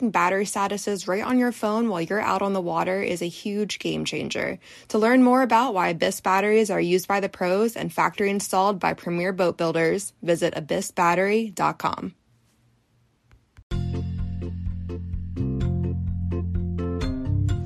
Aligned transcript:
battery 0.00 0.44
statuses 0.44 1.06
right 1.06 1.24
on 1.24 1.38
your 1.38 1.52
phone 1.52 1.88
while 1.88 2.00
you're 2.00 2.20
out 2.20 2.42
on 2.42 2.52
the 2.52 2.60
water 2.60 3.02
is 3.02 3.22
a 3.22 3.28
huge 3.28 3.78
game 3.78 4.04
changer. 4.04 4.58
To 4.88 4.98
learn 4.98 5.22
more 5.22 5.42
about 5.42 5.74
why 5.74 5.88
Abyss 5.88 6.20
batteries 6.20 6.70
are 6.70 6.80
used 6.80 7.08
by 7.08 7.20
the 7.20 7.28
pros 7.28 7.76
and 7.76 7.92
factory 7.92 8.30
installed 8.30 8.80
by 8.80 8.94
premier 8.94 9.32
boat 9.32 9.58
builders, 9.58 10.12
visit 10.22 10.54
abyssbattery.com. 10.54 12.14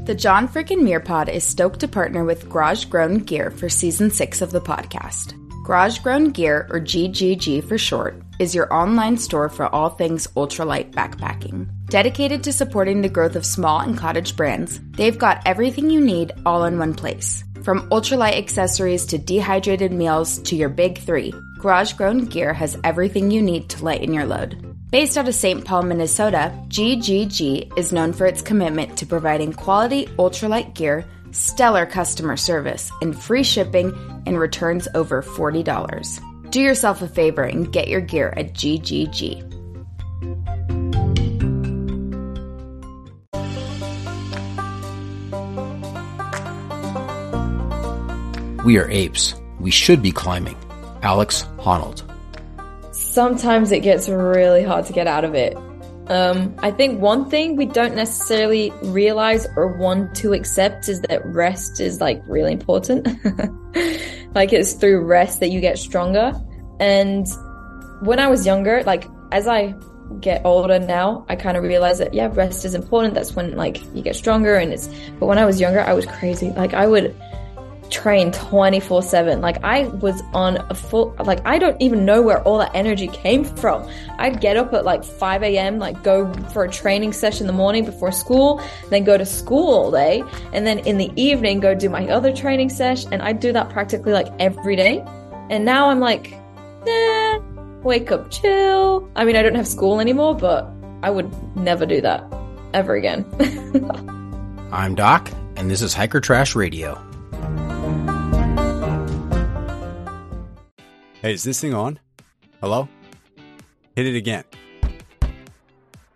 The 0.07 0.15
John 0.15 0.47
Frickin' 0.49 0.83
Mearpod 0.83 1.29
is 1.29 1.43
stoked 1.43 1.81
to 1.81 1.89
partner 1.89 2.25
with 2.25 2.49
Garage 2.49 2.85
Grown 2.85 3.19
Gear 3.19 3.51
for 3.51 3.69
season 3.69 4.11
six 4.11 4.41
of 4.41 4.53
the 4.53 4.61
podcast. 4.61 5.35
Garage 5.67 5.99
Grown 5.99 6.31
Gear, 6.31 6.69
or 6.71 6.79
GGG 6.79 7.65
for 7.65 7.77
short, 7.77 8.23
is 8.39 8.55
your 8.55 8.73
online 8.73 9.19
store 9.19 9.49
for 9.49 9.67
all 9.75 9.89
things 9.89 10.29
ultralight 10.37 10.93
backpacking. 10.93 11.67
Dedicated 11.87 12.45
to 12.45 12.53
supporting 12.53 13.03
the 13.03 13.09
growth 13.09 13.35
of 13.35 13.45
small 13.45 13.81
and 13.81 13.99
cottage 13.99 14.37
brands, 14.37 14.81
they've 14.93 15.19
got 15.19 15.43
everything 15.45 15.91
you 15.91 16.01
need 16.01 16.31
all 16.47 16.63
in 16.67 16.79
one 16.79 16.95
place. 16.95 17.43
From 17.65 17.91
ultralight 17.91 18.39
accessories 18.39 19.07
to 19.07 19.19
dehydrated 19.19 19.91
meals 19.91 20.39
to 20.43 20.55
your 20.55 20.69
big 20.69 20.99
three, 20.99 21.35
Garage 21.59 21.95
Grown 21.95 22.27
Gear 22.27 22.53
has 22.53 22.79
everything 22.85 23.33
you 23.33 23.43
need 23.43 23.69
to 23.71 23.85
lighten 23.85 24.15
your 24.15 24.25
load. 24.25 24.63
Based 24.93 25.19
out 25.19 25.27
of 25.27 25.35
St. 25.35 25.65
Paul, 25.65 25.83
Minnesota, 25.83 26.53
GGG 26.69 27.77
is 27.77 27.93
known 27.93 28.13
for 28.13 28.25
its 28.25 28.41
commitment 28.41 28.97
to 28.99 29.05
providing 29.05 29.53
quality 29.53 30.07
ultralight 30.17 30.75
gear, 30.75 31.05
stellar 31.37 31.87
customer 31.87 32.37
service, 32.37 32.91
and 33.01 33.21
free 33.21 33.43
shipping 33.43 33.93
and 34.27 34.39
returns 34.39 34.89
over 34.95 35.23
$40. 35.23 36.51
Do 36.51 36.61
yourself 36.61 37.03
a 37.03 37.09
favor 37.09 37.43
and 37.43 37.73
get 37.73 37.89
your 37.89 38.01
gear 38.01 38.33
at 38.37 38.55
GGG. 38.55 39.53
We 48.65 48.79
are 48.79 48.91
apes. 48.91 49.35
We 49.61 49.71
should 49.71 50.03
be 50.03 50.11
climbing. 50.11 50.57
Alex 51.03 51.45
Honnold. 51.59 52.03
Sometimes 52.93 53.71
it 53.71 53.81
gets 53.81 54.09
really 54.09 54.65
hard 54.65 54.87
to 54.87 54.93
get 54.93 55.07
out 55.07 55.25
of 55.25 55.35
it. 55.35 55.57
Um, 56.09 56.55
I 56.59 56.71
think 56.71 57.01
one 57.01 57.29
thing 57.29 57.57
we 57.57 57.67
don't 57.67 57.97
necessarily 57.97 58.73
realize 58.83 59.47
or 59.57 59.77
want 59.77 60.15
to 60.17 60.33
accept 60.35 60.89
is 60.89 61.01
that 61.03 61.25
rest 61.27 61.81
is 61.81 62.01
like 62.01 62.23
really 62.27 62.53
important. 62.53 63.09
like 64.35 64.53
it's 64.53 64.75
through 64.75 65.05
rest 65.05 65.41
that 65.41 65.51
you 65.51 65.61
get 65.61 65.79
stronger. 65.79 66.33
And 66.79 67.27
when 68.01 68.21
I 68.21 68.29
was 68.29 68.47
younger, 68.47 68.85
like 68.85 69.09
as 69.33 69.49
I 69.49 69.75
get 70.21 70.43
older 70.45 70.79
now, 70.79 71.27
I 71.29 71.35
kind 71.35 71.57
of 71.57 71.65
realize 71.65 71.99
that 71.99 72.15
yeah, 72.15 72.31
rest 72.33 72.65
is 72.65 72.75
important. 72.75 73.15
That's 73.15 73.35
when 73.35 73.57
like 73.57 73.83
you 73.93 74.03
get 74.03 74.15
stronger 74.15 74.55
and 74.55 74.73
it's, 74.73 74.89
but 75.19 75.27
when 75.27 75.39
I 75.39 75.45
was 75.45 75.61
younger, 75.61 75.81
I 75.81 75.93
was 75.93 76.07
crazy. 76.07 76.51
Like 76.51 76.73
I 76.73 76.87
would, 76.87 77.17
train 77.91 78.33
24 78.33 79.03
7 79.03 79.41
like 79.41 79.63
i 79.65 79.87
was 79.89 80.23
on 80.33 80.57
a 80.71 80.75
full 80.75 81.15
like 81.25 81.41
i 81.47 81.59
don't 81.59 81.81
even 81.81 82.05
know 82.05 82.23
where 82.23 82.43
all 82.43 82.59
that 82.59 82.71
energy 82.75 83.09
came 83.09 83.45
from. 83.45 83.89
I'd 84.19 84.41
get 84.41 84.57
up 84.57 84.73
at 84.73 84.85
like 84.85 85.05
5 85.05 85.43
a.m 85.43 85.79
like 85.79 86.03
go 86.03 86.33
for 86.53 86.65
a 86.65 86.71
training 86.71 87.13
session 87.13 87.43
in 87.43 87.47
the 87.47 87.53
morning 87.53 87.85
before 87.85 88.13
school 88.13 88.61
then 88.91 89.05
go 89.05 89.17
to 89.17 89.27
school 89.27 89.75
all 89.75 89.91
day 89.91 90.23
and 90.53 90.67
then 90.67 90.79
in 90.81 90.99
the 90.99 91.13
evening 91.21 91.61
go 91.61 91.75
do 91.75 91.89
my 91.89 92.07
other 92.09 92.33
training 92.33 92.71
session 92.71 93.13
and 93.13 93.23
i'd 93.23 93.41
do 93.41 93.53
that 93.53 93.69
practically 93.71 94.13
like 94.13 94.29
every 94.39 94.77
day. 94.77 95.05
And 95.49 95.65
now 95.65 95.91
i'm 95.91 96.01
like 96.01 96.33
nah 96.87 97.39
wake 97.83 98.11
up 98.11 98.31
chill. 98.31 99.09
I 99.15 99.25
mean 99.25 99.37
i 99.37 99.43
don't 99.43 99.55
have 99.55 99.69
school 99.69 100.01
anymore 100.01 100.35
but 100.35 100.69
i 101.03 101.11
would 101.11 101.31
never 101.57 101.87
do 101.87 102.01
that 102.01 102.25
ever 102.75 102.95
again. 102.95 103.25
I'm 104.73 104.95
doc 104.95 105.31
and 105.57 105.71
this 105.71 105.83
is 105.83 105.95
hiker 105.95 106.21
trash 106.21 106.55
radio 106.55 107.06
Hey, 111.27 111.33
is 111.33 111.43
this 111.43 111.61
thing 111.61 111.75
on? 111.75 111.99
Hello? 112.61 112.89
Hit 113.97 114.07
it 114.07 114.15
again. 114.15 114.45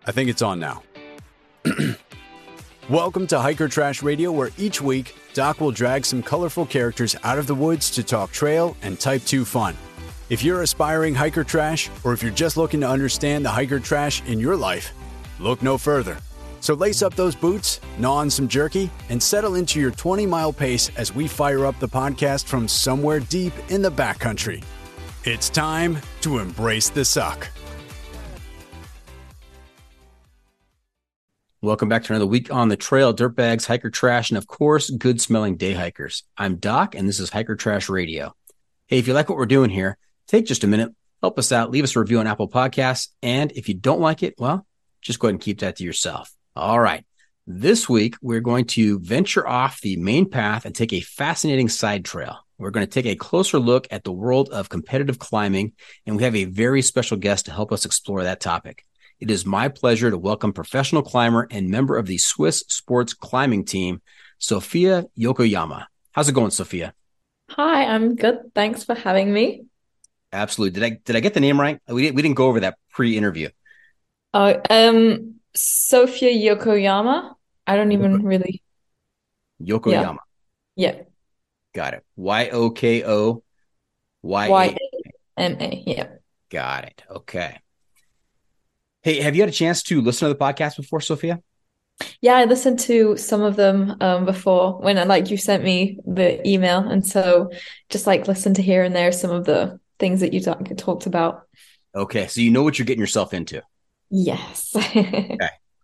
I 0.06 0.12
think 0.12 0.31
it's 0.31 0.41
on 0.41 0.60
now. 0.60 0.84
Welcome 2.88 3.26
to 3.26 3.41
Hiker 3.41 3.66
Trash 3.66 4.04
Radio, 4.04 4.31
where 4.31 4.50
each 4.56 4.81
week 4.81 5.16
Doc 5.34 5.60
will 5.60 5.72
drag 5.72 6.04
some 6.04 6.22
colorful 6.22 6.65
characters 6.65 7.16
out 7.25 7.38
of 7.38 7.48
the 7.48 7.56
woods 7.56 7.91
to 7.91 8.04
talk 8.04 8.31
trail 8.31 8.76
and 8.82 9.00
Type 9.00 9.25
2 9.25 9.44
fun. 9.44 9.76
If 10.28 10.44
you're 10.44 10.62
aspiring 10.62 11.16
hiker 11.16 11.42
trash, 11.42 11.91
or 12.04 12.12
if 12.12 12.22
you're 12.22 12.31
just 12.31 12.56
looking 12.56 12.78
to 12.82 12.88
understand 12.88 13.44
the 13.44 13.50
hiker 13.50 13.81
trash 13.81 14.22
in 14.28 14.38
your 14.38 14.54
life, 14.54 14.92
look 15.41 15.60
no 15.60 15.77
further. 15.77 16.19
So 16.60 16.75
lace 16.75 17.03
up 17.03 17.16
those 17.16 17.34
boots, 17.34 17.81
gnaw 17.98 18.19
on 18.19 18.31
some 18.31 18.47
jerky, 18.47 18.88
and 19.09 19.21
settle 19.21 19.56
into 19.56 19.81
your 19.81 19.91
20 19.91 20.25
mile 20.25 20.53
pace 20.53 20.88
as 20.97 21.12
we 21.12 21.27
fire 21.27 21.66
up 21.66 21.81
the 21.81 21.88
podcast 21.88 22.44
from 22.44 22.69
somewhere 22.69 23.19
deep 23.19 23.54
in 23.71 23.82
the 23.82 23.91
backcountry. 23.91 24.62
It's 25.23 25.51
time 25.51 25.99
to 26.23 26.39
embrace 26.39 26.89
the 26.89 27.05
suck. 27.05 27.47
Welcome 31.61 31.91
back 31.91 32.05
to 32.05 32.15
another 32.15 32.27
week 32.27 32.51
on 32.51 32.71
the 32.71 32.77
trail, 32.78 33.15
dirtbags, 33.15 33.67
hiker 33.67 33.91
trash, 33.91 34.31
and 34.31 34.39
of 34.39 34.47
course, 34.47 34.89
good 34.89 35.21
smelling 35.21 35.59
day 35.59 35.75
hikers. 35.75 36.22
I'm 36.39 36.57
Doc, 36.57 36.95
and 36.95 37.07
this 37.07 37.21
is 37.21 37.28
Hiker 37.28 37.55
Trash 37.55 37.91
Radio. 37.91 38.34
Hey, 38.87 38.97
if 38.97 39.07
you 39.07 39.13
like 39.13 39.28
what 39.28 39.37
we're 39.37 39.45
doing 39.45 39.69
here, 39.69 39.99
take 40.27 40.47
just 40.47 40.65
a 40.65 40.67
minute, 40.67 40.95
help 41.21 41.39
us 41.39 41.53
out, 41.53 41.71
leave 41.71 41.84
us 41.84 41.95
a 41.97 42.01
review 42.01 42.19
on 42.19 42.27
Apple 42.27 42.49
Podcasts. 42.49 43.09
And 43.23 43.53
if 43.53 43.69
you 43.69 43.75
don't 43.75 44.01
like 44.01 44.23
it, 44.23 44.37
well, 44.39 44.66
just 45.03 45.19
go 45.19 45.28
ahead 45.28 45.34
and 45.34 45.43
keep 45.43 45.61
that 45.61 45.77
to 45.77 45.84
yourself. 45.84 46.33
All 46.57 46.81
right. 46.81 47.05
This 47.47 47.91
week, 47.91 48.16
we're 48.23 48.41
going 48.41 48.65
to 48.69 48.99
venture 49.01 49.47
off 49.47 49.83
the 49.83 49.97
main 49.97 50.31
path 50.31 50.65
and 50.65 50.75
take 50.75 50.95
a 50.95 51.01
fascinating 51.01 51.69
side 51.69 52.07
trail. 52.07 52.39
We're 52.60 52.71
going 52.71 52.86
to 52.86 52.92
take 52.92 53.07
a 53.07 53.16
closer 53.16 53.59
look 53.59 53.89
at 53.91 54.04
the 54.04 54.12
world 54.12 54.51
of 54.51 54.68
competitive 54.68 55.18
climbing, 55.18 55.72
and 56.04 56.18
we 56.18 56.24
have 56.24 56.36
a 56.36 56.45
very 56.45 56.83
special 56.83 57.16
guest 57.16 57.47
to 57.47 57.53
help 57.53 57.72
us 57.72 57.86
explore 57.86 58.22
that 58.22 58.39
topic. 58.39 58.84
It 59.18 59.30
is 59.30 59.47
my 59.47 59.68
pleasure 59.68 60.10
to 60.10 60.18
welcome 60.18 60.53
professional 60.53 61.03
climber 61.03 61.48
and 61.51 61.71
member 61.71 61.97
of 61.97 62.04
the 62.04 62.18
Swiss 62.18 62.62
sports 62.68 63.15
climbing 63.15 63.65
team, 63.65 64.03
Sofya 64.39 65.07
Yokoyama. 65.18 65.86
How's 66.12 66.28
it 66.28 66.34
going, 66.34 66.51
Sofya? 66.51 66.92
Hi, 67.48 67.86
I'm 67.86 68.15
good. 68.15 68.53
Thanks 68.54 68.84
for 68.84 68.95
having 68.95 69.33
me. 69.33 69.65
Absolutely. 70.30 70.78
Did 70.78 70.84
I 70.84 71.01
did 71.03 71.16
I 71.16 71.21
get 71.21 71.33
the 71.33 71.41
name 71.41 71.59
right? 71.59 71.80
We 71.89 72.03
didn't 72.03 72.16
we 72.16 72.21
didn't 72.21 72.36
go 72.36 72.48
over 72.48 72.60
that 72.60 72.77
pre-interview. 72.91 73.48
Uh, 74.34 74.56
um, 74.68 75.36
Sofya 75.56 76.30
Yokoyama. 76.30 77.36
I 77.66 77.77
don't 77.77 77.92
even 77.92 78.22
really. 78.22 78.63
Yokoyama. 79.63 80.18
Yeah. 80.77 81.03
Got 81.72 81.95
it. 81.95 82.05
Y 82.17 82.49
O 82.51 82.71
K 82.71 83.05
O 83.05 83.43
Y. 84.22 84.77
M 85.37 85.57
A. 85.61 85.83
Yeah. 85.87 86.09
Got 86.51 86.84
it. 86.84 87.03
Okay. 87.09 87.59
Hey, 89.03 89.21
have 89.21 89.34
you 89.34 89.43
had 89.43 89.49
a 89.49 89.53
chance 89.53 89.83
to 89.84 90.03
listen 90.03 90.28
to 90.28 90.34
the 90.34 90.39
podcast 90.39 90.77
before, 90.77 90.99
Sofya? 90.99 91.41
Yeah, 92.21 92.34
I 92.34 92.45
listened 92.45 92.78
to 92.81 93.17
some 93.17 93.43
of 93.43 93.57
them 93.57 93.97
um 94.01 94.25
before 94.25 94.78
when 94.81 94.99
uh, 94.99 95.07
like 95.07 95.31
you 95.31 95.37
sent 95.37 95.63
me 95.63 95.99
the 96.07 96.47
email, 96.49 96.78
and 96.81 97.07
so 97.07 97.51
just 97.89 98.07
like 98.07 98.28
listen 98.28 98.55
to 98.55 98.63
here 98.63 98.83
and 98.83 98.95
there 98.95 99.13
some 99.13 99.31
of 99.31 99.45
the 99.45 99.78
things 99.99 100.21
that 100.21 100.33
you 100.33 100.41
talk, 100.41 100.66
talked 100.77 101.07
about. 101.07 101.47
Okay, 101.95 102.27
so 102.27 102.41
you 102.41 102.51
know 102.51 102.63
what 102.63 102.78
you're 102.78 102.87
getting 102.87 103.01
yourself 103.01 103.34
into. 103.34 103.63
Yes. 104.11 104.75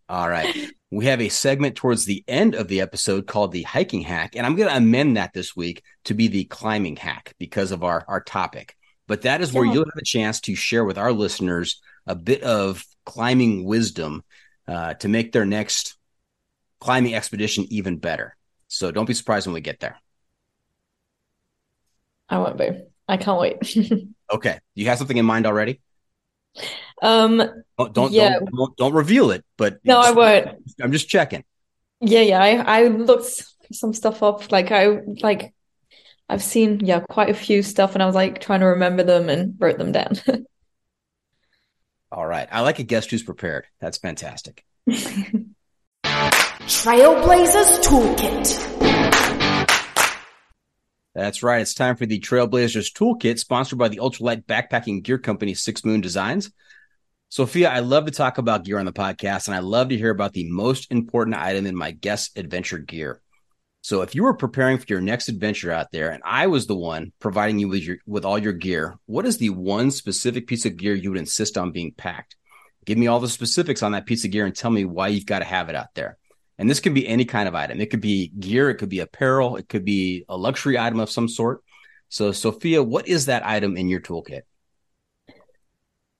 All 0.08 0.28
right. 0.28 0.54
We 0.90 1.06
have 1.06 1.20
a 1.20 1.28
segment 1.28 1.74
towards 1.74 2.04
the 2.04 2.22
end 2.28 2.54
of 2.54 2.68
the 2.68 2.80
episode 2.80 3.26
called 3.26 3.50
the 3.52 3.62
hiking 3.64 4.02
hack, 4.02 4.36
and 4.36 4.46
I'm 4.46 4.54
going 4.54 4.68
to 4.68 4.76
amend 4.76 5.16
that 5.16 5.32
this 5.32 5.56
week 5.56 5.82
to 6.04 6.14
be 6.14 6.28
the 6.28 6.44
climbing 6.44 6.96
hack 6.96 7.34
because 7.38 7.72
of 7.72 7.82
our 7.82 8.04
our 8.06 8.20
topic. 8.20 8.76
But 9.08 9.22
that 9.22 9.40
is 9.40 9.52
where 9.52 9.64
Yeah. 9.64 9.72
you'll 9.74 9.84
have 9.84 9.98
a 10.00 10.04
chance 10.04 10.40
to 10.42 10.54
share 10.54 10.84
with 10.84 10.96
our 10.96 11.12
listeners 11.12 11.80
a 12.06 12.14
bit 12.14 12.42
of 12.42 12.84
climbing 13.04 13.64
wisdom 13.64 14.22
uh, 14.68 14.94
to 14.94 15.08
make 15.08 15.32
their 15.32 15.44
next 15.44 15.96
climbing 16.80 17.14
expedition 17.14 17.66
even 17.70 17.98
better. 17.98 18.36
So 18.68 18.92
don't 18.92 19.06
be 19.06 19.14
surprised 19.14 19.46
when 19.46 19.54
we 19.54 19.60
get 19.60 19.80
there. 19.80 19.96
I 22.28 22.38
won't 22.38 22.58
be. 22.58 22.70
I 23.08 23.16
can't 23.16 23.40
wait. 23.40 23.76
Okay. 24.28 24.58
You 24.74 24.86
have 24.86 24.98
something 24.98 25.16
in 25.16 25.24
mind 25.24 25.46
already? 25.46 25.80
Um, 27.02 27.38
Don't 27.78 27.92
don't, 27.94 28.12
Yeah. 28.12 28.38
don't, 28.38 28.50
don't 28.54 28.76
don't 28.76 28.92
reveal 28.94 29.30
it, 29.30 29.44
but 29.56 29.78
no, 29.84 30.00
I 30.00 30.12
won't. 30.12 30.48
I'm 30.80 30.92
just 30.92 31.08
checking. 31.08 31.44
Yeah, 32.00 32.20
yeah. 32.20 32.40
I 32.42 32.82
I 32.82 32.88
looked 32.88 33.44
some 33.72 33.92
stuff 33.94 34.22
up. 34.22 34.50
Like 34.52 34.70
I 34.70 35.00
like 35.22 35.54
I've 36.28 36.42
seen 36.42 36.80
yeah 36.84 37.00
quite 37.00 37.30
a 37.30 37.34
few 37.34 37.62
stuff, 37.62 37.94
and 37.94 38.02
I 38.02 38.06
was 38.06 38.14
like 38.14 38.40
trying 38.40 38.60
to 38.60 38.66
remember 38.66 39.02
them 39.02 39.28
and 39.28 39.54
wrote 39.58 39.78
them 39.78 39.92
down. 39.92 40.14
All 42.12 42.26
right. 42.26 42.48
I 42.50 42.60
like 42.60 42.78
a 42.78 42.84
guest 42.84 43.10
who's 43.10 43.22
prepared. 43.24 43.66
That's 43.80 43.98
fantastic. 43.98 44.64
Trailblazers 46.66 47.82
Toolkit. 47.84 48.72
That's 51.14 51.42
right. 51.42 51.60
It's 51.62 51.74
time 51.74 51.96
for 51.96 52.06
the 52.06 52.20
Trailblazers 52.20 52.92
Toolkit, 52.92 53.38
sponsored 53.38 53.78
by 53.78 53.88
the 53.88 53.96
ultralight 53.98 54.44
backpacking 54.44 55.02
gear 55.02 55.18
company 55.18 55.54
Six 55.54 55.84
Moon 55.84 56.00
Designs. 56.00 56.52
Sofya, 57.28 57.66
I 57.66 57.80
love 57.80 58.06
to 58.06 58.12
talk 58.12 58.38
about 58.38 58.64
gear 58.64 58.78
on 58.78 58.86
the 58.86 58.92
podcast, 58.92 59.48
and 59.48 59.54
I 59.54 59.58
love 59.58 59.88
to 59.88 59.96
hear 59.96 60.10
about 60.10 60.32
the 60.32 60.48
most 60.48 60.92
important 60.92 61.36
item 61.36 61.66
in 61.66 61.76
my 61.76 61.90
guest 61.90 62.38
adventure 62.38 62.78
gear. 62.78 63.20
So, 63.82 64.02
if 64.02 64.14
you 64.14 64.22
were 64.22 64.34
preparing 64.34 64.78
for 64.78 64.86
your 64.88 65.00
next 65.00 65.28
adventure 65.28 65.72
out 65.72 65.90
there, 65.90 66.10
and 66.10 66.22
I 66.24 66.46
was 66.46 66.66
the 66.66 66.76
one 66.76 67.12
providing 67.18 67.58
you 67.58 67.68
with 67.68 67.82
your 67.82 67.96
with 68.06 68.24
all 68.24 68.38
your 68.38 68.52
gear, 68.52 68.96
what 69.06 69.26
is 69.26 69.38
the 69.38 69.50
one 69.50 69.90
specific 69.90 70.46
piece 70.46 70.66
of 70.66 70.76
gear 70.76 70.94
you 70.94 71.10
would 71.10 71.18
insist 71.18 71.58
on 71.58 71.72
being 71.72 71.92
packed? 71.92 72.36
Give 72.84 72.96
me 72.96 73.08
all 73.08 73.18
the 73.18 73.28
specifics 73.28 73.82
on 73.82 73.92
that 73.92 74.06
piece 74.06 74.24
of 74.24 74.30
gear 74.30 74.46
and 74.46 74.54
tell 74.54 74.70
me 74.70 74.84
why 74.84 75.08
you've 75.08 75.26
got 75.26 75.40
to 75.40 75.44
have 75.44 75.68
it 75.68 75.74
out 75.74 75.94
there. 75.94 76.18
And 76.58 76.70
this 76.70 76.80
can 76.80 76.94
be 76.94 77.06
any 77.06 77.24
kind 77.24 77.48
of 77.48 77.56
item. 77.56 77.80
It 77.80 77.90
could 77.90 78.00
be 78.00 78.28
gear, 78.28 78.70
it 78.70 78.76
could 78.76 78.88
be 78.88 79.00
apparel, 79.00 79.56
it 79.56 79.68
could 79.68 79.84
be 79.84 80.24
a 80.28 80.36
luxury 80.36 80.78
item 80.78 81.00
of 81.00 81.10
some 81.10 81.28
sort. 81.28 81.62
So, 82.08 82.30
Sofya, 82.30 82.86
what 82.86 83.08
is 83.08 83.26
that 83.26 83.44
item 83.44 83.76
in 83.76 83.88
your 83.88 84.00
toolkit? 84.00 84.42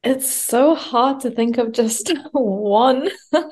It's 0.06 0.31
so 0.31 0.76
hard 0.76 1.20
to 1.20 1.31
think 1.31 1.58
of 1.58 1.73
just 1.73 2.12
one. 2.32 3.11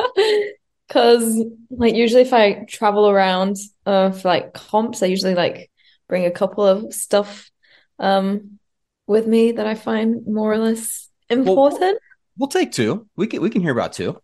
Because 0.87 1.43
like 1.71 1.95
usually 1.95 2.21
if 2.23 2.35
I 2.35 2.67
travel 2.69 3.09
around 3.09 3.57
uh 3.87 4.11
for 4.11 4.29
like 4.29 4.53
comps, 4.53 5.03
I 5.03 5.07
usually 5.07 5.35
like 5.35 5.71
bring 6.09 6.27
a 6.27 6.31
couple 6.31 6.65
of 6.65 6.93
stuff 6.93 7.51
um 7.99 8.59
with 9.07 9.27
me 9.27 9.53
that 9.53 9.67
I 9.67 9.77
find 9.77 10.27
more 10.27 10.53
or 10.53 10.59
less 10.59 11.09
important. 11.31 11.99
We'll 12.37 12.51
take 12.51 12.71
two. 12.71 13.09
We 13.17 13.27
can 13.27 13.41
we 13.41 13.49
can 13.49 13.63
hear 13.63 13.73
about 13.73 13.95
two. 13.95 14.21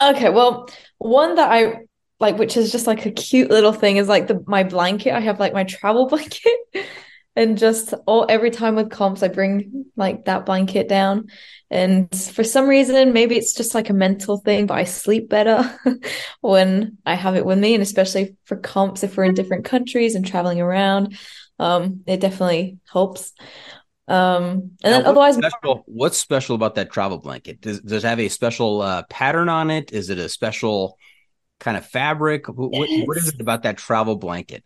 Okay, 0.00 0.28
well, 0.28 0.68
one 0.98 1.36
that 1.36 1.50
I 1.50 1.78
like, 2.20 2.36
which 2.38 2.56
is 2.56 2.70
just 2.70 2.86
like 2.86 3.06
a 3.06 3.10
cute 3.10 3.50
little 3.50 3.72
thing, 3.72 3.96
is 3.96 4.08
like 4.08 4.26
the 4.28 4.44
my 4.46 4.64
blanket. 4.64 5.14
I 5.14 5.20
have 5.20 5.40
like 5.40 5.54
my 5.54 5.64
travel 5.64 6.06
blanket, 6.12 6.58
and 7.34 7.56
just 7.56 7.94
all 8.06 8.26
every 8.28 8.50
time 8.50 8.74
with 8.74 8.90
comps, 8.90 9.22
I 9.22 9.28
bring 9.28 9.86
like 9.96 10.26
that 10.26 10.44
blanket 10.44 10.88
down. 10.88 11.28
And 11.70 12.14
for 12.14 12.44
some 12.44 12.68
reason, 12.68 13.12
maybe 13.12 13.36
it's 13.36 13.54
just 13.54 13.74
like 13.74 13.88
a 13.88 13.94
mental 13.94 14.36
thing, 14.38 14.66
but 14.66 14.74
I 14.74 14.84
sleep 14.84 15.30
better 15.30 15.78
when 16.40 16.98
I 17.06 17.14
have 17.14 17.36
it 17.36 17.46
with 17.46 17.58
me, 17.58 17.74
and 17.74 17.82
especially 17.82 18.36
for 18.44 18.56
comps, 18.56 19.02
if 19.02 19.16
we're 19.16 19.24
in 19.24 19.34
different 19.34 19.64
countries 19.64 20.14
and 20.14 20.26
traveling 20.26 20.60
around, 20.60 21.16
um, 21.58 22.02
it 22.06 22.20
definitely 22.20 22.78
helps. 22.90 23.32
Um, 24.08 24.72
and 24.84 24.92
then 24.92 25.06
otherwise, 25.06 25.36
what's 25.36 25.54
special, 25.54 25.82
what's 25.86 26.18
special 26.18 26.54
about 26.54 26.74
that 26.74 26.90
travel 26.90 27.18
blanket? 27.18 27.62
Does, 27.62 27.80
does 27.80 28.04
it 28.04 28.08
have 28.08 28.20
a 28.20 28.28
special 28.28 28.82
uh, 28.82 29.04
pattern 29.08 29.48
on 29.48 29.70
it? 29.70 29.92
Is 29.92 30.10
it 30.10 30.18
a 30.18 30.28
special 30.28 30.98
kind 31.60 31.78
of 31.78 31.86
fabric? 31.86 32.46
What, 32.48 32.88
what 33.06 33.16
is 33.16 33.28
it 33.28 33.40
about 33.40 33.62
that 33.62 33.78
travel 33.78 34.16
blanket? 34.16 34.64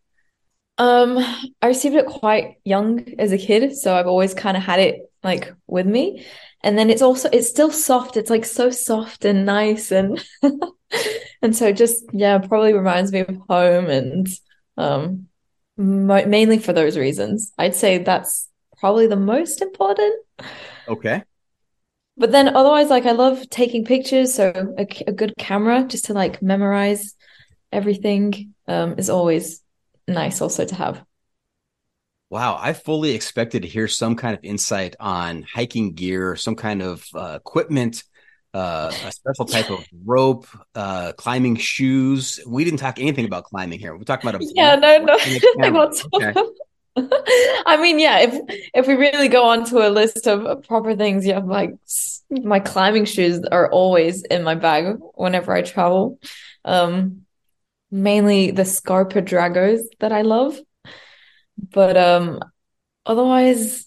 Um, 0.79 1.19
I 1.63 1.69
received 1.69 1.97
it 1.97 2.07
quite 2.07 2.57
young 2.65 3.19
as 3.19 3.33
a 3.33 3.39
kid, 3.39 3.75
so 3.77 3.97
I've 3.97 4.07
always 4.07 4.35
kind 4.35 4.57
of 4.57 4.63
had 4.63 4.81
it 4.81 5.11
like 5.23 5.53
with 5.67 5.87
me. 5.87 6.27
And 6.63 6.79
then 6.79 6.91
it's 6.91 7.03
also 7.03 7.29
it's 7.33 7.49
still 7.49 7.71
soft. 7.71 8.17
It's 8.17 8.31
like 8.31 8.45
so 8.45 8.71
soft 8.71 9.25
and 9.25 9.47
nice 9.47 9.91
and 9.91 10.23
and 11.43 11.57
so 11.57 11.69
it 11.69 11.77
just 11.77 12.05
yeah, 12.13 12.39
probably 12.39 12.73
reminds 12.73 13.13
me 13.13 13.21
of 13.21 13.37
home 13.49 13.87
and 13.87 14.27
um 14.77 15.29
mo 15.77 16.27
mainly 16.27 16.59
for 16.59 16.73
those 16.73 16.97
reasons. 16.99 17.53
I'd 17.59 17.75
say 17.75 17.99
that's 17.99 18.49
probably 18.79 19.07
the 19.07 19.17
most 19.17 19.63
important. 19.63 20.15
Okay. 20.89 21.23
But 22.19 22.33
then 22.33 22.55
otherwise, 22.57 22.89
like 22.89 23.05
I 23.05 23.13
love 23.13 23.49
taking 23.51 23.85
pictures, 23.85 24.35
so 24.35 24.75
a, 24.79 24.87
a 25.07 25.13
good 25.13 25.35
camera 25.39 25.85
just 25.87 26.07
to 26.07 26.15
like 26.15 26.43
memorize 26.43 27.15
everything 27.73 28.55
um 28.69 28.95
is 28.97 29.11
always 29.11 29.61
nice 30.09 30.41
also 30.41 30.65
to 30.65 30.75
have. 30.75 31.05
Wow, 32.29 32.59
I 32.61 32.73
fully 32.73 33.13
expected 33.15 33.63
to 33.63 33.69
hear 33.69 33.87
some 33.87 34.17
kind 34.17 34.37
of 34.37 34.43
insight 34.43 34.97
on 34.99 35.43
hiking 35.43 35.93
gear, 35.93 36.35
some 36.35 36.57
kind 36.57 36.83
of 36.83 37.07
uh, 37.15 37.39
equipment, 37.41 38.03
uh, 38.53 38.91
a 39.05 39.13
special 39.13 39.45
type 39.45 39.71
of 39.71 39.85
rope, 40.05 40.47
uh, 40.75 41.13
climbing 41.17 41.55
shoes. 41.57 42.41
We 42.47 42.65
didn't 42.65 42.81
talk 42.81 42.99
anything 42.99 43.27
about 43.27 43.45
climbing 43.45 43.79
here. 43.79 43.97
We're 43.97 44.03
talking 44.03 44.29
about 44.29 44.43
a 44.43 44.45
Yeah, 44.55 44.75
no, 44.75 44.99
no. 44.99 45.19
Like, 45.57 45.73
what's 45.73 46.05
Okay. 46.13 46.35
I 46.99 47.77
mean, 47.81 47.99
yeah, 47.99 48.21
if 48.21 48.71
if 48.75 48.87
we 48.87 48.95
really 48.95 49.29
go 49.29 49.45
on 49.45 49.67
to 49.67 49.87
a 49.87 49.91
list 49.91 50.27
of 50.27 50.63
proper 50.67 50.97
things, 50.97 51.27
yeah, 51.27 51.39
like 51.39 51.75
my 52.31 52.59
climbing 52.59 53.05
shoes 53.05 53.45
are 53.53 53.71
always 53.71 54.23
in 54.25 54.43
my 54.43 54.55
bag 54.55 54.97
whenever 55.15 55.53
I 55.53 55.63
travel. 55.63 56.19
Um, 56.65 57.26
mainly 57.91 58.51
the 58.51 58.65
Scarpa 58.65 59.23
Dragos 59.23 59.81
that 60.01 60.13
I 60.13 60.23
love. 60.23 60.59
But 61.59 61.97
um, 61.97 62.41
otherwise, 63.05 63.87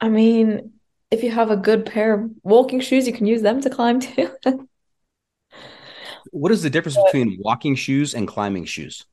I 0.00 0.08
mean, 0.08 0.72
if 1.10 1.22
you 1.22 1.30
have 1.30 1.50
a 1.50 1.56
good 1.56 1.86
pair 1.86 2.14
of 2.14 2.30
walking 2.42 2.80
shoes, 2.80 3.06
you 3.06 3.12
can 3.12 3.26
use 3.26 3.42
them 3.42 3.60
to 3.62 3.70
climb 3.70 4.00
too. 4.00 4.30
What 6.30 6.52
is 6.52 6.62
the 6.62 6.70
difference 6.70 6.98
between 7.06 7.38
walking 7.40 7.74
shoes 7.74 8.14
and 8.14 8.28
climbing 8.28 8.66
shoes? 8.66 9.06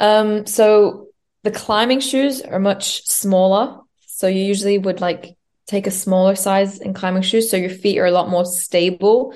Um, 0.00 0.46
so 0.46 1.08
the 1.42 1.50
climbing 1.50 2.00
shoes 2.00 2.40
are 2.40 2.58
much 2.58 3.04
smaller. 3.04 3.80
So 4.06 4.26
you 4.26 4.42
usually 4.42 4.78
would 4.78 5.00
like 5.00 5.36
take 5.66 5.86
a 5.86 5.90
smaller 5.90 6.34
size 6.34 6.78
in 6.78 6.94
climbing 6.94 7.22
shoes. 7.22 7.50
So 7.50 7.56
your 7.56 7.70
feet 7.70 7.98
are 7.98 8.06
a 8.06 8.10
lot 8.10 8.30
more 8.30 8.44
stable 8.44 9.34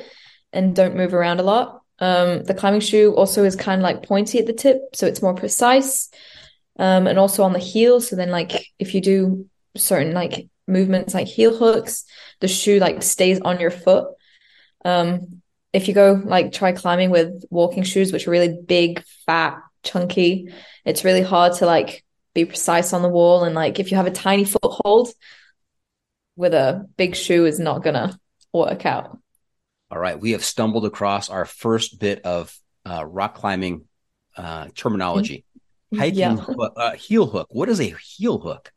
and 0.53 0.75
don't 0.75 0.97
move 0.97 1.15
around 1.15 1.41
a 1.41 1.45
lot. 1.45 1.83
Um, 1.99 2.45
the 2.45 2.55
climbing 2.55 2.81
shoe 2.81 3.15
also 3.15 3.45
is 3.45 3.57
kind 3.57 3.81
of 3.81 3.83
like 3.83 4.07
pointy 4.07 4.39
at 4.39 4.47
the 4.47 4.53
tip, 4.53 4.81
so 4.95 5.07
it's 5.07 5.23
more 5.23 5.35
precise. 5.35 6.11
Um, 6.79 7.07
and 7.07 7.19
also 7.19 7.43
on 7.43 7.55
the 7.55 7.59
heel. 7.59 8.01
So 8.01 8.17
then 8.17 8.31
like 8.31 8.53
if 8.79 8.95
you 8.95 9.01
do 9.01 9.49
certain 9.77 10.13
like 10.13 10.49
movements 10.69 11.15
like 11.15 11.27
heel 11.27 11.57
hooks, 11.57 12.05
the 12.41 12.49
shoe 12.49 12.79
like 12.79 13.03
stays 13.03 13.41
on 13.41 13.61
your 13.61 13.71
foot. 13.71 14.09
Um, 14.85 15.43
if 15.73 15.89
you 15.89 15.95
go 15.95 16.21
like 16.25 16.53
try 16.53 16.73
climbing 16.73 17.11
with 17.11 17.45
walking 17.51 17.83
shoes, 17.83 18.13
which 18.13 18.29
are 18.29 18.31
really 18.31 18.59
big, 18.67 19.03
fat, 19.25 19.59
chunky, 19.83 20.53
it's 20.85 21.05
really 21.05 21.23
hard 21.23 21.55
to 21.55 21.67
like 21.67 22.05
be 22.35 22.45
precise 22.45 22.93
on 22.93 23.03
the 23.03 23.09
wall. 23.09 23.45
And 23.45 23.55
like 23.55 23.79
if 23.79 23.91
you 23.91 23.97
have 23.97 24.07
a 24.07 24.11
tiny 24.11 24.45
foothold 24.45 25.11
with 26.37 26.53
a 26.53 26.87
big 26.97 27.17
shoe 27.17 27.47
is 27.47 27.59
not 27.59 27.83
gonna 27.83 28.19
work 28.53 28.85
out. 28.85 29.19
All 29.91 29.99
right, 29.99 30.19
we 30.19 30.33
have 30.33 30.45
stumbled 30.45 30.85
across 30.85 31.31
our 31.31 31.45
first 31.45 32.01
bit 32.01 32.23
of 32.25 32.57
uh, 32.85 33.05
rock 33.05 33.37
climbing 33.37 33.85
uh, 34.37 34.69
terminology. 34.75 35.45
Hiking 35.95 36.19
Yeah. 36.19 36.37
hook- 36.37 36.75
uh, 36.77 36.93
heel 36.93 37.27
hook. 37.27 37.49
What 37.51 37.69
is 37.69 37.81
a 37.81 37.95
heel 38.17 38.39
hook? 38.39 38.73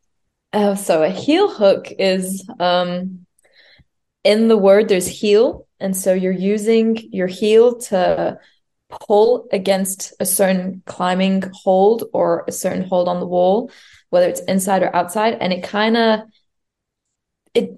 Uh, 0.54 0.76
so 0.76 1.04
a 1.04 1.10
heel 1.10 1.48
hook 1.50 1.92
is 1.98 2.48
um 2.60 3.26
in 4.24 4.48
the 4.48 4.58
word 4.58 4.88
there's 4.88 5.08
heel, 5.08 5.68
and 5.80 5.96
so 5.96 6.14
you're 6.14 6.32
using 6.32 6.98
your 7.12 7.28
heel 7.28 7.78
to 7.80 8.38
pull 8.90 9.48
against 9.52 10.14
a 10.20 10.26
certain 10.26 10.82
climbing 10.86 11.44
hold 11.54 12.06
or 12.14 12.44
a 12.48 12.52
certain 12.52 12.84
hold 12.84 13.08
on 13.08 13.20
the 13.20 13.26
wall, 13.26 13.72
whether 14.10 14.28
it's 14.28 14.42
inside 14.42 14.84
or 14.84 14.96
outside, 14.96 15.38
and 15.40 15.54
it 15.54 15.64
kind 15.64 15.98
of 15.98 16.20
it 17.54 17.72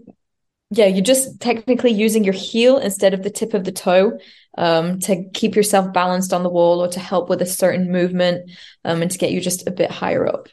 yeah, 0.74 0.86
you're 0.86 1.04
just 1.04 1.42
technically 1.42 1.92
using 1.92 2.24
your 2.24 2.34
heel 2.34 2.78
instead 2.78 3.14
of 3.14 3.24
the 3.24 3.30
tip 3.30 3.54
of 3.54 3.66
the 3.66 3.74
toe 3.74 4.18
um, 4.58 5.00
to 5.02 5.30
keep 5.34 5.54
yourself 5.56 5.92
balanced 5.92 6.32
on 6.32 6.44
the 6.44 6.50
wall 6.50 6.82
or 6.82 6.88
to 6.88 7.00
help 7.00 7.28
with 7.28 7.42
a 7.42 7.46
certain 7.46 7.92
movement 7.92 8.50
um, 8.86 9.02
and 9.02 9.12
to 9.12 9.18
get 9.18 9.32
you 9.32 9.42
just 9.42 9.68
a 9.68 9.72
bit 9.72 9.92
higher 9.92 10.26
up. 10.26 10.48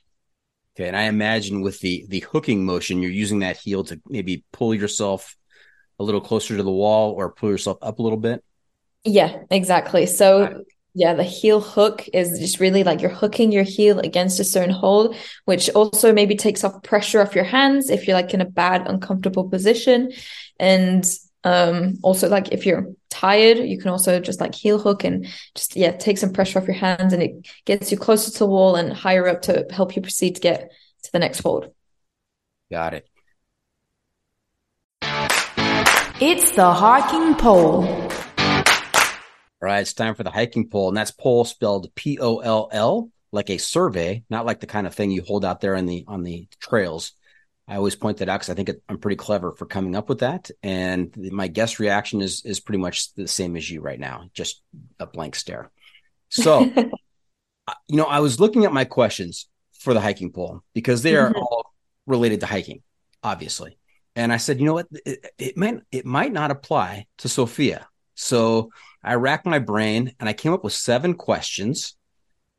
Okay, 0.76 0.88
and 0.88 0.96
I 0.96 1.04
imagine 1.04 1.60
with 1.60 1.78
the 1.80 2.04
the 2.08 2.20
hooking 2.20 2.64
motion, 2.64 3.00
you're 3.00 3.12
using 3.12 3.40
that 3.40 3.56
heel 3.56 3.84
to 3.84 4.00
maybe 4.08 4.44
pull 4.52 4.75
yourself 4.75 5.37
a 6.00 6.04
little 6.04 6.20
closer 6.20 6.56
to 6.56 6.62
the 6.62 6.70
wall 6.70 7.12
or 7.12 7.32
pull 7.32 7.50
yourself 7.50 7.78
up 7.80 8.00
a 8.00 8.02
little 8.02 8.18
bit. 8.18 8.44
Yeah, 9.04 9.42
exactly. 9.50 10.06
So 10.06 10.64
yeah, 10.99 11.14
the 11.14 11.23
heel 11.23 11.61
hook 11.61 12.09
is 12.12 12.40
just 12.40 12.59
really 12.59 12.83
like 12.83 13.00
you're 13.00 13.09
hooking 13.09 13.52
your 13.52 13.62
heel 13.62 14.00
against 14.00 14.40
a 14.40 14.45
certain 14.45 14.75
hold, 14.75 15.14
which 15.45 15.71
also 15.71 16.12
maybe 16.12 16.35
takes 16.35 16.64
off 16.64 16.83
pressure 16.83 17.21
off 17.21 17.37
your 17.37 17.45
hands 17.45 17.88
if 17.88 18.09
you're 18.09 18.17
like 18.17 18.35
in 18.35 18.40
a 18.40 18.45
bad, 18.45 18.88
uncomfortable 18.88 19.49
position. 19.49 20.11
And 20.59 21.09
um 21.45 21.99
also 22.02 22.28
like 22.28 22.50
if 22.50 22.67
you're 22.67 22.88
tired, 23.11 23.59
you 23.59 23.78
can 23.78 23.90
also 23.90 24.19
just 24.19 24.40
like 24.40 24.57
heel 24.57 24.76
hook 24.81 25.05
and 25.05 25.28
just 25.55 25.76
yeah, 25.76 25.93
take 25.93 26.19
some 26.19 26.33
pressure 26.33 26.59
off 26.59 26.67
your 26.67 26.75
hands 26.75 27.12
and 27.12 27.23
it 27.23 27.47
gets 27.64 27.93
you 27.93 27.97
closer 27.97 28.33
to 28.33 28.38
the 28.40 28.47
wall 28.47 28.75
and 28.75 28.93
higher 28.93 29.28
up 29.28 29.43
to 29.43 29.67
help 29.71 29.95
you 29.95 30.02
proceed 30.02 30.35
to 30.35 30.40
get 30.40 30.73
to 31.05 31.12
the 31.12 31.21
next 31.21 31.40
hold. 31.45 31.73
Got 32.73 32.95
it. 32.95 33.09
It's 36.21 36.50
the 36.57 36.73
hiking 36.73 37.37
pole. 37.37 38.08
All 39.61 39.67
right, 39.67 39.81
it's 39.81 39.93
time 39.93 40.15
for 40.15 40.23
the 40.23 40.31
hiking 40.31 40.69
pole, 40.69 40.88
and 40.88 40.97
that's 40.97 41.11
pole 41.11 41.45
spelled 41.45 41.93
P 41.97 42.19
O 42.21 42.38
L 42.38 42.69
L, 42.71 43.11
like 43.33 43.50
a 43.50 43.59
survey, 43.59 44.23
not 44.31 44.47
like 44.47 44.61
the 44.61 44.67
kind 44.67 44.87
of 44.87 44.95
thing 44.95 45.11
you 45.11 45.23
hold 45.23 45.45
out 45.45 45.61
there 45.61 45.75
on 45.75 45.87
the 45.87 46.05
on 46.07 46.23
the 46.23 46.47
trails. 46.61 47.12
I 47.67 47.77
always 47.77 47.97
point 47.97 48.19
that 48.19 48.29
out 48.29 48.37
because 48.37 48.50
I 48.50 48.55
think 48.55 48.69
it, 48.69 48.83
I'm 48.88 48.99
pretty 48.99 49.17
clever 49.17 49.53
for 49.53 49.67
coming 49.67 49.97
up 49.97 50.09
with 50.09 50.21
that, 50.21 50.50
and 50.62 51.15
my 51.17 51.49
guest 51.49 51.81
reaction 51.81 52.23
is 52.23 52.45
is 52.45 52.61
pretty 52.61 52.79
much 52.79 53.12
the 53.15 53.27
same 53.27 53.57
as 53.57 53.69
you 53.69 53.81
right 53.81 53.99
now, 53.99 54.31
just 54.33 54.62
a 55.00 55.07
blank 55.07 55.35
stare. 55.35 55.71
So, 56.29 56.61
you 57.88 57.97
know, 57.97 58.05
I 58.05 58.21
was 58.21 58.38
looking 58.38 58.65
at 58.65 58.73
my 58.73 58.85
questions 58.85 59.49
for 59.81 59.93
the 59.93 60.00
hiking 60.00 60.31
pole 60.31 60.62
because 60.73 61.03
they 61.03 61.17
are 61.17 61.31
mm-hmm. 61.31 61.38
all 61.38 61.75
related 62.07 62.41
to 62.41 62.47
hiking, 62.47 62.83
obviously. 63.25 63.77
And 64.15 64.33
I 64.33 64.37
said, 64.37 64.61
you 64.61 64.67
know 64.67 64.75
what, 64.75 64.87
it, 65.05 65.27
it 65.37 65.57
might 65.57 65.81
it 65.91 66.07
might 66.07 66.33
not 66.33 66.53
apply 66.53 67.07
to 67.19 67.29
Sofya. 67.29 67.85
So 68.15 68.71
I 69.02 69.14
racked 69.14 69.47
my 69.47 69.59
brain 69.59 70.12
and 70.19 70.28
I 70.28 70.33
came 70.33 70.52
up 70.52 70.64
with 70.64 70.73
seven 70.73 71.14
questions 71.14 71.97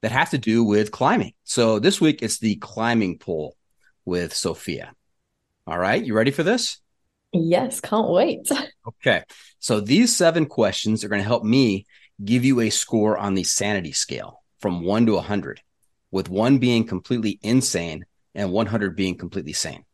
that 0.01 0.11
have 0.11 0.29
to 0.31 0.37
do 0.37 0.63
with 0.63 0.91
climbing. 0.91 1.33
So 1.43 1.79
this 1.79 1.99
week 1.99 2.21
it's 2.21 2.39
the 2.39 2.55
climbing 2.55 3.17
pole 3.17 3.55
with 4.05 4.33
Sofya. 4.33 4.91
All 5.67 5.77
right, 5.77 6.03
you 6.03 6.15
ready 6.15 6.31
for 6.31 6.43
this? 6.43 6.79
Yes, 7.31 7.79
can't 7.79 8.09
wait. 8.09 8.49
Okay. 8.87 9.23
So 9.59 9.81
these 9.81 10.15
seven 10.15 10.47
questions 10.47 11.03
are 11.03 11.09
going 11.09 11.21
to 11.21 11.27
help 11.27 11.43
me 11.43 11.85
give 12.25 12.43
you 12.43 12.59
a 12.61 12.71
score 12.71 13.19
on 13.19 13.35
the 13.35 13.43
sanity 13.43 13.91
scale 13.91 14.41
from 14.59 14.83
1 14.83 15.05
to 15.05 15.13
100, 15.13 15.61
with 16.09 16.27
1 16.27 16.57
being 16.57 16.87
completely 16.87 17.37
insane 17.43 18.05
and 18.33 18.51
100 18.51 18.95
being 18.95 19.15
completely 19.15 19.53
sane. 19.53 19.85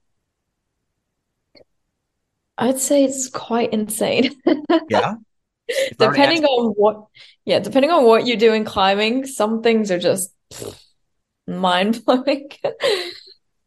I'd 2.58 2.80
say 2.80 3.04
it's 3.04 3.28
quite 3.28 3.74
insane. 3.74 4.42
Yeah. 4.90 5.16
If 5.67 6.01
I 6.01 6.07
were 6.07 6.13
to 6.13 6.19
depending 6.19 6.43
on 6.45 6.72
what 6.72 7.05
yeah 7.45 7.60
depending 7.60 7.91
on 7.91 8.03
what 8.03 8.25
you 8.25 8.38
do 8.38 8.53
in 8.53 8.65
climbing 8.65 9.25
some 9.25 9.62
things 9.62 9.91
are 9.91 10.00
just 10.00 10.34
mind-blowing 11.48 12.50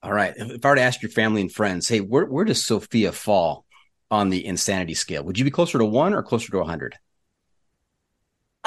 All 0.00 0.12
right. 0.12 0.32
If 0.36 0.64
I 0.64 0.68
were 0.68 0.76
to 0.76 0.80
ask 0.80 1.02
your 1.02 1.10
family 1.10 1.40
and 1.40 1.52
friends, 1.52 1.88
hey, 1.88 2.00
where, 2.00 2.24
where 2.24 2.44
does 2.44 2.62
Sofya 2.62 3.12
fall 3.12 3.64
on 4.12 4.30
the 4.30 4.46
insanity 4.46 4.94
scale? 4.94 5.24
Would 5.24 5.40
you 5.40 5.44
be 5.44 5.50
closer 5.50 5.76
to 5.76 5.84
one 5.84 6.14
or 6.14 6.22
closer 6.22 6.52
to 6.52 6.58
100? 6.58 6.94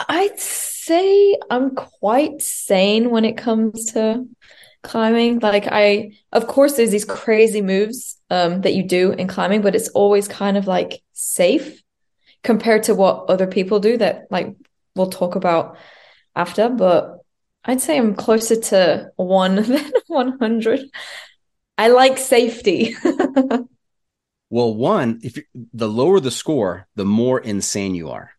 i'd 0.09 0.39
say 0.39 1.37
i'm 1.49 1.75
quite 1.75 2.41
sane 2.41 3.09
when 3.09 3.25
it 3.25 3.37
comes 3.37 3.91
to 3.93 4.25
climbing 4.83 5.39
like 5.39 5.67
i 5.67 6.11
of 6.31 6.47
course 6.47 6.73
there's 6.73 6.91
these 6.91 7.05
crazy 7.05 7.61
moves 7.61 8.17
um 8.29 8.61
that 8.61 8.73
you 8.73 8.83
do 8.83 9.11
in 9.11 9.27
climbing 9.27 9.61
but 9.61 9.75
it's 9.75 9.89
always 9.89 10.27
kind 10.27 10.57
of 10.57 10.67
like 10.67 11.01
safe 11.13 11.80
compared 12.43 12.83
to 12.83 12.95
what 12.95 13.29
other 13.29 13.47
people 13.47 13.79
do 13.79 13.97
that 13.97 14.27
like 14.31 14.55
we'll 14.95 15.09
talk 15.09 15.35
about 15.35 15.77
after 16.35 16.69
but 16.69 17.19
i'd 17.65 17.81
say 17.81 17.97
i'm 17.97 18.15
closer 18.15 18.59
to 18.59 19.11
one 19.15 19.55
than 19.63 19.91
100 20.07 20.81
i 21.77 21.87
like 21.87 22.17
safety 22.17 22.95
Well, 24.51 24.75
one, 24.75 25.21
if 25.23 25.37
you, 25.37 25.43
the 25.73 25.87
lower 25.87 26.19
the 26.19 26.29
score, 26.29 26.85
the 26.95 27.05
more 27.05 27.39
insane 27.39 27.95
you 27.95 28.09
are. 28.09 28.31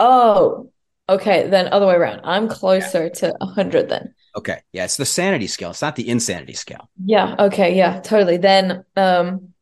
Oh, 0.00 0.72
okay. 1.08 1.48
Then 1.48 1.68
other 1.68 1.86
way 1.86 1.94
around. 1.94 2.22
I'm 2.24 2.48
closer 2.48 3.08
to 3.08 3.32
100 3.38 3.88
then. 3.88 4.14
Okay. 4.36 4.60
Yeah. 4.72 4.84
It's 4.84 4.96
the 4.96 5.06
sanity 5.06 5.46
scale. 5.46 5.70
It's 5.70 5.80
not 5.80 5.94
the 5.94 6.08
insanity 6.08 6.54
scale. 6.54 6.90
Yeah. 7.04 7.36
Okay. 7.38 7.76
Yeah. 7.76 8.00
Totally. 8.00 8.36
Then 8.36 8.84
um, 8.96 9.54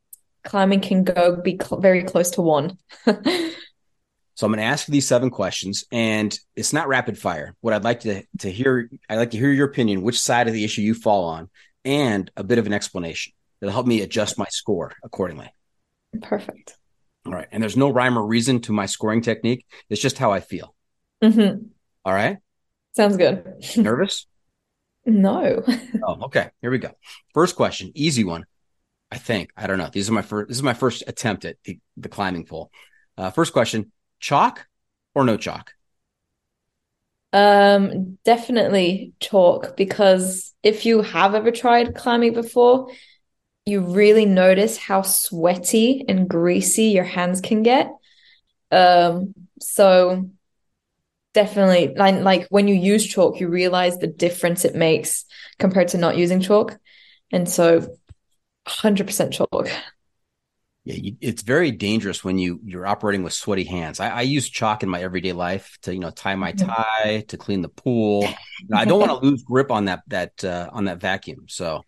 climbing 0.47 0.81
can 0.81 1.05
go 1.05 1.37
be 1.37 1.59
cl- 1.63 1.81
very 1.81 2.03
close 2.05 2.31
to 2.33 2.43
one. 2.43 2.79
So 4.35 4.45
I'm 4.45 4.53
going 4.53 4.59
to 4.61 4.67
ask 4.71 4.87
these 4.87 5.09
seven 5.09 5.31
questions, 5.31 5.87
and 5.91 6.39
it's 6.57 6.75
not 6.75 6.89
rapid 6.89 7.17
fire. 7.19 7.55
What 7.63 7.73
I'd 7.73 7.85
like 7.85 8.01
to 8.01 8.23
to 8.41 8.53
hear, 8.53 8.91
I'd 9.09 9.17
like 9.17 9.31
to 9.31 9.39
hear 9.39 9.51
your 9.51 9.67
opinion, 9.67 10.03
which 10.03 10.21
side 10.21 10.47
of 10.47 10.53
the 10.53 10.63
issue 10.63 10.83
you 10.83 10.93
fall 10.93 11.25
on, 11.25 11.49
and 11.87 12.31
a 12.37 12.45
bit 12.45 12.59
of 12.59 12.67
an 12.67 12.75
explanation 12.75 13.33
that'll 13.61 13.73
help 13.73 13.87
me 13.87 14.03
adjust 14.03 14.37
my 14.37 14.45
score 14.51 14.93
accordingly. 15.03 15.51
Perfect. 16.21 16.77
All 17.25 17.33
right. 17.33 17.49
And 17.51 17.63
there's 17.63 17.79
no 17.79 17.89
rhyme 17.89 18.19
or 18.19 18.27
reason 18.27 18.61
to 18.63 18.73
my 18.73 18.85
scoring 18.85 19.23
technique. 19.23 19.65
It's 19.89 20.03
just 20.03 20.19
how 20.19 20.33
I 20.33 20.41
feel. 20.41 20.75
hmm 21.23 21.69
All 22.05 22.13
right. 22.13 22.37
Sounds 22.95 23.17
good. 23.17 23.65
Nervous? 23.77 24.27
No. 25.09 25.63
Oh, 26.05 26.25
okay. 26.25 26.51
Here 26.61 26.71
we 26.73 26.79
go. 26.79 26.91
First 27.33 27.55
question, 27.55 27.93
easy 27.95 28.25
one. 28.25 28.45
I 29.11 29.19
think. 29.19 29.51
I 29.57 29.67
don't 29.67 29.79
know. 29.79 29.91
These 29.93 30.09
are 30.11 30.13
my 30.13 30.23
first. 30.23 30.49
This 30.49 30.57
is 30.57 30.63
my 30.63 30.75
first 30.75 31.05
attempt 31.07 31.45
at 31.45 31.57
the, 31.65 31.79
the 31.97 32.09
climbing 32.09 32.45
pole. 32.45 32.71
Uh, 33.17 33.31
first 33.31 33.53
question: 33.53 33.93
chalk 34.21 34.67
or 35.15 35.25
no 35.25 35.37
chalk? 35.37 35.73
Um, 37.33 38.19
definitely 38.25 39.13
chalk 39.21 39.77
because 39.77 40.55
if 40.63 40.87
you 40.87 41.03
have 41.03 41.35
ever 41.35 41.51
tried 41.51 41.95
climbing 41.95 42.33
before, 42.33 42.91
you 43.65 43.81
really 43.81 44.27
notice 44.27 44.77
how 44.77 45.03
sweaty 45.03 46.05
and 46.09 46.29
greasy 46.29 46.85
your 46.85 47.05
hands 47.05 47.41
can 47.41 47.63
get. 47.63 47.91
Um, 48.71 49.35
so 49.61 50.31
definitely 51.35 51.95
like 51.95 52.23
like 52.23 52.47
when 52.49 52.69
you 52.69 52.75
use 52.75 53.07
chalk, 53.07 53.39
you 53.39 53.49
realize 53.49 53.99
the 53.99 54.07
difference 54.07 54.65
it 54.65 54.75
makes 54.75 55.25
compared 55.59 55.89
to 55.89 55.99
not 55.99 56.17
using 56.17 56.41
chalk. 56.41 56.79
And 57.33 57.49
so 57.49 57.99
100% 58.67 59.33
chalk. 59.33 59.69
Yeah, 60.85 60.95
you, 60.95 61.17
it's 61.21 61.43
very 61.43 61.73
dangerous 61.73 62.23
when 62.23 62.39
you 62.39 62.61
you're 62.65 62.87
operating 62.87 63.25
with 63.25 63.33
sweaty 63.33 63.65
hands. 63.65 63.99
I, 63.99 64.09
I 64.11 64.21
use 64.23 64.49
chalk 64.49 64.85
in 64.85 64.89
my 64.89 65.01
everyday 65.03 65.33
life 65.33 65.77
to 65.83 65.93
you 65.93 65.99
know 65.99 66.11
tie 66.11 66.37
my 66.37 66.53
Mhm. 66.53 66.67
tie, 66.67 67.25
to 67.29 67.37
clean 67.37 67.63
the 67.63 67.69
pool. 67.69 68.29
I 68.73 68.85
don't 68.85 69.01
want 69.01 69.11
to 69.21 69.27
lose 69.27 69.43
grip 69.43 69.71
on 69.73 69.87
that 69.87 70.03
that 70.09 70.45
uh, 70.45 70.71
on 70.73 70.85
that 70.85 70.99
vacuum. 70.99 71.47
So 71.49 71.83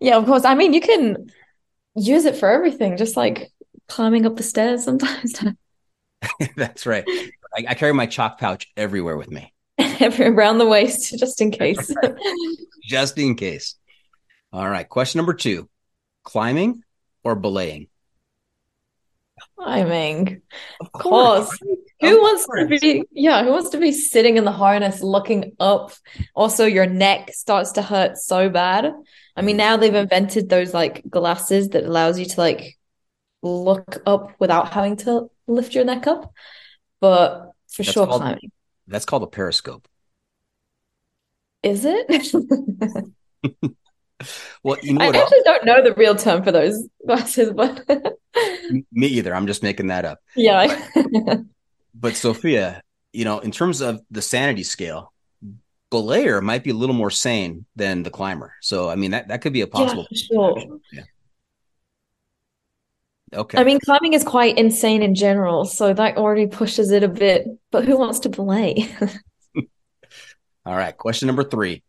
Yeah, 0.00 0.16
of 0.16 0.26
course. 0.26 0.44
I 0.44 0.54
mean, 0.56 0.74
you 0.74 0.80
can 0.80 1.30
use 1.94 2.24
it 2.24 2.36
for 2.36 2.50
everything, 2.50 2.96
just 2.96 3.16
like 3.16 3.52
climbing 3.88 4.26
up 4.26 4.36
the 4.36 4.42
stairs 4.42 4.84
sometimes. 4.84 5.34
that's 6.56 6.84
right. 6.86 7.04
I, 7.08 7.64
I 7.68 7.74
carry 7.74 7.94
my 7.94 8.06
chalk 8.06 8.38
pouch 8.38 8.66
everywhere 8.76 9.16
with 9.16 9.30
me, 9.30 9.52
around 10.20 10.58
the 10.58 10.66
waist 10.66 11.16
just 11.18 11.40
in 11.40 11.50
case. 11.50 11.94
just 12.82 13.18
in 13.18 13.36
case. 13.36 13.76
All 14.52 14.68
right. 14.68 14.88
Question 14.88 15.18
number 15.18 15.34
two: 15.34 15.68
climbing 16.24 16.82
or 17.24 17.34
belaying? 17.34 17.88
Climbing, 19.58 20.42
Of 20.80 20.86
of 20.86 20.92
course. 20.92 21.58
Who 22.00 22.16
Of 22.16 22.20
wants 22.22 22.46
to 22.46 22.66
be, 22.80 23.04
yeah, 23.12 23.44
who 23.44 23.50
wants 23.50 23.70
to 23.70 23.78
be 23.78 23.92
sitting 23.92 24.38
in 24.38 24.44
the 24.44 24.52
harness 24.52 25.02
looking 25.02 25.54
up? 25.60 25.92
Also, 26.34 26.64
your 26.64 26.86
neck 26.86 27.30
starts 27.32 27.72
to 27.72 27.82
hurt 27.82 28.16
so 28.16 28.48
bad. 28.48 28.92
I 29.36 29.42
mean, 29.42 29.56
mm. 29.56 29.58
now 29.58 29.76
they've 29.76 29.94
invented 29.94 30.48
those 30.48 30.72
like 30.72 31.02
glasses 31.08 31.70
that 31.70 31.84
allows 31.84 32.18
you 32.18 32.24
to 32.24 32.40
like 32.40 32.78
look 33.42 34.02
up 34.06 34.32
without 34.38 34.72
having 34.72 34.96
to 34.96 35.30
lift 35.46 35.74
your 35.74 35.84
neck 35.84 36.06
up. 36.06 36.32
But 37.00 37.50
for 37.68 37.82
That's 37.82 37.92
sure, 37.92 38.06
called- 38.06 38.22
climbing. 38.22 38.52
That's 38.86 39.04
called 39.04 39.22
a 39.22 39.26
periscope. 39.26 39.86
Is 41.62 41.84
it? 41.84 42.06
well, 44.62 44.76
you 44.82 44.94
know 44.94 45.04
I 45.04 45.08
actually 45.08 45.42
don't 45.44 45.64
know 45.64 45.82
the 45.82 45.94
real 45.94 46.14
term 46.14 46.42
for 46.42 46.52
those 46.52 46.86
glasses, 47.06 47.52
but 47.54 47.84
Me 48.92 49.06
either. 49.06 49.34
I'm 49.34 49.46
just 49.46 49.62
making 49.62 49.88
that 49.88 50.04
up. 50.04 50.20
yeah. 50.36 50.82
But 51.92 52.14
Sofya, 52.14 52.80
you 53.12 53.24
know, 53.24 53.40
in 53.40 53.50
terms 53.50 53.82
of 53.82 54.00
the 54.10 54.22
sanity 54.22 54.62
scale, 54.62 55.12
belayer 55.90 56.40
might 56.40 56.64
be 56.64 56.70
a 56.70 56.74
little 56.74 56.94
more 56.94 57.10
sane 57.10 57.66
than 57.76 58.04
the 58.04 58.10
climber. 58.10 58.54
So, 58.62 58.88
I 58.88 58.94
mean, 58.94 59.10
that, 59.10 59.28
that 59.28 59.42
could 59.42 59.52
be 59.52 59.60
a 59.60 59.66
possible. 59.66 60.06
for 60.08 60.14
sure. 60.14 60.78
Yeah. 60.92 61.02
Okay. 63.34 63.58
I 63.58 63.64
mean, 63.64 63.78
climbing 63.80 64.14
is 64.14 64.24
quite 64.24 64.56
insane 64.56 65.02
in 65.02 65.14
general, 65.14 65.64
so 65.64 65.92
that 65.92 66.16
already 66.16 66.46
pushes 66.46 66.90
it 66.90 67.02
a 67.02 67.08
bit. 67.08 67.46
But 67.70 67.84
who 67.84 67.98
wants 67.98 68.20
to 68.20 68.28
belay? 68.28 68.88
All 70.64 70.76
right. 70.76 70.96
Question 70.96 71.26
number 71.26 71.44
three 71.44 71.82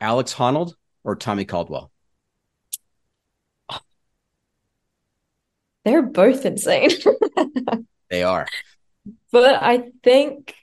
Alex 0.00 0.34
Honnold 0.34 0.72
or 1.04 1.16
Tommy 1.16 1.44
Caldwell? 1.44 1.90
They're 5.84 6.02
both 6.02 6.44
insane. 6.44 6.90
They 8.10 8.24
are. 8.24 8.46
But 9.30 9.62
I 9.62 9.92
think 10.02 10.54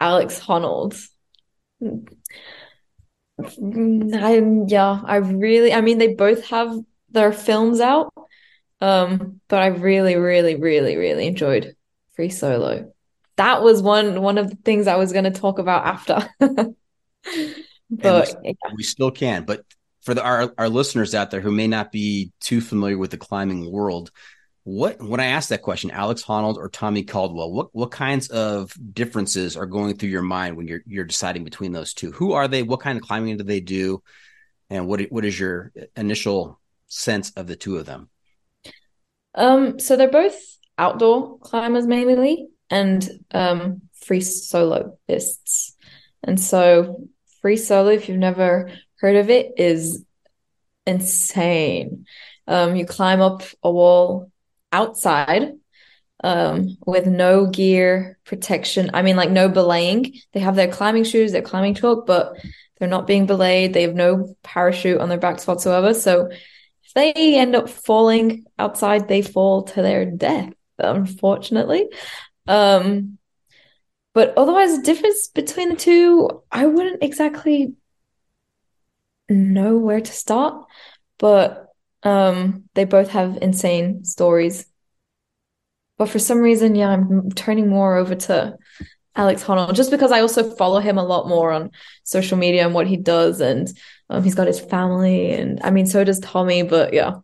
Alex 0.00 0.40
Honnold. 0.40 1.00
I 3.40 4.42
yeah, 4.66 5.00
I 5.04 5.16
really 5.16 5.72
I 5.72 5.80
mean 5.80 5.98
they 5.98 6.14
both 6.14 6.44
have 6.46 6.76
their 7.10 7.32
films 7.32 7.80
out. 7.80 8.12
Um, 8.80 9.40
but 9.46 9.62
I 9.62 9.68
really, 9.68 10.16
really, 10.16 10.56
really, 10.56 10.96
really 10.96 11.28
enjoyed 11.28 11.76
Free 12.14 12.30
Solo. 12.30 12.92
That 13.36 13.62
was 13.62 13.80
one 13.80 14.20
one 14.22 14.38
of 14.38 14.50
the 14.50 14.56
things 14.56 14.88
I 14.88 14.96
was 14.96 15.12
gonna 15.12 15.30
talk 15.30 15.58
about 15.58 15.86
after. 15.86 16.28
But 18.00 18.34
we, 18.42 18.56
we 18.76 18.82
still 18.82 19.10
can. 19.10 19.44
But 19.44 19.64
for 20.00 20.14
the, 20.14 20.22
our 20.22 20.52
our 20.58 20.68
listeners 20.68 21.14
out 21.14 21.30
there 21.30 21.40
who 21.40 21.52
may 21.52 21.66
not 21.66 21.92
be 21.92 22.32
too 22.40 22.60
familiar 22.60 22.96
with 22.96 23.10
the 23.10 23.18
climbing 23.18 23.70
world, 23.70 24.10
what 24.64 25.00
when 25.02 25.20
I 25.20 25.26
asked 25.26 25.50
that 25.50 25.62
question, 25.62 25.90
Alex 25.90 26.22
Honnold 26.22 26.56
or 26.56 26.68
Tommy 26.68 27.02
Caldwell, 27.02 27.52
what 27.52 27.68
what 27.72 27.90
kinds 27.90 28.28
of 28.28 28.74
differences 28.94 29.56
are 29.56 29.66
going 29.66 29.96
through 29.96 30.08
your 30.08 30.22
mind 30.22 30.56
when 30.56 30.66
you're 30.66 30.82
you're 30.86 31.04
deciding 31.04 31.44
between 31.44 31.72
those 31.72 31.92
two? 31.92 32.12
Who 32.12 32.32
are 32.32 32.48
they? 32.48 32.62
What 32.62 32.80
kind 32.80 32.96
of 32.96 33.04
climbing 33.04 33.36
do 33.36 33.44
they 33.44 33.60
do? 33.60 34.02
And 34.70 34.88
what 34.88 35.00
what 35.10 35.24
is 35.24 35.38
your 35.38 35.72
initial 35.96 36.58
sense 36.86 37.30
of 37.32 37.46
the 37.46 37.56
two 37.56 37.76
of 37.76 37.86
them? 37.86 38.08
Um, 39.34 39.78
so 39.78 39.96
they're 39.96 40.10
both 40.10 40.38
outdoor 40.78 41.38
climbers 41.40 41.86
mainly 41.86 42.48
and 42.70 43.08
um 43.32 43.82
free 43.94 44.20
soloists. 44.20 45.76
And 46.24 46.40
so 46.40 47.08
free 47.42 47.56
solo, 47.56 47.90
if 47.90 48.08
you've 48.08 48.18
never 48.18 48.70
heard 48.96 49.16
of 49.16 49.28
it, 49.30 49.52
is 49.58 50.04
insane. 50.86 52.06
Um, 52.46 52.76
you 52.76 52.86
climb 52.86 53.20
up 53.20 53.42
a 53.62 53.70
wall 53.70 54.30
outside 54.72 55.52
um 56.24 56.76
with 56.86 57.06
no 57.06 57.46
gear 57.46 58.18
protection. 58.24 58.90
I 58.94 59.02
mean 59.02 59.16
like 59.16 59.30
no 59.30 59.48
belaying. 59.48 60.14
They 60.32 60.40
have 60.40 60.54
their 60.54 60.70
climbing 60.70 61.04
shoes, 61.04 61.32
their 61.32 61.42
climbing 61.42 61.74
chalk, 61.74 62.06
but 62.06 62.36
they're 62.78 62.88
not 62.88 63.06
being 63.06 63.26
belayed. 63.26 63.74
They 63.74 63.82
have 63.82 63.94
no 63.94 64.34
parachute 64.42 65.00
on 65.00 65.08
their 65.08 65.18
backs 65.18 65.46
whatsoever. 65.46 65.94
So 65.94 66.30
if 66.30 66.94
they 66.94 67.36
end 67.36 67.54
up 67.56 67.68
falling 67.68 68.44
outside, 68.58 69.08
they 69.08 69.22
fall 69.22 69.64
to 69.64 69.82
their 69.82 70.04
death, 70.06 70.52
unfortunately. 70.78 71.88
Um, 72.46 73.18
but 74.14 74.36
otherwise, 74.36 74.76
the 74.76 74.82
difference 74.82 75.28
between 75.28 75.70
the 75.70 75.76
two, 75.76 76.42
I 76.50 76.66
wouldn't 76.66 77.02
exactly 77.02 77.74
know 79.28 79.78
where 79.78 80.00
to 80.00 80.12
start. 80.12 80.66
But 81.18 81.68
um, 82.02 82.64
they 82.74 82.84
both 82.84 83.10
have 83.10 83.38
insane 83.40 84.04
stories. 84.04 84.66
But 85.98 86.08
for 86.08 86.18
some 86.18 86.38
reason, 86.38 86.74
yeah, 86.74 86.88
I'm 86.88 87.30
turning 87.30 87.68
more 87.68 87.96
over 87.96 88.14
to 88.14 88.56
Alex 89.14 89.44
Honnold 89.44 89.74
just 89.74 89.90
because 89.90 90.10
I 90.10 90.20
also 90.20 90.54
follow 90.56 90.80
him 90.80 90.98
a 90.98 91.04
lot 91.04 91.28
more 91.28 91.52
on 91.52 91.70
social 92.02 92.38
media 92.38 92.64
and 92.64 92.74
what 92.74 92.86
he 92.86 92.96
does, 92.96 93.40
and 93.40 93.68
um, 94.10 94.24
he's 94.24 94.34
got 94.34 94.46
his 94.46 94.60
family, 94.60 95.32
and 95.32 95.60
I 95.62 95.70
mean, 95.70 95.86
so 95.86 96.02
does 96.02 96.20
Tommy. 96.20 96.62
But 96.62 96.92
yeah, 96.92 97.16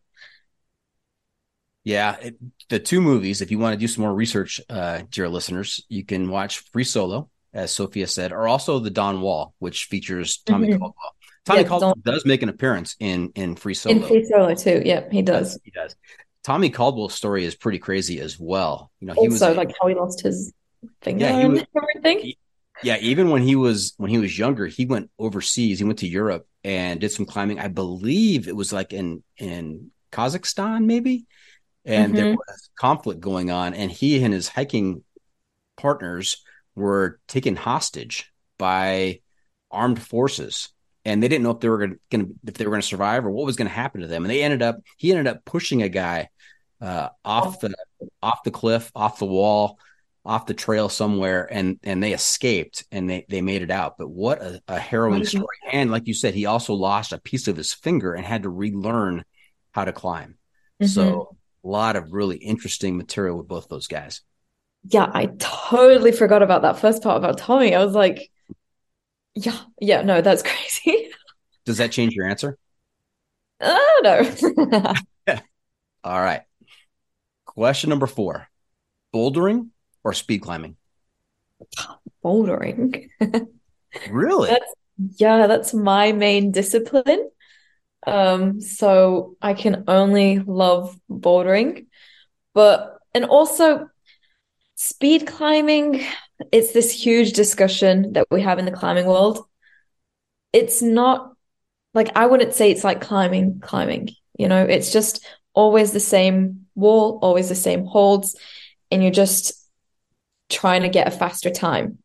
Yeah, 1.89 2.17
it, 2.21 2.37
the 2.69 2.79
two 2.79 3.01
movies. 3.01 3.41
If 3.41 3.51
you 3.51 3.59
want 3.59 3.73
to 3.73 3.79
do 3.79 3.89
some 3.89 4.03
more 4.03 4.13
research, 4.15 4.61
uh, 4.69 5.03
dear 5.11 5.27
listeners, 5.27 5.83
you 5.89 6.05
can 6.05 6.29
watch 6.29 6.59
Free 6.71 6.85
Solo, 6.85 7.31
as 7.55 7.73
Sofya 7.75 8.07
said, 8.07 8.31
or 8.31 8.47
also 8.47 8.79
The 8.79 8.91
Dawn 8.91 9.23
Wall, 9.23 9.55
which 9.59 9.87
features 9.87 10.37
Tommy 10.45 10.69
Mhm. 10.69 10.73
Caldwell. 10.81 11.15
Tommy 11.47 11.61
Yeah, 11.63 11.67
Caldwell 11.67 11.95
Dawn- 11.95 12.03
does 12.15 12.27
make 12.27 12.43
an 12.43 12.51
appearance 12.51 12.95
in 13.01 13.33
in 13.35 13.57
Free 13.57 13.73
Solo. 13.73 13.97
in 13.97 14.03
Free 14.03 14.23
Solo 14.27 14.55
too. 14.55 14.83
Yep, 14.85 15.13
he 15.13 15.23
does. 15.23 15.59
He 15.65 15.71
does. 15.71 15.97
Tommy 16.45 16.69
Caldwell's 16.69 17.15
story 17.15 17.47
is 17.47 17.55
pretty 17.55 17.79
crazy 17.79 18.21
as 18.21 18.39
well. 18.39 18.91
You 19.01 19.07
know, 19.07 19.15
he 19.15 19.29
Also, 19.29 19.49
was 19.49 19.57
like 19.57 19.73
how 19.81 19.89
he 19.89 19.95
lost 19.95 20.21
his 20.21 20.53
finger 21.01 21.25
Yeah, 21.25 21.39
and 21.39 21.53
was- 21.55 21.65
everything. 21.75 22.35
yeah, 22.83 22.99
even 23.01 23.31
when 23.31 23.41
he 23.43 23.57
was 23.57 23.95
when 23.97 24.11
he 24.11 24.19
was 24.19 24.39
younger, 24.39 24.67
he 24.67 24.85
went 24.85 25.11
overseas. 25.19 25.79
He 25.79 25.87
went 25.87 26.01
to 26.01 26.07
Europe 26.07 26.47
and 26.65 27.01
did 27.01 27.13
some 27.13 27.25
climbing. 27.25 27.59
I 27.59 27.69
believe 27.69 28.47
it 28.47 28.55
was 28.55 28.75
like 28.75 28.93
in 28.93 29.23
in 29.39 29.91
Kazakhstan, 30.13 30.85
maybe. 30.85 31.25
And 31.89 32.17
there 32.17 32.27
Mhm. 32.27 32.37
was 32.49 32.71
conflict 32.79 33.21
going 33.21 33.51
on, 33.51 33.75
and 33.75 33.91
he 33.91 34.23
and 34.23 34.35
his 34.35 34.49
hiking 34.49 35.05
partners 35.77 36.43
were 36.75 37.21
taken 37.29 37.57
hostage 37.57 38.33
by 38.59 39.21
armed 39.71 40.03
forces, 40.03 40.71
and 41.05 41.23
they 41.23 41.29
didn't 41.29 41.45
know 41.45 41.53
if 41.53 41.61
they 41.61 41.69
were 41.69 41.79
going 41.79 41.99
to 42.11 42.35
if 42.47 42.55
they 42.55 42.65
were 42.65 42.71
going 42.73 42.83
to 42.83 42.87
survive 42.89 43.25
or 43.25 43.31
what 43.31 43.47
was 43.47 43.57
going 43.57 43.69
to 43.69 43.75
happen 43.75 44.01
to 44.03 44.07
them. 44.07 44.25
And 44.25 44.31
they 44.31 44.43
ended 44.43 44.63
up 44.63 44.79
he 44.97 45.11
ended 45.13 45.27
up 45.29 45.45
pushing 45.45 45.83
a 45.83 45.89
guy 45.89 46.29
uh, 46.81 47.09
off 47.25 47.61
the 47.61 47.75
off 48.23 48.43
the 48.45 48.51
cliff, 48.51 48.91
off 48.95 49.19
the 49.19 49.27
wall, 49.27 49.79
off 50.25 50.47
the 50.47 50.55
trail 50.55 50.89
somewhere, 50.89 51.49
and 51.53 51.79
and 51.83 52.03
they 52.03 52.13
escaped 52.13 52.85
and 52.93 53.09
they 53.09 53.27
they 53.29 53.41
made 53.43 53.63
it 53.63 53.71
out. 53.71 53.99
But 53.99 54.09
what 54.11 54.41
a, 54.43 54.63
a 54.69 54.79
harrowing 54.79 55.25
story! 55.25 55.57
And 55.73 55.91
like 55.91 56.07
you 56.07 56.15
said, 56.15 56.35
he 56.35 56.47
also 56.47 56.75
lost 56.75 57.13
a 57.13 57.19
piece 57.21 57.49
of 57.49 57.57
his 57.57 57.73
finger 57.73 58.15
and 58.15 58.25
had 58.25 58.43
to 58.45 58.51
relearn 58.51 59.25
how 59.73 59.85
to 59.85 59.93
climb. 59.93 60.37
Mhm. 60.81 61.21
So 61.21 61.38
lot 61.71 61.97
of 61.97 62.13
really 62.13 62.37
interesting 62.37 62.97
material 62.97 63.37
with 63.39 63.49
both 63.49 63.69
those 63.69 63.87
guys. 63.87 64.23
Yeah, 64.85 65.11
I 65.13 65.27
totally 65.39 66.13
forgot 66.13 66.43
about 66.43 66.63
that 66.63 66.79
first 66.79 67.03
part 67.03 67.19
about 67.19 67.39
Tommy. 67.39 67.75
I 67.75 67.85
was 67.85 67.95
like, 67.95 68.31
yeah, 69.35 69.59
yeah, 69.81 70.03
no, 70.03 70.21
that's 70.21 70.43
crazy. 70.83 71.11
Does 71.65 71.79
that 71.79 71.93
change 71.93 72.15
your 72.15 72.27
answer? 72.27 72.57
Oh 73.61 74.01
no. 74.05 74.95
All 76.05 76.21
right. 76.21 76.43
Question 77.45 77.91
number 77.91 78.07
four: 78.07 78.49
bouldering 79.15 79.69
or 80.05 80.13
speed 80.13 80.43
climbing? 80.43 80.77
Bouldering. 82.25 83.09
Really? 84.11 84.51
That's 84.51 84.75
yeah, 85.17 85.47
that's 85.47 85.73
my 85.73 86.13
main 86.13 86.53
discipline. 86.53 87.31
Um, 88.07 88.61
so 88.61 89.37
I 89.43 89.55
can 89.55 89.85
only 89.89 90.39
love 90.39 90.99
bouldering, 91.11 91.87
but 92.55 92.99
and 93.15 93.25
also 93.25 93.89
speed 94.77 95.27
climbing, 95.27 96.05
it's 96.53 96.73
this 96.73 96.93
huge 96.93 97.33
discussion 97.33 98.13
that 98.13 98.27
we 98.31 98.43
have 98.43 98.59
in 98.59 98.65
the 98.65 98.71
climbing 98.71 99.07
world. 99.07 99.45
It's 100.53 100.81
not 100.81 101.35
like 101.95 102.11
I 102.17 102.27
wouldn't 102.27 102.55
say 102.55 102.71
it's 102.71 102.85
like 102.85 103.01
climbing, 103.01 103.61
climbing, 103.61 104.11
you 104.39 104.49
know, 104.49 104.63
it's 104.63 104.93
just 104.93 105.27
always 105.53 105.93
the 105.93 106.01
same 106.01 106.67
wall, 106.77 107.19
always 107.23 107.49
the 107.49 107.55
same 107.57 107.85
holds, 107.85 108.37
and 108.91 109.03
you're 109.03 109.11
just 109.11 109.53
trying 110.49 110.83
to 110.83 110.89
get 110.89 111.09
a 111.09 111.11
faster 111.11 111.51
time. 111.51 111.99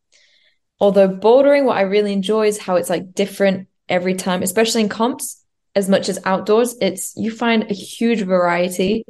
Although 0.79 1.09
bouldering, 1.09 1.65
what 1.65 1.77
I 1.77 1.81
really 1.81 2.11
enjoy 2.11 2.47
is 2.47 2.57
how 2.57 2.75
it's 2.75 2.89
like 2.89 3.13
different 3.13 3.67
every 3.87 4.15
time, 4.15 4.41
especially 4.41 4.81
in 4.81 4.89
comps, 4.89 5.42
as 5.75 5.89
much 5.89 6.09
as 6.09 6.19
outdoors. 6.25 6.75
It's 6.81 7.13
you 7.15 7.31
find 7.31 7.63
a 7.63 7.73
huge 7.73 8.21
variety 8.21 9.05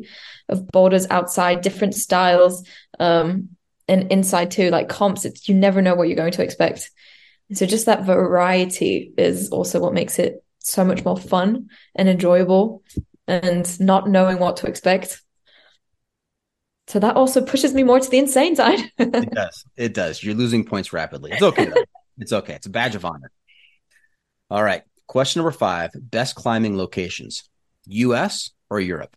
of 0.49 0.67
boulders 0.67 1.07
outside, 1.09 1.61
different 1.61 1.95
styles, 1.95 2.65
um, 2.99 3.49
and 3.87 4.11
inside 4.11 4.51
too. 4.51 4.69
Like 4.69 4.89
comps, 4.89 5.25
it's 5.25 5.47
you 5.47 5.55
never 5.55 5.81
know 5.81 5.95
what 5.95 6.07
you're 6.07 6.17
going 6.17 6.33
to 6.33 6.43
expect. 6.43 6.91
So 7.53 7.65
just 7.65 7.85
that 7.85 8.05
variety 8.05 9.13
is 9.17 9.49
also 9.49 9.79
what 9.79 9.93
makes 9.93 10.17
it 10.17 10.43
so 10.59 10.85
much 10.85 11.03
more 11.03 11.17
fun 11.17 11.67
and 11.95 12.07
enjoyable, 12.07 12.83
and 13.27 13.79
not 13.79 14.09
knowing 14.09 14.39
what 14.39 14.57
to 14.57 14.67
expect. 14.67 15.21
So 16.87 16.99
that 16.99 17.15
also 17.15 17.41
pushes 17.41 17.73
me 17.73 17.83
more 17.83 17.99
to 17.99 18.09
the 18.09 18.17
insane 18.17 18.55
side. 18.55 18.79
It 18.99 19.31
does. 19.31 19.65
It 19.77 19.93
does. 19.93 20.23
You're 20.23 20.35
losing 20.35 20.65
points 20.65 20.91
rapidly. 20.91 21.31
It's 21.31 21.41
okay 21.41 21.65
though. 21.65 21.83
it's 22.17 22.33
okay. 22.33 22.53
It's 22.53 22.65
a 22.65 22.69
badge 22.69 22.95
of 22.95 23.05
honor. 23.05 23.31
All 24.49 24.63
right. 24.63 24.83
Question 25.07 25.39
number 25.39 25.51
five: 25.51 25.91
best 25.95 26.35
climbing 26.35 26.77
locations, 26.77 27.49
U.S. 27.85 28.51
or 28.69 28.79
Europe? 28.79 29.15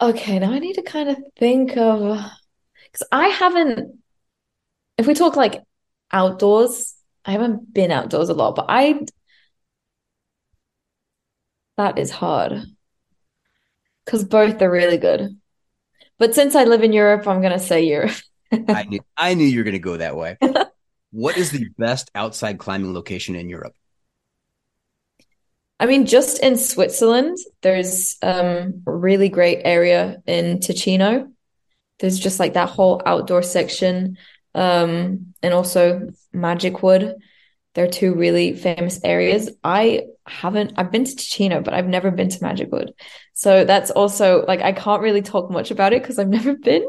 Okay, 0.00 0.38
now 0.38 0.52
I 0.52 0.58
need 0.58 0.74
to 0.74 0.82
kind 0.82 1.10
of 1.10 1.18
think 1.36 1.76
of 1.76 2.18
because 2.84 3.06
I 3.12 3.28
haven't. 3.28 3.98
If 4.96 5.06
we 5.06 5.14
talk 5.14 5.36
like 5.36 5.62
outdoors, 6.12 6.94
I 7.24 7.32
haven't 7.32 7.72
been 7.72 7.90
outdoors 7.90 8.28
a 8.28 8.34
lot, 8.34 8.56
but 8.56 8.66
I 8.68 9.00
that 11.76 11.98
is 11.98 12.10
hard 12.10 12.62
because 14.04 14.24
both 14.24 14.60
are 14.60 14.70
really 14.70 14.98
good. 14.98 15.38
But 16.18 16.34
since 16.34 16.54
I 16.54 16.64
live 16.64 16.82
in 16.82 16.92
Europe, 16.92 17.26
I'm 17.26 17.42
gonna 17.42 17.58
say 17.58 17.84
Europe. 17.84 18.12
I 18.52 18.84
knew 18.84 19.00
I 19.16 19.34
knew 19.34 19.44
you 19.44 19.58
were 19.58 19.64
going 19.64 19.72
to 19.72 19.78
go 19.78 19.96
that 19.96 20.16
way. 20.16 20.36
what 21.10 21.36
is 21.36 21.50
the 21.50 21.68
best 21.78 22.10
outside 22.14 22.58
climbing 22.58 22.94
location 22.94 23.34
in 23.34 23.48
Europe? 23.48 23.74
I 25.78 25.86
mean, 25.86 26.04
just 26.06 26.40
in 26.40 26.58
Switzerland, 26.58 27.38
there's 27.62 28.16
um, 28.22 28.82
a 28.86 28.92
really 28.92 29.30
great 29.30 29.62
area 29.64 30.22
in 30.26 30.58
Ticino. 30.58 31.32
There's 32.00 32.18
just 32.18 32.38
like 32.38 32.52
that 32.54 32.68
whole 32.68 33.00
outdoor 33.06 33.42
section, 33.42 34.18
um, 34.54 35.34
and 35.42 35.54
also 35.54 36.10
Magic 36.32 36.82
Wood. 36.82 37.16
They're 37.74 37.88
two 37.88 38.14
really 38.14 38.54
famous 38.54 39.00
areas. 39.04 39.48
I 39.62 40.06
haven't, 40.26 40.74
I've 40.76 40.90
been 40.90 41.04
to 41.04 41.16
Ticino, 41.16 41.62
but 41.62 41.72
I've 41.72 41.86
never 41.86 42.10
been 42.10 42.28
to 42.28 42.42
Magic 42.42 42.70
Wood. 42.70 42.92
So 43.32 43.64
that's 43.64 43.90
also 43.90 44.44
like, 44.46 44.60
I 44.60 44.72
can't 44.72 45.02
really 45.02 45.22
talk 45.22 45.50
much 45.50 45.70
about 45.70 45.92
it 45.92 46.02
because 46.02 46.18
I've 46.18 46.28
never 46.40 46.54
been. 46.56 46.86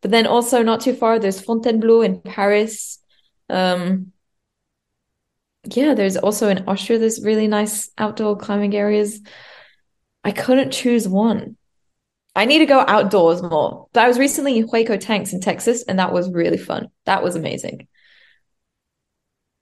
But 0.00 0.10
then 0.10 0.26
also 0.26 0.62
not 0.62 0.80
too 0.80 0.94
far, 0.94 1.18
there's 1.18 1.40
Fontainebleau 1.40 2.02
in 2.02 2.20
Paris. 2.20 2.98
Um, 3.52 4.12
yeah, 5.64 5.94
there's 5.94 6.16
also 6.16 6.48
in 6.48 6.64
Austria, 6.66 6.98
there's 6.98 7.22
really 7.22 7.46
nice 7.46 7.90
outdoor 7.98 8.36
climbing 8.36 8.74
areas. 8.74 9.20
I 10.24 10.32
couldn't 10.32 10.72
choose 10.72 11.06
one. 11.06 11.56
I 12.34 12.46
need 12.46 12.60
to 12.60 12.66
go 12.66 12.80
outdoors 12.80 13.42
more. 13.42 13.88
But 13.92 14.04
I 14.04 14.08
was 14.08 14.18
recently 14.18 14.56
in 14.56 14.66
Hueco 14.66 14.98
Tanks 14.98 15.32
in 15.32 15.40
Texas, 15.40 15.84
and 15.84 15.98
that 15.98 16.12
was 16.12 16.30
really 16.30 16.56
fun. 16.56 16.88
That 17.04 17.22
was 17.22 17.36
amazing. 17.36 17.88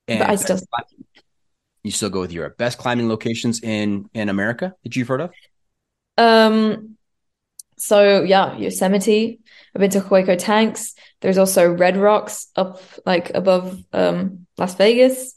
And 0.06 0.20
but 0.20 0.30
I 0.30 0.36
still 0.36 0.58
you 1.82 1.90
still 1.90 2.10
go 2.10 2.20
with 2.20 2.32
Europe. 2.32 2.58
Best 2.58 2.78
climbing 2.78 3.08
locations 3.08 3.62
in 3.62 4.08
in 4.14 4.28
America 4.28 4.74
that 4.84 4.94
you've 4.96 5.08
heard 5.08 5.20
of? 5.20 5.30
Um 6.16 6.89
so 7.80 8.22
yeah, 8.22 8.56
Yosemite. 8.56 9.40
I've 9.74 9.80
been 9.80 9.90
to 9.90 10.00
Hueco 10.00 10.36
Tanks. 10.38 10.94
There's 11.20 11.38
also 11.38 11.72
Red 11.72 11.96
Rocks 11.96 12.48
up 12.56 12.80
like 13.06 13.30
above 13.34 13.82
um 13.92 14.46
Las 14.58 14.74
Vegas. 14.74 15.34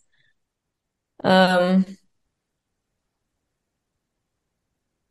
Um, 1.23 1.85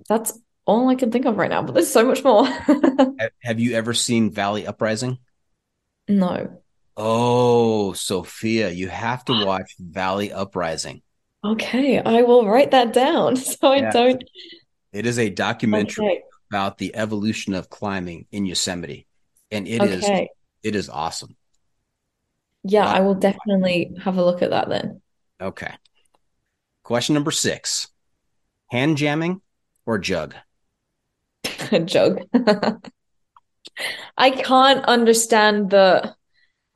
that's 0.08 0.38
all 0.66 0.88
I 0.88 0.94
can 0.94 1.10
think 1.10 1.26
of 1.26 1.36
right 1.36 1.50
now, 1.50 1.62
but 1.62 1.74
there's 1.74 1.90
so 1.90 2.04
much 2.04 2.22
more. 2.22 2.46
Have 3.42 3.60
you 3.60 3.74
ever 3.74 3.94
seen 3.94 4.30
Valley 4.30 4.66
Uprising? 4.66 5.18
No. 6.08 6.62
Oh, 6.96 7.92
Sofya, 7.96 8.74
you 8.74 8.88
have 8.88 9.24
to 9.26 9.44
watch 9.44 9.74
Valley 9.78 10.30
Uprising. 10.32 11.02
Okay, 11.44 11.98
I 11.98 12.22
will 12.22 12.46
write 12.46 12.70
that 12.72 12.92
down 12.92 13.36
so 13.36 13.68
I 13.68 13.90
don't. 13.90 14.22
It 14.92 15.06
is 15.06 15.18
a 15.18 15.30
documentary 15.30 16.04
okay. 16.06 16.22
About 16.52 16.76
the 16.76 16.94
evolution 16.94 17.54
of 17.54 17.70
climbing 17.70 18.26
in 18.30 18.44
Yosemite, 18.44 19.06
and 19.50 19.66
it 19.66 19.80
okay. 19.80 19.94
is 19.94 20.28
it 20.62 20.76
is 20.76 20.90
awesome. 20.90 21.34
Yeah, 22.62 22.84
I 22.84 23.00
will 23.00 23.14
definitely 23.14 23.96
have 24.02 24.18
a 24.18 24.24
look 24.24 24.42
at 24.42 24.50
that 24.50 24.68
then. 24.68 25.00
Okay. 25.40 25.72
Question 26.82 27.14
number 27.14 27.30
six 27.30 27.88
hand 28.66 28.98
jamming 28.98 29.40
or 29.86 29.96
jug? 29.96 30.34
jug. 31.86 32.20
I 34.18 34.30
can't 34.30 34.84
understand 34.84 35.70
the. 35.70 36.14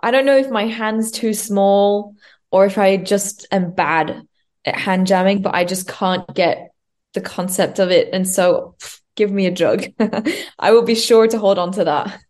I 0.00 0.10
don't 0.10 0.24
know 0.24 0.38
if 0.38 0.48
my 0.48 0.68
hand's 0.68 1.10
too 1.10 1.34
small 1.34 2.14
or 2.50 2.64
if 2.64 2.78
I 2.78 2.96
just 2.96 3.46
am 3.50 3.72
bad 3.72 4.26
at 4.64 4.74
hand 4.74 5.06
jamming, 5.06 5.42
but 5.42 5.54
I 5.54 5.66
just 5.66 5.86
can't 5.86 6.34
get 6.34 6.70
the 7.12 7.20
concept 7.20 7.78
of 7.78 7.90
it. 7.90 8.08
And 8.14 8.26
so 8.26 8.76
give 9.16 9.30
me 9.30 9.46
a 9.46 9.50
jug. 9.50 9.86
I 10.58 10.72
will 10.72 10.82
be 10.82 10.94
sure 10.94 11.26
to 11.26 11.38
hold 11.38 11.58
on 11.58 11.72
to 11.72 11.84
that. 11.84 12.20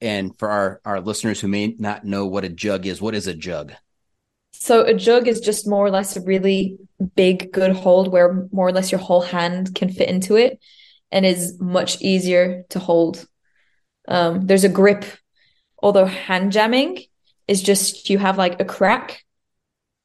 And 0.00 0.36
for 0.38 0.50
our, 0.50 0.80
our 0.84 1.00
listeners 1.00 1.40
who 1.40 1.48
may 1.48 1.74
not 1.78 2.04
know 2.04 2.26
what 2.26 2.44
a 2.44 2.48
jug 2.48 2.86
is, 2.86 3.00
what 3.00 3.14
is 3.14 3.26
a 3.26 3.34
jug? 3.34 3.72
So 4.52 4.82
a 4.82 4.94
jug 4.94 5.28
is 5.28 5.40
just 5.40 5.68
more 5.68 5.84
or 5.84 5.90
less 5.90 6.16
a 6.16 6.20
really 6.20 6.78
big, 7.16 7.52
good 7.52 7.72
hold 7.72 8.10
where 8.10 8.48
more 8.52 8.68
or 8.68 8.72
less 8.72 8.90
your 8.90 9.00
whole 9.00 9.20
hand 9.20 9.74
can 9.74 9.90
fit 9.90 10.08
into 10.08 10.36
it 10.36 10.58
and 11.10 11.26
is 11.26 11.60
much 11.60 12.00
easier 12.00 12.64
to 12.70 12.78
hold. 12.78 13.26
Um, 14.08 14.46
there's 14.46 14.64
a 14.64 14.68
grip, 14.68 15.04
although 15.82 16.06
hand 16.06 16.52
jamming 16.52 17.04
is 17.46 17.62
just 17.62 18.08
you 18.08 18.18
have 18.18 18.38
like 18.38 18.60
a 18.60 18.64
crack 18.64 19.22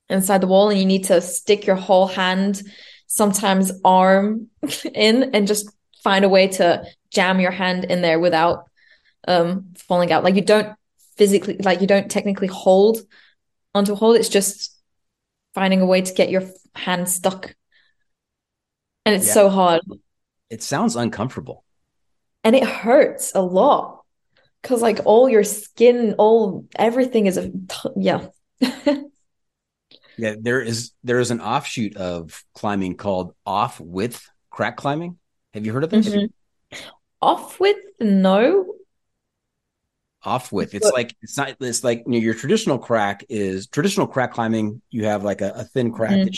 inside 0.10 0.42
the 0.42 0.48
wall 0.48 0.70
and 0.70 0.80
you 0.80 0.86
need 0.86 1.06
to 1.06 1.22
stick 1.22 1.66
your 1.66 1.76
whole 1.76 2.08
hand, 2.08 2.62
sometimes 3.08 3.72
arm 3.84 4.48
in 4.94 5.32
and 5.34 5.48
just 5.48 5.70
find 6.04 6.26
a 6.26 6.30
way 6.30 6.48
to 6.48 6.86
jam 7.12 7.40
your 7.40 7.52
hand 7.52 7.86
in 7.86 8.02
there 8.02 8.20
without 8.20 8.66
um 9.28 9.74
falling 9.78 10.12
out. 10.12 10.24
Like 10.24 10.36
you 10.36 10.42
don't 10.42 10.76
physically 11.18 11.58
like 11.58 11.82
you 11.82 11.88
don't 11.88 12.10
technically 12.10 12.48
hold 12.48 13.00
onto 13.74 13.94
a 13.94 13.96
hold. 13.96 14.16
It's 14.16 14.30
just 14.30 14.76
finding 15.54 15.82
a 15.82 15.86
way 15.86 16.02
to 16.02 16.14
get 16.14 16.30
your 16.30 16.44
hand 16.76 17.10
stuck. 17.10 17.56
And 19.06 19.16
it's 19.16 19.28
yeah. 19.28 19.34
so 19.34 19.50
hard. 19.50 19.82
It 20.50 20.64
sounds 20.64 20.96
uncomfortable. 20.96 21.64
And 22.44 22.56
it 22.56 22.64
hurts 22.64 23.34
a 23.36 23.42
lot. 23.42 24.04
Cause 24.62 24.82
like 24.82 25.00
all 25.06 25.30
your 25.30 25.44
skin, 25.44 26.16
all 26.18 26.66
everything 26.76 27.26
is 27.26 27.38
a 27.38 27.52
yeah. 27.96 28.28
yeah, 30.18 30.36
there 30.38 30.62
is 30.62 30.92
there 31.04 31.20
is 31.20 31.32
an 31.32 31.40
offshoot 31.40 31.96
of 31.96 32.44
climbing 32.54 32.96
called 32.96 33.34
off 33.46 33.80
width 33.80 34.30
crack 34.50 34.76
climbing. 34.76 35.18
Have 35.54 35.66
you 35.66 35.74
heard 35.74 35.84
of 35.84 35.90
this? 35.90 36.10
Mm-hmm. 36.10 36.78
Off 37.22 37.60
width 37.60 37.80
No 38.00 38.76
off 40.24 40.52
width. 40.52 40.74
It's 40.74 40.92
like 40.92 41.16
it's 41.22 41.38
not. 41.38 41.56
It's 41.60 41.84
like 41.84 42.04
you 42.06 42.14
know, 42.14 42.18
your 42.18 42.34
traditional 42.34 42.78
crack 42.78 43.26
is 43.30 43.68
traditional 43.68 44.08
crack 44.08 44.34
climbing. 44.34 44.82
You 44.90 45.06
have 45.06 45.24
like 45.24 45.42
a, 45.42 45.52
a 45.56 45.64
thin 45.64 45.92
crack 45.92 46.12
mm-hmm. 46.12 46.26
that 46.26 46.38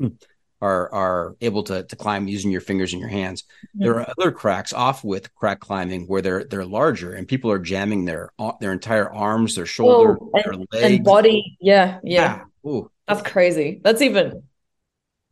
you 0.00 0.16
are 0.60 0.92
are 0.92 1.36
able 1.40 1.62
to 1.64 1.84
to 1.84 1.96
climb 1.96 2.28
using 2.28 2.50
your 2.50 2.60
fingers 2.60 2.92
and 2.92 3.00
your 3.00 3.08
hands. 3.08 3.42
Mm-hmm. 3.42 3.84
There 3.84 4.00
are 4.00 4.06
other 4.18 4.32
cracks 4.32 4.72
off 4.72 5.02
width 5.04 5.34
crack 5.34 5.60
climbing 5.60 6.06
where 6.06 6.22
they're 6.22 6.44
they're 6.44 6.64
larger 6.64 7.14
and 7.14 7.26
people 7.26 7.50
are 7.50 7.58
jamming 7.58 8.04
their 8.04 8.30
their 8.60 8.72
entire 8.72 9.10
arms, 9.10 9.54
their 9.54 9.66
shoulder, 9.66 10.18
oh, 10.20 10.30
and, 10.34 10.44
their 10.44 10.52
legs, 10.54 10.94
and 10.96 11.04
body. 11.04 11.56
Yeah, 11.60 11.98
yeah. 12.02 12.44
yeah. 12.64 12.70
Ooh. 12.70 12.90
That's 13.08 13.22
crazy. 13.22 13.80
That's 13.82 14.02
even 14.02 14.42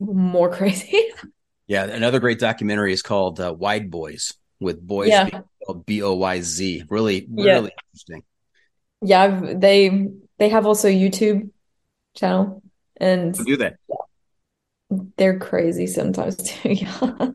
more 0.00 0.52
crazy. 0.52 1.04
yeah, 1.68 1.84
another 1.84 2.18
great 2.18 2.38
documentary 2.38 2.92
is 2.94 3.02
called 3.02 3.38
uh, 3.40 3.54
Wide 3.56 3.90
Boyz 3.90 4.34
with 4.58 4.84
boys 4.84 5.10
yeah. 5.10 5.28
B 5.86 6.02
O 6.02 6.14
Y 6.14 6.40
Z. 6.40 6.84
Really, 6.88 7.28
yeah. 7.30 7.52
really 7.52 7.72
interesting. 7.92 8.24
Yeah, 9.02 9.40
they 9.54 10.08
they 10.38 10.48
have 10.48 10.66
also 10.66 10.88
YouTube 10.88 11.50
channel 12.16 12.62
and 12.96 13.34
do 13.44 13.58
that. 13.58 13.76
They're 15.18 15.38
crazy 15.38 15.86
sometimes 15.86 16.36
too. 16.42 16.72
Yeah. 16.72 16.98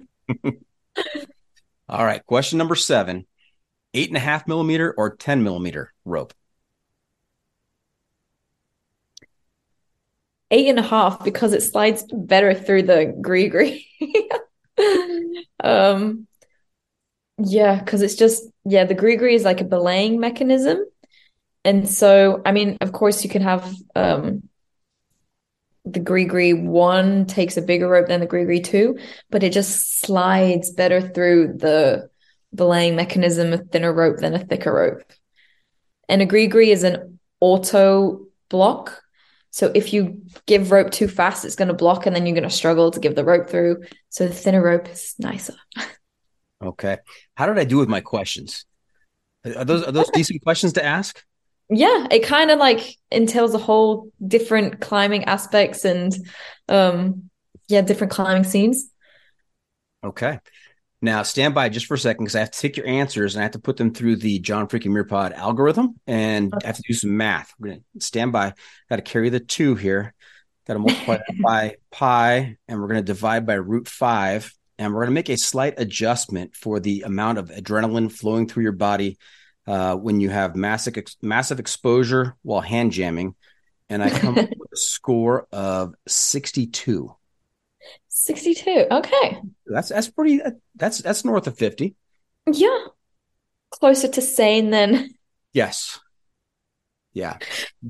All 1.88 2.06
right. 2.06 2.26
Question 2.26 2.58
number 2.58 2.76
seven: 2.76 3.28
eight 3.94 4.08
and 4.10 4.18
a 4.18 4.22
half 4.22 4.48
millimeter 4.48 4.94
or 4.98 5.16
ten 5.16 5.44
millimeter 5.44 5.94
rope. 6.06 6.34
Eight 10.54 10.68
and 10.68 10.78
a 10.78 10.84
half 10.84 11.24
because 11.24 11.52
it 11.54 11.64
slides 11.64 12.06
better 12.14 12.54
through 12.54 12.84
the 12.84 13.18
gree 13.20 13.88
um, 15.64 16.28
yeah, 17.38 17.80
because 17.80 18.02
it's 18.02 18.16
just 18.16 18.44
yeah, 18.66 18.86
the 18.86 18.96
GriGri 18.96 19.34
is 19.34 19.44
like 19.44 19.62
a 19.62 19.66
belaying 19.66 20.20
mechanism. 20.20 20.86
And 21.66 21.90
so, 21.90 22.42
I 22.46 22.52
mean, 22.52 22.78
of 22.82 22.92
course, 22.92 23.24
you 23.24 23.30
can 23.30 23.42
have 23.42 23.74
um, 23.96 24.48
the 25.86 26.00
GriGri 26.00 26.62
one 26.62 27.26
takes 27.26 27.58
a 27.58 27.62
bigger 27.62 27.88
rope 27.88 28.08
than 28.08 28.20
the 28.20 28.28
GriGri 28.28 28.64
two, 28.64 28.98
but 29.30 29.44
it 29.44 29.54
just 29.54 30.00
slides 30.02 30.72
better 30.72 31.02
through 31.02 31.54
the 31.58 32.10
belaying 32.54 32.96
mechanism, 32.96 33.54
a 33.54 33.58
thinner 33.58 33.94
rope 33.94 34.18
than 34.18 34.34
a 34.34 34.46
thicker 34.46 34.74
rope. 34.74 35.04
And 36.08 36.22
a 36.22 36.26
GriGri 36.26 36.68
is 36.68 36.84
an 36.84 37.20
auto 37.40 38.28
block. 38.50 39.03
So 39.54 39.72
if 39.76 39.94
you 39.94 40.24
give 40.48 40.72
rope 40.72 40.90
too 40.90 41.08
fast, 41.08 41.46
it's 41.46 41.56
going 41.56 41.68
to 41.68 41.76
block 41.76 42.08
and 42.08 42.16
then 42.16 42.26
you're 42.26 42.34
going 42.34 42.50
to 42.50 42.50
struggle 42.50 42.90
to 42.90 43.00
give 43.00 43.16
the 43.16 43.24
rope 43.24 43.52
through. 43.52 43.84
So 44.10 44.28
the 44.28 44.34
thinner 44.34 44.64
rope 44.64 44.90
is 44.90 45.14
nicer. 45.20 45.54
Okay. 46.64 47.00
How 47.36 47.46
did 47.46 47.60
I 47.60 47.66
do 47.66 47.78
with 47.78 47.90
my 47.90 48.00
questions? 48.00 48.64
Are 49.46 49.66
those 49.66 49.84
are 49.84 49.92
those 49.92 50.10
decent 50.14 50.42
questions 50.44 50.72
to 50.74 50.86
ask? 50.86 51.22
Yeah, 51.70 52.08
it 52.10 52.24
kind 52.24 52.52
of 52.52 52.58
like 52.58 52.96
entails 53.12 53.54
a 53.54 53.58
whole 53.58 54.14
different 54.26 54.80
climbing 54.80 55.26
aspects 55.26 55.84
and 55.84 56.16
um 56.70 57.30
yeah, 57.68 57.82
different 57.82 58.14
climbing 58.14 58.46
scenes. 58.46 58.90
Okay. 60.06 60.40
Now, 61.04 61.24
stand 61.24 61.54
by 61.54 61.68
just 61.68 61.88
for 61.88 61.96
a 61.96 62.00
second 62.00 62.24
because 62.24 62.38
I 62.38 62.40
have 62.40 62.52
to 62.52 62.60
take 62.60 62.78
your 62.78 62.88
answers 62.88 63.36
and 63.36 63.42
I 63.42 63.44
have 63.44 63.52
to 63.52 63.60
put 63.60 63.76
them 63.76 63.94
through 63.94 64.16
the 64.16 64.40
John 64.40 64.70
Freaking 64.70 64.92
Mearpod 64.92 65.34
algorithm 65.34 66.00
and 66.08 66.54
I 66.64 66.66
have 66.66 66.78
to 66.78 66.84
do 66.88 66.94
some 66.94 67.18
math. 67.18 67.54
We're 67.60 67.72
going 67.72 67.84
to 68.00 68.06
stand 68.06 68.32
by. 68.32 68.54
Got 68.90 68.96
to 68.96 69.02
carry 69.02 69.28
the 69.28 69.42
two 69.42 69.76
here. 69.76 70.14
Got 70.66 70.76
to 70.76 70.80
multiply 70.80 71.18
by 71.44 71.76
pi 71.92 72.56
and 72.70 72.80
we're 72.80 72.88
going 72.88 73.02
to 73.02 73.04
divide 73.06 73.46
by 73.46 73.56
root 73.56 73.90
five. 73.90 74.54
And 74.80 74.94
we're 74.94 75.02
going 75.02 75.10
to 75.10 75.14
make 75.14 75.28
a 75.28 75.36
slight 75.36 75.74
adjustment 75.76 76.56
for 76.56 76.80
the 76.80 77.02
amount 77.02 77.38
of 77.38 77.50
adrenaline 77.50 78.10
flowing 78.10 78.48
through 78.48 78.64
your 78.64 78.72
body 78.72 79.18
uh, 79.68 79.98
when 79.98 80.22
you 80.22 80.30
have 80.30 80.56
massive, 80.56 80.98
ex- 80.98 81.18
massive 81.22 81.60
exposure 81.60 82.38
while 82.44 82.62
hand 82.62 82.94
jamming. 82.94 83.36
And 83.90 84.02
I 84.02 84.10
come 84.10 84.38
up 84.38 84.50
with 84.58 84.72
a 84.72 84.78
score 84.78 85.48
of 85.52 85.96
62. 86.08 87.14
62. 88.26 88.88
Okay. 88.92 89.42
That's 89.66 89.90
that's 89.90 90.10
pretty. 90.10 90.42
That's 90.76 91.00
that's 91.00 91.26
north 91.26 91.48
of 91.48 91.58
fifty. 91.58 91.96
Yeah. 92.52 92.86
Closer 93.72 94.08
to 94.08 94.22
sane 94.22 94.70
than. 94.70 95.10
Yes. 95.56 96.00
Yeah, 97.14 97.38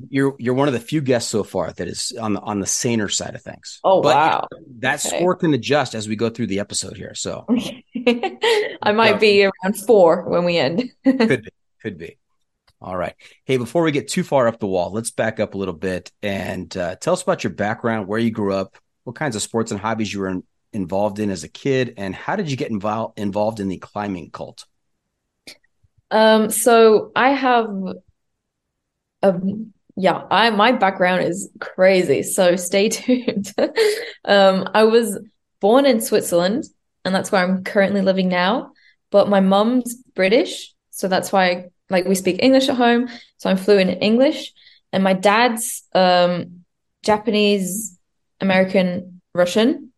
you're 0.09 0.35
you're 0.37 0.53
one 0.53 0.67
of 0.67 0.73
the 0.73 0.81
few 0.81 0.99
guests 0.99 1.31
so 1.31 1.45
far 1.45 1.71
that 1.71 1.87
is 1.87 2.11
on 2.19 2.33
the 2.33 2.41
on 2.41 2.59
the 2.59 2.67
saner 2.67 3.07
side 3.07 3.35
of 3.35 3.41
things. 3.41 3.79
Oh 3.85 4.01
but 4.01 4.13
wow. 4.15 4.47
that 4.79 4.99
Okay. 5.05 5.17
score 5.17 5.35
can 5.35 5.53
adjust 5.53 5.95
as 5.95 6.09
we 6.09 6.17
go 6.17 6.29
through 6.29 6.47
the 6.47 6.59
episode 6.59 6.97
here. 6.97 7.15
So 7.15 7.45
I 7.95 8.91
might 8.93 9.21
be 9.21 9.45
around 9.45 9.77
four 9.87 10.23
when 10.27 10.43
we 10.43 10.57
end. 10.57 10.91
could 11.05 11.43
be, 11.43 11.49
could 11.81 11.97
be. 11.97 12.17
All 12.81 12.97
right. 12.97 13.15
Hey, 13.45 13.55
before 13.55 13.83
we 13.83 13.93
get 13.93 14.09
too 14.09 14.23
far 14.25 14.49
up 14.49 14.59
the 14.59 14.67
wall, 14.67 14.91
let's 14.91 15.11
back 15.11 15.39
up 15.39 15.53
a 15.53 15.57
little 15.57 15.73
bit 15.73 16.11
and 16.21 16.75
uh, 16.75 16.97
tell 16.97 17.13
us 17.13 17.21
about 17.23 17.45
your 17.45 17.53
background, 17.53 18.09
where 18.09 18.19
you 18.19 18.29
grew 18.29 18.53
up, 18.53 18.75
what 19.03 19.15
kinds 19.15 19.35
of 19.35 19.41
sports 19.41 19.71
and 19.71 19.79
hobbies 19.79 20.13
you 20.13 20.19
were 20.19 20.29
in, 20.29 20.43
involved 20.71 21.19
in 21.19 21.29
as 21.29 21.43
a 21.43 21.49
kid, 21.49 21.93
and 21.97 22.15
how 22.15 22.35
did 22.35 22.49
you 22.49 22.57
get 22.57 22.71
involved 22.71 23.19
involved 23.19 23.59
in 23.59 23.67
the 23.67 23.77
climbing 23.77 24.31
cult? 24.31 24.65
Um, 26.11 26.51
so 26.51 27.11
I 27.15 27.29
have 27.31 27.69
um 29.23 29.73
yeah, 29.95 30.23
I 30.31 30.49
my 30.49 30.71
background 30.71 31.23
is 31.23 31.49
crazy, 31.59 32.23
so 32.23 32.55
stay 32.55 32.89
tuned. 32.89 33.53
Um, 34.25 34.67
I 34.73 34.85
was 34.85 35.19
born 35.59 35.85
in 35.85 36.01
Switzerland, 36.01 36.63
and 37.05 37.13
that's 37.13 37.31
where 37.31 37.43
I'm 37.43 37.63
currently 37.63 38.01
living 38.01 38.29
now, 38.29 38.71
but 39.11 39.29
my 39.29 39.39
mum's 39.39 39.95
British, 40.15 40.73
so 40.89 41.07
that's 41.07 41.31
why 41.31 41.65
like 41.89 42.05
we 42.05 42.15
speak 42.15 42.41
English 42.41 42.69
at 42.69 42.75
home, 42.75 43.09
so 43.37 43.49
I'm 43.49 43.57
fluent 43.57 43.91
in 43.91 43.99
English, 43.99 44.53
and 44.91 45.03
my 45.03 45.13
dad's 45.13 45.83
um 45.93 46.63
Japanese, 47.03 47.97
American, 48.43 49.21
Russian. 49.33 49.91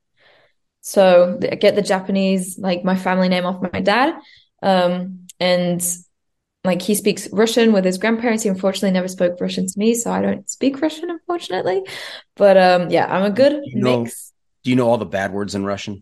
So 0.82 1.40
I 1.52 1.56
get 1.56 1.76
the 1.76 1.82
Japanese, 1.82 2.58
like 2.58 2.84
my 2.84 2.96
family 2.96 3.28
name 3.28 3.46
off 3.46 3.62
my 3.74 3.82
dad. 3.82 4.16
Um, 4.62 5.28
and 5.40 5.84
like 6.64 6.82
he 6.82 6.96
speaks 6.96 7.28
Russian 7.32 7.74
with 7.74 7.86
his 7.86 7.98
grandparents. 7.98 8.44
He 8.44 8.50
unfortunately 8.50 8.92
never 8.92 9.08
spoke 9.08 9.40
Russian 9.42 9.68
to 9.68 9.80
me, 9.80 9.94
so 9.94 10.12
I 10.12 10.22
don't 10.22 10.50
speak 10.50 10.82
Russian, 10.82 11.10
unfortunately. 11.10 11.84
But 12.36 12.58
um, 12.58 12.90
yeah, 12.90 13.06
I'm 13.14 13.24
a 13.24 13.32
good 13.32 13.62
You 13.66 13.82
know- 13.82 14.02
mix. 14.04 14.32
Do 14.64 14.72
you 14.72 14.76
know 14.76 14.88
all 14.90 14.98
the 14.98 15.06
bad 15.06 15.32
words 15.32 15.54
in 15.54 15.64
Russian? 15.64 16.02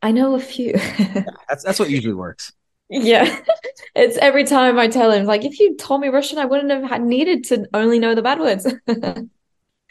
I 0.00 0.12
know 0.12 0.36
a 0.36 0.38
few. 0.40 0.74
That's 1.48 1.64
that's 1.64 1.80
what 1.80 1.90
usually 1.90 2.14
works. 2.14 2.52
Yeah, 2.88 3.40
it's 3.96 4.16
every 4.18 4.44
time 4.44 4.78
I 4.78 4.86
tell 4.86 5.10
him, 5.10 5.24
like, 5.24 5.44
if 5.44 5.58
you 5.58 5.76
told 5.76 6.00
me 6.00 6.06
Russian, 6.08 6.38
I 6.38 6.44
wouldn't 6.44 6.70
have 6.70 6.84
had 6.88 7.02
needed 7.02 7.42
to 7.46 7.66
only 7.74 7.98
know 7.98 8.14
the 8.14 8.22
bad 8.22 8.38
words. 8.38 8.72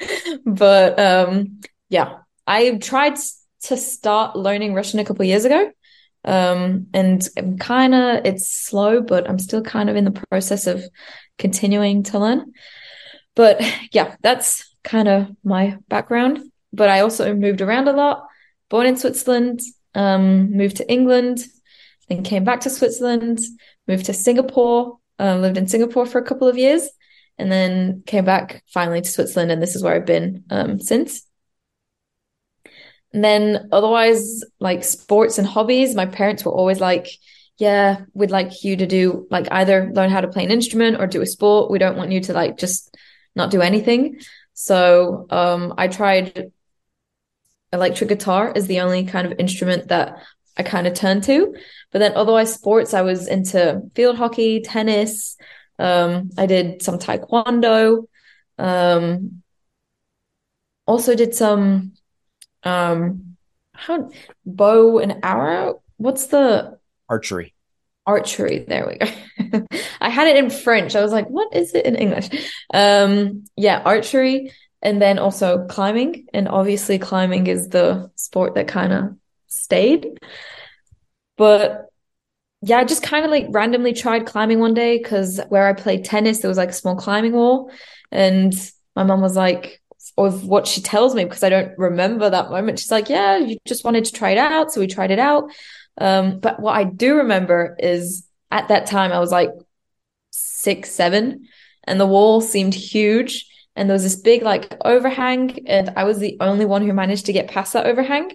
But 0.46 1.00
um, 1.00 1.62
yeah, 1.90 2.18
I 2.46 2.78
tried 2.78 3.18
to 3.64 3.78
start 3.78 4.36
learning 4.36 4.74
Russian 4.74 5.00
a 5.00 5.06
couple 5.06 5.26
years 5.26 5.46
ago. 5.46 5.72
Um, 6.26 6.88
and 6.94 7.28
I'm 7.38 7.58
kind 7.58 7.94
of, 7.94 8.26
it's 8.26 8.54
slow, 8.54 9.02
but 9.02 9.30
I'm 9.30 9.40
still 9.40 9.62
kind 9.62 9.90
of 9.90 9.96
in 9.96 10.06
the 10.06 10.26
process 10.30 10.68
of 10.68 10.84
continuing 11.38 12.04
to 12.04 12.20
learn. 12.20 12.54
But 13.36 13.62
yeah, 13.92 14.16
that's 14.22 14.74
kind 14.84 15.08
of 15.08 15.28
my 15.44 15.78
background. 15.90 16.40
But 16.72 16.90
I 16.90 17.02
also 17.02 17.34
moved 17.36 17.62
around 17.62 17.88
a 17.88 17.94
lot, 17.94 18.26
born 18.70 18.88
in 18.88 18.98
Switzerland, 18.98 19.62
um, 19.96 20.52
moved 20.52 20.78
to 20.78 20.92
England, 20.92 21.46
then 22.10 22.24
came 22.24 22.44
back 22.44 22.62
to 22.62 22.70
Switzerland, 22.70 23.40
moved 23.88 24.06
to 24.06 24.14
Singapore, 24.14 24.98
uh, 25.20 25.38
lived 25.38 25.58
in 25.58 25.68
Singapore 25.68 26.06
for 26.06 26.20
a 26.20 26.26
couple 26.26 26.48
of 26.48 26.58
years, 26.58 26.90
and 27.44 27.52
then 27.52 28.04
came 28.06 28.24
back 28.24 28.64
finally 28.74 29.02
to 29.02 29.10
Switzerland, 29.10 29.52
and 29.52 29.62
this 29.62 29.76
is 29.76 29.84
where 29.84 29.94
I've 29.94 30.06
been 30.06 30.46
um, 30.50 30.80
since. 30.80 31.28
And 33.12 33.22
then 33.22 33.68
otherwise, 33.74 34.46
like 34.62 34.86
sports 34.86 35.38
and 35.38 35.46
hobbies, 35.46 35.94
my 35.94 36.06
parents 36.06 36.46
were 36.46 36.54
always 36.54 36.80
like, 36.80 37.10
yeah, 37.58 38.06
we'd 38.14 38.32
like 38.32 38.64
you 38.64 38.78
to 38.78 38.88
do 38.88 39.28
like 39.30 39.50
either 39.52 39.92
learn 39.94 40.10
how 40.10 40.22
to 40.22 40.30
play 40.30 40.46
an 40.46 40.52
instrument 40.52 41.02
or 41.02 41.06
do 41.06 41.22
a 41.22 41.26
sport. 41.26 41.70
We 41.70 41.80
don't 41.80 41.98
want 41.98 42.14
you 42.14 42.22
to 42.22 42.34
like 42.34 42.58
just 42.58 42.96
not 43.36 43.52
do 43.52 43.60
anything. 43.60 44.22
So 44.54 45.28
um, 45.30 45.74
I 45.78 45.90
tried 45.90 46.54
electric 47.74 48.08
guitar 48.08 48.54
is 48.56 48.68
the 48.68 48.80
only 48.80 49.04
kind 49.04 49.28
of 49.28 49.38
instrument 49.38 49.90
that 49.90 50.24
I 50.56 50.64
kind 50.64 50.88
of 50.88 50.94
turned 50.94 51.26
to. 51.26 51.54
But 51.92 52.00
then 52.00 52.14
otherwise 52.16 52.54
sports, 52.54 52.94
I 52.94 53.02
was 53.02 53.28
into 53.28 53.82
field 53.96 54.16
hockey, 54.16 54.62
tennis. 54.62 55.36
Um, 55.80 56.30
I 56.38 56.46
did 56.46 56.82
some 56.82 57.00
taekwondo. 57.00 58.08
Um, 58.58 59.44
also 60.86 61.16
did 61.16 61.34
some 61.34 61.94
um 62.64 63.36
how 63.74 64.10
bow 64.46 65.00
and 65.00 65.20
arrow. 65.24 65.82
What's 65.98 66.28
the 66.28 66.78
Archery. 67.10 67.54
archery? 68.06 68.60
There 68.68 68.88
we 68.88 68.98
go. 68.98 69.66
I 70.02 70.10
had 70.10 70.28
it 70.28 70.38
in 70.38 70.50
French. 70.50 70.96
I 70.96 71.02
was 71.02 71.12
like, 71.12 71.28
what 71.28 71.56
is 71.56 71.74
it 71.74 71.86
in 71.86 71.96
English? 71.96 72.30
Um, 72.74 73.46
yeah, 73.56 73.82
archery 73.84 74.52
and 74.82 75.02
then 75.02 75.18
also 75.18 75.66
climbing. 75.68 76.28
And 76.34 76.48
obviously 76.48 77.00
climbing 77.00 77.48
is 77.48 77.70
the 77.70 78.12
sport 78.16 78.56
that 78.56 78.68
kind 78.68 78.94
of 78.94 79.18
stayed. 79.48 80.20
But 81.38 81.90
yeah, 82.66 82.78
I 82.78 82.86
just 82.86 83.04
kind 83.04 83.26
of 83.26 83.32
like 83.32 83.48
randomly 83.50 83.94
tried 83.94 84.26
climbing 84.26 84.60
one 84.60 84.74
day 84.74 84.98
because 84.98 85.40
where 85.50 85.68
I 85.68 85.74
played 85.74 86.06
tennis, 86.06 86.40
there 86.40 86.50
was 86.50 86.58
like 86.58 86.70
a 86.70 86.74
small 86.74 86.96
climbing 86.96 87.34
wall. 87.34 87.72
And 88.12 88.54
my 88.96 89.04
mom 89.04 89.22
was 89.22 89.36
like, 89.36 89.82
of 90.18 90.46
what 90.46 90.68
she 90.68 90.82
tells 90.82 91.16
me, 91.16 91.24
because 91.26 91.44
I 91.44 91.50
don't 91.50 91.78
remember 91.78 92.30
that 92.30 92.52
moment. 92.52 92.80
She's 92.80 92.92
like, 92.92 93.10
Yeah, 93.10 93.38
you 93.38 93.58
just 93.66 93.84
wanted 93.84 94.06
to 94.06 94.14
try 94.14 94.32
it 94.32 94.38
out. 94.38 94.72
So 94.72 94.80
we 94.80 94.88
tried 94.88 95.12
it 95.12 95.20
out. 95.20 95.52
Um, 95.98 96.40
but 96.40 96.60
what 96.60 96.76
I 96.76 96.86
do 96.86 97.18
remember 97.18 97.76
is 97.80 98.26
at 98.52 98.70
that 98.70 98.86
time 98.86 99.12
I 99.12 99.20
was 99.20 99.32
like 99.32 99.50
six, 100.32 100.92
seven, 100.92 101.48
and 101.84 102.00
the 102.00 102.08
wall 102.08 102.42
seemed 102.42 102.74
huge. 102.74 103.50
And 103.76 103.90
there 103.90 103.96
was 103.96 104.04
this 104.04 104.16
big 104.16 104.44
like 104.44 104.74
overhang, 104.86 105.68
and 105.68 105.92
I 105.98 106.04
was 106.04 106.20
the 106.20 106.38
only 106.40 106.66
one 106.66 106.84
who 106.84 106.94
managed 106.94 107.26
to 107.26 107.34
get 107.34 107.50
past 107.50 107.74
that 107.74 107.88
overhang. 107.88 108.32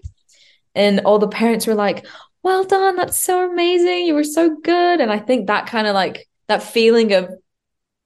And 0.75 1.01
all 1.01 1.19
the 1.19 1.29
parents 1.29 1.67
were 1.67 1.75
like, 1.75 2.05
Well 2.43 2.65
done, 2.65 2.97
that's 2.97 3.21
so 3.21 3.51
amazing. 3.51 4.07
You 4.07 4.15
were 4.15 4.25
so 4.25 4.57
good. 4.57 5.01
And 5.01 5.11
I 5.11 5.19
think 5.19 5.47
that 5.47 5.67
kind 5.67 5.87
of 5.87 5.95
like 5.95 6.29
that 6.47 6.63
feeling 6.63 7.13
of 7.13 7.31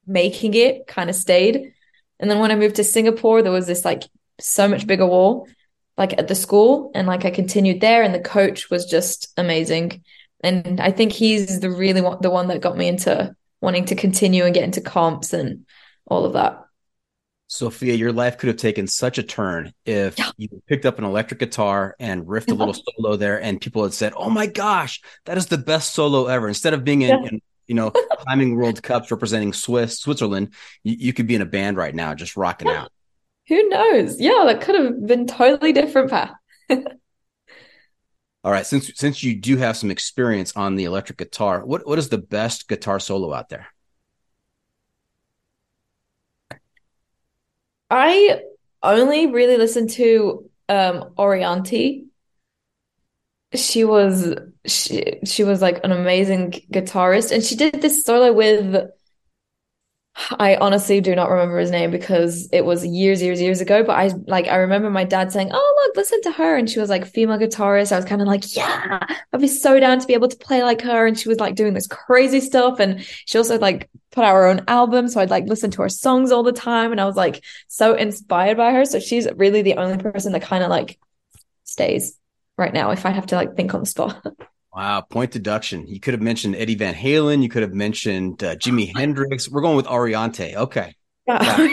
making 0.07 0.55
it 0.55 0.87
kind 0.87 1.11
of 1.11 1.16
stayed. 1.16 1.73
And 2.18 2.31
then 2.31 2.38
when 2.38 2.51
I 2.51 2.57
moved 2.57 2.77
to 2.77 2.85
Singapore, 2.85 3.42
there 3.42 3.53
was 3.53 3.66
this 3.66 3.85
like 3.85 4.05
so 4.40 4.68
much 4.68 4.87
bigger 4.87 5.07
wall, 5.07 5.49
like 5.97 6.18
at 6.18 6.29
the 6.29 6.35
school. 6.35 6.90
And 6.95 7.07
like 7.07 7.25
I 7.25 7.31
continued 7.31 7.81
there, 7.81 8.03
and 8.03 8.14
the 8.14 8.21
coach 8.21 8.71
was 8.71 8.87
just 8.87 9.33
amazing. 9.37 10.03
And 10.42 10.81
I 10.81 10.90
think 10.90 11.12
he's 11.12 11.61
the 11.61 11.71
really 11.71 12.01
one, 12.01 12.18
the 12.21 12.31
one 12.31 12.49
that 12.49 12.61
got 12.61 12.77
me 12.77 12.88
into 12.88 13.35
wanting 13.61 13.85
to 13.87 13.95
continue 13.95 14.45
and 14.45 14.55
get 14.55 14.64
into 14.64 14.81
comps 14.81 15.33
and 15.33 15.66
all 16.07 16.25
of 16.25 16.33
that. 16.33 16.62
Sofya, 17.53 17.95
your 17.99 18.12
life 18.12 18.38
could 18.38 18.49
have 18.49 18.57
taken 18.57 18.87
such 18.87 19.19
a 19.19 19.23
turn 19.23 19.75
if 19.85 20.19
Yeah. 20.19 20.31
you 20.38 20.49
picked 20.67 20.87
up 20.87 20.99
an 20.99 21.05
electric 21.05 21.38
guitar 21.38 21.95
and 22.01 22.25
riffed 22.27 22.51
a 22.51 22.55
little 22.55 22.73
solo 22.75 23.17
there, 23.17 23.43
and 23.43 23.61
people 23.61 23.83
had 23.83 23.93
said, 23.93 24.15
"Oh 24.17 24.31
my 24.31 24.47
gosh, 24.47 25.03
that 25.27 25.37
is 25.37 25.47
the 25.47 25.59
best 25.59 25.93
solo 25.95 26.27
ever!" 26.29 26.49
Instead 26.49 26.73
of 26.73 26.83
being 26.83 27.03
in, 27.03 27.11
Yeah. 27.11 27.29
in 27.29 27.43
you 27.67 27.75
know 27.75 27.91
climbing 27.91 28.57
World 28.57 28.83
Cups 28.83 29.11
representing 29.11 29.53
Swiss 29.53 29.99
Switzerland, 29.99 30.55
you, 30.83 30.97
you 30.99 31.12
could 31.12 31.27
be 31.27 31.35
in 31.35 31.43
a 31.43 31.47
band 31.47 31.77
right 31.77 31.95
now, 31.95 32.15
just 32.15 32.38
rocking 32.38 32.69
out. 32.69 32.91
Who 33.49 33.69
knows? 33.69 34.19
Yeah, 34.19 34.45
that 34.47 34.62
could 34.62 34.75
have 34.77 35.07
been 35.07 35.27
totally 35.27 35.75
different 35.75 36.09
path. 36.11 36.33
All 38.45 38.51
right, 38.51 38.65
since 38.67 38.91
since 38.95 39.23
you 39.23 39.38
do 39.38 39.59
have 39.59 39.77
some 39.77 39.91
experience 39.91 40.57
on 40.57 40.77
the 40.77 40.85
electric 40.85 41.19
guitar, 41.19 41.67
what 41.67 41.87
what 41.87 41.99
is 41.99 42.09
the 42.09 42.19
best 42.19 42.67
guitar 42.67 42.99
solo 42.99 43.33
out 43.35 43.51
there? 43.51 43.67
I 47.92 48.40
only 48.83 49.26
really 49.26 49.59
listened 49.59 49.90
to 49.90 50.50
um 50.68 51.12
Orianthi. 51.18 52.07
She 53.55 53.85
was 53.85 54.35
she 54.66 55.20
she 55.26 55.44
was 55.44 55.61
like 55.61 55.85
an 55.85 55.92
amazing 55.92 56.52
guitarist 56.72 57.33
and 57.33 57.44
she 57.44 57.55
did 57.55 57.83
this 57.83 58.02
solo 58.02 58.33
with 58.33 58.90
I 60.14 60.57
honestly 60.57 61.01
do 61.01 61.14
not 61.14 61.31
remember 61.31 61.59
his 61.59 61.70
name 61.70 61.90
because 61.90 62.48
it 62.53 62.64
was 62.64 62.85
years, 62.85 63.22
years, 63.22 63.40
years 63.40 63.61
ago. 63.62 63.83
But 63.83 63.92
I 63.92 64.11
like 64.27 64.46
I 64.46 64.57
remember 64.57 64.90
my 64.90 65.05
dad 65.05 65.33
saying, 65.33 65.51
"Oh, 65.53 65.83
look, 65.87 65.96
listen 65.96 66.20
to 66.22 66.33
her," 66.33 66.57
and 66.57 66.68
she 66.68 66.81
was 66.81 66.90
like 66.90 67.07
female 67.07 67.38
guitarist. 67.38 67.92
I 67.92 67.96
was 67.96 68.05
kind 68.05 68.20
of 68.20 68.29
like, 68.29 68.55
"Yeah, 68.55 68.98
I'd 69.33 69.40
be 69.40 69.48
so 69.48 69.81
down 69.81 69.98
to 70.01 70.07
be 70.07 70.14
able 70.14 70.29
to 70.29 70.37
play 70.37 70.62
like 70.62 70.83
her." 70.83 71.07
And 71.07 71.18
she 71.18 71.29
was 71.29 71.40
like 71.40 71.55
doing 71.55 71.72
this 71.72 71.87
crazy 71.87 72.40
stuff, 72.40 72.79
and 72.79 73.03
she 73.27 73.38
also 73.38 73.59
like 73.59 73.88
put 74.11 74.25
out 74.25 74.35
her 74.35 74.46
own 74.46 74.64
album, 74.68 75.09
so 75.09 75.20
I'd 75.20 75.31
like 75.31 75.46
listen 75.46 75.70
to 75.72 75.83
her 75.83 75.88
songs 75.88 76.31
all 76.31 76.42
the 76.42 76.53
time, 76.53 76.92
and 76.92 77.01
I 77.01 77.07
was 77.07 77.16
like 77.16 77.42
so 77.68 77.94
inspired 77.94 78.59
by 78.59 78.72
her. 78.72 78.85
So 78.85 79.01
she's 79.01 79.27
really 79.37 79.62
the 79.62 79.77
only 79.77 79.96
person 80.03 80.33
that 80.33 80.42
kind 80.42 80.62
of 80.62 80.68
like 80.68 80.98
stays 81.64 82.18
right 82.59 82.72
now. 82.72 82.90
If 82.90 83.07
I 83.07 83.11
have 83.11 83.27
to 83.27 83.37
like 83.37 83.57
think 83.57 83.72
on 83.75 83.81
the 83.81 83.87
spot. 83.87 84.22
Wow, 84.75 85.03
point 85.03 85.33
deduction. 85.33 85.87
You 85.87 86.01
could 86.01 86.15
have 86.15 86.23
mentioned 86.23 86.57
Eddie 86.57 86.77
Van 86.77 86.95
Halen. 86.95 87.43
You 87.43 87.51
could 87.51 87.63
have 87.63 87.75
mentioned 87.75 88.43
uh, 88.43 88.57
Jimi 88.57 88.91
Hendrix. 88.97 89.49
We're 89.49 89.61
going 89.61 89.77
with 89.77 89.87
Orianthi. 89.87 90.55
Okay. 90.55 90.95
Yeah, 91.27 91.39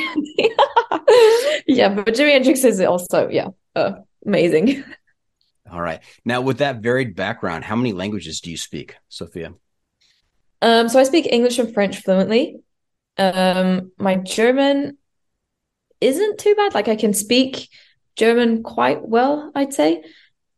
yeah 1.67 1.89
but 1.89 2.13
Jimi 2.13 2.31
Hendrix 2.33 2.63
is 2.63 2.81
also 2.81 3.29
yeah 3.29 3.47
uh, 3.75 3.93
amazing. 4.25 4.83
All 5.71 5.81
right. 5.81 6.01
Now, 6.25 6.41
with 6.41 6.57
that 6.57 6.77
varied 6.77 7.15
background, 7.15 7.63
how 7.63 7.75
many 7.75 7.93
languages 7.93 8.41
do 8.41 8.49
you 8.49 8.57
speak, 8.57 8.95
Sofya? 9.09 9.53
Um, 10.61 10.89
so 10.89 10.99
I 10.99 11.03
speak 11.03 11.27
English 11.27 11.59
and 11.59 11.73
French 11.73 12.01
fluently. 12.01 12.59
Um, 13.17 13.91
my 13.97 14.15
German 14.15 14.97
isn't 16.01 16.39
too 16.39 16.55
bad. 16.55 16.73
Like 16.73 16.87
I 16.87 16.95
can 16.95 17.13
speak 17.13 17.69
German 18.15 18.63
quite 18.63 19.07
well, 19.07 19.51
I'd 19.53 19.73
say, 19.73 20.03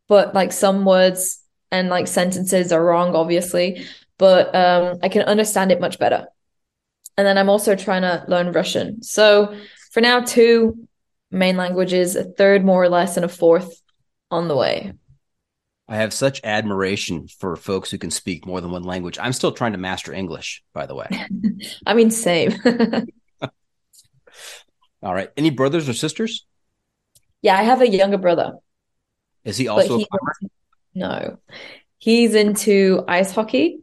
but 0.08 0.34
like 0.34 0.52
some 0.52 0.84
words 0.84 1.41
and 1.72 1.88
like 1.88 2.06
sentences 2.06 2.70
are 2.70 2.84
wrong, 2.84 3.16
obviously, 3.16 3.84
but 4.18 4.54
um, 4.54 4.98
I 5.02 5.08
can 5.08 5.22
understand 5.22 5.72
it 5.72 5.80
much 5.80 5.98
better. 5.98 6.28
And 7.16 7.26
then 7.26 7.38
I'm 7.38 7.48
also 7.48 7.74
trying 7.74 8.02
to 8.02 8.24
learn 8.28 8.52
Russian. 8.52 9.02
So 9.02 9.56
for 9.90 10.00
now, 10.00 10.20
two 10.20 10.86
main 11.30 11.56
languages, 11.56 12.14
a 12.14 12.24
third 12.24 12.64
more 12.64 12.82
or 12.82 12.88
less, 12.88 13.16
and 13.16 13.24
a 13.24 13.28
fourth 13.28 13.80
on 14.30 14.48
the 14.48 14.56
way. 14.56 14.92
I 15.88 15.96
have 15.96 16.12
such 16.12 16.40
admiration 16.44 17.26
for 17.26 17.56
folks 17.56 17.90
who 17.90 17.98
can 17.98 18.10
speak 18.10 18.46
more 18.46 18.60
than 18.60 18.70
one 18.70 18.84
language. 18.84 19.18
I'm 19.20 19.32
still 19.32 19.52
trying 19.52 19.72
to 19.72 19.78
master 19.78 20.12
English, 20.12 20.62
by 20.72 20.86
the 20.86 20.94
way. 20.94 21.08
I 21.86 21.94
mean, 21.94 22.10
same. 22.10 22.54
All 25.02 25.12
right. 25.12 25.30
Any 25.36 25.50
brothers 25.50 25.88
or 25.88 25.94
sisters? 25.94 26.46
Yeah, 27.42 27.58
I 27.58 27.62
have 27.62 27.80
a 27.80 27.88
younger 27.88 28.18
brother. 28.18 28.52
Is 29.44 29.56
he 29.56 29.66
also 29.68 29.98
he, 29.98 30.04
a? 30.04 30.48
No, 30.94 31.38
he's 31.98 32.34
into 32.34 33.04
ice 33.08 33.32
hockey. 33.32 33.80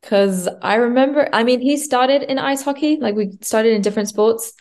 Because 0.00 0.48
I 0.62 0.76
remember, 0.76 1.28
I 1.32 1.44
mean, 1.44 1.60
he 1.60 1.76
started 1.76 2.22
in 2.22 2.38
ice 2.38 2.62
hockey, 2.62 2.96
like 2.98 3.14
we 3.14 3.32
started 3.42 3.74
in 3.74 3.82
different 3.82 4.08
sports, 4.08 4.54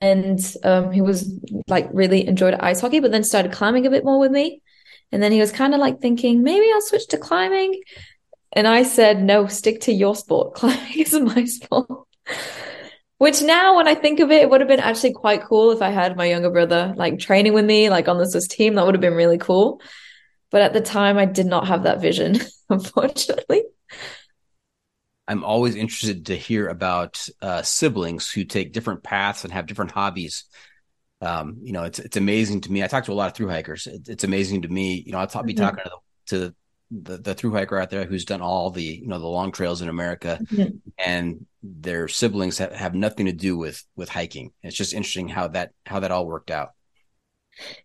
and 0.00 0.40
um, 0.64 0.92
he 0.92 1.02
was 1.02 1.30
like 1.66 1.88
really 1.92 2.26
enjoyed 2.26 2.54
ice 2.54 2.80
hockey, 2.80 3.00
but 3.00 3.10
then 3.10 3.22
started 3.22 3.52
climbing 3.52 3.86
a 3.86 3.90
bit 3.90 4.04
more 4.04 4.18
with 4.18 4.32
me. 4.32 4.62
And 5.12 5.22
then 5.22 5.32
he 5.32 5.40
was 5.40 5.52
kind 5.52 5.74
of 5.74 5.80
like 5.80 6.00
thinking, 6.00 6.42
maybe 6.42 6.66
I'll 6.72 6.80
switch 6.82 7.06
to 7.08 7.18
climbing. 7.18 7.80
And 8.52 8.66
I 8.66 8.82
said, 8.82 9.22
no, 9.22 9.46
stick 9.46 9.82
to 9.82 9.92
your 9.92 10.14
sport. 10.16 10.54
Climbing 10.56 10.98
is 11.00 11.14
my 11.20 11.44
sport. 11.44 11.88
Which 13.18 13.42
now, 13.42 13.76
when 13.76 13.88
I 13.88 13.94
think 13.96 14.20
of 14.20 14.30
it, 14.30 14.42
it 14.42 14.50
would 14.50 14.60
have 14.60 14.68
been 14.68 14.78
actually 14.78 15.12
quite 15.12 15.42
cool 15.42 15.72
if 15.72 15.82
I 15.82 15.90
had 15.90 16.16
my 16.16 16.26
younger 16.26 16.50
brother 16.50 16.94
like 16.96 17.18
training 17.18 17.52
with 17.52 17.64
me, 17.64 17.90
like 17.90 18.06
on 18.06 18.16
the 18.16 18.30
Swiss 18.30 18.46
team. 18.46 18.74
That 18.74 18.86
would 18.86 18.94
have 18.94 19.00
been 19.00 19.14
really 19.14 19.38
cool. 19.38 19.80
But 20.50 20.62
at 20.62 20.72
the 20.72 20.80
time, 20.80 21.18
I 21.18 21.26
did 21.26 21.46
not 21.46 21.68
have 21.68 21.82
that 21.82 22.00
vision, 22.00 22.38
unfortunately. 22.70 23.64
I'm 25.28 25.44
always 25.44 25.74
interested 25.74 26.26
to 26.26 26.36
hear 26.36 26.68
about 26.68 27.28
uh, 27.42 27.62
siblings 27.62 28.30
who 28.30 28.44
take 28.44 28.72
different 28.72 29.02
paths 29.02 29.44
and 29.44 29.52
have 29.52 29.66
different 29.66 29.90
hobbies. 29.90 30.44
Um, 31.20 31.58
you 31.60 31.72
know, 31.72 31.82
it's 31.82 31.98
it's 31.98 32.16
amazing 32.16 32.62
to 32.62 32.72
me. 32.72 32.82
I 32.82 32.86
talk 32.86 33.04
to 33.04 33.12
a 33.12 33.14
lot 33.14 33.28
of 33.28 33.34
through 33.34 33.48
hikers. 33.48 33.86
It, 33.86 34.08
it's 34.08 34.24
amazing 34.24 34.62
to 34.62 34.68
me. 34.68 35.02
You 35.04 35.12
know, 35.12 35.18
I'll 35.18 35.42
be 35.42 35.52
mm-hmm. 35.52 35.64
talking 35.64 35.84
to 35.84 35.90
the, 35.90 36.36
to 36.38 36.54
the, 36.90 37.18
the 37.18 37.34
through 37.34 37.52
hiker 37.52 37.78
out 37.78 37.90
there 37.90 38.06
who's 38.06 38.24
done 38.24 38.40
all 38.40 38.70
the 38.70 38.82
you 38.82 39.06
know 39.06 39.18
the 39.18 39.26
long 39.26 39.52
trails 39.52 39.82
in 39.82 39.90
America, 39.90 40.38
mm-hmm. 40.44 40.78
and 40.96 41.44
their 41.62 42.08
siblings 42.08 42.58
have, 42.58 42.72
have 42.72 42.94
nothing 42.94 43.26
to 43.26 43.32
do 43.32 43.58
with 43.58 43.84
with 43.96 44.08
hiking. 44.08 44.52
It's 44.62 44.76
just 44.76 44.94
interesting 44.94 45.28
how 45.28 45.48
that 45.48 45.72
how 45.84 46.00
that 46.00 46.10
all 46.10 46.26
worked 46.26 46.50
out. 46.50 46.70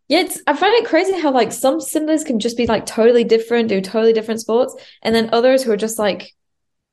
Yeah, 0.07 0.19
it's, 0.19 0.41
I 0.45 0.55
find 0.55 0.73
it 0.75 0.87
crazy 0.87 1.19
how 1.19 1.31
like 1.31 1.51
some 1.51 1.79
siblings 1.79 2.23
can 2.23 2.39
just 2.39 2.57
be 2.57 2.67
like 2.67 2.85
totally 2.85 3.23
different, 3.23 3.69
do 3.69 3.81
totally 3.81 4.13
different 4.13 4.41
sports, 4.41 4.75
and 5.01 5.15
then 5.15 5.29
others 5.31 5.63
who 5.63 5.71
are 5.71 5.77
just 5.77 5.97
like 5.97 6.33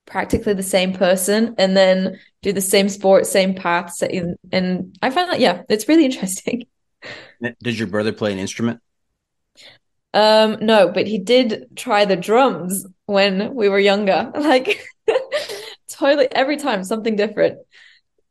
practically 0.07 0.55
the 0.55 0.63
same 0.63 0.93
person 0.93 1.55
and 1.59 1.77
then 1.77 2.19
do 2.43 2.53
the 2.53 2.61
same 2.61 2.89
sport, 2.89 3.27
same 3.27 3.55
paths. 3.55 4.03
And 4.03 4.99
I 5.03 5.11
find 5.11 5.31
that 5.31 5.41
yeah, 5.41 5.63
it's 5.69 5.89
really 5.89 6.05
interesting. 6.07 6.67
Did 7.63 7.79
your 7.79 7.89
brother 7.89 8.13
play 8.13 8.33
an 8.33 8.39
instrument? 8.39 8.81
Um, 10.13 10.59
no, 10.61 10.91
but 10.93 11.07
he 11.07 11.19
did 11.19 11.77
try 11.77 12.05
the 12.05 12.17
drums 12.17 12.85
when 13.07 13.55
we 13.55 13.69
were 13.69 13.79
younger. 13.79 14.33
Like 14.41 14.87
totally 15.89 16.29
every 16.33 16.57
time 16.57 16.83
something 16.83 17.15
different. 17.15 17.59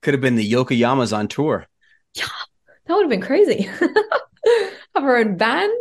Could 0.01 0.13
have 0.13 0.21
been 0.21 0.35
the 0.35 0.51
Yokoyamas 0.51 1.15
on 1.15 1.27
tour. 1.27 1.67
Yeah, 2.15 2.25
that 2.85 2.93
would 2.93 3.03
have 3.03 3.09
been 3.09 3.21
crazy. 3.21 3.69
have 4.95 5.03
our 5.03 5.17
own 5.17 5.37
band. 5.37 5.73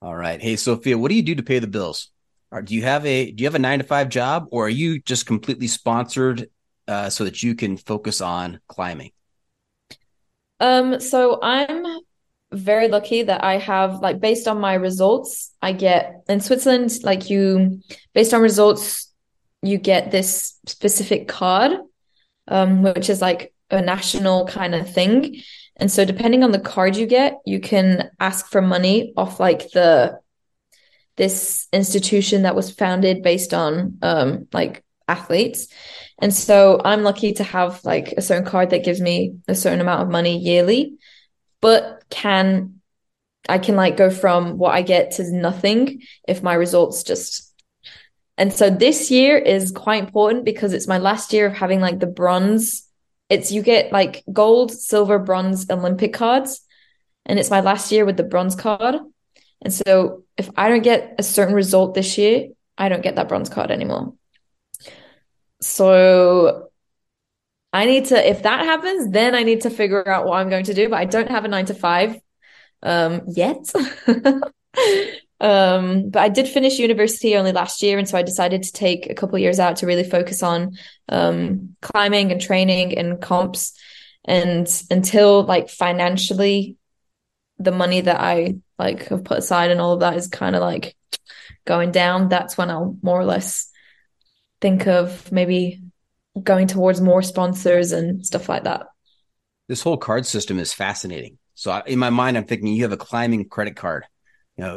All 0.00 0.14
right. 0.14 0.40
Hey, 0.40 0.54
Sofya, 0.54 0.96
what 0.96 1.08
do 1.08 1.14
you 1.14 1.22
do 1.22 1.34
to 1.34 1.42
pay 1.42 1.58
the 1.58 1.66
bills? 1.66 2.10
Or 2.50 2.62
do 2.62 2.74
you 2.74 2.82
have 2.82 3.04
a 3.04 3.30
do 3.30 3.42
you 3.42 3.46
have 3.46 3.54
a 3.54 3.58
nine 3.58 3.80
to 3.80 3.84
five 3.84 4.08
job, 4.08 4.46
or 4.50 4.66
are 4.66 4.70
you 4.70 5.00
just 5.00 5.26
completely 5.26 5.66
sponsored 5.66 6.48
uh, 6.86 7.10
so 7.10 7.24
that 7.24 7.42
you 7.42 7.54
can 7.54 7.76
focus 7.76 8.20
on 8.20 8.60
climbing? 8.68 9.10
Um. 10.60 11.00
So 11.00 11.38
I'm 11.42 11.84
very 12.52 12.88
lucky 12.88 13.22
that 13.22 13.44
I 13.44 13.58
have 13.58 14.00
like 14.00 14.20
based 14.20 14.48
on 14.48 14.60
my 14.60 14.74
results, 14.74 15.52
I 15.60 15.72
get 15.72 16.22
in 16.28 16.40
Switzerland. 16.40 16.90
Like 17.02 17.28
you, 17.28 17.80
based 18.14 18.32
on 18.32 18.40
results, 18.40 19.12
you 19.62 19.78
get 19.78 20.10
this 20.10 20.58
specific 20.66 21.28
card, 21.28 21.72
um, 22.46 22.82
which 22.82 23.10
is 23.10 23.20
like 23.20 23.52
a 23.70 23.82
national 23.82 24.46
kind 24.46 24.74
of 24.74 24.92
thing. 24.92 25.42
And 25.78 25.90
so 25.90 26.04
depending 26.04 26.42
on 26.42 26.50
the 26.50 26.58
card 26.58 26.96
you 26.96 27.06
get, 27.06 27.38
you 27.46 27.60
can 27.60 28.10
ask 28.18 28.46
for 28.46 28.60
money 28.60 29.12
off 29.16 29.38
like 29.38 29.70
the 29.70 30.18
this 31.16 31.66
institution 31.72 32.42
that 32.42 32.54
was 32.54 32.70
founded 32.70 33.22
based 33.22 33.52
on 33.52 33.98
um 34.02 34.48
like 34.52 34.84
athletes. 35.08 35.68
And 36.18 36.34
so 36.34 36.80
I'm 36.84 37.02
lucky 37.02 37.32
to 37.34 37.44
have 37.44 37.84
like 37.84 38.12
a 38.16 38.22
certain 38.22 38.44
card 38.44 38.70
that 38.70 38.84
gives 38.84 39.00
me 39.00 39.36
a 39.48 39.54
certain 39.54 39.80
amount 39.80 40.02
of 40.02 40.08
money 40.08 40.38
yearly, 40.38 40.98
but 41.60 42.04
can 42.10 42.80
I 43.48 43.58
can 43.58 43.76
like 43.76 43.96
go 43.96 44.10
from 44.10 44.58
what 44.58 44.74
I 44.74 44.82
get 44.82 45.12
to 45.12 45.32
nothing 45.32 46.02
if 46.26 46.42
my 46.42 46.54
results 46.54 47.02
just 47.02 47.44
and 48.36 48.52
so 48.52 48.70
this 48.70 49.10
year 49.10 49.36
is 49.36 49.72
quite 49.72 50.04
important 50.04 50.44
because 50.44 50.72
it's 50.72 50.86
my 50.86 50.98
last 50.98 51.32
year 51.32 51.46
of 51.46 51.54
having 51.54 51.80
like 51.80 51.98
the 51.98 52.06
bronze 52.06 52.87
it's 53.28 53.52
you 53.52 53.62
get 53.62 53.92
like 53.92 54.24
gold, 54.32 54.72
silver, 54.72 55.18
bronze 55.18 55.68
Olympic 55.70 56.12
cards. 56.12 56.62
And 57.26 57.38
it's 57.38 57.50
my 57.50 57.60
last 57.60 57.92
year 57.92 58.04
with 58.04 58.16
the 58.16 58.22
bronze 58.22 58.56
card. 58.56 58.96
And 59.60 59.72
so 59.72 60.24
if 60.36 60.48
I 60.56 60.68
don't 60.68 60.82
get 60.82 61.16
a 61.18 61.22
certain 61.22 61.54
result 61.54 61.94
this 61.94 62.16
year, 62.16 62.48
I 62.78 62.88
don't 62.88 63.02
get 63.02 63.16
that 63.16 63.28
bronze 63.28 63.50
card 63.50 63.70
anymore. 63.70 64.14
So 65.60 66.70
I 67.72 67.84
need 67.84 68.06
to, 68.06 68.28
if 68.28 68.44
that 68.44 68.64
happens, 68.64 69.10
then 69.10 69.34
I 69.34 69.42
need 69.42 69.62
to 69.62 69.70
figure 69.70 70.08
out 70.08 70.24
what 70.24 70.38
I'm 70.38 70.48
going 70.48 70.64
to 70.64 70.74
do. 70.74 70.88
But 70.88 71.00
I 71.00 71.04
don't 71.04 71.30
have 71.30 71.44
a 71.44 71.48
nine 71.48 71.66
to 71.66 71.74
five 71.74 72.18
um, 72.82 73.22
yet. 73.26 73.70
Um, 75.40 76.10
but 76.10 76.20
I 76.20 76.28
did 76.28 76.48
finish 76.48 76.78
university 76.78 77.36
only 77.36 77.52
last 77.52 77.82
year, 77.82 77.98
and 77.98 78.08
so 78.08 78.18
I 78.18 78.22
decided 78.22 78.64
to 78.64 78.72
take 78.72 79.08
a 79.08 79.14
couple 79.14 79.38
years 79.38 79.60
out 79.60 79.76
to 79.76 79.86
really 79.86 80.04
focus 80.04 80.42
on 80.42 80.76
um, 81.08 81.76
climbing 81.80 82.32
and 82.32 82.40
training 82.40 82.98
and 82.98 83.20
comps. 83.20 83.78
And 84.24 84.68
until 84.90 85.44
like 85.44 85.70
financially, 85.70 86.76
the 87.58 87.72
money 87.72 88.00
that 88.00 88.20
I 88.20 88.56
like 88.78 89.06
have 89.08 89.24
put 89.24 89.38
aside 89.38 89.70
and 89.70 89.80
all 89.80 89.94
of 89.94 90.00
that 90.00 90.16
is 90.16 90.28
kind 90.28 90.54
of 90.54 90.62
like 90.62 90.96
going 91.64 91.90
down. 91.90 92.28
That's 92.28 92.56
when 92.56 92.70
I'll 92.70 92.96
more 93.02 93.20
or 93.20 93.24
less 93.24 93.70
think 94.60 94.86
of 94.86 95.30
maybe 95.32 95.82
going 96.40 96.66
towards 96.66 97.00
more 97.00 97.22
sponsors 97.22 97.92
and 97.92 98.24
stuff 98.24 98.48
like 98.48 98.64
that. 98.64 98.86
This 99.66 99.82
whole 99.82 99.96
card 99.96 100.26
system 100.26 100.58
is 100.58 100.72
fascinating. 100.72 101.38
So 101.54 101.74
in 101.86 101.98
my 101.98 102.10
mind, 102.10 102.36
I'm 102.36 102.44
thinking 102.44 102.68
you 102.68 102.84
have 102.84 102.92
a 102.92 102.96
climbing 102.96 103.48
credit 103.48 103.76
card 103.76 104.04
you 104.58 104.64
know, 104.64 104.76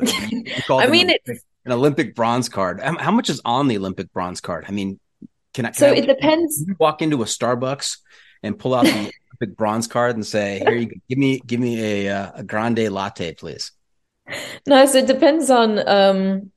I 0.70 0.88
mean, 0.88 1.08
Olympic, 1.08 1.22
it's 1.26 1.44
an 1.66 1.72
Olympic 1.72 2.16
bronze 2.16 2.50
card. 2.50 2.80
How 2.82 3.12
much 3.12 3.30
is 3.30 3.42
on 3.44 3.68
the 3.68 3.78
Olympic 3.78 4.14
bronze 4.14 4.40
card? 4.40 4.66
I 4.68 4.72
mean, 4.72 5.00
can 5.54 5.66
I? 5.66 5.70
Can 5.70 5.76
so 5.76 5.88
I, 5.88 5.96
it 5.96 6.08
depends. 6.08 6.64
walk 6.80 7.02
into 7.02 7.22
a 7.24 7.26
Starbucks 7.26 7.98
and 8.44 8.58
pull 8.58 8.76
out 8.76 8.86
the 8.86 9.12
Olympic 9.42 9.58
bronze 9.58 9.88
card 9.88 10.16
and 10.16 10.26
say, 10.26 10.60
"Here 10.60 10.76
you 10.76 10.86
go. 10.86 10.96
give 11.10 11.18
me 11.18 11.40
give 11.46 11.60
me 11.60 12.06
a 12.06 12.16
uh, 12.16 12.32
a 12.36 12.44
grande 12.44 12.90
latte, 12.90 13.34
please." 13.34 13.72
No, 14.68 14.86
so 14.86 15.00
it 15.00 15.08
depends 15.08 15.50
on. 15.50 15.88
um 15.88 16.52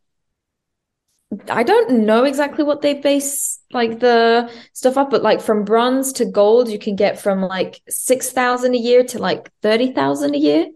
I 1.51 1.64
don't 1.64 2.05
know 2.07 2.25
exactly 2.25 2.62
what 2.62 2.81
they 2.81 2.95
base 2.95 3.59
like 3.72 3.99
the 3.99 4.49
stuff 4.72 4.97
up, 4.97 5.11
but 5.11 5.22
like 5.22 5.41
from 5.41 5.64
bronze 5.64 6.12
to 6.14 6.27
gold, 6.27 6.68
you 6.68 6.79
can 6.79 6.95
get 6.95 7.18
from 7.18 7.41
like 7.43 7.81
6,000 7.89 8.75
a 8.75 8.79
year 8.79 9.03
to 9.05 9.18
like 9.18 9.51
30,000 9.62 10.35
a 10.35 10.39
year. 10.39 10.66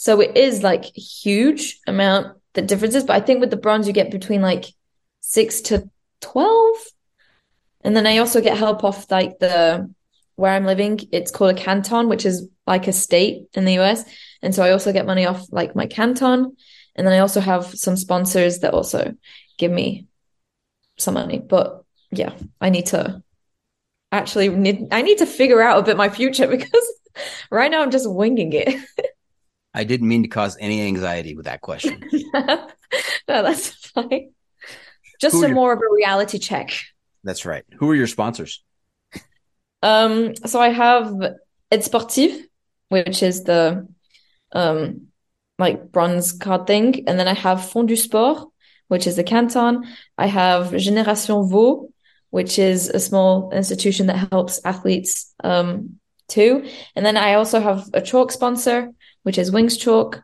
So 0.00 0.22
it 0.22 0.34
is 0.34 0.62
like 0.62 0.86
huge 0.96 1.78
amount 1.86 2.38
the 2.54 2.62
differences. 2.62 3.04
But 3.04 3.16
I 3.16 3.20
think 3.20 3.38
with 3.38 3.50
the 3.50 3.58
bronze, 3.58 3.86
you 3.86 3.92
get 3.92 4.10
between 4.10 4.40
like 4.40 4.64
six 5.20 5.60
to 5.60 5.90
12. 6.22 6.76
And 7.82 7.94
then 7.94 8.06
I 8.06 8.16
also 8.16 8.40
get 8.40 8.56
help 8.56 8.82
off 8.82 9.10
like 9.10 9.38
the 9.40 9.92
where 10.36 10.54
I'm 10.54 10.64
living. 10.64 11.00
It's 11.12 11.30
called 11.30 11.54
a 11.54 11.60
canton, 11.60 12.08
which 12.08 12.24
is 12.24 12.48
like 12.66 12.88
a 12.88 12.94
state 12.94 13.42
in 13.52 13.66
the 13.66 13.78
US. 13.80 14.06
And 14.40 14.54
so 14.54 14.62
I 14.62 14.70
also 14.70 14.90
get 14.90 15.04
money 15.04 15.26
off 15.26 15.44
like 15.52 15.76
my 15.76 15.84
canton. 15.84 16.56
And 16.96 17.06
then 17.06 17.12
I 17.12 17.18
also 17.18 17.40
have 17.40 17.66
some 17.66 17.98
sponsors 17.98 18.60
that 18.60 18.72
also 18.72 19.12
give 19.58 19.70
me 19.70 20.06
some 20.96 21.12
money. 21.12 21.40
But 21.40 21.84
yeah, 22.10 22.32
I 22.58 22.70
need 22.70 22.86
to 22.86 23.22
actually 24.10 24.48
need 24.48 24.88
I 24.92 25.02
need 25.02 25.18
to 25.18 25.26
figure 25.26 25.60
out 25.60 25.80
a 25.80 25.82
bit 25.82 25.98
my 25.98 26.08
future 26.08 26.46
because 26.56 26.94
right 27.50 27.70
now 27.70 27.82
I'm 27.82 27.90
just 27.90 28.10
winging 28.10 28.54
it. 28.54 28.82
I 29.72 29.84
didn't 29.84 30.08
mean 30.08 30.22
to 30.22 30.28
cause 30.28 30.56
any 30.60 30.82
anxiety 30.82 31.34
with 31.36 31.46
that 31.46 31.60
question. 31.60 32.02
no, 32.34 32.66
that's 33.26 33.68
fine. 33.90 34.32
Just 35.20 35.36
a 35.36 35.40
your- 35.40 35.54
more 35.54 35.72
of 35.72 35.78
a 35.78 35.94
reality 35.94 36.38
check. 36.38 36.72
That's 37.22 37.44
right. 37.44 37.64
Who 37.78 37.90
are 37.90 37.94
your 37.94 38.06
sponsors? 38.06 38.62
Um, 39.82 40.34
so 40.36 40.60
I 40.60 40.70
have 40.70 41.12
Aide 41.70 41.84
Sportive, 41.84 42.46
which 42.88 43.22
is 43.22 43.44
the 43.44 43.86
um 44.52 45.06
like 45.58 45.92
bronze 45.92 46.32
card 46.32 46.66
thing, 46.66 47.06
and 47.06 47.18
then 47.18 47.28
I 47.28 47.34
have 47.34 47.70
Fonds 47.70 47.88
du 47.88 47.96
Sport, 47.96 48.48
which 48.88 49.06
is 49.06 49.16
the 49.16 49.24
canton. 49.24 49.84
I 50.18 50.26
have 50.26 50.72
Génération 50.72 51.48
Vaux, 51.50 51.92
which 52.30 52.58
is 52.58 52.88
a 52.88 52.98
small 52.98 53.52
institution 53.52 54.06
that 54.06 54.28
helps 54.32 54.60
athletes 54.64 55.34
um 55.44 56.00
too. 56.28 56.64
And 56.96 57.04
then 57.04 57.16
I 57.16 57.34
also 57.34 57.60
have 57.60 57.88
a 57.92 58.00
chalk 58.00 58.32
sponsor, 58.32 58.90
which 59.22 59.38
is 59.38 59.50
Wings 59.50 59.76
Chalk, 59.76 60.22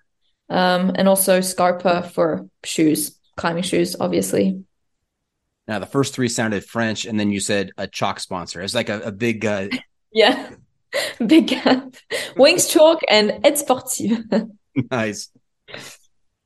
um, 0.48 0.92
and 0.94 1.08
also 1.08 1.40
Scarpa 1.40 2.02
for 2.02 2.48
shoes, 2.64 3.18
climbing 3.36 3.62
shoes, 3.62 3.96
obviously. 3.98 4.62
Now, 5.68 5.80
the 5.80 5.86
first 5.86 6.14
three 6.14 6.28
sounded 6.28 6.64
French, 6.64 7.06
and 7.06 7.18
then 7.18 7.32
you 7.32 7.40
said 7.40 7.70
a 7.76 7.88
chalk 7.88 8.20
sponsor. 8.20 8.62
It's 8.62 8.74
like 8.74 8.88
a, 8.88 9.00
a 9.00 9.12
big. 9.12 9.44
Uh, 9.44 9.68
Yeah. 10.16 10.50
Big 11.26 11.48
gap. 11.48 11.94
Wings 12.36 12.68
Chalk 12.68 13.00
and 13.06 13.44
Aide 13.44 13.58
Sportive. 13.58 14.24
nice. 14.90 15.30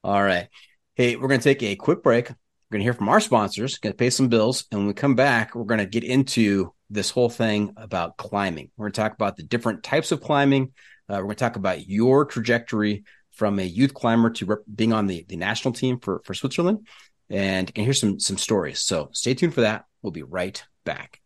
All 0.03 0.21
right. 0.21 0.49
Hey, 0.97 1.15
we're 1.15 1.29
going 1.29 1.39
to 1.39 1.45
take 1.45 1.63
a 1.63 1.77
quick 1.77 2.03
break. 2.03 2.31
We're 2.31 2.35
going 2.73 2.81
to 2.81 2.85
hear 2.85 2.95
from 2.95 3.09
our 3.09 3.21
sponsors, 3.21 3.79
going 3.79 3.93
to 3.93 3.97
pay 3.97 4.11
some 4.11 4.29
bills. 4.29 4.65
And 4.73 4.81
when 4.81 4.87
we 4.89 4.95
come 4.95 5.15
back, 5.15 5.55
we're 5.55 5.65
going 5.65 5.79
to 5.79 5.87
get 5.87 6.03
into 6.03 6.75
this 6.89 7.11
whole 7.11 7.29
thing 7.31 7.73
about 7.77 8.17
climbing. 8.17 8.71
We're 8.77 8.87
going 8.87 8.93
to 8.93 9.01
talk 9.01 9.15
about 9.15 9.37
the 9.37 9.45
different 9.45 9.85
types 9.85 10.11
of 10.11 10.21
climbing. 10.21 10.73
Uh, 11.11 11.15
we're 11.15 11.23
going 11.23 11.37
to 11.37 11.45
talk 11.45 11.57
about 11.57 11.89
your 11.89 12.25
trajectory 12.25 13.03
from 13.33 13.59
a 13.59 13.65
youth 13.65 13.93
climber 13.95 14.31
to 14.31 14.47
rep- 14.47 14.59
being 14.73 14.93
on 14.93 15.09
the, 15.09 15.27
the 15.29 15.35
national 15.35 15.75
team 15.75 15.99
for, 15.99 16.23
for 16.25 16.35
Switzerland. 16.35 16.87
And 17.29 17.71
hear 17.77 17.93
some, 17.93 18.21
some 18.21 18.39
stories. 18.39 18.79
So 18.79 19.09
stay 19.13 19.35
tuned 19.35 19.55
for 19.55 19.63
that. 19.63 19.87
We'll 20.03 20.13
be 20.13 20.23
right 20.23 20.63
back. 20.85 21.21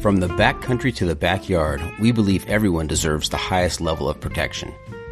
From 0.00 0.16
the 0.20 0.28
backcountry 0.28 0.94
to 0.96 1.06
the 1.06 1.16
backyard, 1.16 1.82
we 1.98 2.12
believe 2.12 2.46
everyone 2.46 2.86
deserves 2.86 3.30
the 3.30 3.36
highest 3.38 3.80
level 3.80 4.08
of 4.08 4.20
protection. 4.20 4.74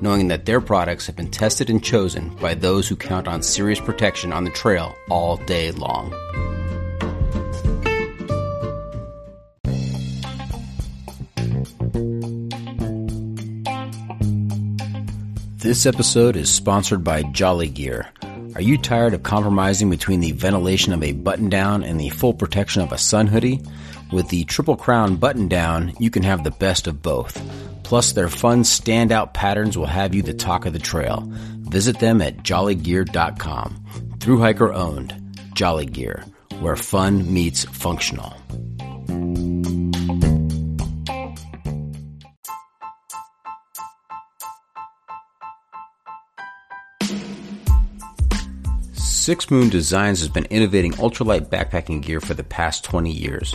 knowing 0.00 0.28
that 0.28 0.46
their 0.46 0.60
products 0.60 1.06
have 1.06 1.16
been 1.16 1.30
tested 1.30 1.70
and 1.70 1.82
chosen 1.82 2.28
by 2.36 2.54
those 2.54 2.88
who 2.88 2.96
count 2.96 3.28
on 3.28 3.42
serious 3.42 3.80
protection 3.80 4.32
on 4.32 4.44
the 4.44 4.50
trail 4.50 4.94
all 5.10 5.36
day 5.36 5.70
long. 5.72 6.12
This 15.56 15.86
episode 15.86 16.36
is 16.36 16.48
sponsored 16.48 17.04
by 17.04 17.24
Jolly 17.24 17.68
Gear. 17.68 18.08
Are 18.54 18.62
you 18.62 18.78
tired 18.78 19.12
of 19.12 19.22
compromising 19.22 19.90
between 19.90 20.20
the 20.20 20.32
ventilation 20.32 20.92
of 20.92 21.02
a 21.02 21.12
button 21.12 21.48
down 21.48 21.82
and 21.82 22.00
the 22.00 22.08
full 22.08 22.32
protection 22.32 22.80
of 22.80 22.90
a 22.90 22.98
sun 22.98 23.26
hoodie? 23.26 23.60
With 24.10 24.28
the 24.28 24.44
Triple 24.44 24.76
Crown 24.76 25.16
button 25.16 25.48
down, 25.48 25.92
you 25.98 26.10
can 26.10 26.22
have 26.22 26.42
the 26.42 26.50
best 26.50 26.86
of 26.86 27.02
both. 27.02 27.36
Plus, 27.88 28.12
their 28.12 28.28
fun 28.28 28.64
standout 28.64 29.32
patterns 29.32 29.78
will 29.78 29.86
have 29.86 30.14
you 30.14 30.20
the 30.20 30.34
talk 30.34 30.66
of 30.66 30.74
the 30.74 30.78
trail. 30.78 31.24
Visit 31.70 31.98
them 31.98 32.20
at 32.20 32.36
jollygear.com. 32.36 33.82
Through 34.20 34.40
hiker 34.40 34.74
owned, 34.74 35.14
Jolly 35.54 35.86
Gear, 35.86 36.22
where 36.60 36.76
fun 36.76 37.32
meets 37.32 37.64
functional. 37.64 38.36
Six 48.92 49.50
Moon 49.50 49.70
Designs 49.70 50.18
has 50.20 50.28
been 50.28 50.44
innovating 50.50 50.92
ultralight 50.92 51.48
backpacking 51.48 52.02
gear 52.02 52.20
for 52.20 52.34
the 52.34 52.44
past 52.44 52.84
20 52.84 53.10
years. 53.10 53.54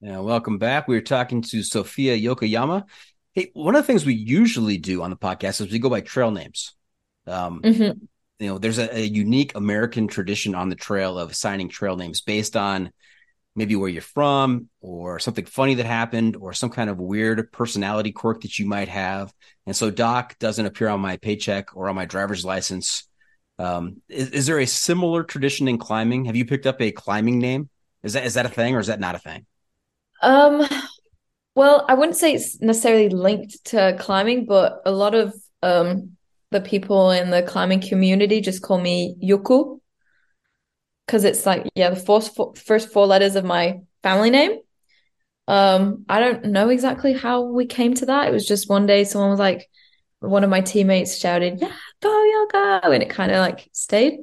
Yeah, 0.00 0.18
welcome 0.20 0.58
back. 0.58 0.86
We 0.86 0.94
were 0.94 1.00
talking 1.00 1.42
to 1.42 1.58
Sofya 1.58 2.22
Yokoyama. 2.22 2.84
Hey, 3.34 3.50
one 3.52 3.74
of 3.74 3.82
the 3.82 3.86
things 3.86 4.06
we 4.06 4.14
usually 4.14 4.78
do 4.78 5.02
on 5.02 5.10
the 5.10 5.16
podcast 5.16 5.60
is 5.60 5.72
we 5.72 5.80
go 5.80 5.90
by 5.90 6.00
trail 6.00 6.30
names. 6.30 6.74
Um, 7.26 7.60
Mhm. 7.62 8.08
You 8.38 8.46
know, 8.46 8.58
there's 8.58 8.78
a, 8.78 8.96
a 8.96 9.02
unique 9.02 9.56
American 9.56 10.06
tradition 10.06 10.54
on 10.54 10.68
the 10.68 10.76
trail 10.76 11.18
of 11.18 11.32
assigning 11.32 11.68
trail 11.68 11.96
names 11.96 12.20
based 12.20 12.56
on 12.56 12.92
maybe 13.56 13.74
where 13.74 13.88
you're 13.88 14.00
from 14.00 14.68
or 14.80 15.18
something 15.18 15.44
funny 15.44 15.74
that 15.74 15.86
happened 15.86 16.36
or 16.36 16.52
some 16.52 16.70
kind 16.70 16.88
of 16.88 16.98
weird 16.98 17.50
personality 17.50 18.12
quirk 18.12 18.42
that 18.42 18.56
you 18.60 18.66
might 18.66 18.88
have. 18.88 19.32
And 19.66 19.74
so 19.74 19.90
Doc 19.90 20.38
doesn't 20.38 20.64
appear 20.64 20.86
on 20.86 21.00
my 21.00 21.16
paycheck 21.16 21.74
or 21.76 21.88
on 21.88 21.96
my 21.96 22.04
driver's 22.04 22.44
license. 22.44 23.08
Um, 23.58 24.00
is, 24.08 24.30
is 24.30 24.46
there 24.46 24.60
a 24.60 24.66
similar 24.66 25.24
tradition 25.24 25.66
in 25.66 25.78
climbing? 25.78 26.26
Have 26.26 26.36
you 26.36 26.44
picked 26.44 26.68
up 26.68 26.80
a 26.80 26.92
climbing 26.92 27.40
name? 27.40 27.68
Is 28.04 28.12
that 28.12 28.24
is 28.24 28.34
that 28.34 28.46
a 28.46 28.48
thing 28.48 28.76
or 28.76 28.78
is 28.78 28.86
that 28.86 29.00
not 29.00 29.16
a 29.16 29.18
thing? 29.18 29.44
Um, 30.22 30.66
well, 31.54 31.84
I 31.88 31.94
wouldn't 31.94 32.16
say 32.16 32.34
it's 32.34 32.60
necessarily 32.60 33.08
linked 33.08 33.64
to 33.66 33.96
climbing, 33.98 34.46
but 34.46 34.82
a 34.86 34.90
lot 34.90 35.14
of 35.14 35.34
um 35.62 36.16
the 36.50 36.60
people 36.60 37.10
in 37.10 37.30
the 37.30 37.42
climbing 37.42 37.80
community 37.80 38.40
just 38.40 38.62
call 38.62 38.80
me 38.80 39.16
Yoko 39.22 39.80
because 41.06 41.24
it's 41.24 41.46
like 41.46 41.68
yeah, 41.74 41.90
the 41.90 41.96
first 41.96 42.34
four, 42.34 42.54
first 42.54 42.92
four 42.92 43.06
letters 43.06 43.36
of 43.36 43.44
my 43.44 43.80
family 44.02 44.30
name. 44.30 44.58
Um, 45.46 46.04
I 46.08 46.20
don't 46.20 46.44
know 46.46 46.68
exactly 46.68 47.14
how 47.14 47.42
we 47.42 47.64
came 47.66 47.94
to 47.94 48.06
that. 48.06 48.28
It 48.28 48.32
was 48.32 48.46
just 48.46 48.68
one 48.68 48.84
day 48.86 49.04
someone 49.04 49.30
was 49.30 49.38
like, 49.40 49.68
one 50.20 50.44
of 50.44 50.50
my 50.50 50.60
teammates 50.60 51.16
shouted, 51.16 51.60
"Yeah, 51.60 51.72
go 52.02 52.08
Yoko," 52.08 52.92
and 52.92 53.02
it 53.02 53.10
kind 53.10 53.32
of 53.32 53.38
like 53.38 53.68
stayed. 53.72 54.20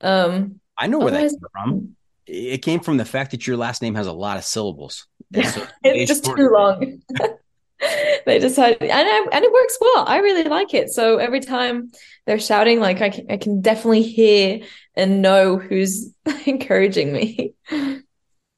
Um, 0.00 0.60
I 0.76 0.86
know 0.86 0.98
where 0.98 1.12
that 1.12 1.30
came 1.30 1.38
from. 1.52 1.96
It 2.32 2.62
came 2.62 2.80
from 2.80 2.96
the 2.96 3.04
fact 3.04 3.32
that 3.32 3.46
your 3.46 3.56
last 3.56 3.82
name 3.82 3.96
has 3.96 4.06
a 4.06 4.12
lot 4.12 4.36
of 4.36 4.44
syllables. 4.44 5.06
So 5.34 5.66
it's 5.82 6.08
just 6.08 6.24
too 6.24 6.50
long. 6.52 7.02
they 8.26 8.38
decided, 8.38 8.82
and 8.82 8.92
I, 8.92 9.26
and 9.32 9.44
it 9.44 9.52
works 9.52 9.78
well. 9.80 10.04
I 10.06 10.18
really 10.18 10.44
like 10.44 10.72
it. 10.74 10.90
So 10.90 11.18
every 11.18 11.40
time 11.40 11.90
they're 12.26 12.38
shouting, 12.38 12.78
like 12.78 13.00
I 13.00 13.10
can, 13.10 13.26
I 13.30 13.36
can 13.36 13.60
definitely 13.60 14.02
hear 14.02 14.60
and 14.94 15.22
know 15.22 15.58
who's 15.58 16.12
encouraging 16.46 17.12
me. 17.12 17.54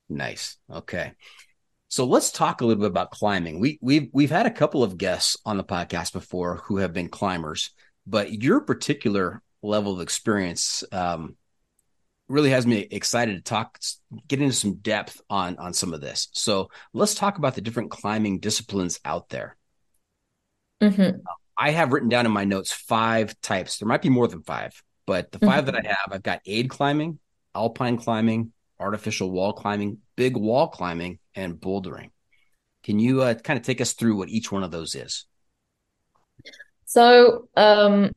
Nice. 0.08 0.58
Okay. 0.70 1.12
So 1.88 2.04
let's 2.06 2.30
talk 2.30 2.60
a 2.60 2.66
little 2.66 2.82
bit 2.82 2.90
about 2.90 3.10
climbing. 3.10 3.60
We 3.60 3.78
we've 3.82 4.08
we've 4.12 4.30
had 4.30 4.46
a 4.46 4.50
couple 4.50 4.82
of 4.82 4.96
guests 4.96 5.36
on 5.44 5.56
the 5.56 5.64
podcast 5.64 6.12
before 6.12 6.56
who 6.64 6.78
have 6.78 6.92
been 6.92 7.08
climbers, 7.08 7.70
but 8.06 8.42
your 8.42 8.60
particular 8.60 9.42
level 9.62 9.92
of 9.92 10.00
experience 10.00 10.84
um, 10.90 11.36
really 12.32 12.50
has 12.50 12.66
me 12.66 12.78
excited 12.90 13.36
to 13.36 13.42
talk, 13.42 13.78
get 14.26 14.40
into 14.40 14.54
some 14.54 14.76
depth 14.76 15.20
on 15.28 15.58
on 15.58 15.74
some 15.74 15.92
of 15.92 16.00
this. 16.00 16.28
So 16.32 16.70
let's 16.92 17.14
talk 17.14 17.38
about 17.38 17.54
the 17.54 17.60
different 17.60 17.90
climbing 17.90 18.38
disciplines 18.38 18.98
out 19.04 19.28
there. 19.28 19.56
Mm-hmm. 20.82 21.18
I 21.56 21.70
have 21.70 21.92
written 21.92 22.08
down 22.08 22.26
in 22.26 22.32
my 22.32 22.44
notes 22.44 22.72
five 22.72 23.38
types. 23.40 23.78
There 23.78 23.86
might 23.86 24.02
be 24.02 24.08
more 24.08 24.26
than 24.26 24.42
five, 24.42 24.82
but 25.06 25.30
the 25.30 25.38
5 25.38 25.48
mm-hmm. 25.48 25.66
that 25.66 25.76
I 25.76 25.88
have, 25.88 26.12
I've 26.12 26.22
got 26.22 26.40
aid 26.46 26.70
climbing, 26.70 27.18
alpine 27.54 27.98
climbing, 27.98 28.52
artificial 28.80 29.30
wall 29.30 29.52
climbing, 29.52 29.98
big 30.16 30.36
wall 30.36 30.68
climbing, 30.68 31.18
and 31.34 31.54
bouldering. 31.54 32.10
Can 32.82 32.98
you 32.98 33.22
uh, 33.22 33.34
kind 33.34 33.58
of 33.58 33.64
take 33.64 33.80
us 33.80 33.92
through 33.92 34.16
what 34.16 34.28
each 34.28 34.50
one 34.50 34.64
of 34.64 34.70
those 34.70 34.94
is? 34.94 35.26
So, 36.86 37.48
um, 37.56 38.10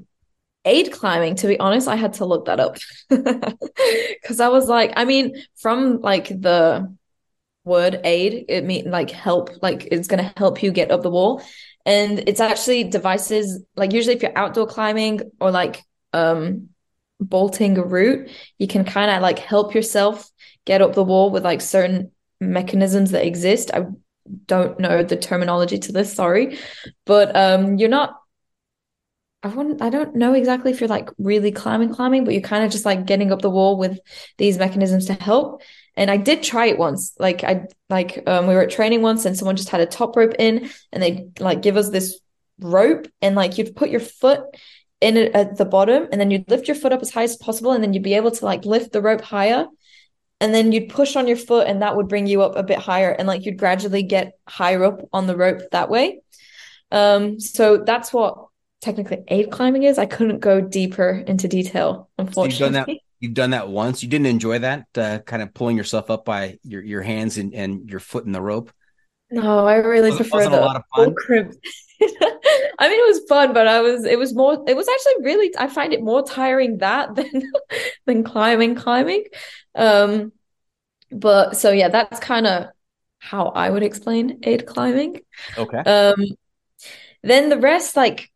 aid 0.65 0.91
climbing, 0.91 1.35
to 1.35 1.47
be 1.47 1.59
honest, 1.59 1.87
I 1.87 1.95
had 1.95 2.13
to 2.15 2.25
look 2.25 2.45
that 2.45 2.59
up 2.59 2.77
because 3.09 4.39
I 4.39 4.49
was 4.49 4.67
like, 4.67 4.93
I 4.95 5.05
mean, 5.05 5.35
from 5.55 6.01
like 6.01 6.27
the 6.27 6.93
word 7.63 8.01
aid, 8.03 8.45
it 8.49 8.65
means 8.65 8.87
like 8.87 9.11
help, 9.11 9.49
like 9.61 9.87
it's 9.91 10.07
going 10.07 10.23
to 10.23 10.33
help 10.37 10.63
you 10.63 10.71
get 10.71 10.91
up 10.91 11.01
the 11.01 11.09
wall. 11.09 11.41
And 11.85 12.23
it's 12.27 12.39
actually 12.39 12.85
devices 12.85 13.63
like 13.75 13.93
usually 13.93 14.15
if 14.15 14.21
you're 14.23 14.37
outdoor 14.37 14.67
climbing 14.67 15.21
or 15.39 15.51
like 15.51 15.83
um 16.13 16.69
bolting 17.19 17.77
a 17.77 17.83
route, 17.83 18.29
you 18.57 18.67
can 18.67 18.85
kind 18.85 19.11
of 19.11 19.21
like 19.21 19.39
help 19.39 19.73
yourself 19.75 20.29
get 20.65 20.81
up 20.81 20.93
the 20.93 21.03
wall 21.03 21.29
with 21.29 21.43
like 21.43 21.61
certain 21.61 22.11
mechanisms 22.41 23.11
that 23.11 23.25
exist. 23.25 23.71
I 23.73 23.85
don't 24.47 24.79
know 24.79 25.03
the 25.03 25.15
terminology 25.15 25.77
to 25.77 25.91
this, 25.91 26.13
sorry. 26.13 26.57
But 27.05 27.35
um 27.35 27.77
you're 27.77 27.89
not 27.89 28.19
I 29.45 29.85
I 29.85 29.89
don't 29.89 30.15
know 30.15 30.33
exactly 30.33 30.71
if 30.71 30.79
you're 30.79 30.89
like 30.89 31.09
really 31.19 31.51
climbing 31.51 31.93
climbing, 31.93 32.25
but 32.25 32.33
you're 32.33 32.41
kind 32.41 32.65
of 32.65 32.71
just 32.71 32.85
like 32.85 33.05
getting 33.05 33.31
up 33.31 33.41
the 33.41 33.49
wall 33.49 33.77
with 33.77 33.99
these 34.37 34.57
mechanisms 34.57 35.05
to 35.05 35.13
help. 35.13 35.61
And 35.95 36.09
I 36.09 36.17
did 36.17 36.41
try 36.41 36.65
it 36.65 36.79
once. 36.79 37.13
Like 37.19 37.43
I 37.43 37.67
like 37.89 38.23
um 38.27 38.47
we 38.47 38.55
were 38.55 38.63
at 38.63 38.71
training 38.71 39.03
once 39.03 39.25
and 39.25 39.37
someone 39.37 39.55
just 39.55 39.69
had 39.69 39.81
a 39.81 39.85
top 39.85 40.15
rope 40.15 40.33
in 40.39 40.69
and 40.91 41.03
they 41.03 41.27
like 41.39 41.61
give 41.61 41.77
us 41.77 41.89
this 41.89 42.19
rope 42.59 43.07
and 43.21 43.35
like 43.35 43.57
you'd 43.57 43.75
put 43.75 43.89
your 43.89 43.99
foot 43.99 44.41
in 44.99 45.17
it 45.17 45.35
at 45.35 45.57
the 45.57 45.65
bottom 45.65 46.07
and 46.11 46.19
then 46.19 46.31
you'd 46.31 46.49
lift 46.49 46.67
your 46.67 46.75
foot 46.75 46.93
up 46.93 47.01
as 47.01 47.11
high 47.11 47.23
as 47.23 47.37
possible 47.37 47.73
and 47.73 47.83
then 47.83 47.93
you'd 47.93 48.01
be 48.01 48.15
able 48.15 48.31
to 48.31 48.45
like 48.45 48.65
lift 48.65 48.93
the 48.93 49.01
rope 49.01 49.21
higher 49.21 49.67
and 50.41 50.55
then 50.55 50.71
you'd 50.71 50.89
push 50.89 51.15
on 51.15 51.27
your 51.27 51.37
foot 51.37 51.67
and 51.67 51.81
that 51.81 51.95
would 51.95 52.07
bring 52.07 52.27
you 52.27 52.41
up 52.41 52.55
a 52.55 52.63
bit 52.63 52.79
higher 52.79 53.11
and 53.11 53.27
like 53.27 53.45
you'd 53.45 53.59
gradually 53.59 54.03
get 54.03 54.39
higher 54.47 54.83
up 54.85 55.01
on 55.11 55.27
the 55.27 55.35
rope 55.35 55.61
that 55.71 55.89
way 55.89 56.21
um 56.91 57.39
so 57.39 57.77
that's 57.77 58.13
what 58.13 58.47
technically 58.85 59.23
aid 59.27 59.51
climbing 59.51 59.83
is. 59.83 59.97
I 59.97 60.05
couldn't 60.05 60.39
go 60.39 60.61
deeper 60.61 61.23
into 61.27 61.47
detail, 61.47 62.09
unfortunately. 62.17 62.51
So 62.51 62.65
you've 62.65 62.73
done 62.73 62.85
that. 62.87 62.97
You've 63.21 63.33
done 63.33 63.51
that 63.51 63.69
once. 63.69 64.03
You 64.03 64.09
didn't 64.09 64.27
enjoy 64.27 64.59
that, 64.59 64.87
uh, 64.97 65.19
kind 65.19 65.41
of 65.41 65.53
pulling 65.53 65.77
yourself 65.77 66.11
up 66.11 66.25
by 66.25 66.59
your 66.63 66.83
your 66.83 67.01
hands 67.01 67.37
and, 67.37 67.55
and 67.55 67.89
your 67.89 68.01
foot 68.01 68.25
in 68.25 68.33
the 68.33 68.41
rope. 68.41 68.71
No, 69.31 69.65
I 69.65 69.75
really 69.75 70.11
prefer 70.15 70.49
the 70.49 70.59
a 70.59 70.61
lot 70.61 70.75
of 70.75 70.83
fun. 70.93 71.15
I 72.77 72.89
mean, 72.89 72.99
it 72.99 73.07
was 73.07 73.21
fun, 73.27 73.53
but 73.53 73.67
I 73.67 73.79
was 73.79 74.03
it 74.03 74.19
was 74.19 74.35
more. 74.35 74.63
It 74.67 74.75
was 74.75 74.87
actually 74.87 75.23
really. 75.23 75.51
I 75.57 75.67
find 75.67 75.93
it 75.93 76.03
more 76.03 76.23
tiring 76.23 76.79
that 76.79 77.15
than 77.15 77.51
than 78.05 78.23
climbing, 78.23 78.75
climbing. 78.75 79.23
Um, 79.73 80.33
but 81.09 81.55
so 81.55 81.71
yeah, 81.71 81.87
that's 81.87 82.19
kind 82.19 82.45
of 82.45 82.67
how 83.19 83.47
I 83.47 83.69
would 83.69 83.81
explain 83.81 84.41
aid 84.43 84.65
climbing. 84.65 85.21
Okay. 85.57 85.77
Um, 85.77 86.25
then 87.23 87.49
the 87.49 87.57
rest, 87.57 87.95
like 87.95 88.29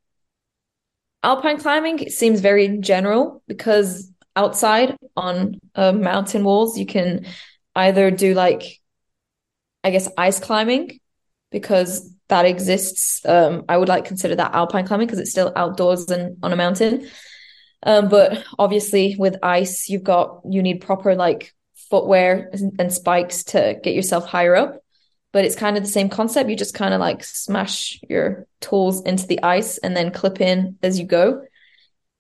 Alpine 1.22 1.58
climbing 1.58 2.10
seems 2.10 2.40
very 2.40 2.78
general 2.78 3.44
because 3.48 4.12
outside 4.36 4.96
on 5.18 5.60
uh, 5.76 5.92
mountain 5.92 6.44
walls, 6.44 6.78
you 6.78 6.86
can 6.86 7.26
either 7.76 8.10
do 8.10 8.34
like, 8.34 8.80
I 9.84 9.92
guess, 9.92 10.10
ice 10.18 10.40
climbing 10.40 11.00
because 11.52 12.14
that 12.30 12.46
exists. 12.46 13.26
Um, 13.26 13.66
I 13.68 13.78
would 13.78 13.90
like 13.90 14.06
consider 14.06 14.36
that 14.36 14.54
alpine 14.54 14.88
climbing 14.88 15.08
because 15.08 15.20
it's 15.20 15.32
still 15.32 15.52
outdoors 15.56 16.10
and 16.10 16.38
on 16.42 16.54
a 16.54 16.56
mountain. 16.56 17.10
Um, 17.84 18.08
but 18.08 18.44
obviously, 18.58 19.16
with 19.18 19.38
ice, 19.44 19.90
you've 19.90 20.04
got 20.04 20.42
you 20.50 20.62
need 20.62 20.82
proper 20.82 21.16
like 21.16 21.54
footwear 21.90 22.52
and 22.78 22.94
spikes 22.94 23.44
to 23.46 23.80
get 23.84 23.96
yourself 23.96 24.28
higher 24.28 24.56
up 24.56 24.84
but 25.32 25.46
it's 25.46 25.56
kind 25.56 25.78
of 25.78 25.84
the 25.84 25.90
same 25.90 26.10
concept. 26.10 26.50
You 26.50 26.56
just 26.56 26.74
kind 26.74 26.94
of 26.94 27.00
like 27.00 27.24
smash 27.24 28.00
your 28.10 28.48
tools 28.62 29.04
into 29.04 29.28
the 29.28 29.42
ice 29.44 29.78
and 29.78 29.96
then 29.96 30.12
clip 30.12 30.42
in 30.42 30.78
as 30.82 31.00
you 31.00 31.06
go. 31.06 31.44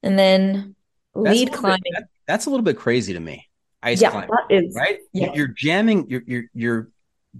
And 0.03 0.17
then 0.17 0.75
lead 1.15 1.51
climbing. 1.51 1.81
Bit, 1.83 1.93
that, 1.95 2.09
that's 2.27 2.45
a 2.45 2.49
little 2.49 2.63
bit 2.63 2.77
crazy 2.77 3.13
to 3.13 3.19
me. 3.19 3.47
Ice 3.81 4.01
yeah, 4.01 4.11
climbing, 4.11 4.29
is, 4.49 4.75
right? 4.75 4.99
Yeah. 5.13 5.33
You're 5.33 5.47
jamming, 5.47 6.09
you're, 6.09 6.23
you're, 6.25 6.43
you're 6.53 6.89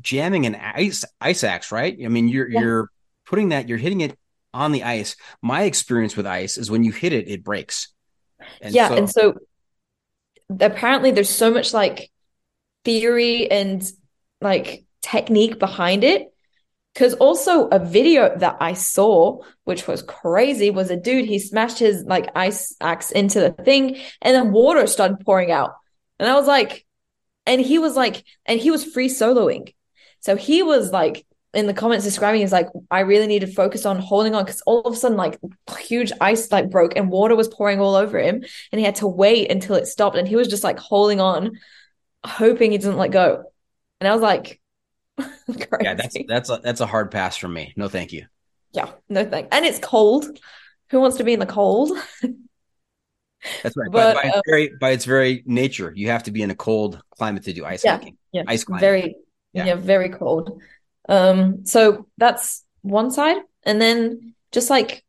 jamming 0.01 0.45
an 0.45 0.55
ice, 0.55 1.05
ice 1.21 1.43
axe, 1.43 1.71
right? 1.71 1.97
I 2.03 2.07
mean, 2.07 2.27
you're, 2.27 2.49
yeah. 2.49 2.61
you're 2.61 2.91
putting 3.25 3.49
that, 3.49 3.69
you're 3.69 3.77
hitting 3.77 4.01
it 4.01 4.17
on 4.53 4.71
the 4.71 4.83
ice. 4.83 5.15
My 5.41 5.63
experience 5.63 6.17
with 6.17 6.25
ice 6.25 6.57
is 6.57 6.71
when 6.71 6.83
you 6.83 6.91
hit 6.91 7.13
it, 7.13 7.27
it 7.27 7.43
breaks. 7.43 7.89
And 8.61 8.73
yeah. 8.73 8.89
So, 8.89 8.95
and 8.95 9.09
so 9.09 9.35
apparently 10.59 11.11
there's 11.11 11.29
so 11.29 11.51
much 11.51 11.73
like 11.73 12.09
theory 12.83 13.51
and 13.51 13.89
like 14.41 14.85
technique 15.01 15.59
behind 15.59 16.03
it. 16.03 16.33
Because 16.93 17.13
also 17.13 17.67
a 17.67 17.79
video 17.79 18.35
that 18.39 18.57
I 18.59 18.73
saw, 18.73 19.43
which 19.63 19.87
was 19.87 20.01
crazy, 20.01 20.71
was 20.71 20.89
a 20.89 20.97
dude, 20.97 21.25
he 21.25 21.39
smashed 21.39 21.79
his 21.79 22.03
like 22.03 22.29
ice 22.35 22.75
axe 22.81 23.11
into 23.11 23.39
the 23.39 23.51
thing 23.51 23.97
and 24.21 24.35
then 24.35 24.51
water 24.51 24.87
started 24.87 25.19
pouring 25.23 25.51
out. 25.51 25.75
And 26.19 26.27
I 26.27 26.33
was 26.33 26.47
like, 26.47 26.85
and 27.45 27.61
he 27.61 27.77
was 27.77 27.95
like, 27.95 28.23
and 28.45 28.59
he 28.59 28.71
was 28.71 28.83
free 28.83 29.07
soloing. 29.07 29.73
So 30.19 30.35
he 30.35 30.63
was 30.63 30.91
like 30.91 31.25
in 31.53 31.65
the 31.65 31.73
comments 31.73 32.05
describing 32.05 32.41
is 32.41 32.51
like, 32.51 32.67
I 32.91 32.99
really 33.01 33.25
need 33.25 33.39
to 33.39 33.47
focus 33.47 33.85
on 33.85 33.97
holding 33.97 34.35
on 34.35 34.45
because 34.45 34.61
all 34.61 34.81
of 34.81 34.93
a 34.93 34.97
sudden, 34.97 35.17
like 35.17 35.39
huge 35.79 36.11
ice 36.21 36.51
like 36.51 36.69
broke 36.69 36.95
and 36.95 37.09
water 37.09 37.35
was 37.35 37.47
pouring 37.47 37.79
all 37.79 37.95
over 37.95 38.19
him. 38.19 38.43
And 38.71 38.79
he 38.79 38.85
had 38.85 38.95
to 38.95 39.07
wait 39.07 39.49
until 39.51 39.75
it 39.75 39.87
stopped. 39.87 40.15
And 40.15 40.27
he 40.27 40.35
was 40.35 40.47
just 40.47 40.63
like 40.63 40.77
holding 40.77 41.19
on, 41.19 41.57
hoping 42.23 42.71
he 42.71 42.77
doesn't 42.77 42.97
let 42.97 43.11
go. 43.11 43.43
And 43.99 44.07
I 44.07 44.13
was 44.13 44.21
like, 44.21 44.61
yeah, 45.81 45.93
that's 45.93 46.15
that's 46.27 46.49
a 46.49 46.59
that's 46.63 46.81
a 46.81 46.85
hard 46.85 47.11
pass 47.11 47.37
for 47.37 47.47
me. 47.47 47.73
No, 47.75 47.89
thank 47.89 48.11
you. 48.11 48.25
Yeah, 48.71 48.91
no 49.09 49.25
thank. 49.25 49.47
And 49.51 49.65
it's 49.65 49.79
cold. 49.79 50.25
Who 50.91 50.99
wants 50.99 51.17
to 51.17 51.23
be 51.23 51.33
in 51.33 51.39
the 51.39 51.45
cold? 51.45 51.91
That's 53.63 53.77
right. 53.77 53.89
But, 53.91 54.15
by, 54.15 54.23
by, 54.23 54.29
um, 54.29 54.33
its 54.33 54.41
very, 54.45 54.71
by 54.81 54.89
its 54.89 55.05
very 55.05 55.43
nature, 55.45 55.93
you 55.95 56.09
have 56.09 56.23
to 56.23 56.31
be 56.31 56.41
in 56.41 56.51
a 56.51 56.55
cold 56.55 57.01
climate 57.11 57.43
to 57.43 57.53
do 57.53 57.65
ice 57.65 57.85
yeah, 57.85 57.97
hiking. 57.97 58.17
Yeah, 58.31 58.43
ice 58.47 58.63
climbing. 58.63 58.81
Very, 58.81 59.15
yeah. 59.53 59.65
yeah, 59.65 59.75
very 59.75 60.09
cold. 60.09 60.61
Um, 61.07 61.65
so 61.65 62.07
that's 62.17 62.65
one 62.81 63.11
side, 63.11 63.37
and 63.63 63.81
then 63.81 64.35
just 64.51 64.69
like 64.69 65.03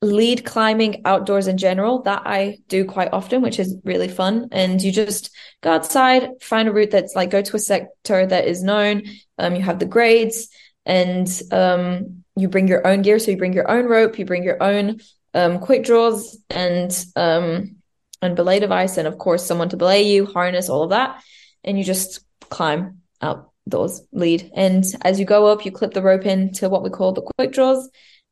lead 0.00 0.44
climbing 0.44 1.02
outdoors 1.04 1.48
in 1.48 1.56
general 1.56 2.02
that 2.02 2.22
I 2.24 2.58
do 2.68 2.84
quite 2.84 3.12
often, 3.12 3.42
which 3.42 3.58
is 3.58 3.76
really 3.84 4.08
fun. 4.08 4.48
And 4.52 4.80
you 4.80 4.92
just 4.92 5.30
go 5.60 5.72
outside, 5.72 6.28
find 6.40 6.68
a 6.68 6.72
route 6.72 6.92
that's 6.92 7.16
like 7.16 7.30
go 7.30 7.42
to 7.42 7.56
a 7.56 7.60
sector 7.60 8.24
that 8.24 8.46
is 8.46 8.62
known. 8.62 9.02
Um, 9.38 9.56
you 9.56 9.62
have 9.62 9.78
the 9.78 9.86
grades 9.86 10.48
and 10.86 11.28
um, 11.50 12.24
you 12.36 12.48
bring 12.48 12.68
your 12.68 12.86
own 12.86 13.02
gear. 13.02 13.18
So 13.18 13.32
you 13.32 13.36
bring 13.36 13.52
your 13.52 13.70
own 13.70 13.86
rope, 13.86 14.18
you 14.18 14.24
bring 14.24 14.44
your 14.44 14.62
own 14.62 15.00
um, 15.34 15.58
quick 15.58 15.84
draws 15.84 16.38
and 16.48 16.92
um, 17.16 17.76
and 18.20 18.34
belay 18.34 18.58
device, 18.58 18.96
and 18.96 19.06
of 19.06 19.18
course 19.18 19.44
someone 19.44 19.68
to 19.68 19.76
belay 19.76 20.02
you, 20.02 20.26
harness, 20.26 20.68
all 20.68 20.82
of 20.82 20.90
that, 20.90 21.22
and 21.62 21.78
you 21.78 21.84
just 21.84 22.20
climb 22.48 22.98
outdoors 23.20 24.00
lead. 24.10 24.50
And 24.54 24.84
as 25.02 25.20
you 25.20 25.26
go 25.26 25.46
up, 25.46 25.64
you 25.64 25.70
clip 25.70 25.92
the 25.92 26.02
rope 26.02 26.26
into 26.26 26.68
what 26.68 26.82
we 26.82 26.90
call 26.90 27.12
the 27.12 27.28
quick 27.36 27.52
draws 27.52 27.88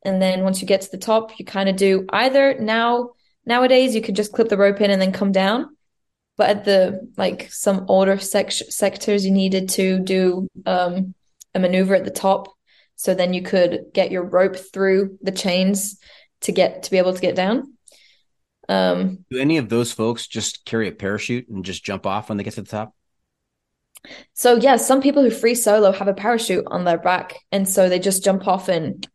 and 0.07 0.23
then 0.23 0.43
once 0.43 0.63
you 0.63 0.67
get 0.67 0.81
to 0.81 0.91
the 0.91 0.99
top 0.99 1.39
you 1.39 1.45
kind 1.45 1.69
of 1.69 1.77
do 1.77 2.07
either 2.13 2.59
now 2.59 3.11
nowadays 3.47 3.95
you 3.95 4.03
could 4.03 4.17
just 4.17 4.33
clip 4.33 4.49
the 4.49 4.59
rope 4.59 4.81
in 4.81 4.91
and 4.91 5.01
then 5.01 5.13
come 5.13 5.33
down. 5.33 5.75
But 6.37 6.51
at 6.51 6.65
the 6.65 7.09
like 7.17 7.51
some 7.51 7.87
older 7.89 8.19
sec- 8.19 8.51
sectors 8.51 9.25
you 9.25 9.31
needed 9.31 9.71
to 9.71 10.01
do 10.01 10.49
um, 10.67 11.15
a 11.55 11.59
maneuver 11.59 11.95
at 11.95 12.05
the 12.05 12.11
top. 12.11 12.49
So 12.97 13.15
then 13.15 13.33
you 13.33 13.43
could 13.43 13.87
get 13.95 14.11
your 14.11 14.25
rope 14.25 14.57
through 14.57 15.19
the 15.23 15.33
chains 15.33 15.99
to 16.43 16.53
get 16.53 16.85
to 16.85 16.91
be 16.91 16.99
able 16.99 17.15
to 17.15 17.21
get 17.21 17.37
down. 17.37 17.75
Um, 18.69 19.25
do 19.31 19.39
any 19.39 19.59
of 19.59 19.69
those 19.69 19.93
folks 19.93 20.27
just 20.27 20.65
carry 20.65 20.89
a 20.89 20.93
parachute 20.93 21.49
and 21.49 21.65
just 21.65 21.85
jump 21.85 22.05
off 22.05 22.29
when 22.29 22.37
they 22.37 22.45
get 22.45 22.55
to 22.55 22.63
the 22.63 22.69
top? 22.69 22.95
So 24.35 24.57
yeah, 24.57 24.77
some 24.77 25.01
people 25.01 25.23
who 25.23 25.31
free 25.31 25.55
solo 25.55 25.93
have 25.93 26.09
a 26.09 26.15
parachute 26.15 26.65
on 26.67 26.85
their 26.85 26.99
back, 26.99 27.37
and 27.51 27.69
so 27.69 27.89
they 27.89 27.99
just 27.99 28.25
jump 28.25 28.47
off 28.47 28.69
and 28.69 29.07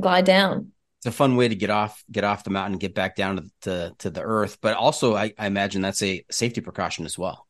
glide 0.00 0.24
down. 0.24 0.72
It's 0.98 1.06
a 1.06 1.12
fun 1.12 1.36
way 1.36 1.48
to 1.48 1.54
get 1.54 1.70
off 1.70 2.04
get 2.10 2.24
off 2.24 2.44
the 2.44 2.50
mountain, 2.50 2.78
get 2.78 2.94
back 2.94 3.16
down 3.16 3.36
to 3.36 3.50
to, 3.62 3.94
to 3.98 4.10
the 4.10 4.22
earth. 4.22 4.58
But 4.60 4.76
also, 4.76 5.14
I, 5.14 5.32
I 5.38 5.46
imagine 5.46 5.82
that's 5.82 6.02
a 6.02 6.24
safety 6.30 6.60
precaution 6.60 7.06
as 7.06 7.18
well. 7.18 7.46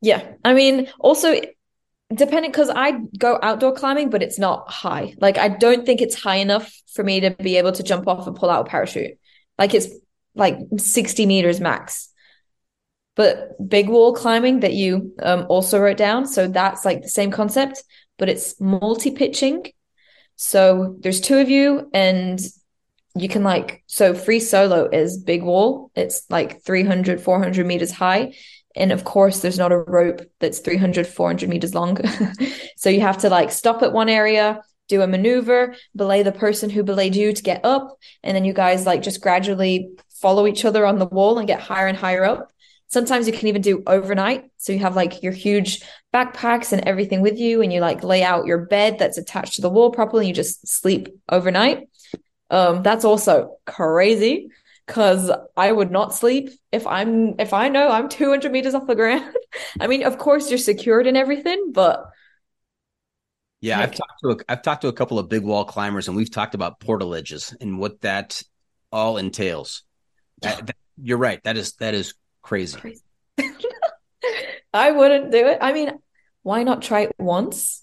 Yeah, 0.00 0.32
I 0.44 0.54
mean, 0.54 0.88
also 0.98 1.40
depending 2.14 2.50
because 2.50 2.70
I 2.70 2.98
go 3.18 3.38
outdoor 3.42 3.74
climbing, 3.74 4.10
but 4.10 4.22
it's 4.22 4.38
not 4.38 4.70
high. 4.70 5.14
Like 5.18 5.38
I 5.38 5.48
don't 5.48 5.86
think 5.86 6.00
it's 6.00 6.14
high 6.20 6.36
enough 6.36 6.72
for 6.92 7.02
me 7.02 7.20
to 7.20 7.30
be 7.30 7.56
able 7.56 7.72
to 7.72 7.82
jump 7.82 8.06
off 8.06 8.26
and 8.26 8.36
pull 8.36 8.50
out 8.50 8.66
a 8.66 8.70
parachute. 8.70 9.18
Like 9.58 9.74
it's 9.74 9.88
like 10.34 10.58
60 10.76 11.26
meters 11.26 11.60
max. 11.60 12.08
But 13.14 13.68
big 13.68 13.88
wall 13.88 14.14
climbing 14.14 14.60
that 14.60 14.72
you 14.72 15.14
um, 15.22 15.46
also 15.48 15.78
wrote 15.78 15.98
down, 15.98 16.26
so 16.26 16.48
that's 16.48 16.84
like 16.84 17.02
the 17.02 17.08
same 17.08 17.30
concept, 17.30 17.84
but 18.18 18.30
it's 18.30 18.58
multi 18.58 19.10
pitching. 19.10 19.66
So 20.42 20.96
there's 20.98 21.20
two 21.20 21.38
of 21.38 21.48
you, 21.48 21.88
and 21.94 22.40
you 23.14 23.28
can 23.28 23.44
like 23.44 23.84
so 23.86 24.12
free 24.12 24.40
solo 24.40 24.88
is 24.88 25.16
big 25.16 25.44
wall. 25.44 25.92
It's 25.94 26.24
like 26.30 26.62
300, 26.64 27.20
400 27.20 27.64
meters 27.64 27.92
high, 27.92 28.34
and 28.74 28.90
of 28.90 29.04
course 29.04 29.40
there's 29.40 29.56
not 29.56 29.70
a 29.70 29.78
rope 29.78 30.22
that's 30.40 30.58
300 30.58 31.06
400 31.06 31.48
meters 31.48 31.74
long. 31.74 31.98
So 32.76 32.90
you 32.90 33.02
have 33.02 33.18
to 33.18 33.30
like 33.30 33.52
stop 33.52 33.80
at 33.84 33.92
one 33.92 34.08
area 34.08 34.60
do 34.88 35.02
a 35.02 35.06
maneuver 35.06 35.76
belay 35.94 36.24
the 36.24 36.32
person 36.32 36.68
who 36.68 36.82
belayed 36.82 37.14
you 37.14 37.32
to 37.32 37.42
get 37.42 37.64
up. 37.64 37.96
And 38.24 38.36
then 38.36 38.44
you 38.44 38.52
guys 38.52 38.84
like 38.84 39.02
just 39.02 39.22
gradually 39.22 39.90
follow 40.20 40.48
each 40.48 40.64
other 40.64 40.84
on 40.84 40.98
the 40.98 41.06
wall 41.06 41.38
and 41.38 41.46
get 41.46 41.60
higher 41.60 41.86
and 41.86 41.96
higher 41.96 42.24
up 42.24 42.52
sometimes 42.92 43.26
you 43.26 43.32
can 43.32 43.48
even 43.48 43.62
do 43.62 43.82
overnight 43.86 44.50
so 44.56 44.72
you 44.72 44.78
have 44.78 44.96
like 44.96 45.22
your 45.22 45.32
huge 45.32 45.82
backpacks 46.14 46.72
and 46.72 46.82
everything 46.86 47.20
with 47.20 47.38
you 47.38 47.62
and 47.62 47.72
you 47.72 47.80
like 47.80 48.04
lay 48.04 48.22
out 48.22 48.46
your 48.46 48.58
bed 48.66 48.98
that's 48.98 49.18
attached 49.18 49.54
to 49.54 49.62
the 49.62 49.70
wall 49.70 49.90
properly 49.90 50.24
and 50.24 50.28
you 50.28 50.34
just 50.34 50.66
sleep 50.68 51.08
overnight 51.28 51.88
um 52.50 52.82
that's 52.82 53.04
also 53.04 53.56
crazy 53.66 54.48
because 54.86 55.30
I 55.56 55.70
would 55.70 55.90
not 55.90 56.14
sleep 56.14 56.50
if 56.70 56.86
I'm 56.86 57.36
if 57.38 57.52
I 57.52 57.68
know 57.68 57.90
I'm 57.90 58.08
200 58.08 58.50
meters 58.50 58.74
off 58.74 58.86
the 58.86 58.96
ground. 58.96 59.32
I 59.80 59.86
mean, 59.86 60.02
of 60.02 60.18
course 60.18 60.50
you're 60.50 60.58
secured 60.58 61.06
and 61.06 61.16
everything, 61.16 61.70
but 61.72 62.04
yeah, 63.60 63.78
I've 63.78 63.94
talked 63.94 64.20
to 64.22 64.30
a, 64.30 64.36
I've 64.48 64.62
talked 64.62 64.82
to 64.82 64.88
a 64.88 64.92
couple 64.92 65.20
of 65.20 65.28
big 65.28 65.44
wall 65.44 65.64
climbers, 65.64 66.08
and 66.08 66.16
we've 66.16 66.30
talked 66.30 66.56
about 66.56 66.80
portaledges 66.80 67.54
and 67.60 67.78
what 67.78 68.00
that 68.00 68.42
all 68.90 69.18
entails. 69.18 69.84
That, 70.42 70.66
that, 70.66 70.76
you're 71.00 71.16
right. 71.18 71.40
That 71.44 71.56
is 71.56 71.74
that 71.74 71.94
is 71.94 72.14
crazy. 72.42 72.78
crazy. 72.78 73.02
I 74.74 74.90
wouldn't 74.90 75.30
do 75.30 75.46
it. 75.46 75.58
I 75.60 75.72
mean, 75.72 75.92
why 76.42 76.62
not 76.62 76.82
try 76.82 77.02
it 77.02 77.14
once? 77.18 77.82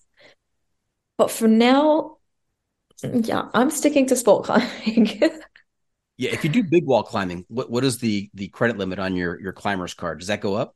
But 1.17 1.31
for 1.31 1.47
now, 1.47 2.17
yeah, 3.03 3.49
I'm 3.53 3.71
sticking 3.71 4.07
to 4.07 4.15
sport 4.15 4.45
climbing. 4.45 5.19
Yeah, 6.19 6.31
if 6.31 6.43
you 6.43 6.49
do 6.49 6.63
big 6.63 6.85
wall 6.85 7.03
climbing, 7.03 7.45
what 7.47 7.71
what 7.71 7.85
is 7.85 7.99
the 7.99 8.29
the 8.33 8.49
credit 8.49 8.77
limit 8.77 8.99
on 8.99 9.15
your 9.15 9.39
your 9.39 9.53
climber's 9.53 9.93
card? 9.93 10.19
Does 10.19 10.27
that 10.27 10.41
go 10.41 10.55
up? 10.55 10.75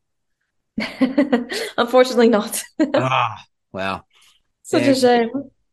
Unfortunately, 1.78 2.30
not. 2.30 2.64
ah, 2.94 3.44
wow. 3.74 4.06
Such 4.62 4.84
and 4.84 4.92
a 4.92 4.96
shame. 4.96 5.30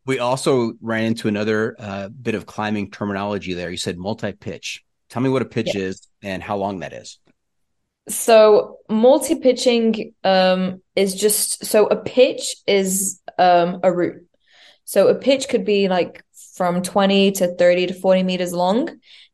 We 0.07 0.19
also 0.19 0.73
ran 0.81 1.05
into 1.05 1.29
another 1.29 1.77
uh, 1.79 2.09
bit 2.09 2.35
of 2.35 2.47
climbing 2.47 2.91
terminology 2.91 3.55
there. 3.55 3.71
You 3.71 3.77
said 3.77 3.97
multi 3.97 4.33
pitch. 4.33 4.83
Tell 5.09 5.23
me 5.23 5.29
what 5.29 5.43
a 5.43 5.45
pitch 5.45 5.71
yeah. 5.73 5.83
is 5.83 6.09
and 6.21 6.43
how 6.43 6.57
long 6.57 6.81
that 6.81 6.93
is. 6.93 7.21
So 8.09 8.79
multi 8.89 9.37
pitching 9.37 10.15
um, 10.25 10.83
is 10.97 11.15
just 11.15 11.65
so 11.65 11.87
a 11.87 11.97
pitch 11.97 12.57
is 12.67 13.21
um, 13.39 13.81
a 13.83 13.93
route. 13.93 14.23
So 14.85 15.09
a 15.09 15.15
pitch 15.15 15.49
could 15.49 15.65
be 15.65 15.89
like 15.89 16.25
from 16.57 16.83
20 16.83 17.33
to 17.33 17.55
30 17.55 17.87
to 17.89 17.95
40 17.95 18.23
meters 18.25 18.53
long 18.53 18.89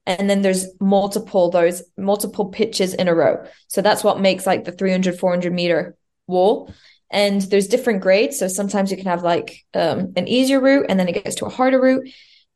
and 0.06 0.30
then 0.30 0.42
there's 0.42 0.66
multiple 0.80 1.50
those 1.50 1.82
multiple 1.96 2.46
pitches 2.46 2.94
in 2.94 3.08
a 3.08 3.14
row. 3.14 3.44
So 3.68 3.82
that's 3.82 4.04
what 4.04 4.20
makes 4.20 4.46
like 4.46 4.64
the 4.64 4.72
300 4.72 5.18
400 5.18 5.52
meter 5.52 5.96
wall. 6.26 6.72
And 7.10 7.42
there's 7.42 7.68
different 7.68 8.02
grades. 8.02 8.38
So 8.38 8.48
sometimes 8.48 8.90
you 8.90 8.96
can 8.96 9.06
have 9.06 9.22
like 9.22 9.64
um, 9.74 10.12
an 10.16 10.28
easier 10.28 10.60
route 10.60 10.86
and 10.88 10.98
then 10.98 11.08
it 11.08 11.24
gets 11.24 11.36
to 11.36 11.46
a 11.46 11.50
harder 11.50 11.80
route. 11.80 12.08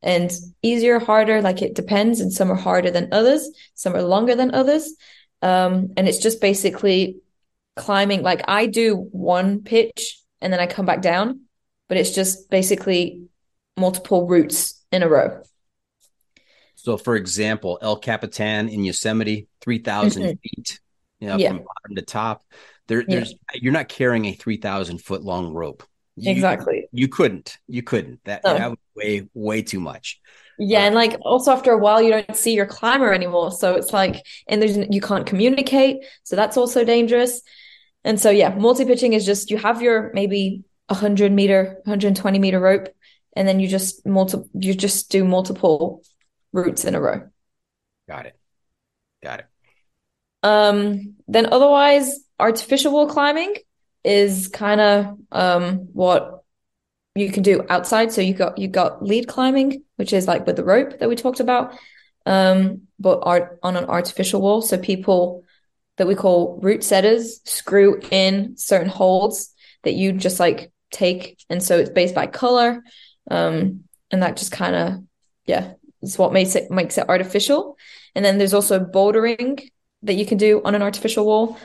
And 0.03 0.31
easier 0.63 0.99
harder 0.99 1.41
like 1.41 1.61
it 1.61 1.75
depends 1.75 2.21
and 2.21 2.33
some 2.33 2.51
are 2.51 2.55
harder 2.55 2.89
than 2.89 3.09
others 3.11 3.47
some 3.75 3.95
are 3.95 4.01
longer 4.01 4.33
than 4.33 4.51
others 4.51 4.95
um, 5.41 5.93
and 5.97 6.07
it's 6.07 6.19
just 6.19 6.41
basically 6.41 7.17
climbing 7.75 8.21
like 8.21 8.43
i 8.47 8.65
do 8.65 8.95
one 8.95 9.61
pitch 9.61 10.19
and 10.41 10.51
then 10.51 10.59
i 10.59 10.67
come 10.67 10.85
back 10.85 11.01
down 11.01 11.41
but 11.87 11.97
it's 11.97 12.11
just 12.11 12.49
basically 12.49 13.23
multiple 13.77 14.27
routes 14.27 14.83
in 14.91 15.03
a 15.03 15.09
row 15.09 15.41
so, 16.83 16.97
for 16.97 17.15
example, 17.15 17.77
El 17.79 17.97
Capitan 17.97 18.67
in 18.67 18.83
Yosemite, 18.83 19.47
3,000 19.61 20.23
mm-hmm. 20.23 20.29
feet, 20.41 20.79
you 21.19 21.27
know, 21.27 21.37
yeah. 21.37 21.49
from 21.49 21.57
bottom 21.57 21.95
to 21.95 22.01
top. 22.01 22.43
There, 22.87 23.03
there's 23.07 23.31
yeah. 23.31 23.59
you're 23.61 23.71
not 23.71 23.87
carrying 23.87 24.25
a 24.25 24.33
3,000 24.33 24.97
foot 24.97 25.21
long 25.21 25.53
rope. 25.53 25.83
You, 26.15 26.31
exactly. 26.31 26.87
You 26.91 27.07
couldn't. 27.07 27.59
You 27.67 27.83
couldn't. 27.83 28.21
That, 28.25 28.41
no. 28.43 28.57
that 28.57 28.69
was 28.71 28.79
way, 28.95 29.29
way 29.35 29.61
too 29.61 29.79
much. 29.79 30.19
Yeah, 30.63 30.85
and 30.85 30.93
like 30.93 31.17
also 31.23 31.51
after 31.51 31.71
a 31.71 31.77
while, 31.79 31.99
you 32.03 32.11
don't 32.11 32.35
see 32.35 32.53
your 32.53 32.67
climber 32.67 33.11
anymore. 33.11 33.51
So 33.51 33.73
it's 33.73 33.91
like, 33.91 34.23
and 34.47 34.61
there's 34.61 34.77
you 34.91 35.01
can't 35.01 35.25
communicate. 35.25 36.05
So 36.21 36.35
that's 36.35 36.55
also 36.55 36.83
dangerous. 36.85 37.41
And 38.03 38.19
so 38.19 38.29
yeah, 38.29 38.53
multi 38.53 38.85
pitching 38.85 39.13
is 39.13 39.25
just 39.25 39.49
you 39.49 39.57
have 39.57 39.81
your 39.81 40.11
maybe 40.13 40.63
100 40.85 41.31
meter, 41.31 41.77
120 41.85 42.37
meter 42.37 42.59
rope, 42.59 42.89
and 43.35 43.47
then 43.47 43.59
you 43.59 43.67
just 43.67 44.05
multi 44.05 44.37
you 44.53 44.75
just 44.75 45.09
do 45.09 45.23
multiple 45.23 46.03
routes 46.53 46.85
in 46.85 46.93
a 46.93 47.01
row. 47.01 47.27
Got 48.07 48.27
it. 48.27 48.39
Got 49.23 49.39
it. 49.39 49.45
Um, 50.43 51.15
then 51.27 51.47
otherwise, 51.51 52.19
artificial 52.39 52.93
wall 52.93 53.07
climbing 53.07 53.55
is 54.03 54.47
kind 54.47 54.79
of 54.79 55.17
um 55.31 55.87
what 55.93 56.40
you 57.15 57.31
can 57.31 57.43
do 57.43 57.65
outside. 57.69 58.11
So 58.11 58.21
you 58.21 58.33
got 58.33 58.57
you 58.57 58.67
got 58.67 59.03
lead 59.03 59.27
climbing, 59.27 59.83
which 59.97 60.13
is 60.13 60.27
like 60.27 60.45
with 60.45 60.55
the 60.55 60.63
rope 60.63 60.99
that 60.99 61.09
we 61.09 61.15
talked 61.15 61.39
about, 61.39 61.77
um, 62.25 62.83
but 62.99 63.19
art 63.23 63.59
on 63.63 63.75
an 63.75 63.85
artificial 63.85 64.41
wall. 64.41 64.61
So 64.61 64.77
people 64.77 65.43
that 65.97 66.07
we 66.07 66.15
call 66.15 66.59
route 66.61 66.83
setters 66.83 67.41
screw 67.45 67.99
in 68.11 68.57
certain 68.57 68.89
holds 68.89 69.53
that 69.83 69.93
you 69.93 70.13
just 70.13 70.39
like 70.39 70.71
take, 70.91 71.43
and 71.49 71.61
so 71.61 71.77
it's 71.77 71.89
based 71.89 72.15
by 72.15 72.27
color, 72.27 72.81
um, 73.29 73.83
and 74.09 74.23
that 74.23 74.37
just 74.37 74.51
kind 74.51 74.75
of 74.75 75.03
yeah 75.45 75.73
is 76.01 76.17
what 76.17 76.33
makes 76.33 76.55
it 76.55 76.71
makes 76.71 76.97
it 76.97 77.09
artificial. 77.09 77.77
And 78.15 78.23
then 78.25 78.37
there's 78.37 78.53
also 78.53 78.79
bouldering 78.79 79.69
that 80.03 80.15
you 80.15 80.25
can 80.25 80.37
do 80.37 80.61
on 80.63 80.75
an 80.75 80.81
artificial 80.81 81.25
wall, 81.25 81.57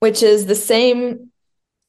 which 0.00 0.22
is 0.22 0.46
the 0.46 0.54
same. 0.54 1.31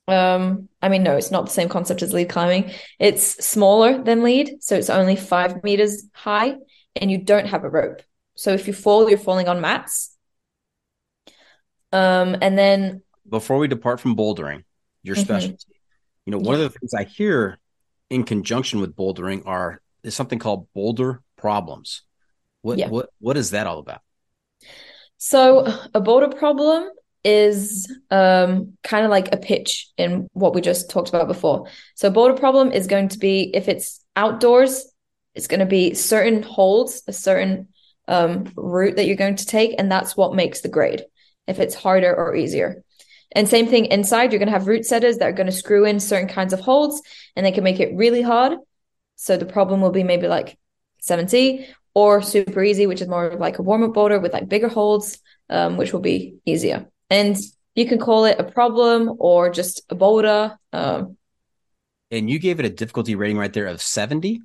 Um, 0.07 0.67
I 0.81 0.89
mean, 0.89 1.03
no, 1.03 1.15
it's 1.15 1.31
not 1.31 1.45
the 1.45 1.51
same 1.51 1.69
concept 1.69 2.01
as 2.01 2.13
lead 2.13 2.29
climbing. 2.29 2.71
It's 2.99 3.45
smaller 3.45 4.03
than 4.03 4.23
lead, 4.23 4.61
so 4.61 4.75
it's 4.75 4.89
only 4.89 5.15
five 5.15 5.63
meters 5.63 6.03
high, 6.13 6.55
and 6.95 7.09
you 7.09 7.17
don't 7.19 7.47
have 7.47 7.63
a 7.63 7.69
rope. 7.69 8.01
So 8.35 8.51
if 8.51 8.67
you 8.67 8.73
fall, 8.73 9.09
you're 9.09 9.17
falling 9.17 9.47
on 9.47 9.61
mats. 9.61 10.15
Um, 11.91 12.35
and 12.41 12.57
then 12.57 13.03
before 13.29 13.59
we 13.59 13.67
depart 13.67 13.99
from 13.99 14.15
bouldering, 14.15 14.63
your 15.03 15.15
mm-hmm. 15.15 15.23
specialty, 15.23 15.65
you 16.25 16.31
know, 16.31 16.39
one 16.39 16.57
yeah. 16.57 16.65
of 16.65 16.73
the 16.73 16.79
things 16.79 16.93
I 16.93 17.03
hear 17.03 17.59
in 18.09 18.23
conjunction 18.23 18.81
with 18.81 18.95
bouldering 18.95 19.45
are 19.45 19.81
is 20.03 20.15
something 20.15 20.39
called 20.39 20.67
boulder 20.73 21.21
problems. 21.37 22.01
What 22.61 22.77
yeah. 22.77 22.89
what 22.89 23.09
what 23.19 23.37
is 23.37 23.51
that 23.51 23.67
all 23.67 23.79
about? 23.79 24.01
So 25.17 25.65
a 25.93 26.01
boulder 26.01 26.29
problem 26.35 26.89
is 27.23 27.91
um, 28.11 28.73
kind 28.83 29.05
of 29.05 29.11
like 29.11 29.33
a 29.33 29.37
pitch 29.37 29.89
in 29.97 30.27
what 30.33 30.53
we 30.53 30.61
just 30.61 30.89
talked 30.89 31.09
about 31.09 31.27
before. 31.27 31.67
So 31.95 32.09
boulder 32.09 32.35
problem 32.35 32.71
is 32.71 32.87
going 32.87 33.09
to 33.09 33.17
be 33.17 33.51
if 33.53 33.67
it's 33.67 34.03
outdoors, 34.15 34.91
it's 35.35 35.47
going 35.47 35.61
to 35.61 35.65
be 35.65 35.93
certain 35.93 36.43
holds, 36.43 37.03
a 37.07 37.13
certain 37.13 37.69
um, 38.07 38.51
route 38.55 38.97
that 38.97 39.05
you're 39.05 39.15
going 39.15 39.37
to 39.37 39.45
take, 39.45 39.75
and 39.77 39.91
that's 39.91 40.17
what 40.17 40.35
makes 40.35 40.61
the 40.61 40.69
grade. 40.69 41.05
If 41.47 41.59
it's 41.59 41.75
harder 41.75 42.13
or 42.13 42.35
easier. 42.35 42.83
And 43.35 43.49
same 43.49 43.67
thing 43.67 43.85
inside, 43.85 44.31
you're 44.31 44.39
going 44.39 44.47
to 44.47 44.57
have 44.57 44.67
route 44.67 44.85
setters 44.85 45.17
that 45.17 45.27
are 45.27 45.33
going 45.33 45.47
to 45.47 45.51
screw 45.51 45.85
in 45.85 45.99
certain 45.99 46.29
kinds 46.29 46.53
of 46.53 46.59
holds, 46.59 47.01
and 47.35 47.45
they 47.45 47.51
can 47.51 47.63
make 47.63 47.79
it 47.79 47.95
really 47.95 48.21
hard 48.21 48.57
so 49.15 49.37
the 49.37 49.45
problem 49.45 49.81
will 49.81 49.91
be 49.91 50.03
maybe 50.03 50.27
like 50.27 50.57
7C 51.01 51.67
or 51.93 52.21
super 52.21 52.63
easy, 52.63 52.87
which 52.87 53.01
is 53.01 53.07
more 53.07 53.35
like 53.37 53.59
a 53.59 53.61
warm 53.61 53.83
up 53.83 53.93
boulder 53.93 54.19
with 54.19 54.33
like 54.33 54.49
bigger 54.49 54.67
holds, 54.67 55.19
um, 55.49 55.77
which 55.77 55.93
will 55.93 56.01
be 56.01 56.35
easier. 56.45 56.89
And 57.13 57.37
you 57.75 57.87
can 57.87 57.99
call 57.99 58.25
it 58.25 58.39
a 58.39 58.43
problem 58.43 59.15
or 59.19 59.49
just 59.51 59.83
a 59.89 59.95
boulder. 59.95 60.57
Um, 60.71 61.17
and 62.09 62.29
you 62.29 62.39
gave 62.39 62.59
it 62.59 62.65
a 62.65 62.69
difficulty 62.69 63.15
rating 63.15 63.37
right 63.37 63.53
there 63.53 63.67
of 63.67 63.81
70? 63.81 64.41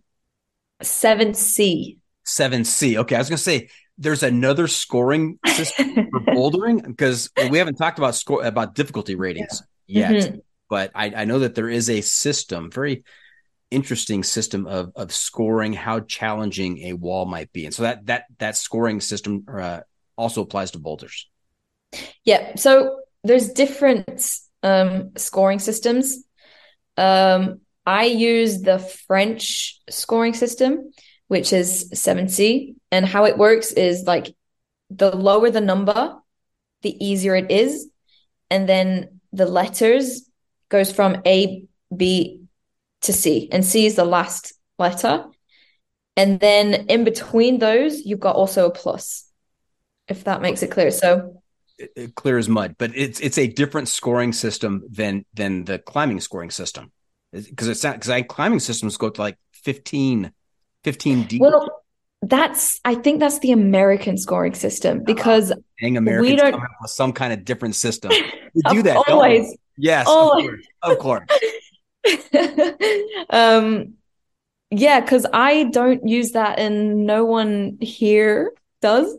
7C. 0.83 1.99
7C. 2.27 2.97
Okay. 2.99 3.17
I 3.17 3.19
was 3.19 3.29
going 3.29 3.39
to 3.39 3.43
say 3.43 3.69
there's 3.97 4.23
another 4.23 4.69
scoring 4.69 5.39
system 5.47 5.95
for 6.11 6.21
bouldering 6.21 6.87
because 6.87 7.31
we 7.51 7.59
haven't 7.59 7.77
talked 7.77 7.99
about 7.99 8.15
score 8.15 8.45
about 8.45 8.75
difficulty 8.75 9.15
ratings 9.15 9.63
yet, 9.87 10.13
Mhm. 10.13 10.41
but 10.69 10.91
I, 10.95 11.13
I 11.17 11.25
know 11.25 11.41
that 11.41 11.55
there 11.55 11.69
is 11.69 11.91
a 11.91 12.01
system, 12.03 12.71
very 12.71 13.03
interesting 13.71 14.23
system 14.23 14.67
of 14.67 14.93
of 14.95 15.13
scoring 15.13 15.73
how 15.73 16.01
challenging 16.01 16.79
a 16.85 16.93
wall 16.93 17.27
might 17.27 17.53
be, 17.53 17.65
and 17.65 17.75
so 17.75 17.83
that 17.83 18.07
that 18.07 18.25
that 18.39 18.57
scoring 18.57 19.01
system 19.01 19.45
uh, 19.53 19.81
also 20.17 20.43
applies 20.43 20.71
to 20.73 20.79
boulders. 20.79 21.29
Yeah, 22.25 22.57
so 22.57 23.01
there's 23.25 23.53
different 23.53 24.23
um, 24.63 25.13
scoring 25.17 25.59
systems. 25.59 26.25
Um, 26.97 27.61
I 27.87 28.05
use 28.05 28.61
the 28.61 28.79
French 28.79 29.81
scoring 29.89 30.35
system, 30.35 30.91
which 31.29 31.53
is 31.53 31.91
7C, 31.95 32.77
and 32.91 33.07
how 33.07 33.25
it 33.25 33.39
works 33.39 33.73
is 33.73 34.05
like 34.05 34.35
the 34.91 35.15
lower 35.15 35.51
the 35.51 35.61
number, 35.61 36.17
the 36.83 37.05
easier 37.05 37.35
it 37.35 37.51
is, 37.51 37.89
and 38.51 38.69
then 38.69 39.21
the 39.33 39.47
letters 39.47 40.29
goes 40.69 40.93
from 40.93 41.23
A, 41.27 41.67
B 41.95 42.43
to 43.03 43.13
C, 43.13 43.49
and 43.53 43.65
C 43.65 43.87
is 43.87 43.97
the 43.97 44.05
last 44.05 44.53
letter. 44.79 45.25
And 46.17 46.41
then 46.41 46.87
in 46.89 47.05
between 47.05 47.59
those, 47.59 48.05
you've 48.05 48.21
got 48.21 48.35
also 48.37 48.67
a 48.67 48.71
plus, 48.73 49.25
if 50.09 50.25
that 50.25 50.43
makes 50.43 50.63
it 50.63 50.71
clear. 50.71 50.91
So 50.91 51.38
clear 52.15 52.39
as 52.39 52.49
mud, 52.49 52.77
but 52.79 52.93
it's 52.95 53.21
it's 53.21 53.39
a 53.39 53.47
different 53.47 53.89
scoring 53.89 54.33
system 54.33 54.85
than 54.91 55.25
than 55.35 55.65
the 55.65 55.79
climbing 55.79 56.21
scoring 56.21 56.51
system 56.51 56.93
because 57.33 57.69
it's 57.69 57.85
not 57.85 57.95
because 57.95 58.11
I 58.11 58.23
climbing 58.23 58.61
systems 58.61 58.97
go 58.97 59.11
to 59.11 59.21
like 59.21 59.37
15, 59.53 60.33
15 60.85 61.23
deep. 61.25 61.41
Well, 61.41 61.83
that's 62.23 62.81
I 62.85 62.95
think 62.95 63.21
that's 63.21 63.39
the 63.41 63.53
American 63.53 64.17
scoring 64.17 64.55
system 64.55 65.05
because 65.05 65.53
Dang 65.81 65.97
Americans 65.97 66.31
we 66.31 66.37
don't- 66.37 66.53
come 66.53 66.63
up 66.63 66.71
with 66.83 66.91
some 66.91 67.13
kind 67.13 67.33
of 67.33 67.45
different 67.45 67.77
system. 67.77 68.13
We 68.55 68.63
do 68.75 68.83
that 68.85 68.97
always. 69.09 69.55
Yes, 69.77 70.07
Always. 70.09 70.49
of 70.83 70.99
course. 70.99 71.23
Of 72.05 72.19
course. 72.57 72.75
um, 73.31 73.95
yeah, 74.71 75.01
because 75.01 75.27
I 75.33 75.65
don't 75.65 76.07
use 76.09 76.33
that, 76.33 76.59
and 76.59 77.07
no 77.07 77.25
one 77.25 77.79
here 77.81 78.53
does, 78.81 79.15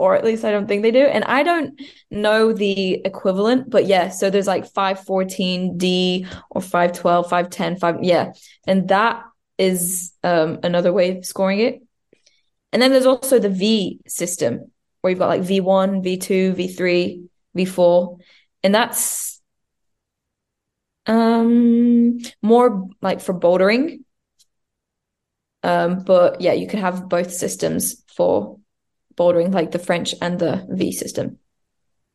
or 0.00 0.16
at 0.16 0.24
least 0.24 0.46
I 0.46 0.50
don't 0.50 0.66
think 0.66 0.80
they 0.80 0.90
do, 0.92 1.04
and 1.04 1.24
I 1.24 1.42
don't 1.42 1.78
know 2.10 2.54
the 2.54 3.02
equivalent. 3.04 3.68
But 3.68 3.84
yeah, 3.84 4.08
so 4.08 4.30
there's 4.30 4.46
like 4.46 4.72
five 4.72 5.04
fourteen 5.04 5.76
D 5.76 6.26
or 6.50 6.62
512, 6.62 7.28
510, 7.28 7.76
5 7.76 8.02
yeah, 8.02 8.32
and 8.66 8.88
that 8.88 9.24
is 9.58 10.12
um 10.24 10.58
another 10.62 10.90
way 10.90 11.18
of 11.18 11.26
scoring 11.26 11.60
it. 11.60 11.82
And 12.72 12.80
then 12.80 12.92
there's 12.92 13.04
also 13.04 13.38
the 13.38 13.50
V 13.50 14.00
system 14.06 14.72
where 15.02 15.10
you've 15.10 15.18
got 15.18 15.28
like 15.28 15.42
V1, 15.42 16.02
V2, 16.02 16.54
V3, 16.54 17.28
V4, 17.54 18.18
and 18.62 18.74
that's 18.74 19.42
um 21.04 22.18
more 22.40 22.88
like 23.02 23.20
for 23.20 23.34
bouldering. 23.34 23.98
Um, 25.62 26.04
but 26.04 26.40
yeah, 26.40 26.54
you 26.54 26.66
can 26.66 26.80
have 26.80 27.06
both 27.10 27.30
systems 27.30 28.02
for 28.16 28.59
bouldering, 29.20 29.52
like 29.52 29.70
the 29.72 29.78
French 29.78 30.14
and 30.22 30.38
the 30.38 30.66
V 30.70 30.92
system. 30.92 31.38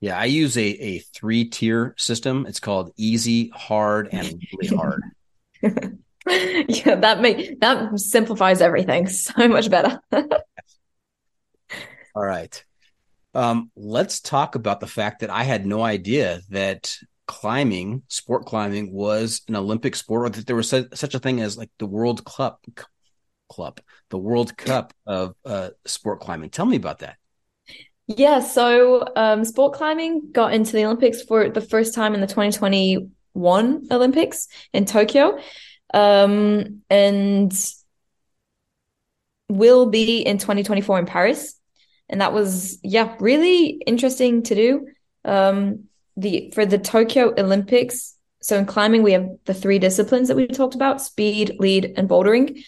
Yeah, 0.02 0.18
I 0.20 0.26
use 0.26 0.58
a 0.58 0.66
a 0.66 1.00
three 1.00 1.46
tier 1.46 1.94
system. 1.98 2.46
It's 2.48 2.60
called 2.60 2.92
easy, 2.98 3.50
hard, 3.54 4.10
and 4.12 4.42
really 4.54 4.76
hard. 4.76 5.04
yeah, 6.28 6.96
that 6.96 7.22
make 7.22 7.60
that 7.62 8.00
simplifies 8.00 8.62
everything 8.62 9.08
so 9.28 9.48
much 9.48 9.70
better. 9.70 10.00
All 12.16 12.26
right. 12.26 12.64
Um, 13.34 13.70
let's 13.76 14.22
talk 14.22 14.56
about 14.56 14.80
the 14.80 14.88
fact 14.88 15.20
that 15.20 15.30
I 15.30 15.44
had 15.44 15.66
no 15.66 15.84
idea 15.84 16.40
that 16.50 16.96
climbing, 17.28 18.04
sport 18.08 18.46
climbing, 18.46 18.94
was 18.94 19.42
an 19.50 19.58
Olympic 19.58 19.96
sport, 19.96 20.26
or 20.26 20.30
that 20.30 20.48
there 20.48 20.56
was 20.56 20.70
su- 20.70 20.88
such 20.94 21.16
a 21.16 21.20
thing 21.20 21.42
as 21.42 21.58
like 21.58 21.70
the 21.78 21.86
World 21.86 22.24
Cup, 22.24 22.64
club, 23.50 23.80
the 24.10 24.18
World 24.18 24.56
Cup 24.58 24.94
of 25.06 25.36
uh, 25.46 25.70
sport 25.86 26.20
climbing. 26.20 26.50
Tell 26.50 26.66
me 26.66 26.76
about 26.76 27.00
that. 27.00 27.18
Yeah, 28.08 28.40
so 28.40 29.08
um, 29.16 29.44
sport 29.46 29.74
climbing 29.74 30.32
got 30.32 30.54
into 30.54 30.74
the 30.74 30.86
Olympics 30.86 31.24
for 31.24 31.50
the 31.50 31.62
first 31.62 31.96
time 31.96 32.14
in 32.14 32.22
the 32.22 32.28
2021 32.28 33.88
Olympics 33.92 34.48
in 34.74 34.86
Tokyo, 34.86 35.40
um, 35.94 36.82
and 36.90 37.52
will 39.50 39.88
be 39.88 40.20
in 40.20 40.38
2024 40.38 41.00
in 41.00 41.06
Paris. 41.06 41.60
And 42.08 42.22
that 42.22 42.34
was, 42.34 42.78
yeah, 42.84 43.16
really 43.20 43.82
interesting 43.88 44.44
to 44.44 44.56
do. 44.56 44.88
Um, 45.24 45.86
the 46.18 46.52
for 46.54 46.66
the 46.66 46.78
Tokyo 46.78 47.34
Olympics, 47.38 48.16
so 48.42 48.58
in 48.58 48.66
climbing 48.66 49.04
we 49.04 49.14
have 49.14 49.28
the 49.46 49.54
three 49.54 49.80
disciplines 49.80 50.28
that 50.28 50.38
we 50.38 50.48
talked 50.48 50.76
about: 50.76 51.02
speed, 51.02 51.56
lead, 51.60 51.94
and 51.98 52.08
bouldering. 52.08 52.64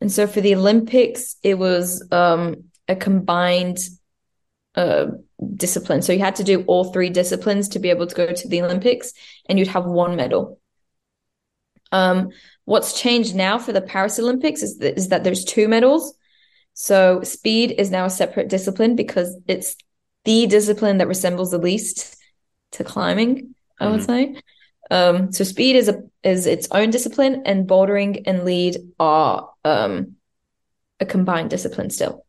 And 0.00 0.10
so 0.10 0.26
for 0.26 0.40
the 0.40 0.54
Olympics, 0.54 1.36
it 1.42 1.58
was 1.58 2.06
um, 2.10 2.64
a 2.88 2.96
combined 2.96 3.78
uh, 4.74 5.06
discipline. 5.54 6.02
So 6.02 6.12
you 6.12 6.20
had 6.20 6.36
to 6.36 6.44
do 6.44 6.62
all 6.62 6.84
three 6.92 7.10
disciplines 7.10 7.68
to 7.70 7.78
be 7.78 7.90
able 7.90 8.06
to 8.06 8.14
go 8.14 8.32
to 8.32 8.48
the 8.48 8.62
Olympics, 8.62 9.12
and 9.48 9.58
you'd 9.58 9.68
have 9.68 9.84
one 9.84 10.16
medal. 10.16 10.58
Um, 11.92 12.30
what's 12.64 13.00
changed 13.00 13.34
now 13.34 13.58
for 13.58 13.72
the 13.72 13.80
Paris 13.80 14.18
Olympics 14.18 14.62
is 14.62 14.78
that, 14.78 14.96
is 14.96 15.08
that 15.08 15.24
there's 15.24 15.44
two 15.44 15.68
medals. 15.68 16.14
So 16.74 17.22
speed 17.22 17.72
is 17.72 17.90
now 17.90 18.04
a 18.04 18.10
separate 18.10 18.48
discipline 18.48 18.94
because 18.96 19.36
it's 19.48 19.76
the 20.24 20.46
discipline 20.46 20.98
that 20.98 21.08
resembles 21.08 21.50
the 21.50 21.58
least 21.58 22.16
to 22.72 22.84
climbing. 22.84 23.54
I 23.80 23.88
would 23.88 24.00
Mhm. 24.00 24.06
say. 24.06 24.36
Um, 24.90 25.32
so 25.32 25.44
speed 25.44 25.76
is 25.76 25.88
a 25.88 26.02
is 26.22 26.46
its 26.46 26.68
own 26.72 26.90
discipline, 26.90 27.42
and 27.46 27.68
bouldering 27.68 28.22
and 28.26 28.44
lead 28.44 28.76
are 28.98 29.50
um, 29.64 30.16
a 30.98 31.06
combined 31.06 31.50
discipline 31.50 31.90
still. 31.90 32.24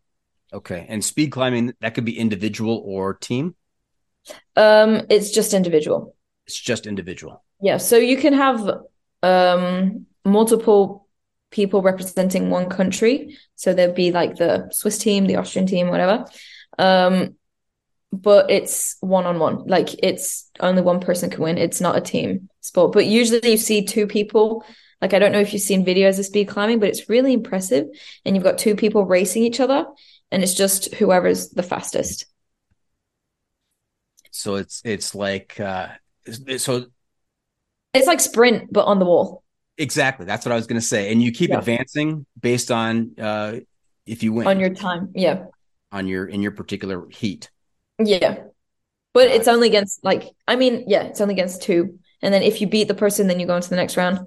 Okay. 0.53 0.86
And 0.89 1.03
speed 1.03 1.32
climbing, 1.32 1.74
that 1.82 1.93
could 1.93 2.05
be 2.05 2.18
individual 2.18 2.84
or 2.86 3.14
team. 3.14 3.55
Um, 4.55 5.01
it's 5.09 5.32
just 5.32 5.53
individual. 5.53 6.16
It's 6.45 6.59
just 6.59 6.88
individual. 6.88 7.43
Yeah, 7.62 7.78
so 7.78 7.97
you 7.97 8.18
can 8.18 8.34
have 8.34 8.70
um 9.24 10.07
multiple 10.26 11.07
people 11.51 11.82
representing 11.82 12.49
one 12.49 12.70
country. 12.70 13.38
So 13.55 13.74
there'd 13.74 13.95
be 13.95 14.12
like 14.12 14.38
the 14.38 14.70
Swiss 14.72 14.97
team, 14.97 15.26
the 15.26 15.36
Austrian 15.36 15.68
team, 15.68 15.89
whatever. 15.89 16.26
Um, 16.80 17.36
but 18.12 18.49
it's 18.51 18.97
one 19.01 19.26
on 19.26 19.39
one. 19.39 19.66
Like 19.68 19.89
it's 20.03 20.49
only 20.59 20.82
one 20.82 20.99
person 20.99 21.30
can 21.30 21.41
win. 21.41 21.57
It's 21.57 21.82
not 21.82 21.97
a 21.97 22.01
team 22.01 22.49
sport. 22.62 22.91
But 22.93 23.05
usually 23.05 23.51
you 23.51 23.57
see 23.57 23.86
two 23.86 24.07
people. 24.07 24.64
Like 25.01 25.14
I 25.14 25.20
don't 25.20 25.32
know 25.32 25.39
if 25.39 25.53
you've 25.53 25.62
seen 25.62 25.86
videos 25.86 26.20
of 26.20 26.26
speed 26.26 26.47
climbing, 26.47 26.80
but 26.80 26.89
it's 26.89 27.09
really 27.09 27.34
impressive. 27.34 27.88
And 28.26 28.36
you've 28.36 28.43
got 28.43 28.57
two 28.57 28.76
people 28.76 29.05
racing 29.05 29.43
each 29.43 29.59
other, 29.59 29.86
and 30.32 30.43
it's 30.43 30.53
just 30.53 30.93
whoever's 30.95 31.49
the 31.49 31.64
fastest. 31.64 32.26
So 34.32 34.55
it's 34.55 34.82
it's 34.86 35.14
like 35.14 35.59
uh 35.59 35.89
so 36.57 36.86
It's 37.93 38.07
like 38.07 38.20
sprint, 38.22 38.72
but 38.72 38.86
on 38.86 38.99
the 38.99 39.05
wall. 39.05 39.43
exactly 39.78 40.26
that's 40.26 40.45
what 40.45 40.51
I 40.51 40.55
was 40.55 40.68
gonna 40.68 40.82
say. 40.82 41.12
And 41.12 41.22
you 41.22 41.32
keep 41.32 41.51
Yeah. 41.51 41.57
advancing 41.59 42.26
based 42.39 42.72
on 42.72 43.14
uh 43.20 43.59
if 44.05 44.24
you 44.24 44.34
win 44.34 44.47
On 44.47 44.59
your 44.59 44.74
time. 44.74 45.12
Yeah. 45.16 45.45
on 45.91 46.07
your 46.07 46.26
in 46.26 46.41
your 46.41 46.51
particular 46.51 47.07
heat. 47.09 47.49
Yeah. 48.00 48.44
But 49.14 49.28
it's 49.28 49.48
only 49.48 49.68
against 49.68 50.04
like 50.04 50.30
I 50.48 50.56
mean, 50.56 50.86
yeah, 50.88 51.04
it's 51.04 51.22
only 51.22 51.34
against 51.34 51.64
two. 51.64 52.00
And 52.22 52.34
then 52.34 52.44
if 52.44 52.62
you 52.62 52.68
beat 52.68 52.88
the 52.88 52.94
person, 52.94 53.28
then 53.28 53.39
you 53.39 53.48
go 53.48 53.56
into 53.56 53.70
the 53.70 53.76
next 53.76 53.98
round. 53.98 54.20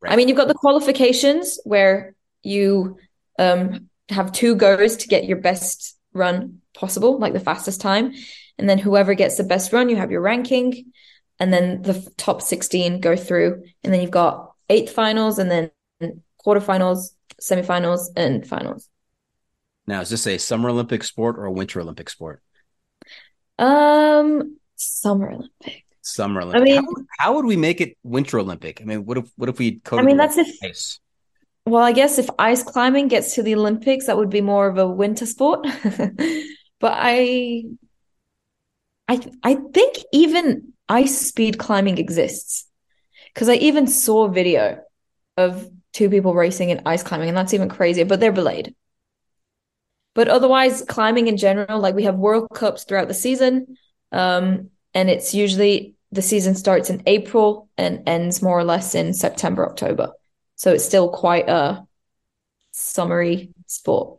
Right. 0.00 0.12
I 0.12 0.16
mean, 0.16 0.28
you've 0.28 0.36
got 0.36 0.48
the 0.48 0.54
qualifications 0.54 1.60
where 1.64 2.14
you 2.42 2.98
um 3.38 3.88
have 4.08 4.32
two 4.32 4.56
goes 4.56 4.96
to 4.98 5.08
get 5.08 5.24
your 5.24 5.38
best 5.38 5.96
run 6.12 6.60
possible, 6.74 7.18
like 7.18 7.32
the 7.32 7.40
fastest 7.40 7.80
time. 7.80 8.12
And 8.58 8.68
then 8.68 8.78
whoever 8.78 9.14
gets 9.14 9.36
the 9.36 9.44
best 9.44 9.72
run, 9.72 9.88
you 9.88 9.96
have 9.96 10.10
your 10.10 10.20
ranking. 10.20 10.92
And 11.38 11.52
then 11.52 11.82
the 11.82 12.06
top 12.16 12.42
16 12.42 13.00
go 13.00 13.16
through. 13.16 13.64
And 13.82 13.92
then 13.92 14.00
you've 14.00 14.10
got 14.10 14.52
eighth 14.68 14.92
finals 14.92 15.38
and 15.38 15.50
then 15.50 15.70
quarterfinals, 16.44 17.14
semifinals, 17.40 18.08
and 18.16 18.46
finals. 18.46 18.88
Now, 19.86 20.00
is 20.00 20.10
this 20.10 20.26
a 20.26 20.38
summer 20.38 20.68
Olympic 20.68 21.02
sport 21.02 21.36
or 21.36 21.46
a 21.46 21.52
winter 21.52 21.80
Olympic 21.80 22.08
sport? 22.08 22.42
Um, 23.62 24.58
Summer 24.76 25.30
Olympic. 25.30 25.84
Summer 26.02 26.42
Olympic. 26.42 26.60
I 26.60 26.64
mean- 26.64 26.84
how, 26.84 27.04
how 27.18 27.34
would 27.34 27.44
we 27.44 27.56
make 27.56 27.80
it 27.80 27.96
winter 28.02 28.38
Olympic? 28.38 28.80
I 28.80 28.84
mean, 28.84 29.04
what 29.04 29.18
if 29.18 29.30
what 29.36 29.48
if 29.48 29.58
we 29.58 29.80
I 29.92 30.02
mean, 30.02 30.16
that's 30.16 30.36
if 30.36 30.48
ice? 30.62 31.00
Well, 31.64 31.84
I 31.84 31.92
guess 31.92 32.18
if 32.18 32.28
ice 32.38 32.62
climbing 32.64 33.06
gets 33.06 33.36
to 33.36 33.42
the 33.42 33.54
Olympics, 33.54 34.06
that 34.06 34.16
would 34.16 34.30
be 34.30 34.40
more 34.40 34.66
of 34.66 34.78
a 34.78 34.86
winter 34.88 35.26
sport. 35.26 35.66
But 36.82 36.94
I, 36.96 37.62
I, 39.06 39.20
I 39.44 39.54
think 39.72 39.98
even 40.12 40.72
ice 40.88 41.16
speed 41.28 41.56
climbing 41.56 41.98
exists 41.98 42.66
because 43.32 43.48
I 43.48 43.54
even 43.54 43.86
saw 43.86 44.24
a 44.24 44.32
video 44.32 44.82
of 45.36 45.70
two 45.92 46.10
people 46.10 46.34
racing 46.34 46.70
in 46.70 46.82
ice 46.84 47.04
climbing, 47.04 47.28
and 47.28 47.36
that's 47.38 47.54
even 47.54 47.68
crazier. 47.68 48.04
But 48.04 48.18
they're 48.18 48.32
belayed. 48.32 48.74
But 50.14 50.28
otherwise, 50.28 50.82
climbing 50.82 51.28
in 51.28 51.36
general, 51.36 51.80
like 51.80 51.94
we 51.94 52.04
have 52.04 52.16
World 52.16 52.48
Cups 52.52 52.84
throughout 52.84 53.08
the 53.08 53.14
season, 53.14 53.78
um, 54.10 54.70
and 54.94 55.08
it's 55.08 55.34
usually 55.34 55.94
the 56.10 56.22
season 56.22 56.54
starts 56.54 56.90
in 56.90 57.02
April 57.06 57.70
and 57.78 58.06
ends 58.06 58.42
more 58.42 58.58
or 58.58 58.64
less 58.64 58.94
in 58.94 59.14
September, 59.14 59.66
October. 59.66 60.12
So 60.56 60.72
it's 60.72 60.84
still 60.84 61.08
quite 61.08 61.48
a 61.48 61.86
summery 62.72 63.50
sport. 63.66 64.18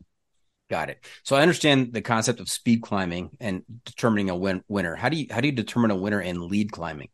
Got 0.70 0.90
it. 0.90 1.06
So 1.24 1.36
I 1.36 1.42
understand 1.42 1.94
the 1.94 2.02
concept 2.02 2.40
of 2.40 2.50
speed 2.50 2.82
climbing 2.82 3.38
and 3.40 3.64
determining 3.86 4.32
a 4.32 4.36
win- 4.36 4.64
winner. 4.68 4.96
How 4.96 5.10
do 5.10 5.18
you 5.18 5.28
how 5.30 5.40
do 5.40 5.48
you 5.48 5.52
determine 5.52 5.92
a 5.92 5.96
winner 5.96 6.20
in 6.20 6.48
lead 6.48 6.72
climbing? 6.72 7.10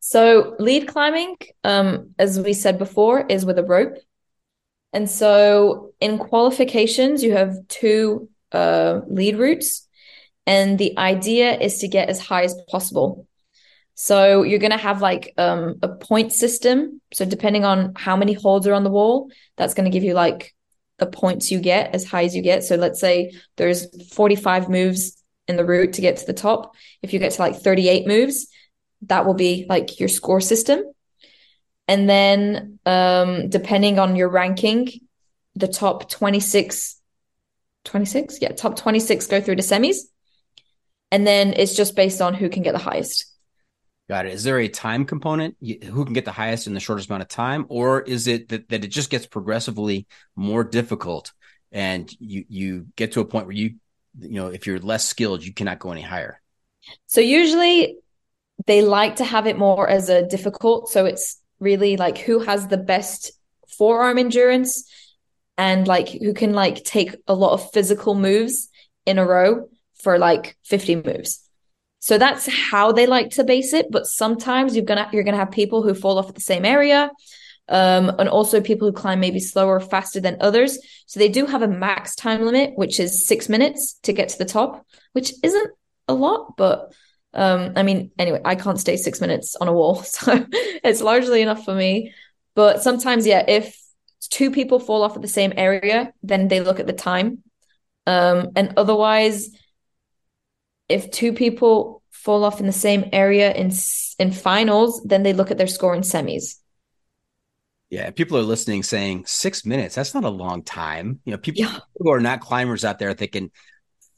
So 0.00 0.56
lead 0.58 0.88
climbing, 0.88 1.36
um, 1.62 2.14
as 2.18 2.40
we 2.40 2.54
said 2.54 2.78
before, 2.78 3.26
is 3.26 3.44
with 3.44 3.58
a 3.58 3.64
rope. 3.64 3.98
And 4.92 5.08
so 5.08 5.92
in 6.00 6.18
qualifications, 6.18 7.22
you 7.22 7.32
have 7.32 7.56
two 7.68 8.28
uh, 8.52 9.00
lead 9.08 9.38
routes, 9.38 9.88
and 10.46 10.78
the 10.78 10.98
idea 10.98 11.58
is 11.58 11.78
to 11.78 11.88
get 11.88 12.08
as 12.08 12.20
high 12.20 12.44
as 12.44 12.54
possible. 12.68 13.26
So 13.94 14.42
you're 14.42 14.58
going 14.58 14.72
to 14.72 14.76
have 14.76 15.00
like 15.00 15.32
um, 15.38 15.76
a 15.82 15.88
point 15.88 16.32
system. 16.32 17.00
So 17.12 17.24
depending 17.24 17.64
on 17.64 17.94
how 17.94 18.16
many 18.16 18.32
holds 18.32 18.66
are 18.66 18.74
on 18.74 18.84
the 18.84 18.90
wall, 18.90 19.30
that's 19.56 19.74
going 19.74 19.84
to 19.84 19.90
give 19.90 20.04
you 20.04 20.14
like 20.14 20.54
the 20.98 21.06
points 21.06 21.50
you 21.50 21.60
get 21.60 21.94
as 21.94 22.04
high 22.04 22.24
as 22.24 22.34
you 22.34 22.42
get. 22.42 22.64
So 22.64 22.76
let's 22.76 23.00
say 23.00 23.32
there's 23.56 23.86
45 24.12 24.68
moves 24.68 25.22
in 25.48 25.56
the 25.56 25.64
route 25.64 25.94
to 25.94 26.00
get 26.00 26.16
to 26.18 26.26
the 26.26 26.32
top. 26.32 26.74
If 27.02 27.12
you 27.12 27.18
get 27.18 27.32
to 27.32 27.42
like 27.42 27.56
38 27.56 28.06
moves, 28.06 28.48
that 29.02 29.26
will 29.26 29.34
be 29.34 29.66
like 29.68 29.98
your 30.00 30.08
score 30.08 30.40
system. 30.40 30.82
And 31.92 32.08
then 32.08 32.78
um, 32.86 33.50
depending 33.50 33.98
on 33.98 34.16
your 34.16 34.30
ranking, 34.30 34.88
the 35.54 35.68
top 35.68 36.08
26, 36.08 36.98
26? 37.84 38.38
Yeah, 38.40 38.52
top 38.52 38.76
26 38.76 39.26
go 39.26 39.42
through 39.42 39.56
the 39.56 39.62
semis. 39.62 39.98
And 41.10 41.26
then 41.26 41.52
it's 41.52 41.76
just 41.76 41.94
based 41.94 42.22
on 42.22 42.32
who 42.32 42.48
can 42.48 42.62
get 42.62 42.72
the 42.72 42.78
highest. 42.78 43.26
Got 44.08 44.24
it. 44.24 44.32
Is 44.32 44.42
there 44.42 44.58
a 44.58 44.68
time 44.68 45.04
component? 45.04 45.56
Who 45.60 46.06
can 46.06 46.14
get 46.14 46.24
the 46.24 46.32
highest 46.32 46.66
in 46.66 46.72
the 46.72 46.80
shortest 46.80 47.10
amount 47.10 47.24
of 47.24 47.28
time, 47.28 47.66
or 47.68 48.00
is 48.00 48.26
it 48.26 48.48
that, 48.48 48.70
that 48.70 48.86
it 48.86 48.88
just 48.88 49.10
gets 49.10 49.26
progressively 49.26 50.06
more 50.34 50.64
difficult, 50.64 51.32
and 51.72 52.10
you 52.18 52.46
you 52.48 52.86
get 52.96 53.12
to 53.12 53.20
a 53.20 53.24
point 53.26 53.44
where 53.44 53.54
you 53.54 53.74
you 54.18 54.40
know 54.40 54.46
if 54.46 54.66
you're 54.66 54.78
less 54.78 55.04
skilled, 55.04 55.44
you 55.44 55.52
cannot 55.52 55.78
go 55.78 55.92
any 55.92 56.00
higher. 56.00 56.40
So 57.06 57.20
usually 57.20 57.98
they 58.66 58.80
like 58.80 59.16
to 59.16 59.24
have 59.24 59.46
it 59.46 59.58
more 59.58 59.88
as 59.88 60.08
a 60.08 60.26
difficult. 60.26 60.88
So 60.88 61.04
it's 61.04 61.41
really 61.62 61.96
like 61.96 62.18
who 62.18 62.40
has 62.40 62.66
the 62.66 62.76
best 62.76 63.32
forearm 63.78 64.18
endurance 64.18 64.90
and 65.56 65.86
like 65.86 66.08
who 66.08 66.34
can 66.34 66.52
like 66.52 66.84
take 66.84 67.14
a 67.26 67.34
lot 67.34 67.52
of 67.52 67.70
physical 67.72 68.14
moves 68.14 68.68
in 69.06 69.18
a 69.18 69.26
row 69.26 69.68
for 70.02 70.18
like 70.18 70.56
50 70.64 70.96
moves. 70.96 71.40
So 72.00 72.18
that's 72.18 72.46
how 72.46 72.90
they 72.90 73.06
like 73.06 73.30
to 73.30 73.44
base 73.44 73.72
it. 73.72 73.86
But 73.90 74.06
sometimes 74.06 74.74
you're 74.74 74.84
gonna 74.84 75.08
you're 75.12 75.22
gonna 75.22 75.36
have 75.36 75.52
people 75.52 75.82
who 75.82 75.94
fall 75.94 76.18
off 76.18 76.28
at 76.28 76.34
the 76.34 76.40
same 76.40 76.64
area. 76.64 77.10
Um, 77.68 78.10
and 78.18 78.28
also 78.28 78.60
people 78.60 78.88
who 78.88 78.92
climb 78.92 79.20
maybe 79.20 79.38
slower 79.38 79.76
or 79.76 79.80
faster 79.80 80.20
than 80.20 80.36
others. 80.40 80.78
So 81.06 81.20
they 81.20 81.28
do 81.28 81.46
have 81.46 81.62
a 81.62 81.68
max 81.68 82.16
time 82.16 82.44
limit, 82.44 82.72
which 82.74 82.98
is 82.98 83.26
six 83.26 83.48
minutes 83.48 83.94
to 84.02 84.12
get 84.12 84.30
to 84.30 84.38
the 84.38 84.44
top, 84.44 84.84
which 85.12 85.32
isn't 85.44 85.70
a 86.08 86.12
lot, 86.12 86.56
but 86.56 86.92
um, 87.34 87.72
I 87.76 87.82
mean, 87.82 88.10
anyway, 88.18 88.40
I 88.44 88.54
can't 88.54 88.78
stay 88.78 88.96
six 88.96 89.20
minutes 89.20 89.56
on 89.56 89.68
a 89.68 89.72
wall, 89.72 89.96
so 90.02 90.46
it's 90.52 91.00
largely 91.00 91.42
enough 91.42 91.64
for 91.64 91.74
me. 91.74 92.12
But 92.54 92.82
sometimes, 92.82 93.26
yeah, 93.26 93.44
if 93.48 93.78
two 94.30 94.50
people 94.50 94.78
fall 94.78 95.02
off 95.02 95.16
at 95.16 95.22
the 95.22 95.28
same 95.28 95.52
area, 95.56 96.12
then 96.22 96.48
they 96.48 96.60
look 96.60 96.80
at 96.80 96.86
the 96.86 96.92
time. 96.92 97.42
Um, 98.06 98.50
and 98.56 98.74
otherwise, 98.76 99.50
if 100.88 101.10
two 101.10 101.32
people 101.32 102.02
fall 102.10 102.44
off 102.44 102.60
in 102.60 102.66
the 102.66 102.72
same 102.72 103.08
area 103.12 103.52
in 103.52 103.72
in 104.18 104.32
finals, 104.32 105.02
then 105.04 105.22
they 105.22 105.32
look 105.32 105.50
at 105.50 105.58
their 105.58 105.66
score 105.66 105.94
in 105.94 106.02
semis. 106.02 106.56
Yeah, 107.90 108.10
people 108.10 108.38
are 108.38 108.42
listening 108.42 108.82
saying 108.82 109.26
six 109.26 109.66
minutes. 109.66 109.94
That's 109.94 110.14
not 110.14 110.24
a 110.24 110.30
long 110.30 110.62
time. 110.62 111.20
You 111.24 111.32
know, 111.32 111.38
people 111.38 111.64
yeah. 111.64 111.78
who 111.98 112.10
are 112.10 112.20
not 112.20 112.40
climbers 112.40 112.84
out 112.84 112.98
there 112.98 113.12
thinking, 113.12 113.50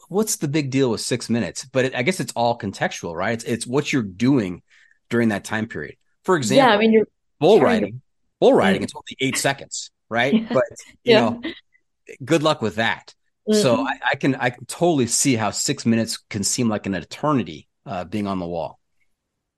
what's 0.08 0.36
the 0.36 0.48
big 0.48 0.70
deal 0.70 0.90
with 0.90 1.00
six 1.00 1.28
minutes? 1.28 1.64
But 1.64 1.86
it, 1.86 1.94
I 1.94 2.02
guess 2.02 2.20
it's 2.20 2.32
all 2.32 2.58
contextual, 2.58 3.14
right? 3.14 3.34
It's, 3.34 3.44
it's 3.44 3.66
what 3.66 3.92
you're 3.92 4.02
doing 4.02 4.62
during 5.10 5.28
that 5.30 5.44
time 5.44 5.66
period. 5.66 5.96
For 6.24 6.36
example, 6.36 6.68
yeah, 6.68 6.74
I 6.74 6.78
mean, 6.78 6.92
you're 6.92 7.08
bull 7.40 7.60
riding. 7.60 7.92
To... 7.92 8.00
Bull 8.40 8.54
riding, 8.54 8.82
it's 8.82 8.94
only 8.94 9.16
eight 9.20 9.36
seconds, 9.36 9.90
right? 10.08 10.34
Yeah. 10.34 10.48
But 10.52 10.64
you 11.04 11.14
yeah. 11.14 11.20
know, 11.20 11.42
good 12.24 12.42
luck 12.42 12.62
with 12.62 12.76
that. 12.76 13.14
Mm-hmm. 13.48 13.60
So 13.60 13.86
I, 13.86 13.98
I, 14.12 14.14
can 14.16 14.34
I 14.36 14.50
can 14.50 14.64
totally 14.66 15.06
see 15.06 15.36
how 15.36 15.50
six 15.50 15.84
minutes 15.84 16.18
can 16.30 16.42
seem 16.42 16.68
like 16.68 16.86
an 16.86 16.94
eternity 16.94 17.68
uh, 17.84 18.04
being 18.04 18.26
on 18.26 18.38
the 18.38 18.46
wall. 18.46 18.78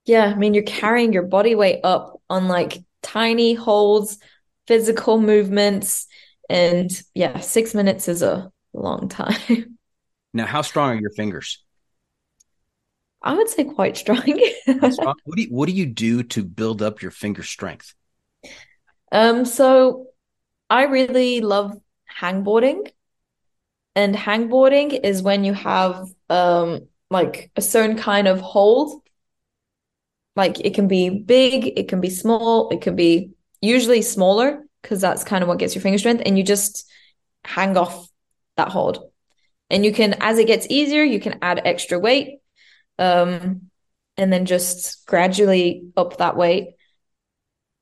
Yeah, 0.05 0.25
I 0.25 0.35
mean, 0.35 0.53
you're 0.53 0.63
carrying 0.63 1.13
your 1.13 1.23
body 1.23 1.55
weight 1.55 1.81
up 1.83 2.21
on 2.29 2.47
like 2.47 2.79
tiny 3.01 3.53
holds, 3.53 4.19
physical 4.65 5.19
movements, 5.19 6.07
and 6.49 6.89
yeah, 7.13 7.39
six 7.39 7.73
minutes 7.73 8.07
is 8.07 8.21
a 8.21 8.51
long 8.73 9.09
time. 9.09 9.76
Now, 10.33 10.45
how 10.45 10.61
strong 10.61 10.97
are 10.97 11.01
your 11.01 11.11
fingers? 11.11 11.63
I 13.21 13.33
would 13.33 13.49
say 13.49 13.63
quite 13.63 13.97
strong. 13.97 14.21
strong? 14.91 15.15
What 15.25 15.35
do 15.35 15.41
you, 15.41 15.49
what 15.49 15.67
do 15.67 15.73
you 15.73 15.85
do 15.85 16.23
to 16.23 16.43
build 16.43 16.81
up 16.81 17.01
your 17.01 17.11
finger 17.11 17.43
strength? 17.43 17.93
Um, 19.11 19.45
so 19.45 20.07
I 20.69 20.83
really 20.83 21.41
love 21.41 21.79
hangboarding, 22.19 22.91
and 23.95 24.15
hangboarding 24.15 24.99
is 25.03 25.21
when 25.21 25.43
you 25.43 25.53
have 25.53 26.07
um 26.29 26.87
like 27.09 27.51
a 27.55 27.61
certain 27.61 27.97
kind 27.97 28.27
of 28.27 28.39
hold. 28.41 29.01
Like 30.35 30.59
it 30.59 30.75
can 30.75 30.87
be 30.87 31.09
big, 31.09 31.79
it 31.79 31.87
can 31.87 31.99
be 31.99 32.11
small, 32.11 32.69
it 32.69 32.81
can 32.81 32.95
be 32.95 33.31
usually 33.59 34.03
smaller 34.03 34.63
because 34.83 35.01
that's 35.01 35.23
kind 35.23 35.41
of 35.41 35.47
what 35.47 35.57
gets 35.57 35.73
your 35.73 35.81
finger 35.81 35.97
strength, 35.97 36.21
and 36.25 36.37
you 36.37 36.43
just 36.43 36.87
hang 37.43 37.75
off 37.75 38.07
that 38.55 38.69
hold 38.69 39.09
and 39.69 39.83
you 39.85 39.93
can 39.93 40.15
as 40.19 40.37
it 40.37 40.47
gets 40.47 40.67
easier 40.69 41.03
you 41.03 41.19
can 41.19 41.39
add 41.41 41.61
extra 41.65 41.99
weight 41.99 42.39
um, 42.99 43.69
and 44.17 44.33
then 44.33 44.45
just 44.45 45.05
gradually 45.05 45.83
up 45.95 46.17
that 46.17 46.35
weight. 46.35 46.69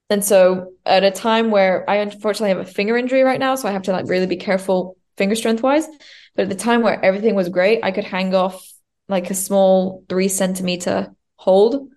And 0.09 0.23
so 0.23 0.73
at 0.86 1.03
a 1.03 1.11
time 1.11 1.49
where 1.49 1.89
i 1.89 1.95
unfortunately 1.95 2.49
have 2.49 2.59
a 2.59 2.71
finger 2.71 2.95
injury 2.95 3.23
right 3.23 3.39
now 3.39 3.55
so 3.55 3.67
i 3.67 3.71
have 3.71 3.83
to 3.83 3.91
like 3.91 4.07
really 4.07 4.27
be 4.27 4.36
careful 4.38 4.97
finger 5.17 5.36
strength 5.36 5.63
wise. 5.63 5.88
But 6.36 6.43
at 6.43 6.49
the 6.49 6.55
time 6.55 6.81
where 6.81 7.03
everything 7.03 7.33
was 7.33 7.49
great 7.49 7.83
i 7.83 7.91
could 7.91 8.03
hang 8.03 8.36
off 8.36 8.61
like 9.07 9.29
a 9.29 9.36
small 9.36 10.03
three 10.09 10.27
centimeter 10.27 11.13
hold 11.38 11.89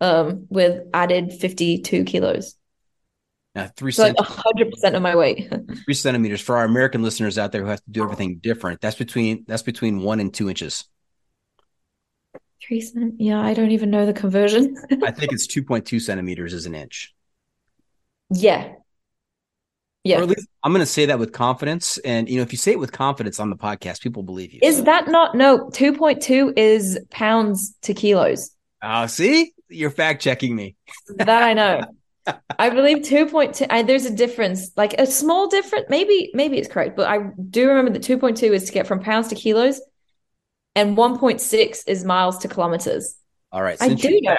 um, 0.00 0.46
with 0.48 0.86
added 0.94 1.32
52 1.32 2.04
kilos 2.04 2.57
now, 3.54 3.70
three 3.76 3.92
so 3.92 4.04
like 4.04 4.18
hundred 4.18 4.70
percent 4.70 4.94
of 4.94 5.02
my 5.02 5.16
weight. 5.16 5.52
three 5.84 5.94
centimeters 5.94 6.40
for 6.40 6.56
our 6.56 6.64
American 6.64 7.02
listeners 7.02 7.38
out 7.38 7.52
there 7.52 7.62
who 7.62 7.68
have 7.68 7.82
to 7.84 7.90
do 7.90 8.02
everything 8.02 8.38
different. 8.38 8.80
That's 8.80 8.96
between 8.96 9.44
that's 9.48 9.62
between 9.62 10.00
one 10.00 10.20
and 10.20 10.32
two 10.32 10.48
inches. 10.48 10.84
Three 12.66 12.80
cent. 12.80 13.14
Yeah, 13.18 13.40
I 13.40 13.54
don't 13.54 13.70
even 13.70 13.90
know 13.90 14.06
the 14.06 14.12
conversion. 14.12 14.76
I 15.02 15.10
think 15.10 15.32
it's 15.32 15.46
two 15.46 15.62
point 15.62 15.86
two 15.86 15.98
centimeters 15.98 16.52
is 16.52 16.66
an 16.66 16.74
inch. 16.74 17.14
Yeah. 18.30 18.72
Yeah. 20.04 20.18
Or 20.18 20.22
at 20.22 20.28
least 20.28 20.48
I'm 20.62 20.72
going 20.72 20.80
to 20.80 20.86
say 20.86 21.06
that 21.06 21.18
with 21.18 21.32
confidence, 21.32 21.98
and 21.98 22.28
you 22.28 22.36
know, 22.36 22.42
if 22.42 22.52
you 22.52 22.58
say 22.58 22.72
it 22.72 22.78
with 22.78 22.92
confidence 22.92 23.40
on 23.40 23.50
the 23.50 23.56
podcast, 23.56 24.00
people 24.00 24.22
believe 24.22 24.52
you. 24.52 24.60
Is 24.62 24.84
that 24.84 25.08
not 25.08 25.34
no? 25.34 25.68
Two 25.70 25.94
point 25.94 26.22
two 26.22 26.52
is 26.56 26.98
pounds 27.10 27.74
to 27.82 27.94
kilos. 27.94 28.50
Oh, 28.82 28.88
uh, 28.88 29.06
see, 29.08 29.52
you're 29.68 29.90
fact 29.90 30.22
checking 30.22 30.54
me. 30.54 30.76
that 31.16 31.42
I 31.42 31.54
know. 31.54 31.82
I 32.58 32.70
believe 32.70 32.98
2.2 32.98 33.86
there's 33.86 34.04
a 34.04 34.14
difference 34.14 34.70
like 34.76 34.94
a 34.94 35.06
small 35.06 35.48
difference 35.48 35.86
maybe 35.88 36.30
maybe 36.34 36.58
it's 36.58 36.68
correct 36.68 36.96
but 36.96 37.08
I 37.08 37.30
do 37.50 37.68
remember 37.68 37.90
that 37.92 38.02
2.2 38.02 38.42
is 38.52 38.64
to 38.64 38.72
get 38.72 38.86
from 38.86 39.00
pounds 39.00 39.28
to 39.28 39.34
kilos 39.34 39.80
and 40.78 40.96
1.6 40.96 41.82
is 41.88 42.04
miles 42.04 42.38
to 42.38 42.48
kilometers. 42.48 43.16
All 43.50 43.62
right, 43.62 43.78
since 43.78 44.04
I 44.04 44.08
do 44.08 44.20
know. 44.22 44.36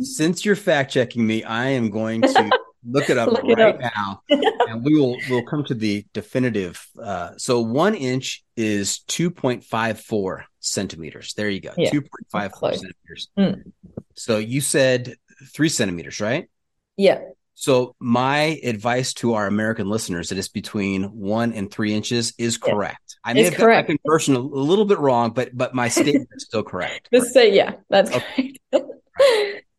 Since 0.00 0.44
you're 0.44 0.56
fact 0.56 0.92
checking 0.92 1.26
me, 1.26 1.44
I 1.44 1.66
am 1.66 1.90
going 1.90 2.22
to 2.22 2.50
look 2.84 3.10
it 3.10 3.18
up 3.18 3.28
look 3.28 3.44
right 3.44 3.76
it 3.76 3.84
up. 3.84 3.92
now 3.94 4.22
and 4.68 4.84
we 4.84 4.98
will 4.98 5.16
we'll 5.30 5.44
come 5.44 5.62
to 5.62 5.72
the 5.72 6.04
definitive 6.12 6.84
uh, 7.00 7.30
so 7.36 7.60
1 7.60 7.94
inch 7.94 8.42
is 8.56 9.00
2.54 9.08 10.42
centimeters. 10.58 11.34
There 11.34 11.48
you 11.48 11.60
go. 11.60 11.72
Yeah, 11.76 11.90
2.54 11.90 12.74
centimeters. 12.74 13.28
Mm. 13.38 13.72
So 14.14 14.38
you 14.38 14.60
said 14.60 15.16
3 15.54 15.68
centimeters, 15.68 16.20
right? 16.20 16.48
Yeah. 16.96 17.20
So 17.54 17.94
my 17.98 18.60
advice 18.64 19.14
to 19.14 19.34
our 19.34 19.46
American 19.46 19.88
listeners 19.88 20.30
that 20.30 20.38
it's 20.38 20.48
between 20.48 21.04
one 21.04 21.52
and 21.52 21.70
three 21.70 21.94
inches 21.94 22.34
is 22.38 22.58
correct. 22.58 23.16
Yeah. 23.24 23.30
I 23.30 23.34
may 23.34 23.40
it's 23.42 23.50
have 23.50 23.58
correct. 23.58 23.88
got 23.88 23.92
my 23.92 23.98
conversion 24.04 24.36
a, 24.36 24.40
little 24.40 24.84
bit 24.84 24.98
wrong, 24.98 25.30
but 25.30 25.56
but 25.56 25.74
my 25.74 25.88
statement 25.88 26.28
is 26.34 26.44
still 26.44 26.62
correct. 26.62 27.08
Just 27.12 27.32
say 27.32 27.54
yeah, 27.54 27.74
that's 27.88 28.10
okay. 28.10 28.56
right. 28.72 29.62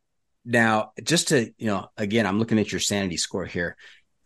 Now, 0.45 0.91
just 1.01 1.29
to 1.29 1.53
you 1.57 1.67
know, 1.67 1.87
again, 1.95 2.27
I'm 2.27 2.37
looking 2.37 2.59
at 2.59 2.69
your 2.69 2.81
sanity 2.81 3.15
score 3.15 3.45
here. 3.45 3.77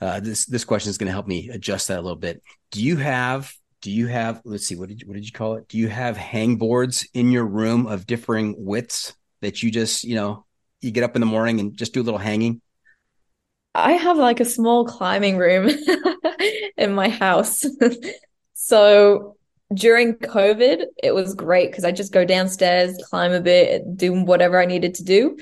Uh, 0.01 0.19
this 0.19 0.47
this 0.47 0.65
question 0.65 0.89
is 0.89 0.97
going 0.97 1.05
to 1.07 1.13
help 1.13 1.27
me 1.27 1.49
adjust 1.49 1.89
that 1.89 1.99
a 1.99 2.01
little 2.01 2.17
bit. 2.17 2.41
Do 2.71 2.83
you 2.83 2.97
have 2.97 3.53
do 3.81 3.91
you 3.91 4.07
have 4.07 4.41
let's 4.43 4.65
see 4.65 4.75
what 4.75 4.89
did 4.89 5.01
you, 5.01 5.07
what 5.07 5.13
did 5.13 5.25
you 5.25 5.31
call 5.31 5.55
it 5.55 5.67
do 5.67 5.77
you 5.77 5.87
have 5.87 6.17
hang 6.17 6.55
boards 6.55 7.07
in 7.13 7.31
your 7.31 7.45
room 7.45 7.85
of 7.85 8.07
differing 8.07 8.55
widths 8.57 9.13
that 9.41 9.61
you 9.61 9.71
just 9.71 10.03
you 10.03 10.15
know 10.15 10.45
you 10.81 10.91
get 10.91 11.03
up 11.03 11.15
in 11.15 11.19
the 11.19 11.25
morning 11.25 11.59
and 11.59 11.77
just 11.77 11.93
do 11.93 12.01
a 12.01 12.03
little 12.03 12.19
hanging 12.19 12.61
I 13.77 13.91
have 13.91 14.17
like 14.17 14.39
a 14.39 14.45
small 14.45 14.85
climbing 14.85 15.37
room 15.37 15.69
in 16.77 16.93
my 16.93 17.09
house. 17.09 17.63
so 18.53 19.37
during 19.71 20.15
COVID, 20.15 20.83
it 21.03 21.13
was 21.13 21.35
great 21.35 21.69
because 21.69 21.85
I 21.85 21.91
just 21.91 22.11
go 22.11 22.25
downstairs, 22.25 22.97
climb 23.07 23.33
a 23.33 23.39
bit, 23.39 23.95
do 23.95 24.23
whatever 24.23 24.59
I 24.59 24.65
needed 24.65 24.95
to 24.95 25.03
do. 25.03 25.37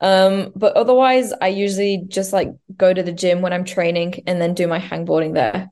Um, 0.00 0.52
but 0.54 0.76
otherwise, 0.76 1.32
I 1.32 1.48
usually 1.48 2.04
just 2.06 2.32
like 2.32 2.50
go 2.76 2.94
to 2.94 3.02
the 3.02 3.12
gym 3.12 3.42
when 3.42 3.52
I'm 3.52 3.64
training 3.64 4.22
and 4.28 4.40
then 4.40 4.54
do 4.54 4.68
my 4.68 4.78
hangboarding 4.78 5.34
there. 5.34 5.68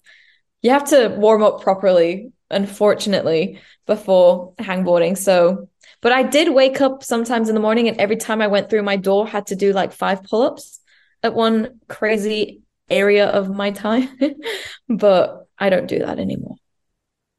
You 0.62 0.70
have 0.70 0.88
to 0.90 1.14
warm 1.16 1.44
up 1.44 1.62
properly, 1.62 2.32
unfortunately, 2.50 3.60
before 3.86 4.54
hangboarding. 4.54 5.16
So, 5.16 5.68
but 6.00 6.10
I 6.10 6.24
did 6.24 6.52
wake 6.52 6.80
up 6.80 7.04
sometimes 7.04 7.48
in 7.48 7.54
the 7.54 7.60
morning, 7.60 7.86
and 7.86 7.98
every 7.98 8.16
time 8.16 8.42
I 8.42 8.48
went 8.48 8.68
through 8.68 8.82
my 8.82 8.96
door, 8.96 9.28
had 9.28 9.46
to 9.48 9.56
do 9.56 9.72
like 9.72 9.92
five 9.92 10.24
pull 10.24 10.42
ups 10.42 10.79
at 11.22 11.34
one 11.34 11.80
crazy 11.88 12.62
area 12.88 13.28
of 13.28 13.48
my 13.48 13.70
time, 13.70 14.08
but 14.88 15.46
I 15.58 15.70
don't 15.70 15.86
do 15.86 16.00
that 16.00 16.18
anymore. 16.18 16.56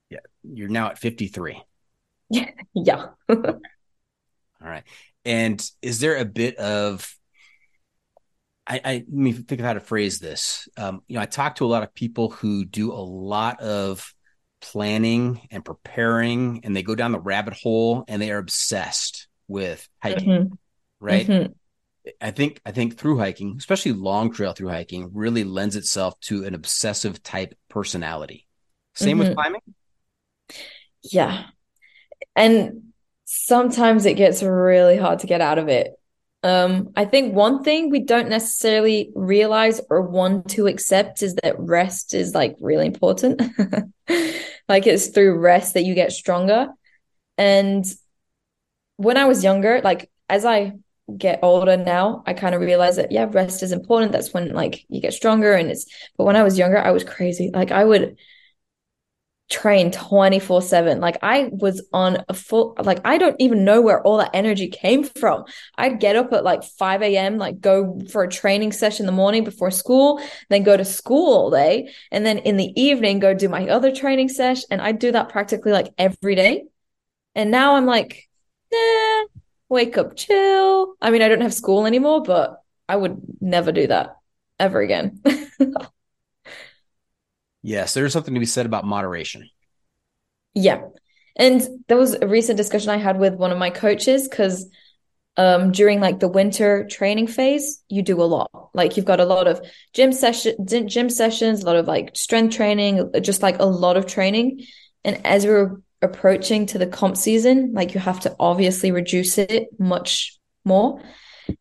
Yeah, 0.10 0.20
you're 0.44 0.70
now 0.70 0.88
at 0.88 1.00
53. 1.00 1.62
Yeah. 2.34 2.50
yeah. 2.74 3.08
All 3.30 3.60
right. 4.62 4.84
And 5.26 5.62
is 5.82 6.00
there 6.00 6.16
a 6.16 6.24
bit 6.24 6.56
of 6.56 7.14
I, 8.66 8.82
I 8.86 8.94
let 8.94 9.10
me 9.10 9.34
think 9.34 9.60
of 9.60 9.68
how 9.68 9.74
to 9.74 9.82
phrase 9.82 10.20
this. 10.20 10.70
Um, 10.78 11.02
you 11.10 11.16
know, 11.16 11.22
I 11.22 11.26
talk 11.26 11.56
to 11.56 11.66
a 11.66 11.68
lot 11.68 11.84
of 11.84 11.94
people 11.94 12.30
who 12.30 12.64
do 12.64 12.94
a 12.94 13.04
lot 13.04 13.60
of 13.60 14.14
planning 14.62 15.42
and 15.52 15.66
preparing, 15.66 16.62
and 16.64 16.74
they 16.74 16.84
go 16.84 16.96
down 16.96 17.12
the 17.12 17.20
rabbit 17.20 17.54
hole 17.54 18.06
and 18.08 18.22
they 18.22 18.32
are 18.32 18.38
obsessed 18.38 19.28
with 19.50 19.88
hiking, 20.02 20.30
mm-hmm. 20.30 20.54
right? 21.02 21.28
Mm-hmm. 21.28 21.52
I 22.20 22.32
think 22.32 22.62
I 22.66 22.72
think 22.72 22.98
through 22.98 23.20
hiking, 23.20 23.56
especially 23.58 23.94
long 23.94 24.32
trail 24.32 24.54
through 24.54 24.70
hiking, 24.70 25.12
really 25.14 25.44
lends 25.44 25.76
itself 25.76 26.20
to 26.22 26.46
an 26.46 26.56
obsessive 26.56 27.22
type 27.22 27.56
personality. 27.70 28.48
Same 28.96 29.20
mm-hmm. 29.20 29.30
with 29.30 29.36
climbing. 29.36 29.62
Yeah. 31.04 31.46
And 32.36 32.94
sometimes 33.26 34.06
it 34.06 34.16
gets 34.16 34.44
really 34.44 34.98
hard 34.98 35.20
to 35.20 35.28
get 35.28 35.42
out 35.42 35.58
of 35.58 35.68
it. 35.68 35.94
Um, 36.44 36.90
I 36.96 37.06
think 37.06 37.36
one 37.36 37.64
thing 37.64 37.92
we 37.92 38.00
don't 38.00 38.30
necessarily 38.30 39.12
realize 39.14 39.80
or 39.90 40.02
want 40.02 40.50
to 40.52 40.66
accept 40.66 41.22
is 41.22 41.36
that 41.36 41.60
rest 41.60 42.16
is 42.16 42.34
like 42.34 42.56
really 42.60 42.88
important. 42.88 43.42
like 44.68 44.88
it's 44.88 45.08
through 45.08 45.38
rest 45.38 45.76
that 45.76 45.84
you 45.84 45.94
get 45.94 46.12
stronger. 46.12 46.70
And 47.38 47.86
when 48.98 49.18
I 49.18 49.26
was 49.26 49.44
younger, 49.44 49.82
like 49.84 50.10
as 50.30 50.46
I 50.46 50.74
get 51.18 51.40
older 51.42 51.78
now, 51.78 52.24
I 52.26 52.34
kind 52.34 52.56
of 52.56 52.62
realize 52.62 52.96
that 52.96 53.12
yeah, 53.12 53.28
rest 53.30 53.64
is 53.64 53.72
important. 53.72 54.12
That's 54.12 54.34
when 54.34 54.54
like 54.54 54.86
you 54.90 55.02
get 55.02 55.14
stronger 55.14 55.54
and 55.54 55.70
it's 55.70 55.86
but 56.18 56.26
when 56.26 56.36
I 56.36 56.44
was 56.44 56.58
younger, 56.58 56.78
I 56.78 56.92
was 56.92 57.04
crazy. 57.04 57.52
Like 57.54 57.72
I 57.72 57.84
would 57.84 58.18
train 59.52 59.92
24 59.92 60.62
7 60.62 61.02
like 61.02 61.18
i 61.22 61.50
was 61.52 61.86
on 61.92 62.24
a 62.30 62.34
full 62.34 62.74
like 62.84 63.00
i 63.04 63.18
don't 63.18 63.36
even 63.38 63.66
know 63.66 63.82
where 63.82 64.02
all 64.04 64.18
that 64.18 64.30
energy 64.34 64.70
came 64.70 65.04
from 65.04 65.44
i'd 65.78 66.00
get 66.00 66.16
up 66.16 66.32
at 66.32 66.46
like 66.46 66.64
5 66.64 67.02
a.m 67.02 67.38
like 67.38 67.60
go 67.60 68.00
for 68.10 68.24
a 68.24 68.30
training 68.30 68.72
session 68.72 69.04
in 69.04 69.08
the 69.08 69.12
morning 69.12 69.44
before 69.44 69.70
school 69.70 70.22
then 70.50 70.64
go 70.64 70.78
to 70.78 70.86
school 70.86 71.34
all 71.34 71.52
day 71.52 71.92
and 72.12 72.26
then 72.26 72.38
in 72.38 72.56
the 72.56 72.72
evening 72.82 73.20
go 73.20 73.34
do 73.34 73.50
my 73.50 73.68
other 73.68 73.94
training 73.94 74.30
session 74.30 74.64
and 74.72 74.82
i 74.82 74.94
do 74.94 75.12
that 75.12 75.28
practically 75.28 75.74
like 75.74 75.94
every 75.98 76.36
day 76.36 76.64
and 77.36 77.52
now 77.52 77.76
i'm 77.76 77.86
like 77.86 78.30
nah 78.72 79.24
wake 79.72 79.98
up, 79.98 80.16
chill. 80.16 80.96
I 81.02 81.10
mean, 81.10 81.22
I 81.22 81.30
don't 81.30 81.42
have 81.42 81.54
school 81.54 81.88
anymore, 81.88 82.22
but 82.22 82.62
I 82.88 82.96
would 82.98 83.22
never 83.40 83.72
do 83.72 83.88
that 83.88 84.18
ever 84.60 84.82
again. 84.82 85.22
yes, 87.64 87.94
there's 87.94 88.14
something 88.14 88.34
to 88.34 88.40
be 88.40 88.46
said 88.46 88.66
about 88.66 88.86
moderation. 88.86 89.50
Yeah. 90.54 90.82
And 91.38 91.66
there 91.88 91.98
was 91.98 92.14
a 92.14 92.28
recent 92.28 92.58
discussion 92.58 92.90
I 92.90 92.98
had 92.98 93.18
with 93.18 93.36
one 93.36 93.52
of 93.52 93.58
my 93.58 93.70
coaches 93.70 94.28
because 94.28 94.70
um, 95.38 95.72
during 95.72 96.02
like 96.02 96.20
the 96.20 96.28
winter 96.28 96.86
training 96.90 97.28
phase, 97.28 97.82
you 97.88 98.02
do 98.02 98.22
a 98.22 98.24
lot. 98.24 98.52
Like 98.74 98.98
you've 98.98 99.06
got 99.06 99.22
a 99.22 99.26
lot 99.26 99.48
of 99.48 99.66
gym 99.94 100.12
session, 100.12 100.56
gym 100.68 101.10
sessions, 101.10 101.64
a 101.64 101.66
lot 101.66 101.78
of 101.78 101.88
like 101.88 102.18
strength 102.18 102.58
training, 102.58 103.10
just 103.22 103.42
like 103.42 103.60
a 103.60 103.66
lot 103.66 103.96
of 103.96 104.06
training. 104.06 104.66
And 105.06 105.26
as 105.26 105.46
we 105.46 105.52
were 105.52 105.82
approaching 106.02 106.66
to 106.68 106.78
the 106.78 106.88
comp 106.88 107.18
season, 107.18 107.74
like 107.74 107.94
you 107.94 108.00
have 108.00 108.22
to 108.22 108.36
obviously 108.40 108.92
reduce 108.92 109.38
it 109.38 109.68
much 109.80 110.38
more. 110.66 111.02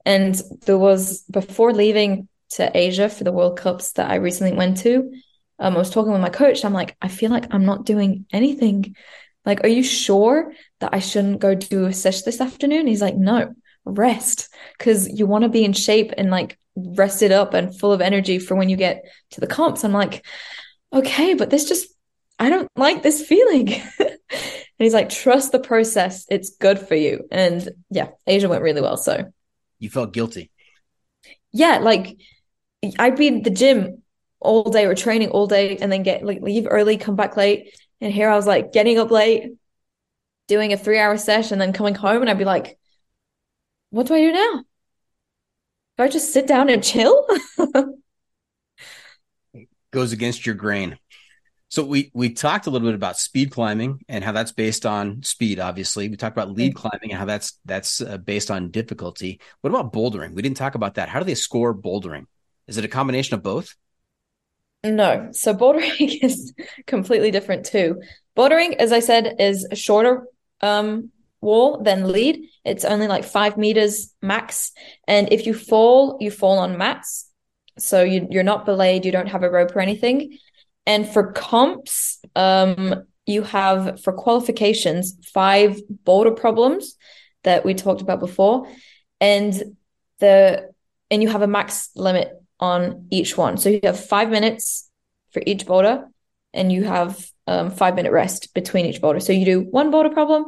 And 0.04 0.40
there 0.66 0.78
was 0.78 1.22
before 1.30 1.72
leaving 1.72 2.28
to 2.50 2.70
Asia 2.74 3.08
for 3.08 3.24
the 3.24 3.32
World 3.32 3.58
Cups 3.58 3.92
that 3.92 4.10
I 4.10 4.16
recently 4.16 4.56
went 4.56 4.78
to, 4.78 5.12
um, 5.58 5.74
I 5.74 5.78
was 5.78 5.90
talking 5.90 6.12
with 6.12 6.20
my 6.20 6.30
coach. 6.30 6.64
I'm 6.64 6.72
like, 6.72 6.96
I 7.02 7.08
feel 7.08 7.30
like 7.30 7.52
I'm 7.52 7.66
not 7.66 7.84
doing 7.84 8.24
anything. 8.32 8.96
Like, 9.44 9.62
are 9.62 9.68
you 9.68 9.82
sure 9.82 10.52
that 10.80 10.94
I 10.94 11.00
shouldn't 11.00 11.40
go 11.40 11.54
do 11.54 11.86
a 11.86 11.92
session 11.92 12.22
this 12.24 12.40
afternoon? 12.40 12.86
He's 12.86 13.02
like, 13.02 13.16
no, 13.16 13.54
rest 13.84 14.48
because 14.78 15.08
you 15.08 15.26
want 15.26 15.42
to 15.42 15.48
be 15.48 15.64
in 15.64 15.72
shape 15.72 16.12
and 16.16 16.30
like 16.30 16.58
rested 16.76 17.32
up 17.32 17.54
and 17.54 17.78
full 17.78 17.92
of 17.92 18.00
energy 18.00 18.38
for 18.38 18.54
when 18.54 18.68
you 18.68 18.76
get 18.76 19.04
to 19.32 19.40
the 19.40 19.46
comps. 19.46 19.84
I'm 19.84 19.92
like, 19.92 20.24
okay, 20.92 21.34
but 21.34 21.50
this 21.50 21.68
just 21.68 21.88
I 22.40 22.48
don't 22.48 22.68
like 22.74 23.02
this 23.02 23.24
feeling. 23.24 23.70
and 23.98 24.18
he's 24.78 24.94
like, 24.94 25.10
trust 25.10 25.52
the 25.52 25.58
process. 25.58 26.24
It's 26.30 26.56
good 26.56 26.78
for 26.78 26.94
you. 26.94 27.28
And 27.30 27.68
yeah, 27.90 28.08
Asia 28.26 28.48
went 28.48 28.62
really 28.62 28.80
well. 28.80 28.96
So 28.96 29.30
you 29.78 29.90
felt 29.90 30.14
guilty. 30.14 30.50
Yeah. 31.52 31.78
Like 31.78 32.16
I'd 32.98 33.16
be 33.16 33.26
in 33.26 33.42
the 33.42 33.50
gym 33.50 34.02
all 34.40 34.70
day 34.70 34.86
or 34.86 34.94
training 34.94 35.28
all 35.28 35.46
day 35.46 35.76
and 35.76 35.92
then 35.92 36.02
get 36.02 36.24
like 36.24 36.40
leave 36.40 36.66
early, 36.68 36.96
come 36.96 37.14
back 37.14 37.36
late. 37.36 37.78
And 38.00 38.10
here 38.10 38.30
I 38.30 38.36
was 38.36 38.46
like 38.46 38.72
getting 38.72 38.98
up 38.98 39.10
late, 39.10 39.52
doing 40.48 40.72
a 40.72 40.78
three 40.78 40.98
hour 40.98 41.18
session, 41.18 41.58
then 41.58 41.74
coming 41.74 41.94
home 41.94 42.22
and 42.22 42.30
I'd 42.30 42.38
be 42.38 42.46
like, 42.46 42.78
what 43.90 44.06
do 44.06 44.14
I 44.14 44.20
do 44.20 44.32
now? 44.32 44.64
Do 45.98 46.04
I 46.04 46.08
just 46.08 46.32
sit 46.32 46.46
down 46.46 46.70
and 46.70 46.82
chill? 46.82 47.26
Goes 49.90 50.12
against 50.12 50.46
your 50.46 50.54
grain. 50.54 50.96
So 51.70 51.84
we 51.84 52.10
we 52.14 52.30
talked 52.30 52.66
a 52.66 52.70
little 52.70 52.88
bit 52.88 52.96
about 52.96 53.16
speed 53.16 53.52
climbing 53.52 54.00
and 54.08 54.24
how 54.24 54.32
that's 54.32 54.50
based 54.50 54.84
on 54.84 55.22
speed. 55.22 55.60
Obviously, 55.60 56.08
we 56.08 56.16
talked 56.16 56.36
about 56.36 56.50
lead 56.50 56.74
climbing 56.74 57.10
and 57.10 57.18
how 57.18 57.24
that's 57.24 57.60
that's 57.64 58.00
uh, 58.00 58.18
based 58.18 58.50
on 58.50 58.72
difficulty. 58.72 59.40
What 59.60 59.70
about 59.70 59.92
bouldering? 59.92 60.34
We 60.34 60.42
didn't 60.42 60.56
talk 60.56 60.74
about 60.74 60.96
that. 60.96 61.08
How 61.08 61.20
do 61.20 61.24
they 61.24 61.36
score 61.36 61.72
bouldering? 61.72 62.26
Is 62.66 62.76
it 62.76 62.84
a 62.84 62.88
combination 62.88 63.34
of 63.34 63.44
both? 63.44 63.76
No. 64.82 65.28
So 65.30 65.54
bouldering 65.54 66.18
is 66.22 66.52
completely 66.88 67.30
different 67.30 67.64
too. 67.66 68.02
Bouldering, 68.36 68.74
as 68.74 68.90
I 68.90 68.98
said, 68.98 69.36
is 69.38 69.64
a 69.70 69.76
shorter 69.76 70.26
um, 70.62 71.10
wall 71.40 71.82
than 71.82 72.10
lead. 72.10 72.48
It's 72.64 72.84
only 72.84 73.06
like 73.06 73.22
five 73.22 73.56
meters 73.56 74.12
max, 74.20 74.72
and 75.06 75.32
if 75.32 75.46
you 75.46 75.54
fall, 75.54 76.16
you 76.20 76.32
fall 76.32 76.58
on 76.58 76.78
mats. 76.78 77.28
So 77.78 78.02
you, 78.02 78.26
you're 78.28 78.42
not 78.42 78.66
belayed. 78.66 79.04
You 79.04 79.12
don't 79.12 79.28
have 79.28 79.44
a 79.44 79.50
rope 79.50 79.74
or 79.76 79.80
anything 79.80 80.36
and 80.86 81.08
for 81.08 81.32
comps, 81.32 82.20
um, 82.34 83.04
you 83.26 83.42
have 83.42 84.02
for 84.02 84.12
qualifications 84.12 85.16
five 85.32 85.80
boulder 86.04 86.32
problems 86.32 86.96
that 87.44 87.64
we 87.64 87.74
talked 87.74 88.00
about 88.00 88.20
before, 88.20 88.66
and 89.20 89.62
the 90.18 90.70
and 91.10 91.22
you 91.22 91.28
have 91.28 91.42
a 91.42 91.46
max 91.46 91.90
limit 91.94 92.32
on 92.58 93.06
each 93.10 93.36
one. 93.36 93.56
So 93.56 93.68
you 93.68 93.80
have 93.84 94.04
five 94.04 94.30
minutes 94.30 94.88
for 95.32 95.42
each 95.46 95.66
boulder, 95.66 96.08
and 96.52 96.72
you 96.72 96.84
have 96.84 97.24
um, 97.46 97.70
five 97.70 97.94
minute 97.94 98.12
rest 98.12 98.54
between 98.54 98.86
each 98.86 99.00
boulder. 99.00 99.20
So 99.20 99.32
you 99.32 99.44
do 99.44 99.60
one 99.60 99.90
boulder 99.90 100.10
problem 100.10 100.46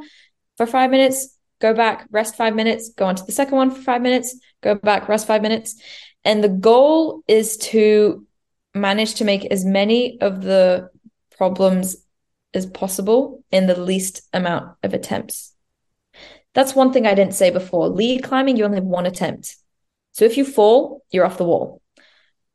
for 0.57 0.67
five 0.67 0.91
minutes, 0.91 1.37
go 1.61 1.75
back, 1.75 2.07
rest 2.11 2.37
five 2.37 2.55
minutes, 2.55 2.91
go 2.91 3.07
on 3.07 3.17
to 3.17 3.25
the 3.25 3.33
second 3.33 3.57
one 3.57 3.71
for 3.71 3.81
five 3.83 4.03
minutes, 4.03 4.39
go 4.63 4.75
back, 4.75 5.09
rest 5.09 5.27
five 5.27 5.43
minutes. 5.43 5.81
And 6.25 6.43
the 6.43 6.49
goal 6.49 7.23
is 7.27 7.57
to 7.59 8.27
manage 8.75 9.17
to 9.17 9.25
make 9.25 9.45
as 9.47 9.65
many 9.65 10.21
of 10.21 10.43
the 10.43 10.91
problems 11.37 11.97
as 12.55 12.67
possible 12.67 13.43
in 13.51 13.67
the 13.67 13.81
least 13.81 14.23
amount 14.33 14.77
of 14.83 14.95
attempts. 14.95 15.55
That's 16.55 16.75
one 16.75 16.93
thing 16.93 17.07
I 17.07 17.15
didn't 17.15 17.35
say 17.35 17.51
before. 17.51 17.89
Lead 17.89 18.23
climbing, 18.23 18.57
you 18.57 18.65
only 18.65 18.77
have 18.77 18.85
one 18.85 19.07
attempt. 19.07 19.57
So 20.13 20.25
if 20.25 20.37
you 20.37 20.45
fall, 20.45 21.03
you're 21.11 21.25
off 21.25 21.39
the 21.39 21.45
wall. 21.45 21.81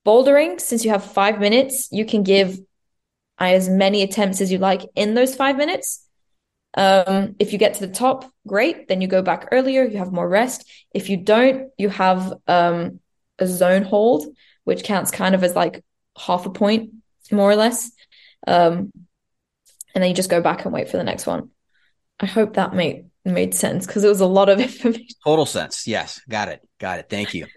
Bouldering, 0.06 0.62
since 0.62 0.86
you 0.86 0.92
have 0.92 1.04
five 1.04 1.40
minutes, 1.40 1.90
you 1.92 2.06
can 2.06 2.24
give 2.24 2.60
as 3.40 3.68
many 3.68 4.04
attempts 4.04 4.42
as 4.42 4.52
you 4.52 4.58
like 4.58 4.82
in 4.96 5.16
those 5.16 5.36
five 5.36 5.58
minutes. 5.58 6.06
Um, 6.76 7.36
if 7.40 7.54
you 7.54 7.60
get 7.60 7.76
to 7.76 7.88
the 7.88 7.94
top, 7.94 8.32
great. 8.46 8.88
Then 8.88 9.02
you 9.02 9.08
go 9.08 9.22
back 9.22 9.50
earlier, 9.52 9.84
you 9.84 9.98
have 9.98 10.12
more 10.12 10.30
rest. 10.30 10.70
If 10.94 11.10
you 11.10 11.18
don't, 11.18 11.72
you 11.78 11.90
have 11.90 12.34
um, 12.48 13.00
a 13.40 13.48
zone 13.48 13.82
hold, 13.82 14.26
which 14.64 14.84
counts 14.84 15.12
kind 15.12 15.34
of 15.34 15.44
as 15.44 15.56
like 15.56 15.84
half 16.18 16.46
a 16.46 16.50
point, 16.50 16.92
more 17.32 17.50
or 17.50 17.56
less. 17.56 17.92
Um, 18.46 18.92
and 19.94 20.04
then 20.04 20.10
you 20.10 20.16
just 20.16 20.30
go 20.30 20.42
back 20.42 20.66
and 20.66 20.74
wait 20.74 20.90
for 20.90 20.98
the 20.98 21.04
next 21.04 21.26
one. 21.26 21.50
I 22.20 22.26
hope 22.26 22.54
that 22.54 22.74
made 22.74 23.06
made 23.26 23.54
sense 23.54 23.86
because 23.86 24.04
it 24.04 24.10
was 24.10 24.22
a 24.22 24.26
lot 24.26 24.50
of 24.50 24.60
information. 24.60 25.08
Total 25.24 25.46
sense. 25.46 25.88
Yes. 25.88 26.22
Got 26.30 26.50
it. 26.50 26.68
Got 26.80 27.00
it. 27.00 27.10
Thank 27.10 27.34
you. 27.34 27.48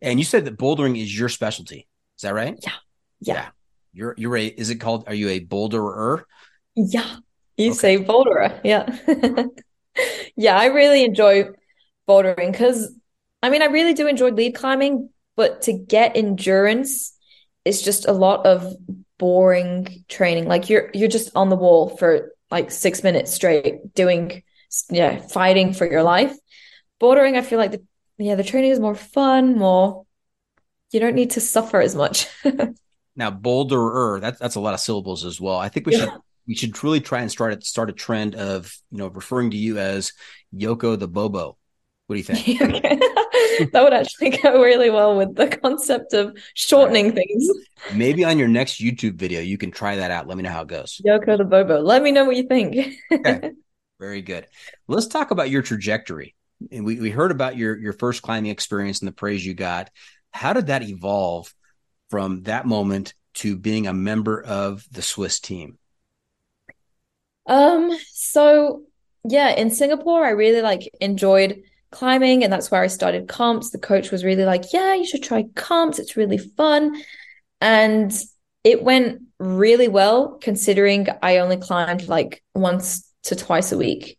And 0.00 0.18
you 0.18 0.24
said 0.24 0.44
that 0.46 0.58
bouldering 0.58 1.00
is 1.00 1.16
your 1.16 1.28
specialty. 1.28 1.86
Is 2.16 2.22
that 2.22 2.34
right? 2.34 2.58
Yeah. 2.62 2.72
Yeah. 3.20 3.34
yeah. 3.34 3.48
You're 3.92 4.14
you're 4.16 4.36
a 4.36 4.46
is 4.46 4.70
it 4.70 4.76
called 4.76 5.04
are 5.08 5.14
you 5.14 5.28
a 5.28 5.40
boulderer? 5.40 6.22
Yeah. 6.74 7.16
You 7.56 7.70
okay. 7.70 7.78
say 7.78 7.98
boulderer. 7.98 8.60
Yeah. 8.64 8.96
yeah, 10.36 10.56
I 10.56 10.66
really 10.66 11.04
enjoy 11.04 11.48
bouldering 12.08 12.52
because 12.52 12.94
I 13.42 13.50
mean 13.50 13.62
I 13.62 13.66
really 13.66 13.94
do 13.94 14.06
enjoy 14.06 14.30
lead 14.30 14.54
climbing, 14.54 15.10
but 15.36 15.62
to 15.62 15.72
get 15.72 16.16
endurance 16.16 17.14
it's 17.64 17.82
just 17.82 18.06
a 18.08 18.12
lot 18.12 18.46
of 18.46 18.74
boring 19.18 20.04
training. 20.08 20.46
Like 20.46 20.68
you're 20.68 20.90
you're 20.94 21.08
just 21.08 21.30
on 21.36 21.48
the 21.48 21.56
wall 21.56 21.90
for 21.96 22.32
like 22.50 22.70
six 22.70 23.02
minutes 23.02 23.32
straight 23.32 23.94
doing 23.94 24.42
yeah 24.88 25.20
fighting 25.20 25.72
for 25.72 25.90
your 25.90 26.02
life. 26.02 26.36
Bouldering, 27.00 27.36
I 27.36 27.42
feel 27.42 27.58
like 27.58 27.72
the 27.72 27.82
yeah 28.18 28.34
the 28.34 28.44
training 28.44 28.70
is 28.70 28.80
more 28.80 28.94
fun, 28.94 29.56
more 29.56 30.04
you 30.90 31.00
don't 31.00 31.14
need 31.14 31.32
to 31.32 31.40
suffer 31.40 31.80
as 31.80 31.94
much. 31.94 32.26
now 33.16 33.30
boulderer 33.30 34.20
that's 34.20 34.38
that's 34.38 34.54
a 34.54 34.60
lot 34.60 34.74
of 34.74 34.80
syllables 34.80 35.24
as 35.24 35.40
well. 35.40 35.56
I 35.56 35.68
think 35.68 35.86
we 35.86 35.92
yeah. 35.92 35.98
should 36.00 36.12
we 36.48 36.54
should 36.54 36.82
really 36.82 37.00
try 37.00 37.20
and 37.20 37.30
start 37.30 37.52
a, 37.52 37.60
start 37.60 37.90
a 37.90 37.92
trend 37.92 38.34
of 38.34 38.74
you 38.90 38.98
know 38.98 39.08
referring 39.08 39.50
to 39.50 39.56
you 39.56 39.78
as 39.78 40.12
Yoko 40.54 40.98
the 40.98 41.08
Bobo. 41.08 41.56
What 42.06 42.16
do 42.16 42.18
you 42.18 42.24
think? 42.24 43.02
that 43.72 43.82
would 43.82 43.92
actually 43.92 44.30
go 44.30 44.60
really 44.62 44.90
well 44.90 45.16
with 45.16 45.34
the 45.34 45.48
concept 45.48 46.12
of 46.12 46.36
shortening 46.54 47.06
right. 47.06 47.14
things. 47.14 47.48
Maybe 47.94 48.24
on 48.24 48.38
your 48.38 48.48
next 48.48 48.80
YouTube 48.80 49.14
video, 49.14 49.40
you 49.40 49.58
can 49.58 49.70
try 49.70 49.96
that 49.96 50.10
out. 50.10 50.26
Let 50.26 50.36
me 50.36 50.42
know 50.42 50.50
how 50.50 50.62
it 50.62 50.68
goes. 50.68 51.00
Yoko 51.06 51.38
the 51.38 51.44
Bobo. 51.44 51.80
Let 51.80 52.02
me 52.02 52.12
know 52.12 52.24
what 52.24 52.36
you 52.36 52.44
think. 52.44 52.94
okay. 53.12 53.52
Very 54.00 54.22
good. 54.22 54.46
Let's 54.88 55.08
talk 55.08 55.30
about 55.30 55.50
your 55.50 55.62
trajectory. 55.62 56.34
And 56.70 56.84
we, 56.84 57.00
we 57.00 57.10
heard 57.10 57.30
about 57.30 57.56
your 57.56 57.76
your 57.76 57.92
first 57.92 58.22
climbing 58.22 58.50
experience 58.50 59.00
and 59.00 59.08
the 59.08 59.12
praise 59.12 59.44
you 59.44 59.54
got. 59.54 59.90
How 60.30 60.52
did 60.52 60.68
that 60.68 60.82
evolve 60.82 61.54
from 62.08 62.42
that 62.42 62.66
moment 62.66 63.14
to 63.34 63.56
being 63.56 63.86
a 63.86 63.92
member 63.92 64.42
of 64.42 64.86
the 64.90 65.02
Swiss 65.02 65.38
team? 65.38 65.78
Um, 67.46 67.90
so 68.12 68.84
yeah, 69.24 69.50
in 69.50 69.70
Singapore, 69.70 70.24
I 70.24 70.30
really 70.30 70.62
like 70.62 70.90
enjoyed 71.00 71.62
climbing 71.90 72.44
and 72.44 72.52
that's 72.52 72.70
where 72.70 72.82
I 72.82 72.86
started 72.88 73.28
comps. 73.28 73.70
The 73.70 73.78
coach 73.78 74.10
was 74.10 74.24
really 74.24 74.44
like, 74.44 74.72
"Yeah, 74.72 74.94
you 74.94 75.06
should 75.06 75.22
try 75.22 75.44
comps. 75.54 75.98
It's 75.98 76.16
really 76.16 76.38
fun." 76.38 77.02
And 77.60 78.12
it 78.64 78.82
went 78.82 79.22
really 79.38 79.88
well 79.88 80.38
considering 80.40 81.08
I 81.22 81.38
only 81.38 81.56
climbed 81.56 82.08
like 82.08 82.42
once 82.54 83.10
to 83.24 83.36
twice 83.36 83.72
a 83.72 83.78
week. 83.78 84.18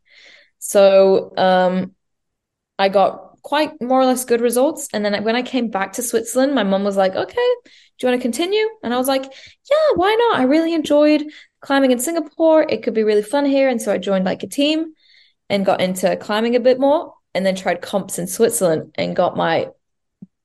So, 0.59 1.33
um 1.37 1.95
I 2.79 2.89
got 2.89 3.41
quite 3.43 3.81
more 3.81 4.01
or 4.01 4.05
less 4.05 4.25
good 4.25 4.41
results 4.41 4.87
and 4.93 5.03
then 5.03 5.23
when 5.23 5.35
I 5.35 5.41
came 5.43 5.69
back 5.69 5.93
to 5.93 6.03
Switzerland, 6.03 6.53
my 6.55 6.63
mom 6.63 6.83
was 6.83 6.97
like, 6.97 7.15
"Okay, 7.15 7.49
do 7.65 7.71
you 8.01 8.09
want 8.09 8.21
to 8.21 8.23
continue?" 8.23 8.67
And 8.83 8.93
I 8.93 8.97
was 8.97 9.07
like, 9.07 9.23
"Yeah, 9.23 9.87
why 9.95 10.15
not? 10.15 10.39
I 10.39 10.43
really 10.43 10.73
enjoyed 10.73 11.23
climbing 11.61 11.91
in 11.91 11.99
Singapore. 11.99 12.63
It 12.67 12.83
could 12.83 12.93
be 12.93 13.03
really 13.03 13.23
fun 13.23 13.45
here." 13.45 13.69
And 13.69 13.81
so 13.81 13.91
I 13.91 13.97
joined 13.97 14.25
like 14.25 14.43
a 14.43 14.47
team 14.47 14.93
and 15.49 15.65
got 15.65 15.81
into 15.81 16.15
climbing 16.17 16.55
a 16.55 16.59
bit 16.59 16.79
more 16.79 17.13
and 17.33 17.45
then 17.45 17.55
tried 17.55 17.81
comps 17.81 18.19
in 18.19 18.27
Switzerland 18.27 18.93
and 18.95 19.15
got 19.15 19.37
my 19.37 19.69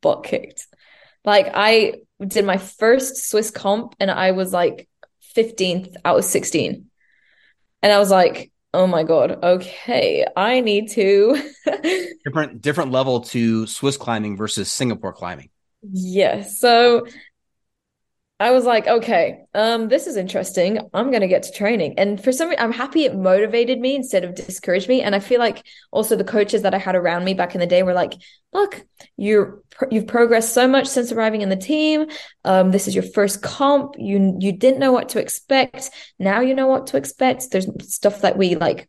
butt 0.02 0.24
kicked. 0.24 0.66
Like 1.24 1.50
I 1.54 1.94
did 2.24 2.44
my 2.44 2.56
first 2.56 3.28
Swiss 3.28 3.50
comp 3.50 3.94
and 3.98 4.10
I 4.10 4.30
was 4.30 4.52
like 4.52 4.88
15th 5.34 5.94
out 6.04 6.18
of 6.18 6.24
16. 6.24 6.86
And 7.82 7.92
I 7.92 7.98
was 7.98 8.10
like, 8.10 8.52
oh 8.72 8.86
my 8.86 9.02
god, 9.02 9.44
okay, 9.44 10.26
I 10.36 10.60
need 10.60 10.90
to 10.92 11.40
different 12.24 12.62
different 12.62 12.92
level 12.92 13.20
to 13.22 13.66
Swiss 13.66 13.96
climbing 13.96 14.36
versus 14.36 14.70
Singapore 14.70 15.12
climbing. 15.12 15.50
Yeah. 15.82 16.42
So 16.42 17.06
I 18.38 18.50
was 18.50 18.66
like, 18.66 18.86
okay, 18.86 19.44
um, 19.54 19.88
this 19.88 20.06
is 20.06 20.18
interesting. 20.18 20.78
I'm 20.92 21.10
going 21.10 21.22
to 21.22 21.28
get 21.28 21.44
to 21.44 21.52
training. 21.52 21.98
And 21.98 22.22
for 22.22 22.32
some 22.32 22.50
reason, 22.50 22.62
I'm 22.62 22.72
happy 22.72 23.04
it 23.04 23.16
motivated 23.16 23.80
me 23.80 23.94
instead 23.94 24.24
of 24.24 24.34
discouraged 24.34 24.90
me. 24.90 25.00
And 25.00 25.14
I 25.14 25.20
feel 25.20 25.38
like 25.38 25.64
also 25.90 26.16
the 26.16 26.24
coaches 26.24 26.60
that 26.60 26.74
I 26.74 26.78
had 26.78 26.96
around 26.96 27.24
me 27.24 27.32
back 27.32 27.54
in 27.54 27.60
the 27.60 27.66
day 27.66 27.82
were 27.82 27.94
like, 27.94 28.12
look, 28.52 28.84
you're, 29.16 29.62
you've 29.90 30.06
progressed 30.06 30.52
so 30.52 30.68
much 30.68 30.86
since 30.86 31.12
arriving 31.12 31.40
in 31.40 31.48
the 31.48 31.56
team. 31.56 32.08
Um, 32.44 32.72
this 32.72 32.86
is 32.86 32.94
your 32.94 33.04
first 33.04 33.40
comp. 33.40 33.94
You, 33.96 34.36
you 34.38 34.52
didn't 34.52 34.80
know 34.80 34.92
what 34.92 35.08
to 35.10 35.18
expect. 35.18 35.88
Now 36.18 36.40
you 36.40 36.52
know 36.52 36.66
what 36.66 36.88
to 36.88 36.98
expect. 36.98 37.50
There's 37.50 37.68
stuff 37.90 38.20
that 38.20 38.36
we 38.36 38.54
like 38.54 38.86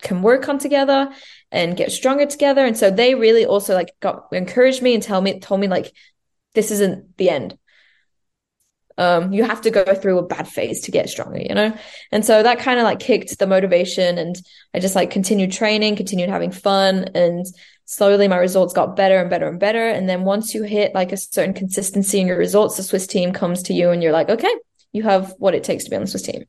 can 0.00 0.22
work 0.22 0.48
on 0.48 0.56
together 0.56 1.10
and 1.52 1.76
get 1.76 1.92
stronger 1.92 2.24
together. 2.24 2.64
And 2.64 2.78
so 2.78 2.90
they 2.90 3.14
really 3.14 3.44
also 3.44 3.74
like 3.74 3.90
got 4.00 4.28
encouraged 4.32 4.80
me 4.80 4.94
and 4.94 5.02
tell 5.02 5.20
me, 5.20 5.38
told 5.38 5.60
me 5.60 5.68
like, 5.68 5.92
this 6.54 6.70
isn't 6.70 7.18
the 7.18 7.28
end 7.28 7.58
um, 8.98 9.32
you 9.32 9.44
have 9.44 9.60
to 9.62 9.70
go 9.70 9.84
through 9.94 10.18
a 10.18 10.26
bad 10.26 10.48
phase 10.48 10.82
to 10.82 10.90
get 10.90 11.08
stronger, 11.08 11.38
you 11.38 11.54
know? 11.54 11.76
And 12.12 12.24
so 12.24 12.42
that 12.42 12.58
kind 12.58 12.78
of 12.78 12.84
like 12.84 13.00
kicked 13.00 13.38
the 13.38 13.46
motivation 13.46 14.18
and 14.18 14.36
I 14.72 14.78
just 14.78 14.94
like 14.94 15.10
continued 15.10 15.52
training, 15.52 15.96
continued 15.96 16.30
having 16.30 16.50
fun 16.50 17.10
and 17.14 17.44
slowly 17.84 18.26
my 18.26 18.36
results 18.36 18.72
got 18.72 18.96
better 18.96 19.18
and 19.18 19.28
better 19.28 19.48
and 19.48 19.60
better. 19.60 19.86
And 19.88 20.08
then 20.08 20.24
once 20.24 20.54
you 20.54 20.62
hit 20.62 20.94
like 20.94 21.12
a 21.12 21.16
certain 21.16 21.54
consistency 21.54 22.20
in 22.20 22.26
your 22.26 22.38
results, 22.38 22.76
the 22.76 22.82
Swiss 22.82 23.06
team 23.06 23.32
comes 23.32 23.64
to 23.64 23.74
you 23.74 23.90
and 23.90 24.02
you're 24.02 24.12
like, 24.12 24.30
okay, 24.30 24.54
you 24.92 25.02
have 25.02 25.34
what 25.38 25.54
it 25.54 25.64
takes 25.64 25.84
to 25.84 25.90
be 25.90 25.96
on 25.96 26.02
the 26.02 26.08
Swiss 26.08 26.22
team. 26.22 26.44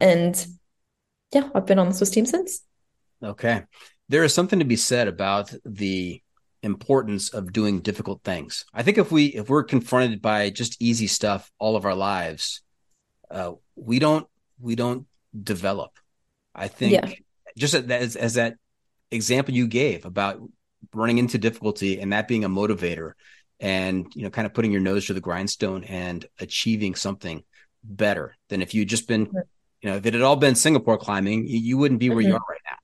And 0.00 0.46
yeah, 1.32 1.48
I've 1.54 1.66
been 1.66 1.78
on 1.78 1.88
the 1.88 1.94
Swiss 1.94 2.10
team 2.10 2.26
since. 2.26 2.62
Okay. 3.22 3.62
There 4.08 4.24
is 4.24 4.34
something 4.34 4.58
to 4.58 4.64
be 4.64 4.76
said 4.76 5.08
about 5.08 5.52
the 5.64 6.20
importance 6.62 7.30
of 7.30 7.52
doing 7.52 7.80
difficult 7.80 8.22
things. 8.22 8.64
I 8.72 8.82
think 8.82 8.98
if 8.98 9.10
we 9.10 9.26
if 9.26 9.48
we're 9.48 9.64
confronted 9.64 10.22
by 10.22 10.50
just 10.50 10.80
easy 10.80 11.06
stuff 11.06 11.50
all 11.58 11.76
of 11.76 11.84
our 11.84 11.94
lives, 11.94 12.62
uh, 13.30 13.52
we 13.76 13.98
don't 13.98 14.26
we 14.60 14.74
don't 14.74 15.06
develop. 15.40 15.98
I 16.54 16.68
think 16.68 16.92
yeah. 16.92 17.12
just 17.56 17.74
as, 17.74 18.16
as 18.16 18.34
that 18.34 18.56
example 19.10 19.54
you 19.54 19.66
gave 19.66 20.04
about 20.04 20.40
running 20.94 21.18
into 21.18 21.38
difficulty 21.38 22.00
and 22.00 22.12
that 22.12 22.28
being 22.28 22.44
a 22.44 22.48
motivator 22.48 23.12
and 23.60 24.06
you 24.14 24.24
know 24.24 24.30
kind 24.30 24.46
of 24.46 24.54
putting 24.54 24.72
your 24.72 24.80
nose 24.80 25.06
to 25.06 25.14
the 25.14 25.20
grindstone 25.20 25.84
and 25.84 26.26
achieving 26.40 26.94
something 26.94 27.42
better 27.84 28.36
than 28.48 28.62
if 28.62 28.74
you'd 28.74 28.88
just 28.88 29.06
been 29.06 29.30
you 29.80 29.90
know 29.90 29.96
if 29.96 30.04
it 30.06 30.14
had 30.14 30.22
all 30.22 30.36
been 30.36 30.54
singapore 30.54 30.98
climbing 30.98 31.46
you, 31.46 31.58
you 31.58 31.78
wouldn't 31.78 32.00
be 32.00 32.10
where 32.10 32.18
mm-hmm. 32.18 32.28
you 32.28 32.34
are 32.34 32.42
right 32.48 32.60
now 32.66 32.76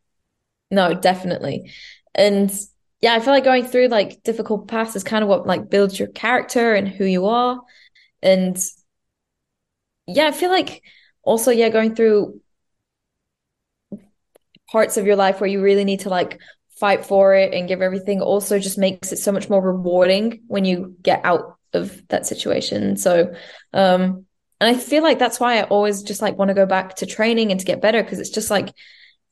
no 0.70 1.00
definitely 1.00 1.70
and 2.14 2.56
yeah, 3.00 3.14
I 3.14 3.20
feel 3.20 3.32
like 3.32 3.44
going 3.44 3.64
through 3.64 3.88
like 3.88 4.22
difficult 4.24 4.66
paths 4.68 4.96
is 4.96 5.04
kind 5.04 5.22
of 5.22 5.28
what 5.28 5.46
like 5.46 5.70
builds 5.70 5.98
your 5.98 6.08
character 6.08 6.74
and 6.74 6.88
who 6.88 7.04
you 7.04 7.26
are. 7.26 7.60
And 8.22 8.58
yeah, 10.06 10.26
I 10.26 10.32
feel 10.32 10.50
like 10.50 10.82
also, 11.22 11.50
yeah, 11.50 11.68
going 11.68 11.94
through 11.94 12.40
parts 14.70 14.96
of 14.96 15.06
your 15.06 15.16
life 15.16 15.40
where 15.40 15.48
you 15.48 15.62
really 15.62 15.84
need 15.84 16.00
to 16.00 16.08
like 16.08 16.40
fight 16.78 17.04
for 17.04 17.34
it 17.34 17.54
and 17.54 17.68
give 17.68 17.82
everything 17.82 18.20
also 18.20 18.58
just 18.58 18.78
makes 18.78 19.12
it 19.12 19.18
so 19.18 19.32
much 19.32 19.48
more 19.48 19.60
rewarding 19.60 20.42
when 20.46 20.64
you 20.64 20.96
get 21.02 21.24
out 21.24 21.56
of 21.72 22.06
that 22.08 22.26
situation. 22.26 22.96
So, 22.96 23.32
um, 23.72 24.26
and 24.60 24.76
I 24.76 24.78
feel 24.78 25.02
like 25.02 25.18
that's 25.18 25.38
why 25.38 25.58
I 25.58 25.64
always 25.64 26.02
just 26.02 26.20
like 26.20 26.36
want 26.36 26.48
to 26.48 26.54
go 26.54 26.66
back 26.66 26.96
to 26.96 27.06
training 27.06 27.50
and 27.52 27.60
to 27.60 27.66
get 27.66 27.80
better 27.80 28.02
because 28.02 28.18
it's 28.18 28.30
just 28.30 28.50
like 28.50 28.72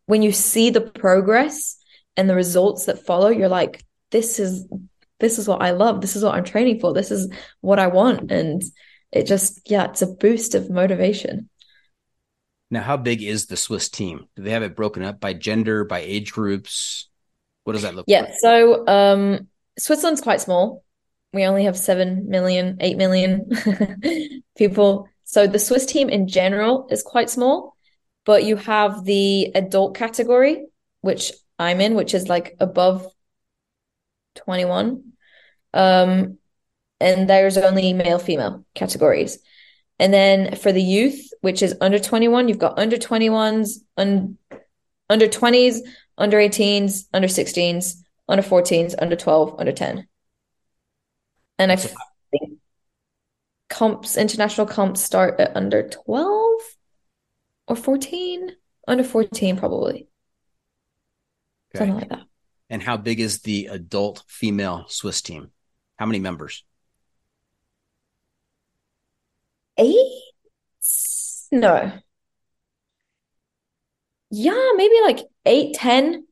when 0.07 0.23
you 0.23 0.31
see 0.31 0.71
the 0.71 0.81
progress 0.81 1.77
and 2.17 2.29
the 2.29 2.35
results 2.35 2.87
that 2.87 3.05
follow 3.05 3.29
you're 3.29 3.49
like 3.49 3.85
this 4.11 4.39
is 4.39 4.67
this 5.19 5.39
is 5.39 5.49
what 5.49 5.63
i 5.63 5.71
love. 5.71 6.01
This 6.01 6.17
is 6.17 6.23
what 6.23 6.35
i'm 6.35 6.45
training 6.45 6.81
for. 6.81 6.93
This 6.93 7.11
is 7.11 7.33
what 7.61 7.79
i 7.79 7.87
want. 7.87 8.31
And 8.31 8.63
it 9.13 9.27
just 9.27 9.71
yeah 9.71 9.85
it's 9.87 10.03
a 10.03 10.07
boost 10.07 10.55
of 10.55 10.71
motivation. 10.71 11.49
Now 12.71 12.83
how 12.83 12.97
big 12.97 13.23
is 13.23 13.47
the 13.47 13.57
swiss 13.57 13.89
team? 13.89 14.27
Do 14.37 14.43
they 14.43 14.51
have 14.51 14.63
it 14.63 14.77
broken 14.77 15.03
up 15.03 15.21
by 15.21 15.33
gender 15.33 15.85
by 15.85 16.01
age 16.01 16.33
groups? 16.33 17.09
What 17.65 17.75
does 17.75 17.83
that 17.83 17.95
look 17.95 18.07
like? 18.09 18.15
yeah 18.15 18.23
like? 18.23 18.35
so 18.39 18.87
um 18.87 19.49
switzerland's 19.79 20.21
quite 20.21 20.41
small. 20.41 20.85
We 21.33 21.45
only 21.45 21.65
have 21.65 21.77
7 21.77 22.29
million 22.29 22.79
8 22.81 22.97
million 22.97 23.51
people. 24.57 25.09
So 25.25 25.47
the 25.47 25.59
swiss 25.59 25.85
team 25.85 26.09
in 26.09 26.29
general 26.29 26.87
is 26.91 27.03
quite 27.03 27.31
small 27.31 27.77
but 28.25 28.45
you 28.45 28.57
have 28.57 29.05
the 29.05 29.53
adult 29.55 29.97
category 29.97 30.67
which 31.01 31.33
I'm 31.59 31.81
in, 31.81 31.95
which 31.95 32.15
is 32.15 32.29
like 32.29 32.57
above 32.61 33.07
21. 34.37 35.13
Um, 35.73 36.39
and 37.01 37.29
there's 37.29 37.59
only 37.59 37.93
male 37.93 38.19
female 38.19 38.65
categories. 38.75 39.39
And 39.99 40.13
then 40.13 40.57
for 40.57 40.73
the 40.73 40.83
youth, 40.83 41.31
which 41.41 41.63
is 41.63 41.77
under 41.81 41.99
21, 41.99 42.49
you've 42.49 42.59
got 42.59 42.79
under 42.79 42.97
21s, 42.97 43.79
un- 43.97 44.39
under 45.09 45.27
20s, 45.27 45.79
under 46.19 46.39
18s, 46.39 47.05
under 47.13 47.29
16s, 47.29 47.95
under 48.29 48.43
14s, 48.43 48.95
under 48.99 49.17
12, 49.17 49.57
under 49.59 49.73
10. 49.73 50.07
And 51.59 51.73
I 51.73 51.77
think 51.77 51.97
comps, 53.69 54.17
international 54.17 54.67
comps 54.67 55.03
start 55.03 55.41
at 55.41 55.57
under 55.57 55.89
12. 55.89 56.61
or 57.69 57.77
14, 57.77 58.53
under 58.87 59.05
14 59.05 59.57
probably. 59.57 60.09
Okay. 61.77 61.91
Something 61.91 61.95
like 61.97 62.09
that. 62.11 62.27
And 62.69 62.83
how 62.83 62.97
big 62.97 63.21
is 63.21 63.41
the 63.41 63.67
adult 63.67 64.25
female 64.27 64.87
Swiss 64.89 65.23
team? 65.23 65.51
How 65.99 66.07
many 66.07 66.19
members? 66.19 66.65
Eight? 69.79 70.23
No. 71.53 71.93
Yeah, 74.31 74.71
maybe 74.77 74.95
like 75.05 75.21
eight, 75.45 75.75
ten 75.75 76.27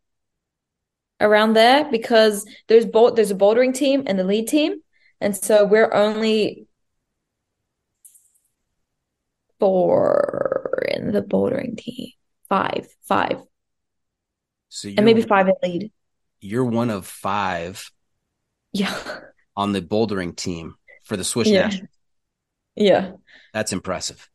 around 1.20 1.52
there 1.54 1.88
because 1.90 2.44
there's 2.66 2.86
both 2.86 3.14
there's 3.14 3.30
a 3.30 3.36
bouldering 3.36 3.72
team 3.72 4.02
and 4.06 4.18
the 4.18 4.24
lead 4.24 4.48
team. 4.48 4.80
And 5.20 5.36
so 5.36 5.64
we're 5.64 5.92
only 5.92 6.66
four 9.60 10.84
in 10.88 11.12
the 11.12 11.22
bouldering 11.22 11.78
team. 11.78 12.10
Five, 12.48 12.88
five. 13.02 13.40
So 14.74 14.88
And 14.88 15.04
maybe 15.04 15.22
five 15.22 15.46
in 15.46 15.54
lead. 15.62 15.92
You're 16.40 16.64
one 16.64 16.90
of 16.90 17.06
five 17.06 17.90
Yeah. 18.72 18.92
on 19.56 19.72
the 19.72 19.80
bouldering 19.80 20.34
team 20.36 20.74
for 21.04 21.16
the 21.16 21.22
Swiss 21.22 21.46
Yeah. 21.48 21.62
national. 21.66 21.88
Yeah. 22.74 23.12
That's 23.52 23.72
impressive. 23.72 24.28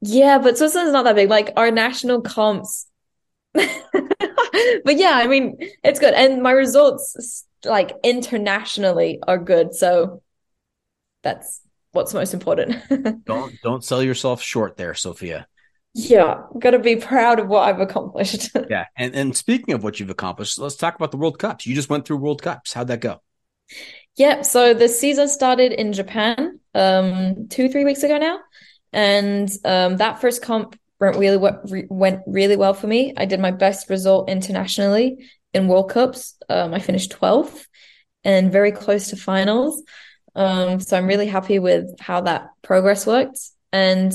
Yeah, 0.00 0.38
but 0.38 0.58
Switzerland's 0.58 0.92
not 0.92 1.04
that 1.04 1.14
big. 1.14 1.30
Like 1.30 1.52
our 1.56 1.70
national 1.70 2.22
comps. 2.22 2.86
But 4.84 4.96
yeah, 4.98 5.12
I 5.14 5.26
mean, 5.28 5.58
it's 5.84 5.98
good. 6.00 6.14
And 6.14 6.42
my 6.42 6.50
results 6.52 7.44
like 7.64 7.92
internationally 8.02 9.18
are 9.26 9.38
good. 9.38 9.74
So 9.74 10.22
that's 11.22 11.60
what's 11.92 12.14
most 12.14 12.34
important. 12.34 12.76
Don't 13.24 13.54
don't 13.62 13.84
sell 13.84 14.02
yourself 14.02 14.42
short 14.42 14.76
there, 14.76 14.92
Sofya. 14.92 15.46
Yeah, 15.94 16.44
gotta 16.58 16.78
be 16.78 16.96
proud 16.96 17.38
of 17.38 17.48
what 17.48 17.68
I've 17.68 17.80
accomplished. 17.80 18.50
Yeah. 18.70 18.86
And 18.96 19.14
and 19.14 19.36
speaking 19.36 19.74
of 19.74 19.84
what 19.84 20.00
you've 20.00 20.10
accomplished, 20.10 20.58
let's 20.58 20.76
talk 20.76 20.94
about 20.94 21.10
the 21.10 21.18
World 21.18 21.38
Cups. 21.38 21.66
You 21.66 21.74
just 21.74 21.90
went 21.90 22.06
through 22.06 22.16
World 22.18 22.42
Cups. 22.42 22.72
How'd 22.72 22.88
that 22.88 23.00
go? 23.00 23.20
Yep. 24.16 24.44
So 24.44 24.74
the 24.74 24.88
season 24.88 25.28
started 25.28 25.72
in 25.72 25.92
Japan 25.92 26.60
um 26.74 27.48
two, 27.48 27.68
three 27.68 27.84
weeks 27.84 28.02
ago 28.02 28.18
now. 28.18 28.40
And 28.92 29.50
um 29.64 29.98
that 29.98 30.20
first 30.20 30.42
comp 30.42 30.78
went 31.00 31.16
really 31.16 31.36
we- 31.36 31.86
went 31.88 32.22
really 32.26 32.56
well 32.56 32.74
for 32.74 32.86
me. 32.86 33.12
I 33.16 33.26
did 33.26 33.40
my 33.40 33.50
best 33.50 33.90
result 33.90 34.30
internationally 34.30 35.28
in 35.52 35.68
World 35.68 35.90
Cups. 35.90 36.36
Um 36.48 36.72
I 36.72 36.78
finished 36.78 37.12
12th 37.12 37.66
and 38.24 38.52
very 38.52 38.72
close 38.72 39.08
to 39.08 39.16
finals. 39.16 39.82
Um 40.34 40.80
so 40.80 40.96
I'm 40.96 41.06
really 41.06 41.26
happy 41.26 41.58
with 41.58 41.98
how 42.00 42.22
that 42.22 42.48
progress 42.62 43.06
worked. 43.06 43.38
And 43.72 44.12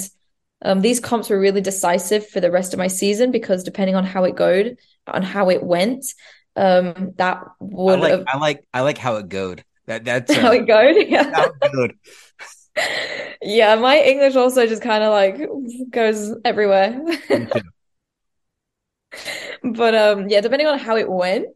um 0.63 0.81
these 0.81 0.99
comps 0.99 1.29
were 1.29 1.39
really 1.39 1.61
decisive 1.61 2.27
for 2.27 2.39
the 2.39 2.51
rest 2.51 2.73
of 2.73 2.79
my 2.79 2.87
season 2.87 3.31
because 3.31 3.63
depending 3.63 3.95
on 3.95 4.03
how 4.03 4.23
it 4.23 4.35
goed, 4.35 4.77
on 5.07 5.23
how 5.23 5.49
it 5.49 5.63
went, 5.63 6.05
um 6.55 7.13
that 7.17 7.37
I 7.39 7.45
would 7.59 7.99
like 7.99 8.11
have 8.11 8.25
I 8.27 8.37
like 8.37 8.67
I 8.73 8.81
like 8.81 8.97
how 8.97 9.15
it 9.15 9.29
goed. 9.29 9.63
That 9.85 10.03
that's 10.03 10.33
how 10.33 10.49
uh, 10.49 10.53
it 10.53 10.67
goed. 10.67 10.95
Yeah. 11.09 11.31
how 11.33 11.83
it. 11.83 11.95
Yeah, 13.41 13.75
my 13.75 13.99
English 13.99 14.35
also 14.35 14.67
just 14.67 14.81
kind 14.81 15.03
of 15.03 15.11
like 15.11 15.39
goes 15.89 16.33
everywhere. 16.45 17.01
But 19.63 19.95
um 19.95 20.29
yeah, 20.29 20.41
depending 20.41 20.67
on 20.67 20.79
how 20.79 20.97
it 20.97 21.09
went, 21.09 21.47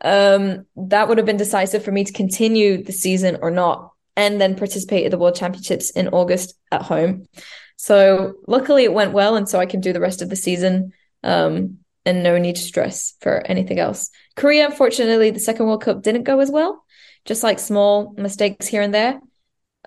um 0.00 0.66
that 0.76 1.08
would 1.08 1.18
have 1.18 1.26
been 1.26 1.36
decisive 1.36 1.84
for 1.84 1.92
me 1.92 2.04
to 2.04 2.12
continue 2.12 2.82
the 2.82 2.92
season 2.92 3.38
or 3.42 3.50
not 3.50 3.90
and 4.16 4.40
then 4.40 4.54
participate 4.54 5.04
at 5.04 5.10
the 5.10 5.18
World 5.18 5.34
Championships 5.34 5.90
in 5.90 6.08
August 6.08 6.54
at 6.70 6.82
home. 6.82 7.26
So 7.76 8.34
luckily 8.46 8.84
it 8.84 8.92
went 8.92 9.12
well 9.12 9.36
and 9.36 9.48
so 9.48 9.58
I 9.58 9.66
can 9.66 9.80
do 9.80 9.92
the 9.92 10.00
rest 10.00 10.22
of 10.22 10.30
the 10.30 10.36
season 10.36 10.92
um 11.22 11.78
and 12.06 12.22
no 12.22 12.36
need 12.36 12.56
to 12.56 12.62
stress 12.62 13.14
for 13.20 13.40
anything 13.46 13.78
else. 13.78 14.10
Korea 14.36 14.66
unfortunately 14.66 15.30
the 15.30 15.40
second 15.40 15.66
World 15.66 15.82
Cup 15.82 16.02
didn't 16.02 16.24
go 16.24 16.40
as 16.40 16.50
well, 16.50 16.84
just 17.24 17.42
like 17.42 17.58
small 17.58 18.14
mistakes 18.16 18.66
here 18.66 18.82
and 18.82 18.94
there. 18.94 19.20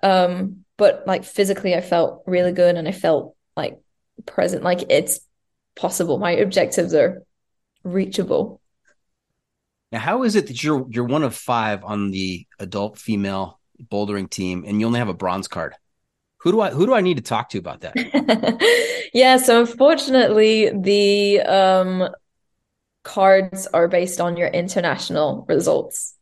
Um 0.02 0.64
but 0.76 1.04
like 1.06 1.24
physically 1.24 1.74
I 1.74 1.80
felt 1.80 2.22
really 2.26 2.52
good 2.52 2.76
and 2.76 2.86
I 2.86 2.92
felt 2.92 3.36
like 3.56 3.78
present 4.26 4.62
like 4.62 4.84
it's 4.90 5.20
possible. 5.76 6.18
My 6.18 6.32
objectives 6.32 6.94
are 6.94 7.22
reachable. 7.84 8.60
Now, 9.90 10.00
how 10.00 10.24
is 10.24 10.36
it 10.36 10.48
that 10.48 10.62
you're 10.62 10.86
you're 10.90 11.04
one 11.04 11.22
of 11.22 11.34
five 11.34 11.82
on 11.82 12.10
the 12.10 12.46
adult 12.58 12.98
female 12.98 13.58
bouldering 13.82 14.28
team, 14.28 14.64
and 14.66 14.80
you 14.80 14.86
only 14.86 14.98
have 14.98 15.08
a 15.08 15.14
bronze 15.14 15.48
card? 15.48 15.74
Who 16.40 16.52
do 16.52 16.60
I 16.60 16.70
who 16.70 16.86
do 16.86 16.94
I 16.94 17.00
need 17.00 17.16
to 17.16 17.22
talk 17.22 17.48
to 17.50 17.58
about 17.58 17.80
that? 17.80 19.10
yeah, 19.14 19.36
so 19.38 19.60
unfortunately 19.60 20.70
the 20.70 21.40
um 21.40 22.08
cards 23.02 23.66
are 23.68 23.88
based 23.88 24.20
on 24.20 24.36
your 24.36 24.48
international 24.48 25.44
results. 25.48 26.14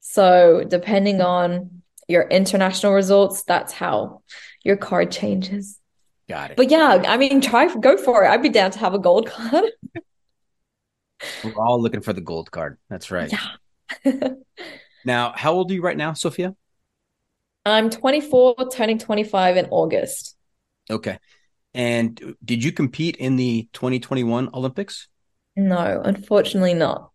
So 0.00 0.64
depending 0.66 1.20
on 1.20 1.82
your 2.08 2.22
international 2.22 2.92
results, 2.92 3.42
that's 3.44 3.72
how 3.72 4.22
your 4.62 4.76
card 4.76 5.10
changes. 5.10 5.78
Got 6.28 6.52
it. 6.52 6.56
But 6.56 6.70
yeah, 6.70 7.02
I 7.06 7.16
mean 7.16 7.40
try 7.40 7.72
go 7.74 7.96
for 7.96 8.24
it. 8.24 8.28
I'd 8.28 8.42
be 8.42 8.48
down 8.48 8.70
to 8.72 8.78
have 8.78 8.94
a 8.94 8.98
gold 8.98 9.28
card. 9.28 9.70
We're 11.44 11.58
all 11.58 11.82
looking 11.82 12.00
for 12.00 12.12
the 12.12 12.20
gold 12.20 12.50
card. 12.50 12.78
That's 12.88 13.10
right. 13.10 13.32
Yeah. 14.04 14.28
Now, 15.04 15.32
how 15.34 15.52
old 15.52 15.70
are 15.70 15.74
you 15.74 15.82
right 15.82 15.96
now, 15.96 16.12
Sofya? 16.12 16.54
I'm 17.66 17.90
24, 17.90 18.56
turning 18.72 18.98
25 18.98 19.56
in 19.56 19.66
August. 19.70 20.36
Okay. 20.90 21.18
And 21.74 22.36
did 22.44 22.64
you 22.64 22.72
compete 22.72 23.16
in 23.16 23.36
the 23.36 23.68
2021 23.72 24.50
Olympics? 24.54 25.08
No, 25.56 26.00
unfortunately 26.04 26.74
not. 26.74 27.10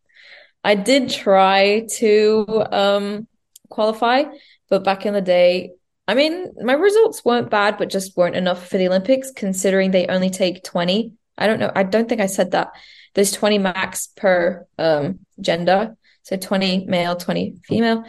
I 0.64 0.76
did 0.76 1.10
try 1.10 1.88
to 1.98 2.66
um 2.72 3.28
qualify, 3.70 4.24
but 4.70 4.84
back 4.84 5.06
in 5.06 5.14
the 5.14 5.22
day, 5.22 5.72
I 6.08 6.14
mean, 6.14 6.54
my 6.62 6.74
results 6.74 7.26
weren't 7.26 7.50
bad, 7.50 7.78
but 7.78 7.90
just 7.90 8.16
weren't 8.16 8.36
enough 8.36 8.68
for 8.68 8.78
the 8.78 8.88
Olympics, 8.88 9.32
considering 9.32 9.92
they 9.92 10.08
only 10.08 10.30
take 10.30 10.64
20. 10.64 11.14
I 11.38 11.48
don't 11.48 11.60
know. 11.60 11.72
I 11.76 11.84
don't 11.84 12.08
think 12.08 12.22
I 12.22 12.28
said 12.28 12.52
that. 12.52 12.70
There's 13.14 13.32
20 13.32 13.58
max 13.58 14.08
per 14.16 14.66
um 14.78 15.20
gender. 15.42 15.98
So 16.24 16.38
20 16.38 16.86
male, 16.86 17.16
20 17.16 17.56
female. 17.66 18.06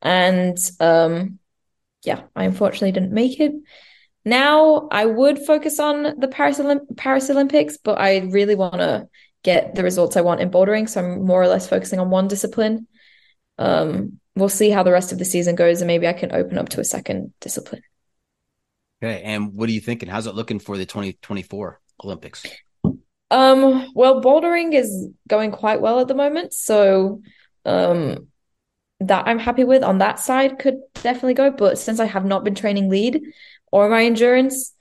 And 0.00 0.56
um 0.78 1.39
yeah, 2.04 2.22
I 2.34 2.44
unfortunately 2.44 2.92
didn't 2.92 3.12
make 3.12 3.40
it. 3.40 3.52
Now 4.24 4.88
I 4.90 5.06
would 5.06 5.38
focus 5.38 5.78
on 5.78 6.18
the 6.18 6.28
Paris 6.28 6.58
Olymp- 6.58 6.96
Paris 6.96 7.30
Olympics, 7.30 7.78
but 7.78 7.98
I 7.98 8.18
really 8.18 8.54
want 8.54 8.74
to 8.74 9.08
get 9.42 9.74
the 9.74 9.82
results 9.82 10.16
I 10.16 10.20
want 10.20 10.40
in 10.40 10.50
bouldering, 10.50 10.88
so 10.88 11.00
I'm 11.00 11.24
more 11.24 11.42
or 11.42 11.48
less 11.48 11.68
focusing 11.68 11.98
on 11.98 12.10
one 12.10 12.28
discipline. 12.28 12.86
Um, 13.58 14.20
we'll 14.36 14.48
see 14.48 14.70
how 14.70 14.82
the 14.82 14.92
rest 14.92 15.12
of 15.12 15.18
the 15.18 15.24
season 15.24 15.54
goes, 15.54 15.80
and 15.80 15.86
maybe 15.86 16.06
I 16.06 16.12
can 16.12 16.32
open 16.32 16.58
up 16.58 16.70
to 16.70 16.80
a 16.80 16.84
second 16.84 17.32
discipline. 17.40 17.82
Okay. 19.02 19.22
And 19.22 19.54
what 19.54 19.68
are 19.68 19.72
you 19.72 19.80
thinking? 19.80 20.08
How's 20.08 20.26
it 20.26 20.34
looking 20.34 20.58
for 20.58 20.76
the 20.76 20.84
2024 20.84 21.80
Olympics? 22.04 22.44
Um, 23.30 23.90
well, 23.94 24.20
bouldering 24.20 24.74
is 24.74 25.08
going 25.28 25.52
quite 25.52 25.80
well 25.80 26.00
at 26.00 26.08
the 26.08 26.14
moment, 26.14 26.52
so 26.52 27.22
um, 27.64 28.28
that 29.00 29.26
I'm 29.26 29.38
happy 29.38 29.64
with 29.64 29.82
on 29.82 29.98
that 29.98 30.20
side 30.20 30.58
could 30.58 30.76
definitely 30.94 31.34
go. 31.34 31.50
But 31.50 31.78
since 31.78 32.00
I 32.00 32.04
have 32.06 32.24
not 32.24 32.44
been 32.44 32.54
training 32.54 32.88
lead 32.88 33.22
or 33.72 33.88
my 33.88 34.04
endurance, 34.04 34.72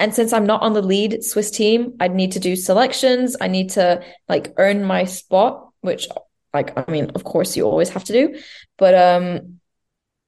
and 0.00 0.14
since 0.14 0.32
I'm 0.32 0.46
not 0.46 0.62
on 0.62 0.74
the 0.74 0.82
lead 0.82 1.24
Swiss 1.24 1.50
team, 1.50 1.94
I'd 2.00 2.14
need 2.14 2.32
to 2.32 2.40
do 2.40 2.56
selections. 2.56 3.36
I 3.40 3.48
need 3.48 3.70
to 3.70 4.02
like 4.28 4.52
earn 4.56 4.84
my 4.84 5.04
spot, 5.04 5.68
which 5.80 6.08
like 6.54 6.76
I 6.76 6.90
mean, 6.90 7.10
of 7.14 7.24
course 7.24 7.56
you 7.56 7.64
always 7.64 7.90
have 7.90 8.04
to 8.04 8.12
do, 8.12 8.40
but 8.76 8.94
um 8.94 9.60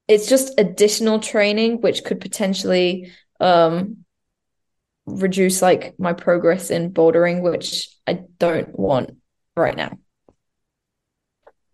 it's 0.09 0.29
just 0.29 0.59
additional 0.59 1.21
training 1.21 1.81
which 1.81 2.03
could 2.03 2.21
potentially 2.21 3.13
um 3.39 4.05
reduce 5.07 5.63
like 5.63 5.99
my 5.99 6.13
progress 6.13 6.71
in 6.71 6.93
bouldering, 6.93 7.43
which 7.43 7.89
I 8.07 8.25
don't 8.39 8.77
want 8.79 9.17
right 9.57 9.77
now. 9.77 9.99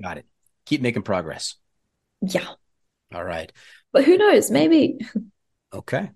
Got 0.03 0.19
it. 0.19 0.27
Keep 0.66 0.82
making 0.82 1.03
progress. 1.03 1.55
Yeah. 2.21 2.49
All 3.15 3.25
right. 3.25 3.53
But 3.93 4.05
who 4.05 4.17
knows? 4.17 4.51
Maybe. 4.51 4.99
Okay. 5.73 6.11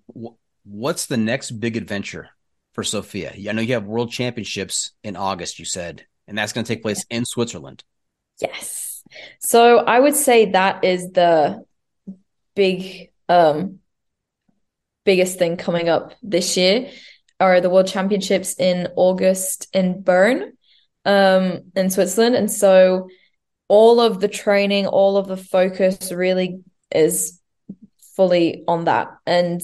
What's 0.63 1.05
the 1.07 1.17
next 1.17 1.51
big 1.51 1.77
adventure 1.77 2.29
for 2.73 2.83
Sofya? 2.83 3.47
I 3.47 3.51
know 3.51 3.61
you 3.61 3.73
have 3.73 3.85
World 3.85 4.11
Championships 4.11 4.91
in 5.03 5.15
August, 5.15 5.59
you 5.59 5.65
said, 5.65 6.05
and 6.27 6.37
that's 6.37 6.53
going 6.53 6.63
to 6.65 6.73
take 6.73 6.81
place 6.81 7.05
in 7.09 7.25
Switzerland. 7.25 7.83
Yes. 8.39 9.03
So 9.39 9.79
I 9.79 9.99
would 9.99 10.15
say 10.15 10.51
that 10.51 10.83
is 10.83 11.11
the 11.11 11.63
big 12.55 13.11
um 13.29 13.79
biggest 15.05 15.39
thing 15.39 15.57
coming 15.57 15.89
up 15.89 16.13
this 16.21 16.57
year 16.57 16.89
are 17.39 17.61
the 17.61 17.69
World 17.69 17.87
Championships 17.87 18.55
in 18.59 18.89
August 18.95 19.67
in 19.73 20.01
Bern 20.01 20.53
um 21.05 21.71
in 21.75 21.89
Switzerland 21.89 22.35
and 22.35 22.51
so 22.51 23.07
all 23.71 24.01
of 24.01 24.19
the 24.19 24.27
training 24.27 24.85
all 24.85 25.15
of 25.17 25.27
the 25.27 25.37
focus 25.37 26.11
really 26.11 26.61
is 26.93 27.39
fully 28.15 28.63
on 28.67 28.85
that 28.85 29.07
and 29.25 29.61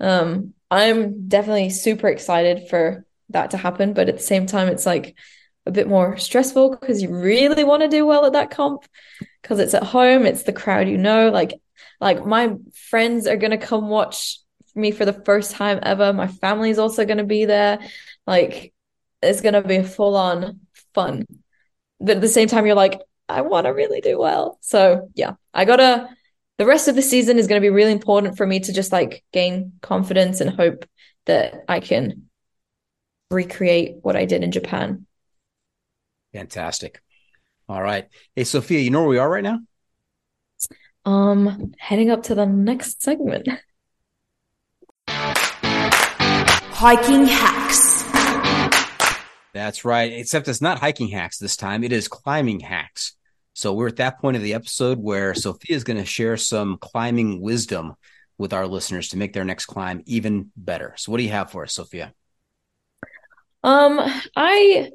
um 0.00 0.54
I'm 0.70 1.28
definitely 1.28 1.70
super 1.70 2.08
excited 2.08 2.68
for 2.68 3.04
that 3.30 3.50
to 3.52 3.56
happen, 3.56 3.92
but 3.94 4.08
at 4.08 4.16
the 4.16 4.22
same 4.22 4.46
time, 4.46 4.68
it's 4.68 4.86
like 4.86 5.16
a 5.66 5.70
bit 5.70 5.88
more 5.88 6.16
stressful 6.16 6.70
because 6.70 7.02
you 7.02 7.14
really 7.14 7.64
want 7.64 7.82
to 7.82 7.88
do 7.88 8.06
well 8.06 8.26
at 8.26 8.32
that 8.32 8.50
comp 8.50 8.84
because 9.42 9.58
it's 9.58 9.74
at 9.74 9.82
home, 9.82 10.26
it's 10.26 10.42
the 10.42 10.52
crowd 10.52 10.88
you 10.88 10.98
know. 10.98 11.30
Like, 11.30 11.54
like 12.00 12.24
my 12.24 12.54
friends 12.90 13.26
are 13.26 13.36
gonna 13.36 13.58
come 13.58 13.88
watch 13.88 14.38
me 14.74 14.90
for 14.90 15.04
the 15.04 15.12
first 15.24 15.52
time 15.52 15.78
ever. 15.82 16.12
My 16.12 16.26
family's 16.26 16.78
also 16.78 17.04
gonna 17.04 17.24
be 17.24 17.44
there. 17.44 17.78
Like, 18.26 18.72
it's 19.22 19.40
gonna 19.40 19.62
be 19.62 19.82
full 19.82 20.16
on 20.16 20.60
fun. 20.94 21.26
But 22.00 22.16
at 22.16 22.20
the 22.20 22.28
same 22.28 22.48
time, 22.48 22.66
you're 22.66 22.74
like, 22.74 23.00
I 23.28 23.42
want 23.42 23.66
to 23.66 23.70
really 23.70 24.00
do 24.00 24.18
well. 24.18 24.58
So 24.60 25.10
yeah, 25.14 25.34
I 25.52 25.64
gotta. 25.64 26.08
The 26.58 26.66
rest 26.66 26.88
of 26.88 26.96
the 26.96 27.02
season 27.02 27.38
is 27.38 27.46
going 27.46 27.60
to 27.60 27.64
be 27.64 27.70
really 27.70 27.92
important 27.92 28.36
for 28.36 28.44
me 28.44 28.58
to 28.58 28.72
just 28.72 28.90
like 28.90 29.22
gain 29.32 29.74
confidence 29.80 30.40
and 30.40 30.50
hope 30.50 30.86
that 31.26 31.64
I 31.68 31.78
can 31.78 32.28
recreate 33.30 33.98
what 34.02 34.16
I 34.16 34.24
did 34.24 34.42
in 34.42 34.50
Japan. 34.50 35.06
Fantastic. 36.32 37.00
All 37.68 37.80
right. 37.80 38.08
Hey, 38.34 38.42
Sofya, 38.42 38.82
you 38.82 38.90
know 38.90 39.00
where 39.00 39.08
we 39.08 39.18
are 39.18 39.30
right 39.30 39.44
now? 39.44 39.60
Um, 41.04 41.72
heading 41.78 42.10
up 42.10 42.24
to 42.24 42.34
the 42.34 42.46
next 42.46 43.02
segment. 43.02 43.48
Hiking 45.08 47.26
hacks. 47.26 48.04
That's 49.52 49.84
right. 49.84 50.12
Except 50.12 50.48
it's 50.48 50.60
not 50.60 50.78
hiking 50.78 51.08
hacks 51.08 51.38
this 51.38 51.56
time. 51.56 51.84
It 51.84 51.92
is 51.92 52.08
climbing 52.08 52.60
hacks. 52.60 53.14
So 53.58 53.72
we're 53.72 53.88
at 53.88 53.96
that 53.96 54.20
point 54.20 54.36
of 54.36 54.44
the 54.44 54.54
episode 54.54 55.00
where 55.00 55.32
Sofya 55.32 55.70
is 55.70 55.82
going 55.82 55.96
to 55.96 56.04
share 56.04 56.36
some 56.36 56.78
climbing 56.78 57.40
wisdom 57.40 57.96
with 58.38 58.52
our 58.52 58.68
listeners 58.68 59.08
to 59.08 59.16
make 59.16 59.32
their 59.32 59.44
next 59.44 59.66
climb 59.66 60.04
even 60.06 60.52
better. 60.56 60.94
So 60.96 61.10
what 61.10 61.18
do 61.18 61.24
you 61.24 61.30
have 61.30 61.50
for 61.50 61.64
us, 61.64 61.76
Sofya? 61.76 62.12
Um, 63.64 63.98
I 64.36 64.92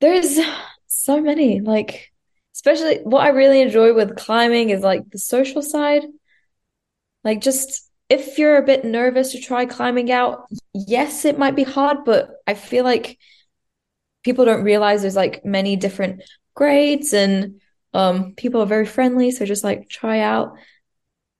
there's 0.00 0.40
so 0.86 1.20
many 1.20 1.60
like 1.60 2.10
especially 2.54 3.00
what 3.02 3.22
I 3.22 3.28
really 3.28 3.60
enjoy 3.60 3.92
with 3.92 4.16
climbing 4.16 4.70
is 4.70 4.80
like 4.80 5.10
the 5.10 5.18
social 5.18 5.60
side. 5.60 6.04
Like 7.24 7.42
just 7.42 7.90
if 8.08 8.38
you're 8.38 8.56
a 8.56 8.64
bit 8.64 8.86
nervous 8.86 9.32
to 9.32 9.38
try 9.38 9.66
climbing 9.66 10.10
out, 10.10 10.46
yes, 10.72 11.26
it 11.26 11.38
might 11.38 11.56
be 11.56 11.64
hard, 11.64 12.06
but 12.06 12.30
I 12.46 12.54
feel 12.54 12.84
like 12.84 13.18
people 14.22 14.46
don't 14.46 14.64
realize 14.64 15.02
there's 15.02 15.14
like 15.14 15.44
many 15.44 15.76
different 15.76 16.22
grades 16.54 17.12
and 17.12 17.60
um, 17.92 18.34
people 18.34 18.62
are 18.62 18.66
very 18.66 18.86
friendly. 18.86 19.30
So 19.30 19.44
just 19.44 19.64
like 19.64 19.88
try 19.88 20.20
out, 20.20 20.54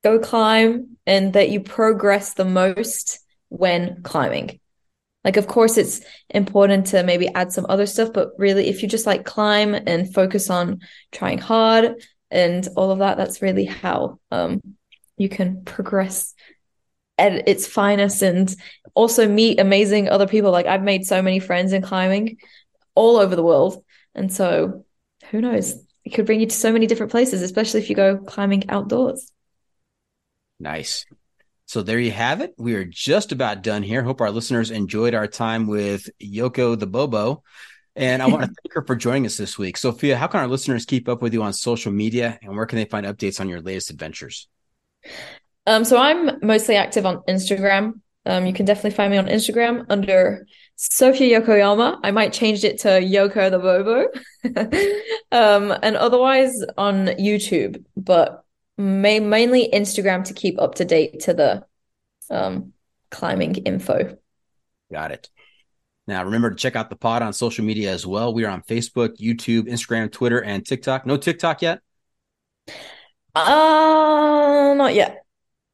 go 0.03 0.19
climb, 0.19 0.97
and 1.07 1.33
that 1.33 1.51
you 1.51 1.61
progress 1.61 2.35
the 2.35 2.45
most 2.45 3.21
when 3.49 4.03
climbing. 4.03 4.61
Like, 5.25 5.37
of 5.39 5.47
course, 5.47 5.79
it's 5.79 6.03
important 6.29 6.89
to 6.89 7.03
maybe 7.03 7.29
add 7.29 7.51
some 7.51 7.67
other 7.69 7.87
stuff, 7.87 8.13
but 8.13 8.33
really, 8.37 8.69
if 8.69 8.83
you 8.83 8.89
just 8.89 9.07
like 9.07 9.25
climb 9.25 9.75
and 9.75 10.13
focus 10.13 10.51
on 10.51 10.81
trying 11.13 11.39
hard 11.39 11.95
and 12.31 12.69
all 12.77 12.91
of 12.91 12.99
that, 12.99 13.17
that's 13.17 13.41
really 13.41 13.65
how 13.65 14.19
um, 14.31 14.61
you 15.17 15.31
can 15.31 15.65
progress 15.65 16.35
at 17.17 17.49
its 17.49 17.67
finest 17.67 18.23
and 18.23 18.55
also 18.93 19.27
meet 19.27 19.61
amazing 19.61 20.09
other 20.09 20.27
people. 20.27 20.51
Like, 20.51 20.67
I've 20.67 20.83
made 20.83 21.07
so 21.07 21.23
many 21.23 21.41
friends 21.41 21.73
in 21.73 21.81
climbing 21.81 22.37
all 22.95 23.17
over 23.17 23.35
the 23.35 23.43
world. 23.43 23.83
And 24.15 24.31
so 24.33 24.85
who 25.31 25.41
knows? 25.41 25.77
It 26.05 26.11
could 26.11 26.27
bring 26.27 26.41
you 26.41 26.47
to 26.47 26.55
so 26.55 26.73
many 26.73 26.87
different 26.87 27.13
places, 27.13 27.43
especially 27.43 27.81
if 27.81 27.89
you 27.89 27.97
go 27.97 28.19
climbing 28.19 28.69
outdoors. 28.71 29.33
Nice. 30.61 31.07
So 31.67 31.83
there 31.83 31.99
you 31.99 32.11
have 32.11 32.41
it. 32.41 32.55
We 32.59 32.75
are 32.75 32.85
just 32.85 33.33
about 33.33 33.63
done 33.63 33.83
here. 33.83 34.03
Hope 34.03 34.21
our 34.21 34.31
listeners 34.31 34.71
enjoyed 34.71 35.15
our 35.15 35.27
time 35.27 35.67
with 35.67 36.09
Yoko 36.23 36.79
the 36.79 36.87
Bobo. 36.87 37.43
And 37.97 38.23
I 38.23 38.27
want 38.27 38.43
to 38.43 38.47
thank 38.63 38.75
her 38.75 38.85
for 38.87 38.97
joining 38.97 39.27
us 39.27 39.37
this 39.37 39.59
week. 39.59 39.77
Sofya, 39.77 40.17
how 40.17 40.27
can 40.27 40.41
our 40.41 40.49
listeners 40.49 40.85
keep 40.85 41.09
up 41.09 41.23
with 41.23 41.33
you 41.33 41.43
on 41.43 41.53
social 41.53 41.93
media 41.93 42.39
and 42.43 42.55
where 42.55 42.67
can 42.67 42.77
they 42.77 42.85
find 42.85 43.07
updates 43.07 43.41
on 43.41 43.49
your 43.49 43.61
latest 43.61 43.91
adventures? 43.91 44.49
Um, 45.67 45.85
so 45.85 45.97
I'm 45.97 46.45
mostly 46.47 46.77
active 46.77 47.07
on 47.07 47.23
Instagram. 47.29 48.01
Um, 48.27 48.47
you 48.47 48.53
can 48.53 48.67
definitely 48.67 48.91
find 48.91 49.11
me 49.11 49.19
on 49.19 49.27
Instagram 49.27 49.87
under 49.89 50.47
Sofya 50.79 51.41
Yokoyama. 51.41 52.01
I 52.03 52.11
might 52.11 52.33
change 52.33 52.65
it 52.65 52.81
to 52.81 52.89
Yoko 52.89 53.51
the 53.51 53.59
Bobo. 53.59 54.09
um, 55.33 55.77
and 55.83 55.97
otherwise 55.97 56.65
on 56.77 57.07
YouTube, 57.07 57.85
but 57.97 58.45
ma- 58.77 59.21
mainly 59.21 59.71
Instagram 59.73 60.25
to 60.25 60.35
keep 60.35 60.61
up 60.61 60.77
to 60.77 60.85
date 60.85 61.21
to 61.21 61.35
the 61.35 61.65
um, 62.31 62.73
climbing 63.11 63.57
info. 63.57 64.17
Got 64.93 65.13
it. 65.13 65.31
Now, 66.07 66.25
remember 66.25 66.51
to 66.51 66.57
check 66.57 66.77
out 66.77 66.91
the 66.91 66.97
pod 66.97 67.23
on 67.23 67.33
social 67.33 67.65
media 67.65 67.91
as 67.91 68.07
well. 68.07 68.35
We 68.35 68.45
are 68.45 68.51
on 68.51 68.63
Facebook, 68.63 69.17
YouTube, 69.19 69.69
Instagram, 69.69 70.13
Twitter, 70.13 70.43
and 70.43 70.65
TikTok. 70.65 71.07
No 71.07 71.17
TikTok 71.17 71.63
yet? 71.63 71.81
Uh, 73.35 74.75
not 74.77 74.95
yet. 74.95 75.25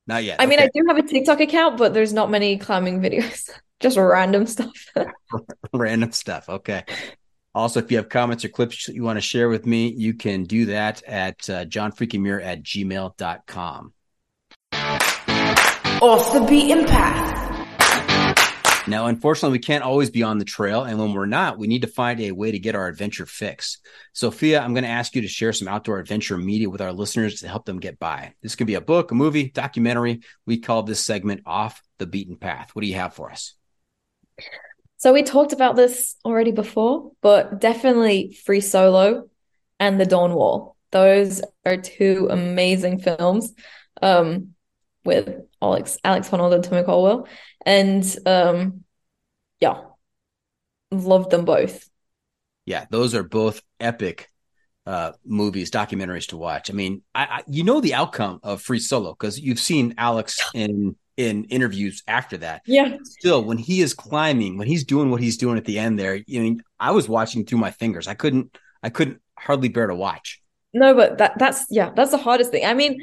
Not 0.06 0.22
yet. 0.24 0.40
I 0.40 0.46
mean, 0.46 0.60
I 0.60 0.68
do 0.72 0.84
have 0.86 0.98
a 0.98 1.02
TikTok 1.02 1.40
account, 1.40 1.78
but 1.78 1.94
there's 1.94 2.12
not 2.12 2.30
many 2.30 2.58
climbing 2.58 3.00
videos, 3.00 3.50
just 3.80 3.96
random 3.96 4.46
stuff. 4.46 4.72
random 5.72 6.12
stuff. 6.12 6.48
Okay. 6.48 6.84
Also, 7.54 7.80
if 7.80 7.90
you 7.90 7.96
have 7.96 8.08
comments 8.08 8.44
or 8.44 8.48
clips 8.48 8.86
you 8.88 9.02
want 9.02 9.16
to 9.16 9.20
share 9.20 9.48
with 9.48 9.66
me, 9.66 9.88
you 9.88 10.14
can 10.14 10.44
do 10.44 10.66
that 10.66 11.02
at 11.02 11.50
uh, 11.50 11.64
johnfreakymuir 11.64 12.44
at 12.44 12.62
gmail.com. 12.62 13.92
Off 16.02 16.32
the 16.32 16.46
beaten 16.48 16.86
path. 16.86 17.40
Now, 18.86 19.06
unfortunately, 19.06 19.58
we 19.58 19.62
can't 19.62 19.84
always 19.84 20.10
be 20.10 20.22
on 20.22 20.38
the 20.38 20.44
trail. 20.44 20.84
And 20.84 20.98
when 20.98 21.12
we're 21.12 21.26
not, 21.26 21.58
we 21.58 21.66
need 21.66 21.82
to 21.82 21.88
find 21.88 22.20
a 22.20 22.32
way 22.32 22.50
to 22.50 22.58
get 22.58 22.74
our 22.74 22.88
adventure 22.88 23.26
fix. 23.26 23.78
Sofya, 24.14 24.62
I'm 24.62 24.72
going 24.72 24.84
to 24.84 24.90
ask 24.90 25.14
you 25.14 25.22
to 25.22 25.28
share 25.28 25.52
some 25.52 25.68
outdoor 25.68 25.98
adventure 25.98 26.38
media 26.38 26.70
with 26.70 26.80
our 26.80 26.92
listeners 26.92 27.40
to 27.40 27.48
help 27.48 27.66
them 27.66 27.78
get 27.78 27.98
by. 27.98 28.34
This 28.42 28.56
could 28.56 28.66
be 28.66 28.74
a 28.74 28.80
book, 28.80 29.10
a 29.10 29.14
movie, 29.14 29.50
documentary. 29.50 30.22
We 30.46 30.58
call 30.58 30.82
this 30.82 31.04
segment 31.04 31.42
Off 31.46 31.82
the 31.98 32.06
Beaten 32.06 32.36
Path. 32.36 32.70
What 32.72 32.82
do 32.82 32.88
you 32.88 32.94
have 32.94 33.14
for 33.14 33.30
us? 33.30 33.54
So 34.96 35.12
we 35.12 35.22
talked 35.22 35.52
about 35.52 35.76
this 35.76 36.16
already 36.24 36.52
before, 36.52 37.12
but 37.22 37.60
definitely 37.60 38.38
Free 38.44 38.60
Solo 38.60 39.30
and 39.78 39.98
The 39.98 40.06
Dawn 40.06 40.34
Wall. 40.34 40.76
Those 40.90 41.40
are 41.64 41.76
two 41.78 42.28
amazing 42.30 42.98
films 42.98 43.54
um, 44.02 44.54
with 45.04 45.30
Alex 45.62 45.98
Alex 46.04 46.28
Honnold 46.28 46.54
and 46.54 46.64
Tommy 46.64 46.82
Caldwell, 46.82 47.28
and 47.64 48.04
um, 48.26 48.84
yeah, 49.60 49.80
loved 50.90 51.30
them 51.30 51.44
both. 51.44 51.88
Yeah, 52.66 52.84
those 52.90 53.14
are 53.14 53.22
both 53.22 53.62
epic 53.78 54.28
uh, 54.86 55.12
movies, 55.24 55.70
documentaries 55.70 56.28
to 56.28 56.36
watch. 56.36 56.70
I 56.70 56.74
mean, 56.74 57.02
I, 57.14 57.24
I 57.24 57.42
you 57.46 57.64
know 57.64 57.80
the 57.80 57.94
outcome 57.94 58.40
of 58.42 58.60
Free 58.60 58.80
Solo 58.80 59.12
because 59.12 59.38
you've 59.38 59.60
seen 59.60 59.94
Alex 59.96 60.38
in 60.54 60.96
in 61.20 61.44
interviews 61.44 62.02
after 62.08 62.38
that. 62.38 62.62
Yeah. 62.66 62.96
Still, 63.04 63.44
when 63.44 63.58
he 63.58 63.82
is 63.82 63.92
climbing, 63.92 64.56
when 64.56 64.66
he's 64.66 64.84
doing 64.84 65.10
what 65.10 65.20
he's 65.20 65.36
doing 65.36 65.58
at 65.58 65.66
the 65.66 65.78
end 65.78 65.98
there, 65.98 66.14
you 66.26 66.42
know, 66.42 66.60
I 66.78 66.92
was 66.92 67.08
watching 67.08 67.44
through 67.44 67.58
my 67.58 67.70
fingers. 67.70 68.08
I 68.08 68.14
couldn't, 68.14 68.56
I 68.82 68.88
couldn't 68.88 69.20
hardly 69.38 69.68
bear 69.68 69.86
to 69.86 69.94
watch. 69.94 70.40
No, 70.72 70.94
but 70.94 71.18
that 71.18 71.38
that's 71.38 71.66
yeah, 71.70 71.90
that's 71.94 72.12
the 72.12 72.18
hardest 72.18 72.52
thing. 72.52 72.64
I 72.64 72.74
mean, 72.74 73.02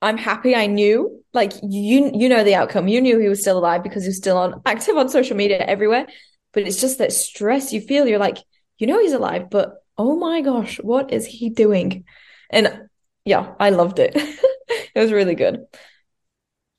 I'm 0.00 0.16
happy 0.16 0.54
I 0.54 0.66
knew, 0.66 1.22
like 1.34 1.52
you 1.62 2.10
you 2.14 2.28
know 2.28 2.44
the 2.44 2.54
outcome. 2.54 2.88
You 2.88 3.00
knew 3.00 3.18
he 3.18 3.28
was 3.28 3.40
still 3.40 3.58
alive 3.58 3.82
because 3.82 4.04
he 4.04 4.08
was 4.08 4.16
still 4.16 4.38
on 4.38 4.62
active 4.64 4.96
on 4.96 5.08
social 5.08 5.36
media 5.36 5.58
everywhere. 5.58 6.06
But 6.52 6.64
it's 6.64 6.80
just 6.80 6.98
that 6.98 7.12
stress 7.12 7.72
you 7.72 7.80
feel. 7.80 8.06
You're 8.06 8.18
like, 8.18 8.38
you 8.78 8.86
know 8.86 9.00
he's 9.00 9.12
alive, 9.12 9.50
but 9.50 9.74
oh 9.98 10.16
my 10.16 10.40
gosh, 10.40 10.78
what 10.78 11.12
is 11.12 11.26
he 11.26 11.50
doing? 11.50 12.04
And 12.48 12.88
yeah, 13.24 13.54
I 13.60 13.70
loved 13.70 13.98
it. 13.98 14.12
it 14.14 14.98
was 15.00 15.12
really 15.12 15.34
good 15.34 15.66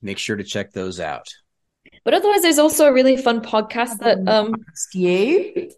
make 0.01 0.17
sure 0.17 0.35
to 0.35 0.43
check 0.43 0.71
those 0.71 0.99
out. 0.99 1.27
But 2.03 2.13
otherwise, 2.13 2.41
there's 2.41 2.59
also 2.59 2.85
a 2.85 2.93
really 2.93 3.17
fun 3.17 3.41
podcast 3.41 3.99
that 3.99 4.27
um 4.27 4.55
you. 4.93 5.71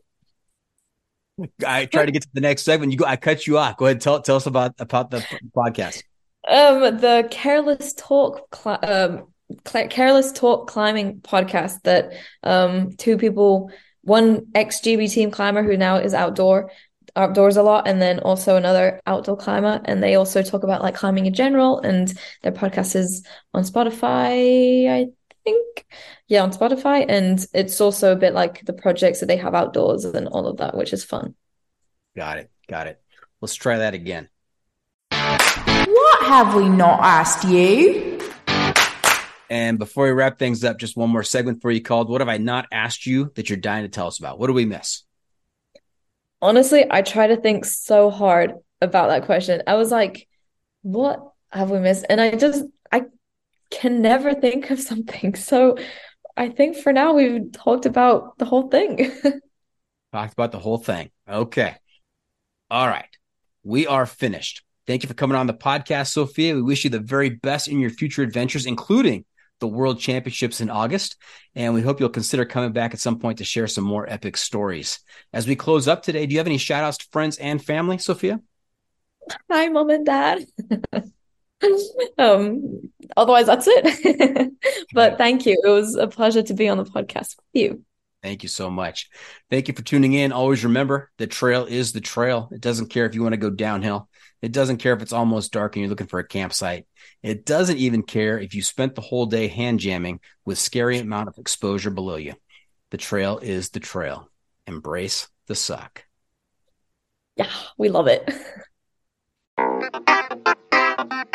I 1.65 1.85
try 1.85 2.05
to 2.05 2.11
get 2.11 2.21
to 2.23 2.29
the 2.33 2.41
next 2.41 2.63
segment. 2.63 2.91
You 2.91 2.97
go. 2.97 3.05
I 3.05 3.15
cut 3.15 3.47
you 3.47 3.57
off. 3.57 3.77
Go 3.77 3.85
ahead. 3.85 4.01
Tell 4.01 4.21
tell 4.21 4.35
us 4.35 4.45
about 4.45 4.75
about 4.79 5.11
the 5.11 5.25
podcast. 5.55 6.03
Um, 6.47 6.97
the 6.97 7.27
Careless 7.31 7.93
Talk, 7.93 8.53
cl- 8.53 8.79
um, 8.83 9.33
cl- 9.65 9.87
Careless 9.87 10.31
Talk 10.31 10.67
climbing 10.67 11.21
podcast 11.21 11.81
that 11.83 12.13
um 12.43 12.95
two 12.97 13.17
people, 13.17 13.71
one 14.01 14.47
ex 14.53 14.81
GB 14.81 15.11
team 15.11 15.31
climber 15.31 15.63
who 15.63 15.77
now 15.77 15.97
is 15.97 16.13
outdoor 16.13 16.71
outdoors 17.15 17.57
a 17.57 17.63
lot 17.63 17.87
and 17.87 18.01
then 18.01 18.19
also 18.19 18.55
another 18.55 18.99
outdoor 19.05 19.37
climber. 19.37 19.81
And 19.85 20.01
they 20.01 20.15
also 20.15 20.41
talk 20.41 20.63
about 20.63 20.81
like 20.81 20.95
climbing 20.95 21.25
in 21.25 21.33
general 21.33 21.79
and 21.79 22.13
their 22.41 22.51
podcast 22.51 22.95
is 22.95 23.25
on 23.53 23.63
Spotify 23.63 24.89
I 24.89 25.07
think. 25.43 25.85
Yeah 26.27 26.43
on 26.43 26.51
Spotify. 26.51 27.05
And 27.07 27.45
it's 27.53 27.79
also 27.79 28.11
a 28.11 28.15
bit 28.15 28.33
like 28.33 28.65
the 28.65 28.73
projects 28.73 29.19
that 29.19 29.27
they 29.27 29.37
have 29.37 29.53
outdoors 29.53 30.05
and 30.05 30.27
all 30.27 30.47
of 30.47 30.57
that 30.57 30.75
which 30.75 30.93
is 30.93 31.03
fun. 31.03 31.35
Got 32.15 32.39
it. 32.39 32.51
Got 32.67 32.87
it. 32.87 33.01
Let's 33.41 33.55
try 33.55 33.77
that 33.77 33.93
again. 33.93 34.29
What 35.11 36.23
have 36.23 36.55
we 36.55 36.69
not 36.69 36.99
asked 37.01 37.43
you? 37.43 38.13
And 39.49 39.77
before 39.77 40.05
we 40.05 40.11
wrap 40.11 40.39
things 40.39 40.63
up, 40.63 40.79
just 40.79 40.97
one 40.97 41.11
more 41.11 41.21
segment 41.21 41.61
for 41.61 41.69
you 41.69 41.81
called 41.81 42.09
What 42.09 42.21
Have 42.21 42.29
I 42.29 42.37
Not 42.37 42.65
Asked 42.71 43.05
You 43.05 43.31
That 43.35 43.49
You're 43.49 43.57
Dying 43.57 43.83
to 43.83 43.89
Tell 43.89 44.07
Us 44.07 44.17
About? 44.17 44.39
What 44.39 44.47
do 44.47 44.53
we 44.53 44.65
miss? 44.65 45.03
Honestly, 46.43 46.85
I 46.91 47.03
try 47.03 47.27
to 47.27 47.37
think 47.37 47.63
so 47.63 48.09
hard 48.09 48.55
about 48.81 49.07
that 49.07 49.23
question. 49.23 49.63
I 49.65 49.75
was 49.75 49.91
like, 49.91 50.27
what 50.81 51.31
have 51.53 51.71
we 51.71 51.79
missed? 51.79 52.05
And 52.09 52.19
I 52.19 52.35
just, 52.35 52.65
I 52.91 53.03
can 53.71 54.01
never 54.01 54.33
think 54.33 54.69
of 54.69 54.79
something. 54.81 55.35
So 55.37 55.77
I 56.35 56.49
think 56.49 56.75
for 56.75 56.91
now, 56.91 57.13
we've 57.13 57.49
talked 57.53 57.85
about 57.85 58.37
the 58.39 58.45
whole 58.45 58.67
thing. 58.67 59.09
Talked 60.11 60.33
about 60.33 60.51
the 60.51 60.59
whole 60.59 60.79
thing. 60.79 61.11
Okay. 61.29 61.75
All 62.69 62.87
right. 62.89 63.07
We 63.63 63.87
are 63.87 64.05
finished. 64.05 64.63
Thank 64.85 65.03
you 65.03 65.07
for 65.07 65.13
coming 65.13 65.37
on 65.37 65.47
the 65.47 65.53
podcast, 65.53 66.11
Sofya. 66.11 66.55
We 66.55 66.61
wish 66.61 66.83
you 66.83 66.89
the 66.89 66.99
very 66.99 67.29
best 67.29 67.69
in 67.69 67.79
your 67.79 67.89
future 67.89 68.21
adventures, 68.21 68.65
including 68.65 69.23
the 69.63 69.67
World 69.67 69.97
Championships 69.97 70.59
in 70.59 70.69
August. 70.69 71.15
And 71.55 71.73
we 71.73 71.81
hope 71.81 72.01
you'll 72.01 72.09
consider 72.09 72.43
coming 72.43 72.73
back 72.73 72.93
at 72.93 72.99
some 72.99 73.17
point 73.17 73.37
to 73.37 73.45
share 73.45 73.65
some 73.65 73.85
more 73.85 74.05
epic 74.09 74.35
stories. 74.35 74.99
As 75.31 75.47
we 75.47 75.55
close 75.55 75.87
up 75.87 76.03
today, 76.03 76.25
do 76.25 76.33
you 76.33 76.39
have 76.39 76.47
any 76.47 76.57
shout 76.57 76.83
outs 76.83 76.97
to 76.97 77.07
friends 77.13 77.37
and 77.37 77.63
family, 77.63 77.95
Sofya? 77.95 78.41
Hi, 79.49 79.69
mom 79.69 79.89
and 79.89 80.05
dad. 80.05 80.45
um, 82.17 82.91
otherwise, 83.15 83.45
that's 83.45 83.67
it. 83.69 84.51
but 84.93 85.17
thank 85.17 85.45
you. 85.45 85.57
It 85.63 85.69
was 85.69 85.95
a 85.95 86.07
pleasure 86.07 86.43
to 86.43 86.53
be 86.53 86.67
on 86.67 86.77
the 86.77 86.83
podcast 86.83 87.37
with 87.37 87.45
you. 87.53 87.85
Thank 88.21 88.43
you 88.43 88.49
so 88.49 88.69
much. 88.69 89.09
Thank 89.49 89.69
you 89.69 89.73
for 89.73 89.81
tuning 89.81 90.11
in. 90.11 90.33
Always 90.33 90.65
remember 90.65 91.09
the 91.17 91.27
trail 91.27 91.63
is 91.63 91.93
the 91.93 92.01
trail. 92.01 92.49
It 92.51 92.59
doesn't 92.59 92.87
care 92.87 93.05
if 93.05 93.15
you 93.15 93.23
want 93.23 93.31
to 93.33 93.37
go 93.37 93.49
downhill. 93.49 94.09
It 94.43 94.51
doesn't 94.51 94.79
care 94.79 94.91
if 94.91 95.01
it's 95.01 95.13
almost 95.13 95.53
dark 95.53 95.77
and 95.77 95.81
you're 95.81 95.89
looking 95.89 96.07
for 96.07 96.19
a 96.19 96.27
campsite. 96.27 96.85
It 97.21 97.45
doesn't 97.45 97.77
even 97.77 98.03
care 98.03 98.37
if 98.37 98.53
you 98.53 98.61
spent 98.61 98.93
the 98.93 98.99
whole 98.99 99.25
day 99.25 99.47
hand 99.47 99.79
jamming 99.79 100.19
with 100.43 100.59
scary 100.59 100.97
amount 100.97 101.29
of 101.29 101.37
exposure 101.37 101.89
below 101.89 102.17
you. 102.17 102.33
The 102.91 102.97
trail 102.97 103.39
is 103.41 103.69
the 103.69 103.79
trail. 103.79 104.29
Embrace 104.67 105.29
the 105.47 105.55
suck. 105.55 106.03
Yeah, 107.37 107.49
we 107.77 107.87
love 107.87 108.07
it. 108.07 108.29